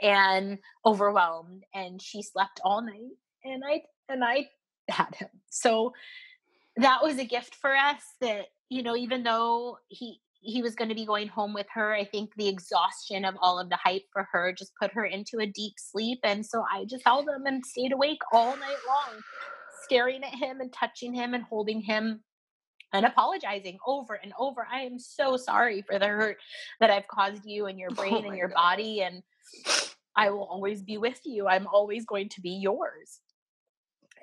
and 0.02 0.58
overwhelmed 0.86 1.64
and 1.76 2.02
she 2.02 2.24
slept 2.24 2.60
all 2.66 2.82
night 2.82 3.14
and 3.44 3.62
i 3.70 3.82
and 4.10 4.24
i 4.24 4.48
had 4.90 5.16
him. 5.16 5.30
So 5.50 5.94
that 6.78 7.04
was 7.04 7.20
a 7.20 7.26
gift 7.26 7.56
for 7.56 7.76
us 7.76 8.02
that 8.22 8.48
you 8.70 8.82
know 8.82 8.96
even 8.96 9.24
though 9.24 9.78
he 9.88 10.20
he 10.42 10.62
was 10.62 10.76
going 10.76 10.90
to 10.90 10.96
be 10.96 11.06
going 11.06 11.28
home 11.28 11.54
with 11.54 11.68
her 11.74 11.94
i 11.94 12.04
think 12.04 12.32
the 12.36 12.50
exhaustion 12.50 13.24
of 13.24 13.36
all 13.40 13.60
of 13.60 13.70
the 13.70 13.78
hype 13.78 14.04
for 14.12 14.28
her 14.32 14.52
just 14.52 14.74
put 14.82 14.92
her 14.92 15.06
into 15.06 15.40
a 15.40 15.46
deep 15.46 15.74
sleep 15.78 16.20
and 16.24 16.44
so 16.46 16.66
i 16.74 16.84
just 16.86 17.04
held 17.06 17.30
him 17.30 17.46
and 17.46 17.64
stayed 17.64 17.94
awake 17.94 18.20
all 18.34 18.58
night 18.58 18.84
long 18.88 19.22
staring 19.84 20.24
at 20.24 20.34
him 20.34 20.60
and 20.60 20.74
touching 20.74 21.14
him 21.14 21.34
and 21.34 21.44
holding 21.44 21.80
him 21.80 22.22
and 22.94 23.06
apologizing 23.06 23.80
over 23.86 24.14
and 24.16 24.32
over. 24.40 24.68
I 24.72 24.82
am 24.82 25.00
so 25.00 25.36
sorry 25.36 25.82
for 25.82 26.00
the 26.00 26.08
hurt 26.08 26.38
that 26.80 26.92
I've 26.92 27.08
caused 27.08 27.46
you 27.46 27.66
and 27.66 27.80
your 27.80 27.90
oh 27.92 27.96
brain 27.96 28.24
oh 28.26 28.30
and 28.30 28.38
your 28.38 28.50
God. 28.50 28.56
body. 28.56 29.02
And 29.02 29.24
I 30.16 30.30
will 30.30 30.46
always 30.46 30.82
be 30.82 30.98
with 30.98 31.20
you. 31.26 31.48
I'm 31.48 31.68
always 31.68 32.06
going 32.06 32.30
to 32.30 32.42
be 32.42 32.52
yours. 32.52 33.20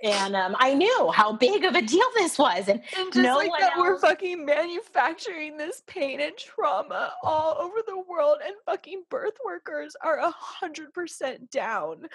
And 0.02 0.34
um, 0.34 0.56
I 0.58 0.72
knew 0.72 1.10
how 1.12 1.34
big 1.34 1.64
of 1.64 1.74
a 1.74 1.82
deal 1.82 2.06
this 2.14 2.38
was, 2.38 2.68
and, 2.68 2.80
and 2.96 3.12
just 3.12 3.16
no 3.16 3.36
like 3.36 3.50
that, 3.60 3.76
else... 3.76 3.80
we're 3.80 3.98
fucking 3.98 4.46
manufacturing 4.46 5.58
this 5.58 5.82
pain 5.86 6.22
and 6.22 6.34
trauma 6.38 7.12
all 7.22 7.58
over 7.60 7.80
the 7.86 8.02
world, 8.08 8.38
and 8.42 8.54
fucking 8.64 9.02
birth 9.10 9.36
workers 9.44 9.94
are 10.02 10.16
a 10.16 10.30
hundred 10.30 10.94
percent 10.94 11.50
down. 11.50 12.06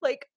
Like 0.00 0.28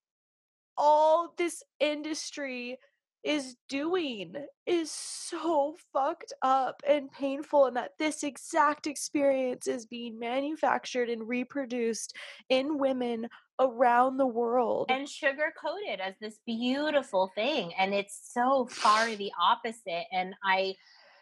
all 0.77 1.35
this 1.37 1.61
industry 1.79 2.79
is 3.25 3.55
doing 3.67 4.35
is 4.67 4.91
so 4.91 5.75
fucked 5.91 6.31
up 6.43 6.81
and 6.87 7.11
painful 7.11 7.65
and 7.65 7.75
that 7.75 7.91
this 7.97 8.23
exact 8.23 8.85
experience 8.85 9.67
is 9.67 9.87
being 9.87 10.19
manufactured 10.19 11.09
and 11.09 11.27
reproduced 11.27 12.15
in 12.49 12.77
women 12.77 13.27
around 13.59 14.17
the 14.17 14.27
world. 14.27 14.91
And 14.91 15.09
sugar 15.09 15.51
coated 15.59 15.99
as 15.99 16.13
this 16.21 16.39
beautiful 16.45 17.31
thing 17.33 17.73
and 17.79 17.93
it's 17.93 18.31
so 18.31 18.67
far 18.69 19.15
the 19.15 19.31
opposite 19.41 20.05
and 20.11 20.33
i 20.43 20.75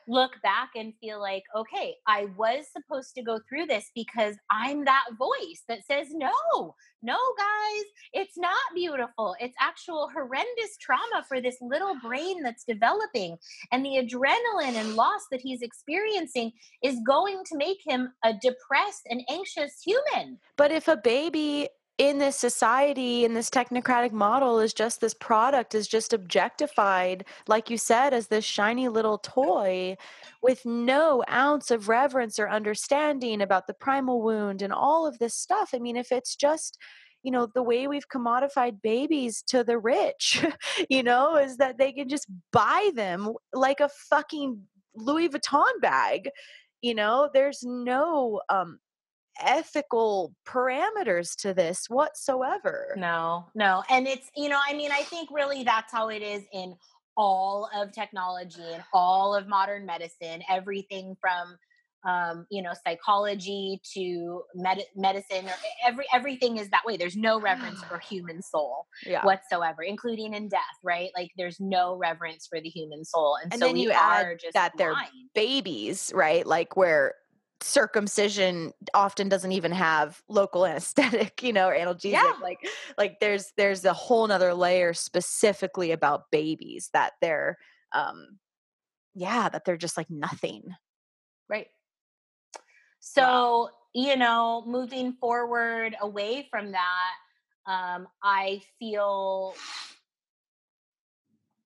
look 0.07 0.31
back 0.41 0.69
and 0.75 0.93
feel 1.01 1.19
like, 1.19 1.43
okay, 1.55 1.95
I 2.07 2.27
was 2.37 2.65
supposed 2.71 3.15
to 3.15 3.23
go 3.23 3.39
through 3.47 3.65
this 3.67 3.91
because 3.95 4.35
I'm 4.49 4.85
that 4.85 5.05
voice 5.17 5.63
that 5.67 5.85
says, 5.85 6.07
no, 6.11 6.75
no, 7.01 7.17
guys, 7.37 7.83
it's 8.13 8.37
not 8.37 8.55
beautiful. 8.73 9.35
It's 9.39 9.55
actual 9.59 10.09
horrendous 10.13 10.77
trauma 10.81 11.25
for 11.27 11.41
this 11.41 11.57
little 11.61 11.95
brain 12.01 12.41
that's 12.41 12.63
developing. 12.63 13.37
And 13.71 13.85
the 13.85 13.97
adrenaline 13.97 14.75
and 14.75 14.95
loss 14.95 15.21
that 15.31 15.41
he's 15.41 15.61
experiencing 15.61 16.51
is 16.81 16.99
going 17.05 17.43
to 17.45 17.57
make 17.57 17.79
him 17.85 18.13
a 18.23 18.33
depressed 18.33 19.07
and 19.09 19.21
anxious 19.29 19.81
human. 19.85 20.39
But 20.57 20.71
if 20.71 20.87
a 20.87 20.97
baby 20.97 21.69
in 21.97 22.17
this 22.17 22.35
society 22.35 23.23
in 23.23 23.33
this 23.33 23.49
technocratic 23.49 24.11
model 24.11 24.59
is 24.59 24.73
just 24.73 24.99
this 24.99 25.13
product 25.13 25.75
is 25.75 25.87
just 25.87 26.11
objectified 26.11 27.23
like 27.47 27.69
you 27.69 27.77
said 27.77 28.13
as 28.13 28.27
this 28.27 28.43
shiny 28.43 28.87
little 28.87 29.19
toy 29.19 29.95
with 30.41 30.65
no 30.65 31.23
ounce 31.29 31.69
of 31.69 31.89
reverence 31.89 32.39
or 32.39 32.49
understanding 32.49 33.41
about 33.41 33.67
the 33.67 33.73
primal 33.75 34.23
wound 34.23 34.61
and 34.61 34.73
all 34.73 35.05
of 35.05 35.19
this 35.19 35.35
stuff. 35.35 35.69
I 35.73 35.79
mean 35.79 35.95
if 35.95 36.11
it's 36.11 36.35
just 36.35 36.79
you 37.21 37.31
know 37.31 37.47
the 37.53 37.63
way 37.63 37.87
we've 37.87 38.09
commodified 38.09 38.81
babies 38.81 39.43
to 39.47 39.63
the 39.63 39.77
rich 39.77 40.43
you 40.89 41.03
know 41.03 41.37
is 41.37 41.57
that 41.57 41.77
they 41.77 41.91
can 41.91 42.09
just 42.09 42.27
buy 42.51 42.89
them 42.95 43.33
like 43.53 43.79
a 43.79 43.89
fucking 44.09 44.59
louis 44.95 45.29
vuitton 45.29 45.79
bag 45.79 46.29
you 46.83 46.93
know? 46.93 47.29
There's 47.33 47.63
no 47.63 48.41
um 48.49 48.77
ethical 49.39 50.33
parameters 50.47 51.35
to 51.37 51.53
this 51.53 51.85
whatsoever. 51.87 52.93
No, 52.97 53.47
no. 53.55 53.83
And 53.89 54.07
it's, 54.07 54.29
you 54.35 54.49
know, 54.49 54.59
I 54.67 54.73
mean, 54.73 54.91
I 54.91 55.03
think 55.03 55.29
really 55.31 55.63
that's 55.63 55.91
how 55.91 56.09
it 56.09 56.21
is 56.21 56.43
in 56.53 56.75
all 57.15 57.69
of 57.75 57.91
technology 57.91 58.63
and 58.73 58.83
all 58.93 59.35
of 59.35 59.47
modern 59.47 59.85
medicine, 59.85 60.41
everything 60.49 61.15
from 61.21 61.57
um, 62.05 62.45
you 62.49 62.61
know, 62.61 62.73
psychology 62.85 63.81
to 63.93 64.43
med- 64.55 64.85
medicine, 64.95 65.45
or 65.45 65.53
every 65.85 66.05
everything 66.13 66.57
is 66.57 66.69
that 66.69 66.81
way. 66.85 66.97
There's 66.97 67.15
no 67.15 67.39
reverence 67.39 67.81
for 67.83 67.97
human 68.09 68.41
soul 68.41 68.87
yeah. 69.05 69.25
whatsoever, 69.25 69.83
including 69.83 70.33
in 70.33 70.49
death. 70.49 70.61
Right? 70.83 71.11
Like 71.15 71.31
there's 71.37 71.59
no 71.59 71.95
reverence 71.95 72.47
for 72.47 72.59
the 72.59 72.69
human 72.69 73.05
soul, 73.05 73.37
and, 73.41 73.53
and 73.53 73.61
so 73.61 73.67
then 73.67 73.77
you 73.77 73.91
add 73.91 74.39
that 74.53 74.73
they're 74.77 74.95
babies, 75.33 76.11
right? 76.13 76.45
Like 76.45 76.75
where 76.75 77.13
circumcision 77.63 78.73
often 78.93 79.29
doesn't 79.29 79.53
even 79.53 79.71
have 79.71 80.21
local 80.27 80.65
anesthetic 80.67 81.41
you 81.41 81.53
know 81.53 81.69
or 81.69 81.75
analgesic 81.75 82.11
yeah. 82.11 82.33
like 82.41 82.59
like 82.97 83.19
there's 83.19 83.53
there's 83.57 83.85
a 83.85 83.93
whole 83.93 84.27
nother 84.27 84.53
layer 84.53 84.93
specifically 84.93 85.91
about 85.91 86.29
babies 86.31 86.89
that 86.93 87.13
they're 87.21 87.57
um 87.93 88.37
yeah 89.15 89.47
that 89.49 89.63
they're 89.65 89.77
just 89.77 89.97
like 89.97 90.09
nothing 90.09 90.63
right 91.49 91.67
so 92.99 93.21
wow. 93.23 93.69
you 93.93 94.17
know 94.17 94.63
moving 94.67 95.13
forward 95.13 95.95
away 96.01 96.47
from 96.51 96.71
that 96.71 97.13
um 97.65 98.07
i 98.21 98.61
feel 98.77 99.55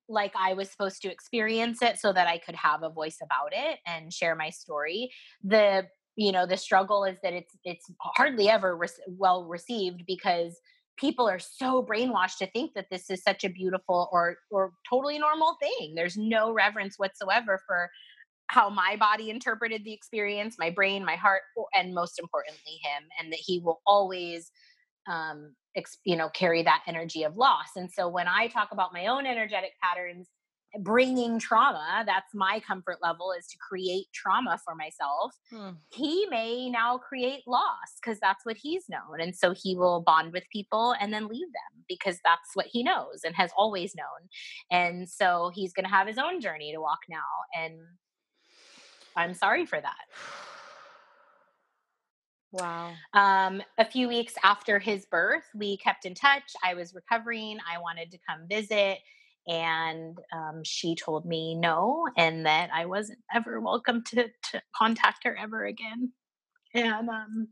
like 0.08 0.32
I 0.38 0.54
was 0.54 0.70
supposed 0.70 1.02
to 1.02 1.10
experience 1.10 1.82
it 1.82 1.98
so 1.98 2.12
that 2.12 2.26
I 2.26 2.38
could 2.38 2.54
have 2.54 2.82
a 2.82 2.90
voice 2.90 3.18
about 3.22 3.52
it 3.52 3.78
and 3.86 4.12
share 4.12 4.34
my 4.34 4.50
story. 4.50 5.10
The 5.42 5.86
you 6.16 6.32
know 6.32 6.46
the 6.46 6.56
struggle 6.56 7.04
is 7.04 7.16
that 7.22 7.32
it's 7.32 7.56
it's 7.64 7.90
hardly 8.00 8.48
ever 8.48 8.76
re- 8.76 8.88
well 9.06 9.44
received 9.44 10.04
because 10.06 10.58
people 10.98 11.28
are 11.28 11.38
so 11.38 11.82
brainwashed 11.82 12.38
to 12.38 12.50
think 12.50 12.72
that 12.74 12.86
this 12.90 13.08
is 13.08 13.22
such 13.22 13.44
a 13.44 13.48
beautiful 13.48 14.08
or 14.12 14.36
or 14.50 14.72
totally 14.88 15.18
normal 15.18 15.56
thing. 15.60 15.94
There's 15.94 16.16
no 16.16 16.52
reverence 16.52 16.94
whatsoever 16.98 17.60
for 17.66 17.90
how 18.48 18.70
my 18.70 18.96
body 18.96 19.28
interpreted 19.28 19.84
the 19.84 19.92
experience, 19.92 20.56
my 20.58 20.70
brain, 20.70 21.04
my 21.04 21.16
heart, 21.16 21.42
and 21.74 21.94
most 21.94 22.18
importantly, 22.18 22.80
him, 22.82 23.04
and 23.20 23.30
that 23.30 23.40
he 23.40 23.60
will 23.60 23.80
always 23.86 24.50
um, 25.06 25.54
you 26.04 26.16
know 26.16 26.28
carry 26.30 26.62
that 26.62 26.82
energy 26.86 27.22
of 27.22 27.36
loss. 27.36 27.76
And 27.76 27.90
so 27.90 28.08
when 28.08 28.28
i 28.28 28.48
talk 28.48 28.68
about 28.72 28.92
my 28.92 29.06
own 29.06 29.26
energetic 29.26 29.72
patterns 29.82 30.28
bringing 30.80 31.38
trauma 31.38 32.02
that's 32.04 32.34
my 32.34 32.60
comfort 32.60 32.98
level 33.02 33.32
is 33.32 33.46
to 33.46 33.56
create 33.56 34.04
trauma 34.12 34.60
for 34.62 34.74
myself. 34.74 35.32
Hmm. 35.50 35.70
he 35.90 36.26
may 36.26 36.68
now 36.68 36.98
create 36.98 37.40
loss 37.46 37.96
because 38.02 38.20
that's 38.20 38.44
what 38.44 38.58
he's 38.58 38.84
known 38.88 39.20
and 39.20 39.34
so 39.34 39.54
he 39.56 39.76
will 39.76 40.02
bond 40.02 40.32
with 40.32 40.44
people 40.52 40.94
and 41.00 41.12
then 41.12 41.26
leave 41.26 41.46
them 41.46 41.84
because 41.88 42.18
that's 42.22 42.50
what 42.54 42.66
he 42.66 42.82
knows 42.82 43.22
and 43.24 43.34
has 43.34 43.50
always 43.56 43.94
known. 43.96 44.28
And 44.70 45.08
so 45.08 45.50
he's 45.54 45.72
going 45.72 45.86
to 45.86 45.90
have 45.90 46.06
his 46.06 46.18
own 46.18 46.40
journey 46.40 46.72
to 46.74 46.80
walk 46.80 47.00
now 47.08 47.16
and 47.58 47.74
i'm 49.16 49.34
sorry 49.34 49.66
for 49.66 49.80
that 49.80 49.96
Wow. 52.52 52.94
Um, 53.12 53.62
a 53.76 53.84
few 53.84 54.08
weeks 54.08 54.34
after 54.42 54.78
his 54.78 55.06
birth, 55.06 55.44
we 55.54 55.76
kept 55.76 56.06
in 56.06 56.14
touch. 56.14 56.54
I 56.64 56.74
was 56.74 56.94
recovering. 56.94 57.58
I 57.70 57.78
wanted 57.78 58.10
to 58.12 58.18
come 58.28 58.46
visit. 58.48 58.98
and 59.48 60.18
um, 60.32 60.62
she 60.62 60.94
told 60.94 61.24
me 61.24 61.54
no 61.54 62.06
and 62.16 62.44
that 62.46 62.68
i 62.74 62.84
wasn't 62.84 63.18
ever 63.34 63.60
welcome 63.60 64.04
to, 64.04 64.28
to 64.42 64.62
contact 64.76 65.24
her 65.24 65.36
ever 65.36 65.64
again 65.64 66.12
and 66.74 67.08
um, 67.08 67.48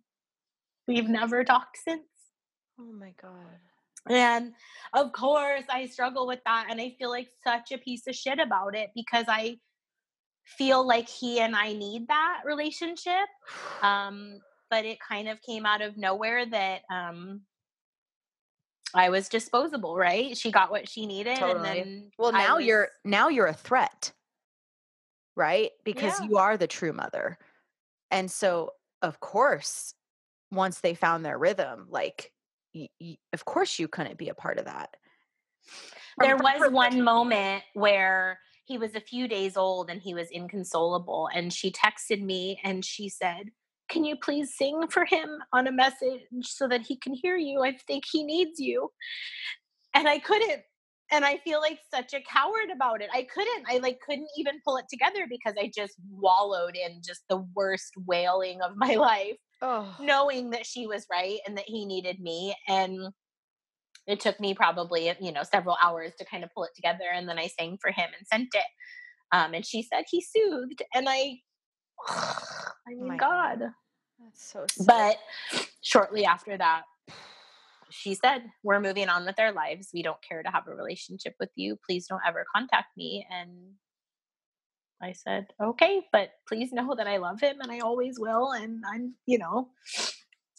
we've 0.86 1.08
never 1.08 1.42
talked 1.42 1.78
since 1.82 2.02
oh 2.78 2.92
my 2.92 3.12
god 3.20 3.58
and 4.08 4.52
of 4.92 5.10
course 5.12 5.64
i 5.70 5.86
struggle 5.86 6.26
with 6.26 6.40
that 6.44 6.66
and 6.70 6.80
i 6.80 6.94
feel 6.98 7.10
like 7.10 7.28
such 7.44 7.72
a 7.72 7.78
piece 7.78 8.06
of 8.06 8.14
shit 8.14 8.38
about 8.38 8.76
it 8.76 8.90
because 8.94 9.24
i 9.28 9.56
feel 10.44 10.86
like 10.86 11.08
he 11.08 11.40
and 11.40 11.56
i 11.56 11.72
need 11.72 12.06
that 12.08 12.42
relationship 12.44 13.26
um, 13.82 14.38
but 14.70 14.84
it 14.84 14.98
kind 15.00 15.28
of 15.28 15.40
came 15.42 15.66
out 15.66 15.82
of 15.82 15.96
nowhere 15.96 16.46
that 16.46 16.82
um, 16.90 17.42
I 18.94 19.10
was 19.10 19.28
disposable, 19.28 19.96
right? 19.96 20.36
She 20.36 20.50
got 20.50 20.70
what 20.70 20.88
she 20.88 21.06
needed 21.06 21.36
totally. 21.36 21.68
and 21.68 21.78
then 21.78 22.10
Well, 22.18 22.32
now 22.32 22.56
was... 22.56 22.64
you're 22.64 22.88
now 23.04 23.28
you're 23.28 23.46
a 23.46 23.54
threat. 23.54 24.12
Right? 25.36 25.70
Because 25.84 26.18
yeah. 26.18 26.28
you 26.28 26.38
are 26.38 26.56
the 26.56 26.66
true 26.66 26.94
mother. 26.94 27.38
And 28.10 28.30
so, 28.30 28.72
of 29.02 29.20
course, 29.20 29.92
once 30.50 30.80
they 30.80 30.94
found 30.94 31.24
their 31.24 31.36
rhythm, 31.36 31.88
like 31.90 32.32
y- 32.74 32.88
y- 33.00 33.18
of 33.34 33.44
course 33.44 33.78
you 33.78 33.86
couldn't 33.86 34.16
be 34.16 34.30
a 34.30 34.34
part 34.34 34.58
of 34.58 34.64
that. 34.64 34.96
There 36.18 36.36
was 36.36 36.72
one 36.72 37.02
moment 37.02 37.64
where 37.74 38.38
he 38.64 38.78
was 38.78 38.94
a 38.94 39.00
few 39.00 39.28
days 39.28 39.56
old 39.56 39.90
and 39.90 40.00
he 40.00 40.14
was 40.14 40.28
inconsolable 40.30 41.28
and 41.34 41.52
she 41.52 41.70
texted 41.70 42.22
me 42.22 42.58
and 42.64 42.84
she 42.84 43.08
said, 43.08 43.50
can 43.88 44.04
you 44.04 44.16
please 44.16 44.54
sing 44.56 44.86
for 44.90 45.04
him 45.04 45.28
on 45.52 45.66
a 45.66 45.72
message 45.72 46.22
so 46.42 46.68
that 46.68 46.82
he 46.82 46.96
can 46.96 47.14
hear 47.14 47.36
you? 47.36 47.62
I 47.62 47.76
think 47.86 48.04
he 48.10 48.24
needs 48.24 48.58
you. 48.58 48.90
And 49.94 50.08
I 50.08 50.18
couldn't. 50.18 50.62
And 51.12 51.24
I 51.24 51.38
feel 51.38 51.60
like 51.60 51.78
such 51.94 52.14
a 52.14 52.22
coward 52.28 52.70
about 52.74 53.00
it. 53.00 53.08
I 53.14 53.26
couldn't. 53.32 53.64
I 53.68 53.78
like 53.78 54.00
couldn't 54.04 54.28
even 54.36 54.60
pull 54.64 54.76
it 54.76 54.86
together 54.90 55.26
because 55.28 55.54
I 55.58 55.70
just 55.74 55.94
wallowed 56.10 56.74
in 56.74 57.00
just 57.06 57.22
the 57.28 57.44
worst 57.54 57.92
wailing 58.06 58.60
of 58.60 58.72
my 58.76 58.94
life. 58.96 59.36
Oh. 59.62 59.94
Knowing 60.00 60.50
that 60.50 60.66
she 60.66 60.86
was 60.86 61.06
right 61.10 61.38
and 61.46 61.56
that 61.56 61.64
he 61.66 61.86
needed 61.86 62.20
me. 62.20 62.54
And 62.68 63.12
it 64.06 64.20
took 64.20 64.38
me 64.40 64.54
probably, 64.54 65.12
you 65.20 65.32
know, 65.32 65.42
several 65.42 65.76
hours 65.82 66.12
to 66.18 66.24
kind 66.24 66.44
of 66.44 66.50
pull 66.54 66.64
it 66.64 66.70
together. 66.74 67.06
And 67.12 67.28
then 67.28 67.38
I 67.38 67.46
sang 67.46 67.78
for 67.80 67.90
him 67.90 68.10
and 68.16 68.26
sent 68.26 68.48
it. 68.54 68.66
Um, 69.32 69.54
and 69.54 69.64
she 69.64 69.82
said 69.82 70.04
he 70.08 70.20
soothed. 70.20 70.82
And 70.94 71.06
I 71.08 71.38
I 72.08 72.90
mean, 72.90 73.08
My 73.08 73.16
God. 73.16 73.60
God. 73.60 73.70
That's 74.20 74.52
so 74.52 74.64
sad. 74.70 74.86
But 74.86 75.16
shortly 75.82 76.24
after 76.24 76.56
that, 76.56 76.82
she 77.90 78.14
said, 78.14 78.42
We're 78.62 78.80
moving 78.80 79.08
on 79.08 79.24
with 79.24 79.38
our 79.38 79.52
lives. 79.52 79.90
We 79.92 80.02
don't 80.02 80.22
care 80.26 80.42
to 80.42 80.50
have 80.50 80.66
a 80.66 80.74
relationship 80.74 81.34
with 81.38 81.50
you. 81.54 81.78
Please 81.86 82.06
don't 82.06 82.22
ever 82.26 82.44
contact 82.54 82.96
me. 82.96 83.26
And 83.30 83.74
I 85.02 85.12
said, 85.12 85.48
Okay, 85.62 86.02
but 86.12 86.30
please 86.48 86.72
know 86.72 86.94
that 86.96 87.06
I 87.06 87.18
love 87.18 87.40
him 87.40 87.56
and 87.60 87.70
I 87.70 87.80
always 87.80 88.18
will. 88.18 88.52
And 88.52 88.82
I'm, 88.90 89.14
you 89.26 89.38
know, 89.38 89.68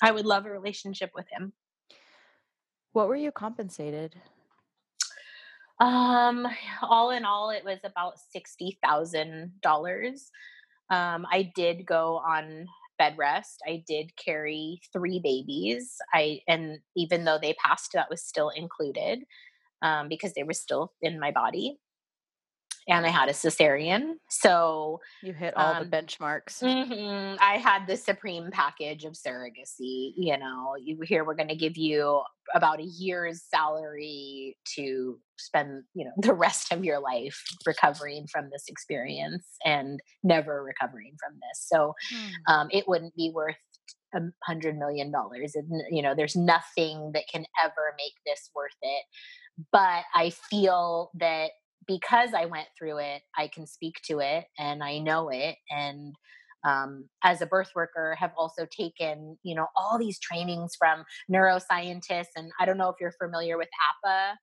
I 0.01 0.11
would 0.11 0.25
love 0.25 0.45
a 0.45 0.51
relationship 0.51 1.11
with 1.15 1.25
him. 1.31 1.53
What 2.93 3.07
were 3.07 3.15
you 3.15 3.31
compensated? 3.31 4.15
Um, 5.79 6.47
all 6.81 7.11
in 7.11 7.25
all, 7.25 7.51
it 7.51 7.63
was 7.63 7.79
about 7.83 8.13
sixty 8.31 8.79
thousand 8.83 9.51
dollars. 9.61 10.31
Um, 10.89 11.25
I 11.31 11.51
did 11.55 11.85
go 11.85 12.17
on 12.17 12.67
bed 12.97 13.15
rest. 13.17 13.61
I 13.67 13.83
did 13.87 14.11
carry 14.17 14.81
three 14.91 15.19
babies. 15.19 15.95
I 16.13 16.41
and 16.47 16.79
even 16.95 17.25
though 17.25 17.39
they 17.41 17.53
passed, 17.53 17.91
that 17.93 18.09
was 18.09 18.23
still 18.23 18.49
included 18.49 19.23
um, 19.81 20.09
because 20.09 20.33
they 20.33 20.43
were 20.43 20.53
still 20.53 20.93
in 21.01 21.19
my 21.19 21.31
body. 21.31 21.77
And 22.87 23.05
I 23.05 23.09
had 23.09 23.27
a 23.27 23.33
cesarean, 23.33 24.13
so 24.29 25.01
you 25.21 25.33
hit 25.33 25.55
all 25.57 25.75
um, 25.75 25.89
the 25.89 25.97
benchmarks. 25.97 26.63
Mm-hmm, 26.63 27.35
I 27.41 27.57
had 27.57 27.85
the 27.85 27.97
supreme 27.97 28.49
package 28.51 29.03
of 29.03 29.13
surrogacy. 29.13 30.13
You 30.15 30.37
know, 30.37 30.75
you 30.81 30.97
here 31.03 31.25
we're 31.25 31.35
going 31.35 31.49
to 31.49 31.55
give 31.55 31.75
you 31.75 32.21
about 32.55 32.79
a 32.79 32.83
year's 32.83 33.43
salary 33.43 34.57
to 34.75 35.19
spend 35.37 35.83
you 35.93 36.05
know 36.05 36.11
the 36.17 36.33
rest 36.33 36.71
of 36.71 36.83
your 36.83 36.99
life 36.99 37.43
recovering 37.65 38.25
from 38.31 38.49
this 38.51 38.65
experience 38.67 39.45
and 39.65 39.99
never 40.23 40.63
recovering 40.63 41.13
from 41.19 41.33
this 41.35 41.65
so 41.67 41.93
mm. 42.13 42.53
um, 42.53 42.67
it 42.71 42.87
wouldn't 42.87 43.15
be 43.15 43.31
worth 43.33 43.55
a 44.15 44.19
hundred 44.43 44.77
million 44.77 45.11
dollars 45.11 45.53
and 45.55 45.67
you 45.91 46.01
know 46.01 46.15
there's 46.15 46.35
nothing 46.35 47.11
that 47.13 47.23
can 47.31 47.45
ever 47.63 47.93
make 47.97 48.13
this 48.25 48.49
worth 48.55 48.71
it 48.81 49.03
but 49.71 50.03
i 50.15 50.29
feel 50.49 51.11
that 51.13 51.49
because 51.87 52.33
i 52.33 52.45
went 52.45 52.67
through 52.77 52.97
it 52.97 53.21
i 53.37 53.47
can 53.47 53.65
speak 53.65 53.95
to 54.03 54.19
it 54.19 54.45
and 54.57 54.83
i 54.83 54.97
know 54.97 55.29
it 55.29 55.55
and 55.69 56.15
um, 56.63 57.07
as 57.23 57.41
a 57.41 57.45
birth 57.45 57.69
worker 57.75 58.15
have 58.19 58.31
also 58.37 58.65
taken 58.65 59.37
you 59.43 59.55
know 59.55 59.67
all 59.75 59.97
these 59.97 60.19
trainings 60.19 60.75
from 60.77 61.03
neuroscientists 61.31 62.35
and 62.35 62.51
i 62.59 62.65
don't 62.65 62.77
know 62.77 62.89
if 62.89 62.95
you're 62.99 63.13
familiar 63.21 63.57
with 63.57 63.69
APA, 64.05 64.37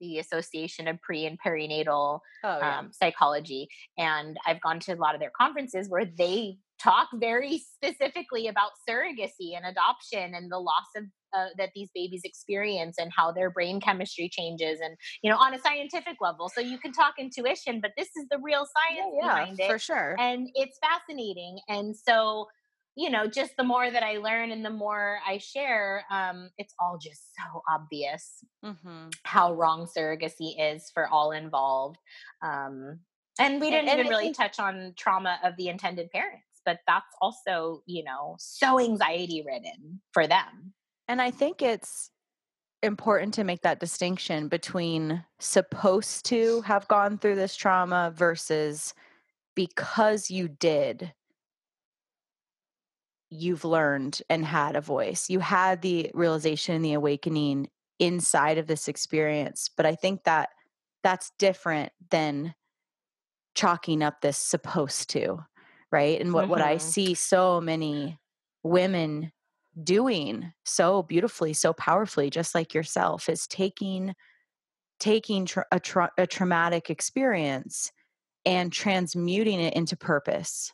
the 0.00 0.18
association 0.18 0.88
of 0.88 1.00
pre 1.02 1.26
and 1.26 1.38
perinatal 1.44 2.20
oh, 2.44 2.58
yeah. 2.58 2.78
um, 2.78 2.90
psychology 2.92 3.68
and 3.96 4.36
i've 4.46 4.60
gone 4.60 4.80
to 4.80 4.92
a 4.92 4.96
lot 4.96 5.14
of 5.14 5.20
their 5.20 5.32
conferences 5.38 5.88
where 5.88 6.06
they 6.06 6.56
talk 6.82 7.08
very 7.14 7.58
specifically 7.58 8.46
about 8.46 8.70
surrogacy 8.88 9.56
and 9.56 9.66
adoption 9.66 10.34
and 10.34 10.50
the 10.50 10.58
loss 10.58 10.86
of 10.96 11.04
uh, 11.36 11.48
that 11.58 11.70
these 11.74 11.90
babies 11.94 12.22
experience 12.24 12.96
and 12.98 13.12
how 13.14 13.30
their 13.30 13.50
brain 13.50 13.80
chemistry 13.80 14.30
changes 14.30 14.80
and 14.82 14.96
you 15.22 15.30
know 15.30 15.36
on 15.36 15.54
a 15.54 15.58
scientific 15.58 16.16
level. 16.20 16.48
So 16.48 16.60
you 16.60 16.78
can 16.78 16.92
talk 16.92 17.14
intuition 17.18 17.80
but 17.80 17.92
this 17.96 18.08
is 18.16 18.26
the 18.30 18.38
real 18.42 18.66
science 18.66 19.14
yeah, 19.20 19.26
yeah, 19.26 19.40
behind 19.40 19.60
it 19.60 19.70
for 19.70 19.78
sure. 19.78 20.16
and 20.18 20.48
it's 20.54 20.78
fascinating. 20.78 21.58
And 21.68 21.94
so 21.96 22.46
you 22.96 23.10
know 23.10 23.26
just 23.28 23.52
the 23.56 23.62
more 23.62 23.90
that 23.90 24.02
i 24.02 24.16
learn 24.16 24.50
and 24.50 24.64
the 24.64 24.70
more 24.70 25.18
i 25.24 25.38
share 25.38 26.04
um, 26.10 26.50
it's 26.58 26.74
all 26.80 26.98
just 27.00 27.22
so 27.36 27.62
obvious 27.70 28.42
mm-hmm. 28.64 29.08
how 29.22 29.52
wrong 29.52 29.86
surrogacy 29.86 30.54
is 30.58 30.90
for 30.92 31.06
all 31.08 31.30
involved. 31.30 31.98
Um, 32.42 33.00
and 33.38 33.60
we 33.60 33.70
didn't 33.70 33.88
and, 33.88 34.00
even 34.00 34.00
and 34.00 34.08
really 34.08 34.24
think- 34.24 34.36
touch 34.36 34.58
on 34.58 34.94
trauma 34.96 35.38
of 35.44 35.56
the 35.56 35.68
intended 35.68 36.10
parents 36.10 36.47
but 36.68 36.80
that's 36.86 37.16
also 37.22 37.82
you 37.86 38.04
know 38.04 38.36
so 38.38 38.78
anxiety 38.78 39.42
ridden 39.46 40.02
for 40.12 40.26
them. 40.26 40.74
And 41.08 41.22
I 41.22 41.30
think 41.30 41.62
it's 41.62 42.10
important 42.82 43.32
to 43.34 43.44
make 43.44 43.62
that 43.62 43.80
distinction 43.80 44.48
between 44.48 45.24
supposed 45.40 46.26
to 46.26 46.60
have 46.60 46.86
gone 46.88 47.16
through 47.16 47.36
this 47.36 47.56
trauma 47.56 48.12
versus 48.14 48.92
because 49.56 50.30
you 50.30 50.46
did 50.46 51.14
you've 53.30 53.64
learned 53.64 54.20
and 54.28 54.44
had 54.44 54.76
a 54.76 54.80
voice. 54.80 55.30
You 55.30 55.40
had 55.40 55.80
the 55.80 56.10
realization 56.12 56.82
the 56.82 56.92
awakening 56.92 57.68
inside 57.98 58.58
of 58.58 58.68
this 58.68 58.86
experience 58.86 59.68
but 59.76 59.84
i 59.84 59.92
think 59.92 60.22
that 60.22 60.50
that's 61.02 61.32
different 61.36 61.90
than 62.10 62.54
chalking 63.56 64.04
up 64.04 64.20
this 64.20 64.38
supposed 64.38 65.10
to 65.10 65.40
right 65.90 66.20
and 66.20 66.32
what 66.32 66.42
mm-hmm. 66.42 66.50
what 66.50 66.62
i 66.62 66.76
mm-hmm. 66.76 66.88
see 66.88 67.14
so 67.14 67.60
many 67.60 68.18
women 68.62 69.32
doing 69.82 70.52
so 70.64 71.02
beautifully 71.02 71.52
so 71.52 71.72
powerfully 71.72 72.30
just 72.30 72.54
like 72.54 72.74
yourself 72.74 73.28
is 73.28 73.46
taking 73.46 74.14
taking 74.98 75.46
tra- 75.46 75.66
a, 75.70 75.78
tra- 75.78 76.10
a 76.18 76.26
traumatic 76.26 76.90
experience 76.90 77.92
and 78.44 78.72
transmuting 78.72 79.60
it 79.60 79.74
into 79.74 79.96
purpose 79.96 80.72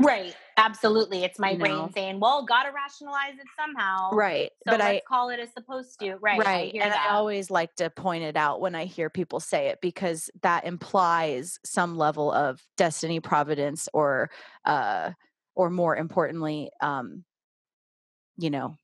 right 0.00 0.34
absolutely 0.56 1.22
it's 1.24 1.38
my 1.38 1.52
you 1.52 1.58
brain 1.58 1.72
know? 1.72 1.90
saying 1.94 2.18
well 2.18 2.44
gotta 2.44 2.70
rationalize 2.72 3.34
it 3.34 3.46
somehow 3.58 4.10
right 4.12 4.50
so 4.66 4.72
but 4.72 4.80
i 4.80 5.00
call 5.06 5.30
it 5.30 5.38
as 5.38 5.52
supposed 5.52 5.98
to 6.00 6.16
right 6.16 6.38
right 6.38 6.74
I 6.74 6.78
and 6.78 6.92
that. 6.92 7.08
i 7.10 7.14
always 7.14 7.50
like 7.50 7.74
to 7.76 7.90
point 7.90 8.24
it 8.24 8.36
out 8.36 8.60
when 8.60 8.74
i 8.74 8.86
hear 8.86 9.08
people 9.08 9.40
say 9.40 9.68
it 9.68 9.78
because 9.80 10.30
that 10.42 10.64
implies 10.64 11.58
some 11.64 11.96
level 11.96 12.32
of 12.32 12.60
destiny 12.76 13.20
providence 13.20 13.88
or 13.92 14.30
uh 14.64 15.10
or 15.54 15.70
more 15.70 15.96
importantly 15.96 16.70
um 16.80 17.24
you 18.36 18.50
know 18.50 18.76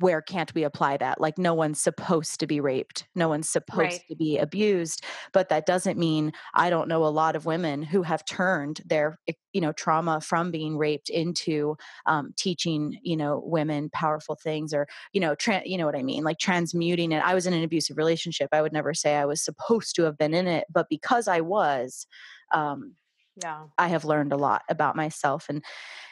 where 0.00 0.22
can't 0.22 0.54
we 0.54 0.64
apply 0.64 0.96
that? 0.96 1.20
Like 1.20 1.38
no 1.38 1.54
one's 1.54 1.80
supposed 1.80 2.40
to 2.40 2.46
be 2.46 2.60
raped. 2.60 3.06
No 3.14 3.28
one's 3.28 3.48
supposed 3.48 3.78
right. 3.78 4.00
to 4.08 4.16
be 4.16 4.38
abused. 4.38 5.04
But 5.32 5.48
that 5.48 5.66
doesn't 5.66 5.98
mean 5.98 6.32
i 6.54 6.70
don't 6.70 6.88
know 6.88 7.04
a 7.04 7.06
lot 7.06 7.36
of 7.36 7.46
women 7.46 7.82
who 7.82 8.02
have 8.02 8.24
turned 8.24 8.80
their 8.84 9.18
eh, 9.28 9.32
you 9.52 9.60
know 9.60 9.72
trauma 9.72 10.20
from 10.20 10.50
being 10.50 10.76
raped 10.76 11.08
into 11.08 11.76
um, 12.06 12.32
teaching 12.36 12.98
you 13.02 13.16
know 13.16 13.42
women 13.44 13.90
powerful 13.90 14.34
things 14.34 14.72
or 14.72 14.86
you 15.12 15.20
know 15.20 15.34
tra- 15.34 15.62
you 15.64 15.78
know 15.78 15.86
what 15.86 15.96
i 15.96 16.02
mean? 16.02 16.24
Like 16.24 16.38
transmuting 16.38 17.12
it. 17.12 17.22
I 17.24 17.34
was 17.34 17.46
in 17.46 17.54
an 17.54 17.62
abusive 17.62 17.96
relationship. 17.96 18.48
I 18.52 18.62
would 18.62 18.72
never 18.72 18.94
say 18.94 19.16
i 19.16 19.24
was 19.24 19.42
supposed 19.42 19.94
to 19.96 20.02
have 20.02 20.18
been 20.18 20.34
in 20.34 20.46
it 20.46 20.64
but 20.72 20.88
because 20.88 21.28
i 21.28 21.40
was 21.40 22.06
um, 22.52 22.94
yeah 23.42 23.64
i 23.78 23.88
have 23.88 24.04
learned 24.04 24.32
a 24.32 24.36
lot 24.36 24.62
about 24.68 24.96
myself 24.96 25.46
and 25.48 25.62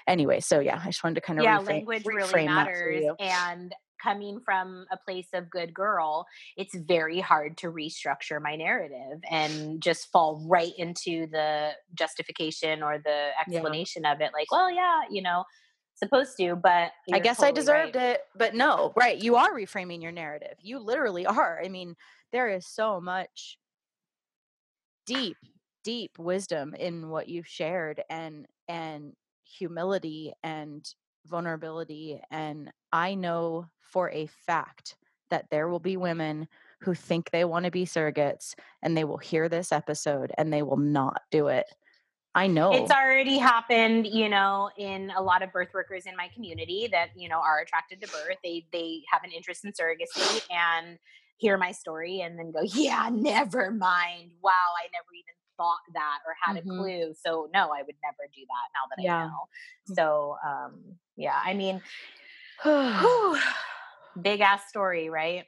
anyway 0.07 0.41
so 0.41 0.61
yeah 0.61 0.81
i 0.83 0.87
just 0.87 1.05
wanted 1.05 1.15
to 1.15 1.21
kind 1.21 1.39
of 1.39 1.45
yeah 1.45 1.59
reframe, 1.59 1.67
language 1.67 2.03
reframe 2.05 2.33
really 2.33 2.47
matters 2.47 3.05
and 3.21 3.75
coming 4.03 4.41
from 4.45 4.85
a 4.91 4.97
place 4.97 5.29
of 5.33 5.49
good 5.51 5.73
girl, 5.73 6.27
it's 6.57 6.75
very 6.75 7.21
hard 7.21 7.57
to 7.59 7.69
restructure 7.71 8.43
my 8.43 8.57
narrative 8.57 9.21
and 9.31 9.81
just 9.81 10.11
fall 10.11 10.45
right 10.49 10.73
into 10.77 11.27
the 11.29 11.71
justification 11.95 12.83
or 12.83 12.99
the 12.99 13.29
explanation 13.41 14.03
yeah. 14.05 14.13
of 14.13 14.21
it. 14.21 14.31
Like, 14.33 14.51
well, 14.51 14.71
yeah, 14.71 15.03
you 15.11 15.23
know, 15.23 15.45
supposed 15.95 16.37
to, 16.39 16.57
but 16.57 16.91
I 17.13 17.19
guess 17.21 17.37
totally 17.37 17.51
I 17.51 17.53
deserved 17.53 17.97
right. 17.97 18.13
it. 18.13 18.21
But 18.37 18.55
no, 18.55 18.93
right. 18.97 19.19
You 19.19 19.37
are 19.37 19.53
reframing 19.53 20.03
your 20.03 20.13
narrative. 20.13 20.57
You 20.61 20.79
literally 20.79 21.27
are. 21.27 21.61
I 21.65 21.69
mean, 21.69 21.95
there 22.33 22.49
is 22.49 22.67
so 22.67 23.01
much 23.01 23.59
deep, 25.07 25.37
deep 25.85 26.19
wisdom 26.19 26.75
in 26.75 27.09
what 27.09 27.29
you've 27.29 27.49
shared 27.49 28.03
and 28.09 28.47
and 28.69 29.13
humility 29.45 30.33
and 30.43 30.89
vulnerability. 31.27 32.21
And 32.31 32.71
I 32.93 33.15
know 33.15 33.67
for 33.81 34.11
a 34.11 34.27
fact 34.47 34.97
that 35.31 35.47
there 35.51 35.69
will 35.69 35.81
be 35.81 35.97
women 35.97 36.49
who 36.81 36.95
think 36.95 37.31
they 37.31 37.45
want 37.45 37.65
to 37.65 37.71
be 37.71 37.85
surrogates 37.85 38.55
and 38.83 38.97
they 38.97 39.05
will 39.05 39.19
hear 39.19 39.49
this 39.49 39.73
episode 39.73 40.33
and 40.37 40.53
they 40.53 40.63
will 40.63 40.77
not 40.77 41.23
do 41.31 41.49
it. 41.49 41.67
I 42.35 42.47
know. 42.47 42.73
It's 42.73 42.91
already 42.91 43.37
happened, 43.37 44.07
you 44.07 44.29
know, 44.29 44.71
in 44.79 45.13
a 45.17 45.23
lot 45.23 45.43
of 45.43 45.53
birth 45.53 45.69
workers 45.75 46.07
in 46.07 46.17
my 46.17 46.29
community 46.29 46.89
that, 46.91 47.11
you 47.15 47.29
know, 47.29 47.41
are 47.41 47.61
attracted 47.61 48.01
to 48.01 48.09
birth. 48.09 48.39
They 48.43 48.67
they 48.73 49.03
have 49.13 49.23
an 49.23 49.31
interest 49.31 49.65
in 49.65 49.73
surrogacy 49.73 50.41
and 50.51 50.99
hear 51.37 51.59
my 51.59 51.73
story 51.73 52.21
and 52.21 52.39
then 52.39 52.51
go, 52.51 52.63
"Yeah, 52.63 53.11
never 53.13 53.71
mind. 53.71 54.33
Wow, 54.43 54.51
I 54.51 54.89
never 54.93 55.13
even 55.15 55.35
thought 55.57 55.81
that 55.95 56.19
or 56.27 56.35
had 56.45 56.57
mm-hmm. 56.63 56.71
a 56.71 56.77
clue." 56.77 57.15
So, 57.15 57.49
no, 57.53 57.71
I 57.71 57.83
would 57.83 57.97
never 58.03 58.29
do 58.35 58.43
that 58.43 58.67
now 58.75 58.87
that 58.91 59.03
yeah. 59.03 59.17
I 59.17 59.27
know. 59.27 59.49
Mm. 59.91 59.95
So, 59.95 60.37
um 60.47 60.97
yeah, 61.17 61.39
I 61.45 61.55
mean 61.55 61.83
big 64.23 64.41
ass 64.41 64.69
story, 64.69 65.11
right? 65.11 65.45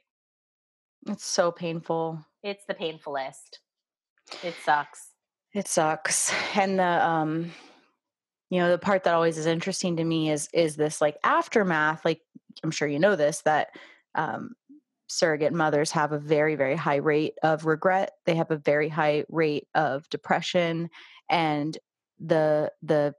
It's 1.07 1.25
so 1.25 1.51
painful. 1.51 2.25
It's 2.43 2.65
the 2.67 2.73
painfulest. 2.73 3.59
It 4.43 4.55
sucks. 4.63 5.09
It 5.53 5.67
sucks. 5.67 6.33
And 6.55 6.79
the 6.79 7.07
um 7.07 7.51
you 8.49 8.59
know, 8.59 8.69
the 8.69 8.77
part 8.77 9.03
that 9.03 9.13
always 9.13 9.37
is 9.37 9.47
interesting 9.47 9.97
to 9.97 10.03
me 10.03 10.31
is 10.31 10.49
is 10.53 10.75
this 10.75 11.01
like 11.01 11.17
aftermath, 11.23 12.05
like 12.05 12.21
I'm 12.63 12.71
sure 12.71 12.87
you 12.87 12.99
know 12.99 13.15
this 13.15 13.41
that 13.41 13.69
um 14.15 14.55
surrogate 15.07 15.53
mothers 15.53 15.91
have 15.91 16.11
a 16.11 16.19
very 16.19 16.55
very 16.55 16.75
high 16.75 16.95
rate 16.95 17.35
of 17.43 17.65
regret. 17.65 18.11
They 18.25 18.35
have 18.35 18.51
a 18.51 18.57
very 18.57 18.89
high 18.89 19.25
rate 19.29 19.67
of 19.75 20.09
depression 20.09 20.89
and 21.29 21.77
the 22.19 22.71
the 22.81 23.13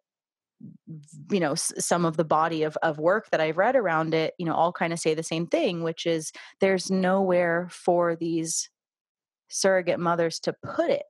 you 1.31 1.41
know 1.41 1.55
some 1.55 2.05
of 2.05 2.17
the 2.17 2.25
body 2.25 2.63
of, 2.63 2.77
of 2.83 2.99
work 2.99 3.29
that 3.31 3.41
i've 3.41 3.59
read 3.59 3.77
around 3.77 4.15
it 4.15 4.33
you 4.39 4.47
know 4.47 4.55
all 4.55 4.73
kind 4.73 4.93
of 4.93 4.99
say 4.99 5.13
the 5.15 5.23
same 5.23 5.47
thing 5.47 5.83
which 5.83 6.07
is 6.07 6.33
there's 6.61 6.91
nowhere 6.91 7.69
for 7.71 8.17
these 8.17 8.71
surrogate 9.49 10.01
mothers 10.01 10.41
to 10.41 10.55
put 10.63 10.89
it 10.89 11.05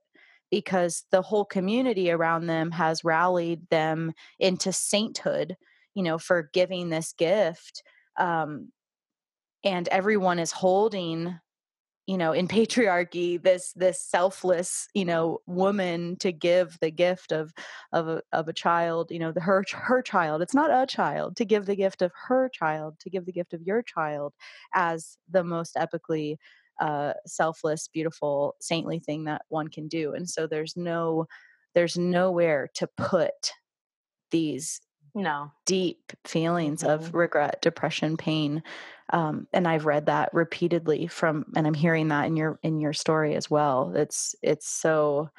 because 0.51 1.05
the 1.11 1.21
whole 1.21 1.45
community 1.45 2.11
around 2.11 2.47
them 2.47 2.71
has 2.71 3.03
rallied 3.03 3.61
them 3.69 4.11
into 4.37 4.73
sainthood 4.73 5.55
you 5.93 6.03
know 6.03 6.17
for 6.17 6.49
giving 6.53 6.89
this 6.89 7.13
gift 7.13 7.83
um, 8.19 8.69
and 9.67 9.87
everyone 9.89 10.39
is 10.39 10.51
holding 10.51 11.37
you 12.05 12.17
know 12.17 12.31
in 12.31 12.47
patriarchy 12.47 13.41
this 13.41 13.73
this 13.73 14.01
selfless 14.01 14.87
you 14.93 15.03
know 15.03 15.39
woman 15.45 16.15
to 16.19 16.31
give 16.31 16.77
the 16.79 16.89
gift 16.89 17.33
of 17.33 17.53
of 17.91 18.07
a, 18.07 18.21
of 18.31 18.47
a 18.47 18.53
child 18.53 19.11
you 19.11 19.19
know 19.19 19.33
the 19.33 19.41
her 19.41 19.63
her 19.73 20.01
child 20.01 20.41
it's 20.41 20.55
not 20.55 20.71
a 20.71 20.87
child 20.87 21.35
to 21.35 21.43
give 21.43 21.65
the 21.65 21.75
gift 21.75 22.01
of 22.01 22.11
her 22.27 22.49
child 22.49 22.95
to 22.99 23.09
give 23.09 23.25
the 23.25 23.31
gift 23.31 23.53
of 23.53 23.61
your 23.61 23.81
child 23.81 24.33
as 24.73 25.17
the 25.29 25.43
most 25.43 25.75
epically 25.75 26.37
uh, 26.79 27.13
selfless, 27.25 27.87
beautiful, 27.87 28.55
saintly 28.59 28.99
thing 28.99 29.23
that 29.23 29.41
one 29.49 29.67
can 29.67 29.87
do. 29.87 30.13
And 30.13 30.29
so 30.29 30.45
there's 30.47 30.77
no 30.77 31.25
there's 31.73 31.97
nowhere 31.97 32.69
to 32.75 32.87
put 32.97 33.51
these 34.31 34.79
no 35.17 35.51
deep 35.65 36.13
feelings 36.23 36.81
mm-hmm. 36.81 36.91
of 36.91 37.13
regret, 37.13 37.61
depression, 37.61 38.17
pain. 38.17 38.63
Um, 39.11 39.47
and 39.53 39.67
I've 39.67 39.85
read 39.85 40.07
that 40.07 40.33
repeatedly 40.33 41.07
from, 41.07 41.45
and 41.55 41.65
I'm 41.65 41.73
hearing 41.73 42.09
that 42.09 42.25
in 42.25 42.35
your 42.35 42.59
in 42.63 42.79
your 42.79 42.93
story 42.93 43.35
as 43.35 43.49
well. 43.49 43.93
It's 43.95 44.35
it's 44.41 44.67
so. 44.67 45.29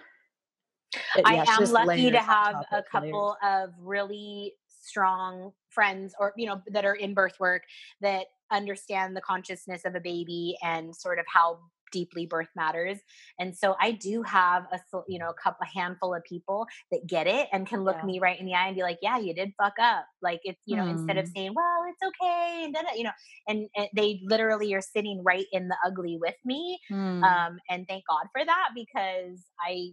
It, 1.16 1.22
I 1.26 1.44
am 1.46 1.70
lucky 1.70 2.10
to 2.10 2.18
have 2.18 2.64
a 2.72 2.82
couple 2.82 3.36
layers. 3.42 3.68
of 3.68 3.74
really 3.80 4.54
strong 4.80 5.52
friends 5.68 6.14
or 6.18 6.32
you 6.36 6.46
know 6.46 6.62
that 6.68 6.84
are 6.84 6.94
in 6.94 7.12
birth 7.12 7.38
work 7.38 7.62
that 8.00 8.26
understand 8.50 9.14
the 9.14 9.20
consciousness 9.20 9.84
of 9.84 9.94
a 9.94 10.00
baby 10.00 10.56
and 10.62 10.96
sort 10.96 11.18
of 11.18 11.26
how 11.28 11.58
deeply 11.92 12.26
birth 12.26 12.48
matters 12.56 12.98
and 13.38 13.56
so 13.56 13.74
i 13.80 13.92
do 13.92 14.22
have 14.22 14.64
a 14.72 14.78
you 15.08 15.18
know 15.18 15.28
a 15.28 15.34
couple 15.34 15.58
a 15.62 15.78
handful 15.78 16.14
of 16.14 16.22
people 16.24 16.66
that 16.90 17.06
get 17.06 17.26
it 17.26 17.48
and 17.52 17.66
can 17.66 17.84
look 17.84 17.96
yeah. 18.00 18.04
me 18.04 18.18
right 18.20 18.40
in 18.40 18.46
the 18.46 18.54
eye 18.54 18.66
and 18.66 18.76
be 18.76 18.82
like 18.82 18.98
yeah 19.02 19.18
you 19.18 19.34
did 19.34 19.52
fuck 19.60 19.74
up 19.80 20.04
like 20.22 20.40
it's 20.44 20.60
you 20.66 20.76
know 20.76 20.84
mm. 20.84 20.90
instead 20.90 21.16
of 21.18 21.24
hmm. 21.26 21.32
saying 21.34 21.52
well 21.54 21.84
it's 21.88 22.02
okay 22.02 22.64
and 22.64 22.74
then 22.74 22.84
you 22.96 23.04
know 23.04 23.10
and, 23.46 23.68
and, 23.76 23.88
they 23.94 24.20
literally 24.24 24.74
are 24.74 24.82
sitting 24.82 25.22
right 25.24 25.46
in 25.52 25.68
the 25.68 25.76
ugly 25.86 26.18
with 26.20 26.36
me 26.44 26.78
mm. 26.90 27.22
um 27.22 27.58
and 27.68 27.86
thank 27.88 28.04
god 28.08 28.26
for 28.32 28.44
that 28.44 28.68
because 28.74 29.44
i 29.60 29.90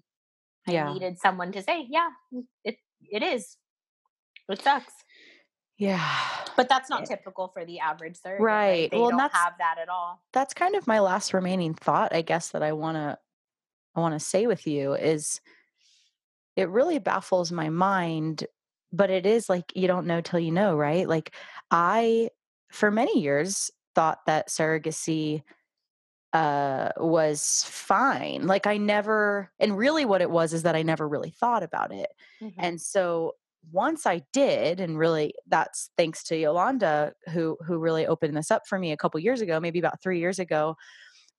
i 0.68 0.72
yeah. 0.72 0.92
needed 0.92 1.18
someone 1.20 1.52
to 1.52 1.62
say 1.62 1.88
yeah 1.90 2.10
it 2.64 2.78
it 3.02 3.24
is 3.24 3.58
it 4.50 4.62
sucks 4.62 4.94
yeah. 5.78 6.20
But 6.56 6.70
that's 6.70 6.90
not 6.90 7.06
typical 7.06 7.50
for 7.50 7.66
the 7.66 7.80
average 7.80 8.16
surrogate. 8.22 8.44
Right. 8.44 8.68
right? 8.68 8.92
They 8.92 8.98
well, 8.98 9.10
don't 9.10 9.34
have 9.34 9.54
that 9.60 9.78
at 9.82 9.90
all. 9.90 10.22
That's 10.32 10.54
kind 10.54 10.76
of 10.76 10.88
my 10.88 11.00
last 11.00 11.34
remaining 11.34 11.74
thought, 11.74 12.16
I 12.16 12.22
guess, 12.22 12.50
that 12.50 12.64
I 12.64 12.72
wanna 12.72 13.18
I 13.94 14.00
wanna 14.00 14.20
say 14.20 14.48
with 14.48 14.66
you 14.66 14.94
is 14.94 15.42
it 16.56 16.70
really 16.70 17.00
baffles 17.00 17.52
my 17.52 17.70
mind, 17.70 18.46
but 18.94 19.10
it 19.10 19.26
is 19.26 19.50
like 19.50 19.74
you 19.76 19.88
don't 19.88 20.08
know 20.08 20.22
till 20.22 20.40
you 20.40 20.52
know, 20.52 20.78
right? 20.78 21.08
Like 21.08 21.36
I 21.72 22.30
for 22.72 22.90
many 22.90 23.20
years 23.20 23.70
thought 23.94 24.20
that 24.28 24.48
surrogacy 24.48 25.44
uh 26.32 26.92
was 26.98 27.66
fine. 27.68 28.48
Like 28.48 28.66
I 28.66 28.78
never 28.78 29.52
and 29.60 29.78
really 29.78 30.06
what 30.06 30.22
it 30.22 30.30
was 30.30 30.54
is 30.54 30.64
that 30.64 30.76
I 30.76 30.84
never 30.84 31.06
really 31.06 31.32
thought 31.32 31.64
about 31.64 31.94
it. 31.94 32.10
Mm-hmm. 32.42 32.60
And 32.60 32.80
so 32.82 33.34
once 33.72 34.06
I 34.06 34.22
did, 34.34 34.80
and 34.80 34.98
really 34.98 35.34
that's 35.48 35.90
thanks 35.98 36.24
to 36.26 36.38
Yolande 36.38 37.12
who 37.34 37.58
who 37.66 37.78
really 37.78 38.08
opened 38.08 38.36
this 38.36 38.52
up 38.52 38.64
for 38.68 38.80
me 38.80 38.92
a 38.92 38.98
couple 38.98 39.20
years 39.20 39.42
ago, 39.42 39.60
maybe 39.60 39.80
about 39.80 40.02
three 40.02 40.20
years 40.20 40.40
ago, 40.40 40.76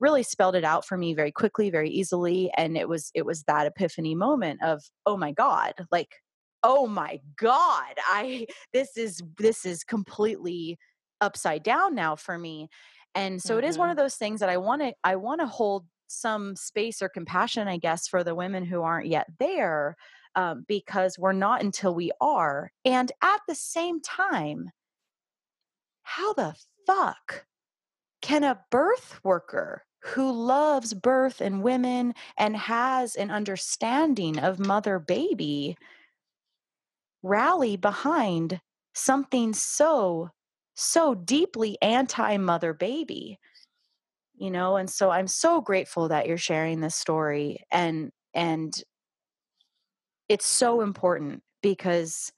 really 0.01 0.23
spelled 0.23 0.55
it 0.55 0.65
out 0.65 0.85
for 0.87 0.97
me 0.97 1.15
very 1.15 1.33
quickly, 1.33 1.71
very 1.71 1.91
easily. 1.91 2.51
And 2.57 2.77
it 2.77 2.89
was 2.89 3.11
it 3.15 3.25
was 3.25 3.43
that 3.45 3.67
epiphany 3.67 4.15
moment 4.15 4.63
of, 4.63 4.83
oh 5.05 5.17
my 5.17 5.33
God, 5.33 5.73
like, 5.91 6.17
oh 6.63 6.87
my 6.87 7.21
God, 7.39 7.95
I 8.07 8.47
this 8.73 8.97
is 8.97 9.23
this 9.39 9.65
is 9.65 9.85
completely 9.85 10.79
upside 11.21 11.63
down 11.63 11.95
now 11.95 12.17
for 12.17 12.39
me. 12.39 12.69
And 13.15 13.41
so 13.41 13.55
mm-hmm. 13.55 13.65
it 13.65 13.69
is 13.69 13.79
one 13.79 13.87
mm-hmm. 13.87 13.93
of 13.93 13.97
those 13.97 14.17
things 14.17 14.41
that 14.41 14.49
I 14.49 14.59
want 14.59 14.83
to 14.83 14.93
I 15.05 15.17
want 15.17 15.41
to 15.41 15.47
hold 15.47 15.87
some 16.09 16.55
space 16.55 17.03
or 17.03 17.09
compassion, 17.09 17.67
I 17.69 17.79
guess, 17.79 18.07
for 18.07 18.23
the 18.23 18.35
women 18.35 18.65
who 18.65 18.83
aren't 18.83 19.09
yet 19.09 19.27
there 19.41 19.97
um, 20.37 20.65
because 20.69 21.19
we're 21.19 21.33
not 21.33 21.63
until 21.63 21.95
we 21.95 22.13
are. 22.21 22.71
And 22.85 23.11
at 23.23 23.41
the 23.49 23.55
same 23.55 24.01
time, 24.01 24.71
how 26.03 26.35
the 26.35 26.55
fuck 26.87 27.47
can 28.23 28.45
a 28.45 28.61
birth 28.71 29.19
worker 29.25 29.85
who 30.03 30.31
loves 30.31 30.95
birth 30.95 31.41
and 31.41 31.63
women 31.63 32.15
and 32.39 32.57
has 32.57 33.17
an 33.17 33.31
understanding 33.31 34.39
of 34.39 34.59
mother 34.59 34.99
baby 34.99 35.77
rally 37.23 37.77
behind 37.77 38.61
something 38.95 39.53
so 39.53 40.31
so 40.75 41.15
deeply 41.15 41.77
anti 41.83 42.37
mother 42.37 42.73
baby 42.73 43.39
you 44.37 44.51
know 44.51 44.77
and 44.77 44.89
so 44.89 45.11
i'm 45.11 45.27
so 45.27 45.61
grateful 45.61 46.09
that 46.09 46.29
you're 46.29 46.39
sharing 46.39 46.81
this 46.81 46.95
story 46.95 47.59
and 47.73 48.13
and 48.33 48.85
it's 50.29 50.47
so 50.47 50.81
important 50.81 51.43
because 51.63 52.33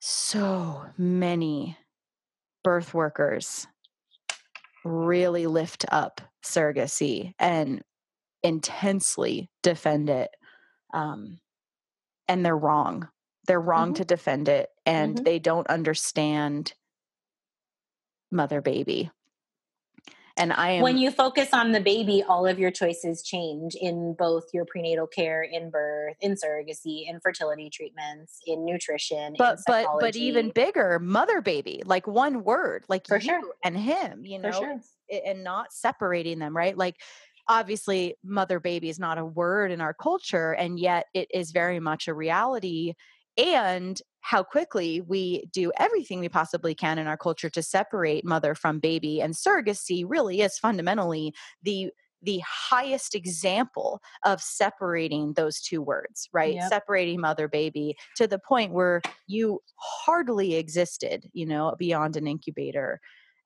so 0.00 0.84
many 0.96 1.76
birth 2.64 2.94
workers 2.94 3.66
really 4.84 5.46
lift 5.46 5.84
up 5.90 6.20
surrogacy 6.44 7.34
and 7.38 7.82
intensely 8.42 9.50
defend 9.62 10.08
it 10.08 10.30
um, 10.94 11.38
and 12.28 12.44
they're 12.44 12.56
wrong 12.56 13.08
they're 13.46 13.60
wrong 13.60 13.88
mm-hmm. 13.88 13.94
to 13.94 14.04
defend 14.04 14.48
it 14.48 14.68
and 14.86 15.16
mm-hmm. 15.16 15.24
they 15.24 15.38
don't 15.38 15.66
understand 15.66 16.72
mother 18.30 18.62
baby 18.62 19.10
and 20.40 20.52
I 20.52 20.70
am 20.72 20.82
when 20.82 20.98
you 20.98 21.10
focus 21.10 21.50
on 21.52 21.72
the 21.72 21.80
baby, 21.80 22.24
all 22.26 22.46
of 22.46 22.58
your 22.58 22.70
choices 22.70 23.22
change 23.22 23.74
in 23.74 24.14
both 24.18 24.44
your 24.52 24.64
prenatal 24.64 25.06
care, 25.06 25.42
in 25.42 25.70
birth, 25.70 26.16
in 26.20 26.34
surrogacy, 26.34 27.08
in 27.08 27.20
fertility 27.20 27.70
treatments, 27.70 28.38
in 28.46 28.64
nutrition, 28.64 29.34
but 29.38 29.58
in 29.58 29.62
but 29.66 29.86
but 30.00 30.16
even 30.16 30.50
bigger, 30.50 30.98
mother 30.98 31.40
baby, 31.40 31.82
like 31.84 32.06
one 32.06 32.42
word, 32.42 32.84
like 32.88 33.06
For 33.06 33.16
you 33.18 33.28
sure. 33.28 33.42
and 33.64 33.76
him, 33.76 34.24
you 34.24 34.38
know, 34.38 34.50
sure. 34.50 34.80
and 35.26 35.44
not 35.44 35.72
separating 35.72 36.38
them, 36.38 36.56
right? 36.56 36.76
Like 36.76 36.96
obviously 37.48 38.14
mother 38.22 38.60
baby 38.60 38.88
is 38.88 38.98
not 38.98 39.18
a 39.18 39.24
word 39.24 39.72
in 39.72 39.80
our 39.80 39.94
culture 39.94 40.52
and 40.52 40.78
yet 40.78 41.06
it 41.14 41.28
is 41.34 41.50
very 41.50 41.80
much 41.80 42.06
a 42.06 42.14
reality 42.14 42.94
and 43.36 44.00
how 44.22 44.42
quickly 44.42 45.00
we 45.00 45.46
do 45.52 45.72
everything 45.78 46.20
we 46.20 46.28
possibly 46.28 46.74
can 46.74 46.98
in 46.98 47.06
our 47.06 47.16
culture 47.16 47.50
to 47.50 47.62
separate 47.62 48.24
mother 48.24 48.54
from 48.54 48.78
baby 48.78 49.20
and 49.20 49.34
surrogacy 49.34 50.04
really 50.06 50.40
is 50.42 50.58
fundamentally 50.58 51.32
the 51.62 51.90
the 52.22 52.42
highest 52.46 53.14
example 53.14 53.98
of 54.26 54.42
separating 54.42 55.32
those 55.34 55.60
two 55.60 55.80
words 55.80 56.28
right 56.32 56.54
Yep. 56.56 56.68
separating 56.68 57.20
mother 57.20 57.48
baby 57.48 57.96
to 58.16 58.26
the 58.26 58.38
point 58.38 58.72
where 58.72 59.00
you 59.26 59.60
hardly 59.76 60.54
existed 60.56 61.28
you 61.32 61.46
know 61.46 61.74
beyond 61.78 62.16
an 62.16 62.26
incubator 62.26 63.00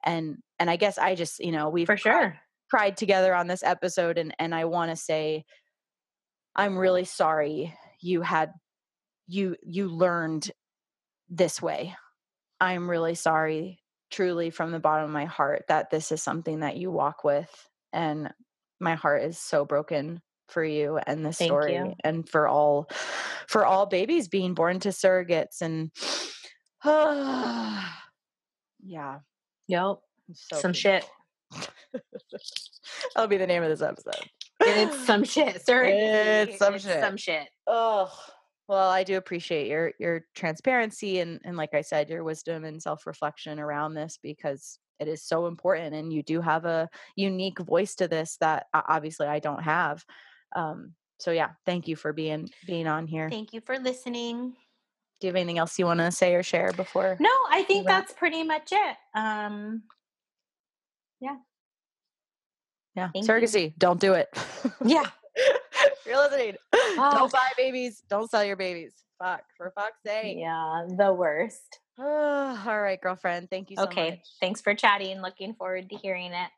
and 0.04 0.38
and 0.58 0.70
i 0.70 0.76
guess 0.76 0.98
i 0.98 1.14
just 1.14 1.38
you 1.38 1.52
know 1.52 1.68
we've 1.68 1.86
For 1.86 1.96
sure. 1.96 2.36
cried 2.68 2.96
together 2.96 3.32
on 3.34 3.46
this 3.46 3.62
episode 3.62 4.18
and 4.18 4.34
and 4.40 4.54
I 4.54 4.64
want 4.64 4.90
to 4.90 4.96
say 4.96 5.44
I'm 6.56 6.76
really 6.78 7.04
sorry 7.04 7.74
you 8.00 8.22
had 8.22 8.52
you 9.26 9.56
you 9.62 9.88
learned 9.88 10.50
this 11.28 11.60
way. 11.62 11.94
I'm 12.60 12.88
really 12.88 13.14
sorry 13.14 13.80
truly 14.10 14.50
from 14.50 14.70
the 14.70 14.78
bottom 14.78 15.04
of 15.04 15.10
my 15.10 15.24
heart 15.24 15.64
that 15.68 15.90
this 15.90 16.12
is 16.12 16.22
something 16.22 16.60
that 16.60 16.76
you 16.76 16.90
walk 16.90 17.24
with 17.24 17.50
and 17.92 18.32
my 18.78 18.94
heart 18.94 19.22
is 19.22 19.38
so 19.38 19.64
broken 19.64 20.22
for 20.48 20.62
you 20.62 20.98
and 21.06 21.26
this 21.26 21.38
Thank 21.38 21.48
story 21.48 21.96
and 22.04 22.28
for 22.28 22.46
all 22.46 22.88
for 23.48 23.64
all 23.66 23.86
babies 23.86 24.28
being 24.28 24.54
born 24.54 24.78
to 24.80 24.90
surrogates 24.90 25.62
and 25.62 25.90
yeah 28.84 29.18
Yep. 29.68 29.96
so 30.34 30.56
some 30.56 30.72
shit. 30.72 31.04
That'll 33.14 33.28
be 33.28 33.36
the 33.36 33.46
name 33.46 33.62
of 33.62 33.70
this 33.70 33.82
episode. 33.82 34.28
It's 34.60 35.06
some 35.06 35.24
shit. 35.24 35.62
Sorry. 35.66 35.92
It's 35.92 36.58
some 36.58 36.78
shit. 36.78 37.00
Some 37.00 37.16
shit. 37.16 37.48
Oh, 37.66 38.12
well, 38.68 38.88
I 38.90 39.04
do 39.04 39.16
appreciate 39.16 39.66
your 39.68 39.92
your 39.98 40.26
transparency 40.34 41.20
and 41.20 41.40
and 41.44 41.56
like 41.56 41.74
I 41.74 41.82
said, 41.82 42.08
your 42.08 42.24
wisdom 42.24 42.64
and 42.64 42.82
self 42.82 43.06
reflection 43.06 43.58
around 43.58 43.94
this 43.94 44.18
because 44.22 44.78
it 45.00 45.08
is 45.08 45.22
so 45.22 45.46
important, 45.46 45.94
and 45.94 46.12
you 46.12 46.22
do 46.22 46.40
have 46.40 46.64
a 46.64 46.88
unique 47.16 47.58
voice 47.58 47.94
to 47.96 48.08
this 48.08 48.36
that 48.38 48.66
obviously 48.72 49.26
I 49.26 49.38
don't 49.38 49.62
have. 49.62 50.04
Um, 50.54 50.94
so 51.18 51.30
yeah, 51.30 51.50
thank 51.66 51.88
you 51.88 51.96
for 51.96 52.12
being 52.12 52.48
being 52.66 52.86
on 52.86 53.06
here. 53.06 53.28
Thank 53.30 53.52
you 53.52 53.60
for 53.60 53.78
listening. 53.78 54.54
Do 55.20 55.26
you 55.26 55.28
have 55.28 55.36
anything 55.36 55.58
else 55.58 55.78
you 55.78 55.86
want 55.86 56.00
to 56.00 56.10
say 56.10 56.34
or 56.34 56.42
share 56.42 56.72
before? 56.72 57.16
No, 57.20 57.30
I 57.50 57.62
think 57.62 57.86
that's 57.86 58.12
pretty 58.12 58.42
much 58.42 58.72
it. 58.72 58.96
Um, 59.14 59.84
Yeah, 62.96 63.08
thank 63.12 63.26
you. 63.26 63.32
surrogacy. 63.32 63.78
Don't 63.78 64.00
do 64.00 64.14
it. 64.14 64.28
yeah. 64.84 65.04
If 65.82 66.06
You're 66.06 66.18
listening. 66.18 66.56
Oh. 66.72 66.94
Don't 66.96 67.00
ah. 67.00 67.28
buy 67.32 67.48
babies. 67.56 68.02
Don't 68.08 68.30
sell 68.30 68.44
your 68.44 68.56
babies. 68.56 68.92
Fuck. 69.18 69.42
For 69.56 69.72
fuck's 69.74 70.02
sake. 70.06 70.36
Yeah, 70.38 70.86
the 70.88 71.12
worst. 71.12 71.80
all 71.98 72.04
right, 72.64 73.00
girlfriend. 73.00 73.50
Thank 73.50 73.70
you 73.70 73.76
so 73.76 73.84
okay. 73.84 74.10
much. 74.10 74.20
Thanks 74.40 74.60
for 74.60 74.74
chatting. 74.74 75.20
Looking 75.22 75.54
forward 75.54 75.88
to 75.90 75.96
hearing 75.96 76.32
it. 76.32 76.50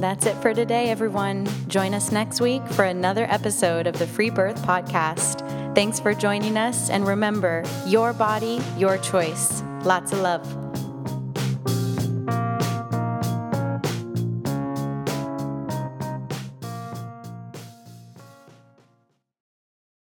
That's 0.00 0.24
it 0.24 0.36
for 0.36 0.54
today, 0.54 0.88
everyone. 0.88 1.46
Join 1.68 1.92
us 1.92 2.10
next 2.10 2.40
week 2.40 2.66
for 2.68 2.86
another 2.86 3.26
episode 3.28 3.86
of 3.86 3.98
the 3.98 4.06
Free 4.06 4.30
Birth 4.30 4.62
Podcast. 4.62 5.46
Thanks 5.74 6.00
for 6.00 6.14
joining 6.14 6.56
us, 6.56 6.88
and 6.88 7.06
remember 7.06 7.62
your 7.86 8.14
body, 8.14 8.62
your 8.78 8.96
choice. 8.96 9.62
Lots 9.82 10.12
of 10.12 10.20
love. 10.20 10.69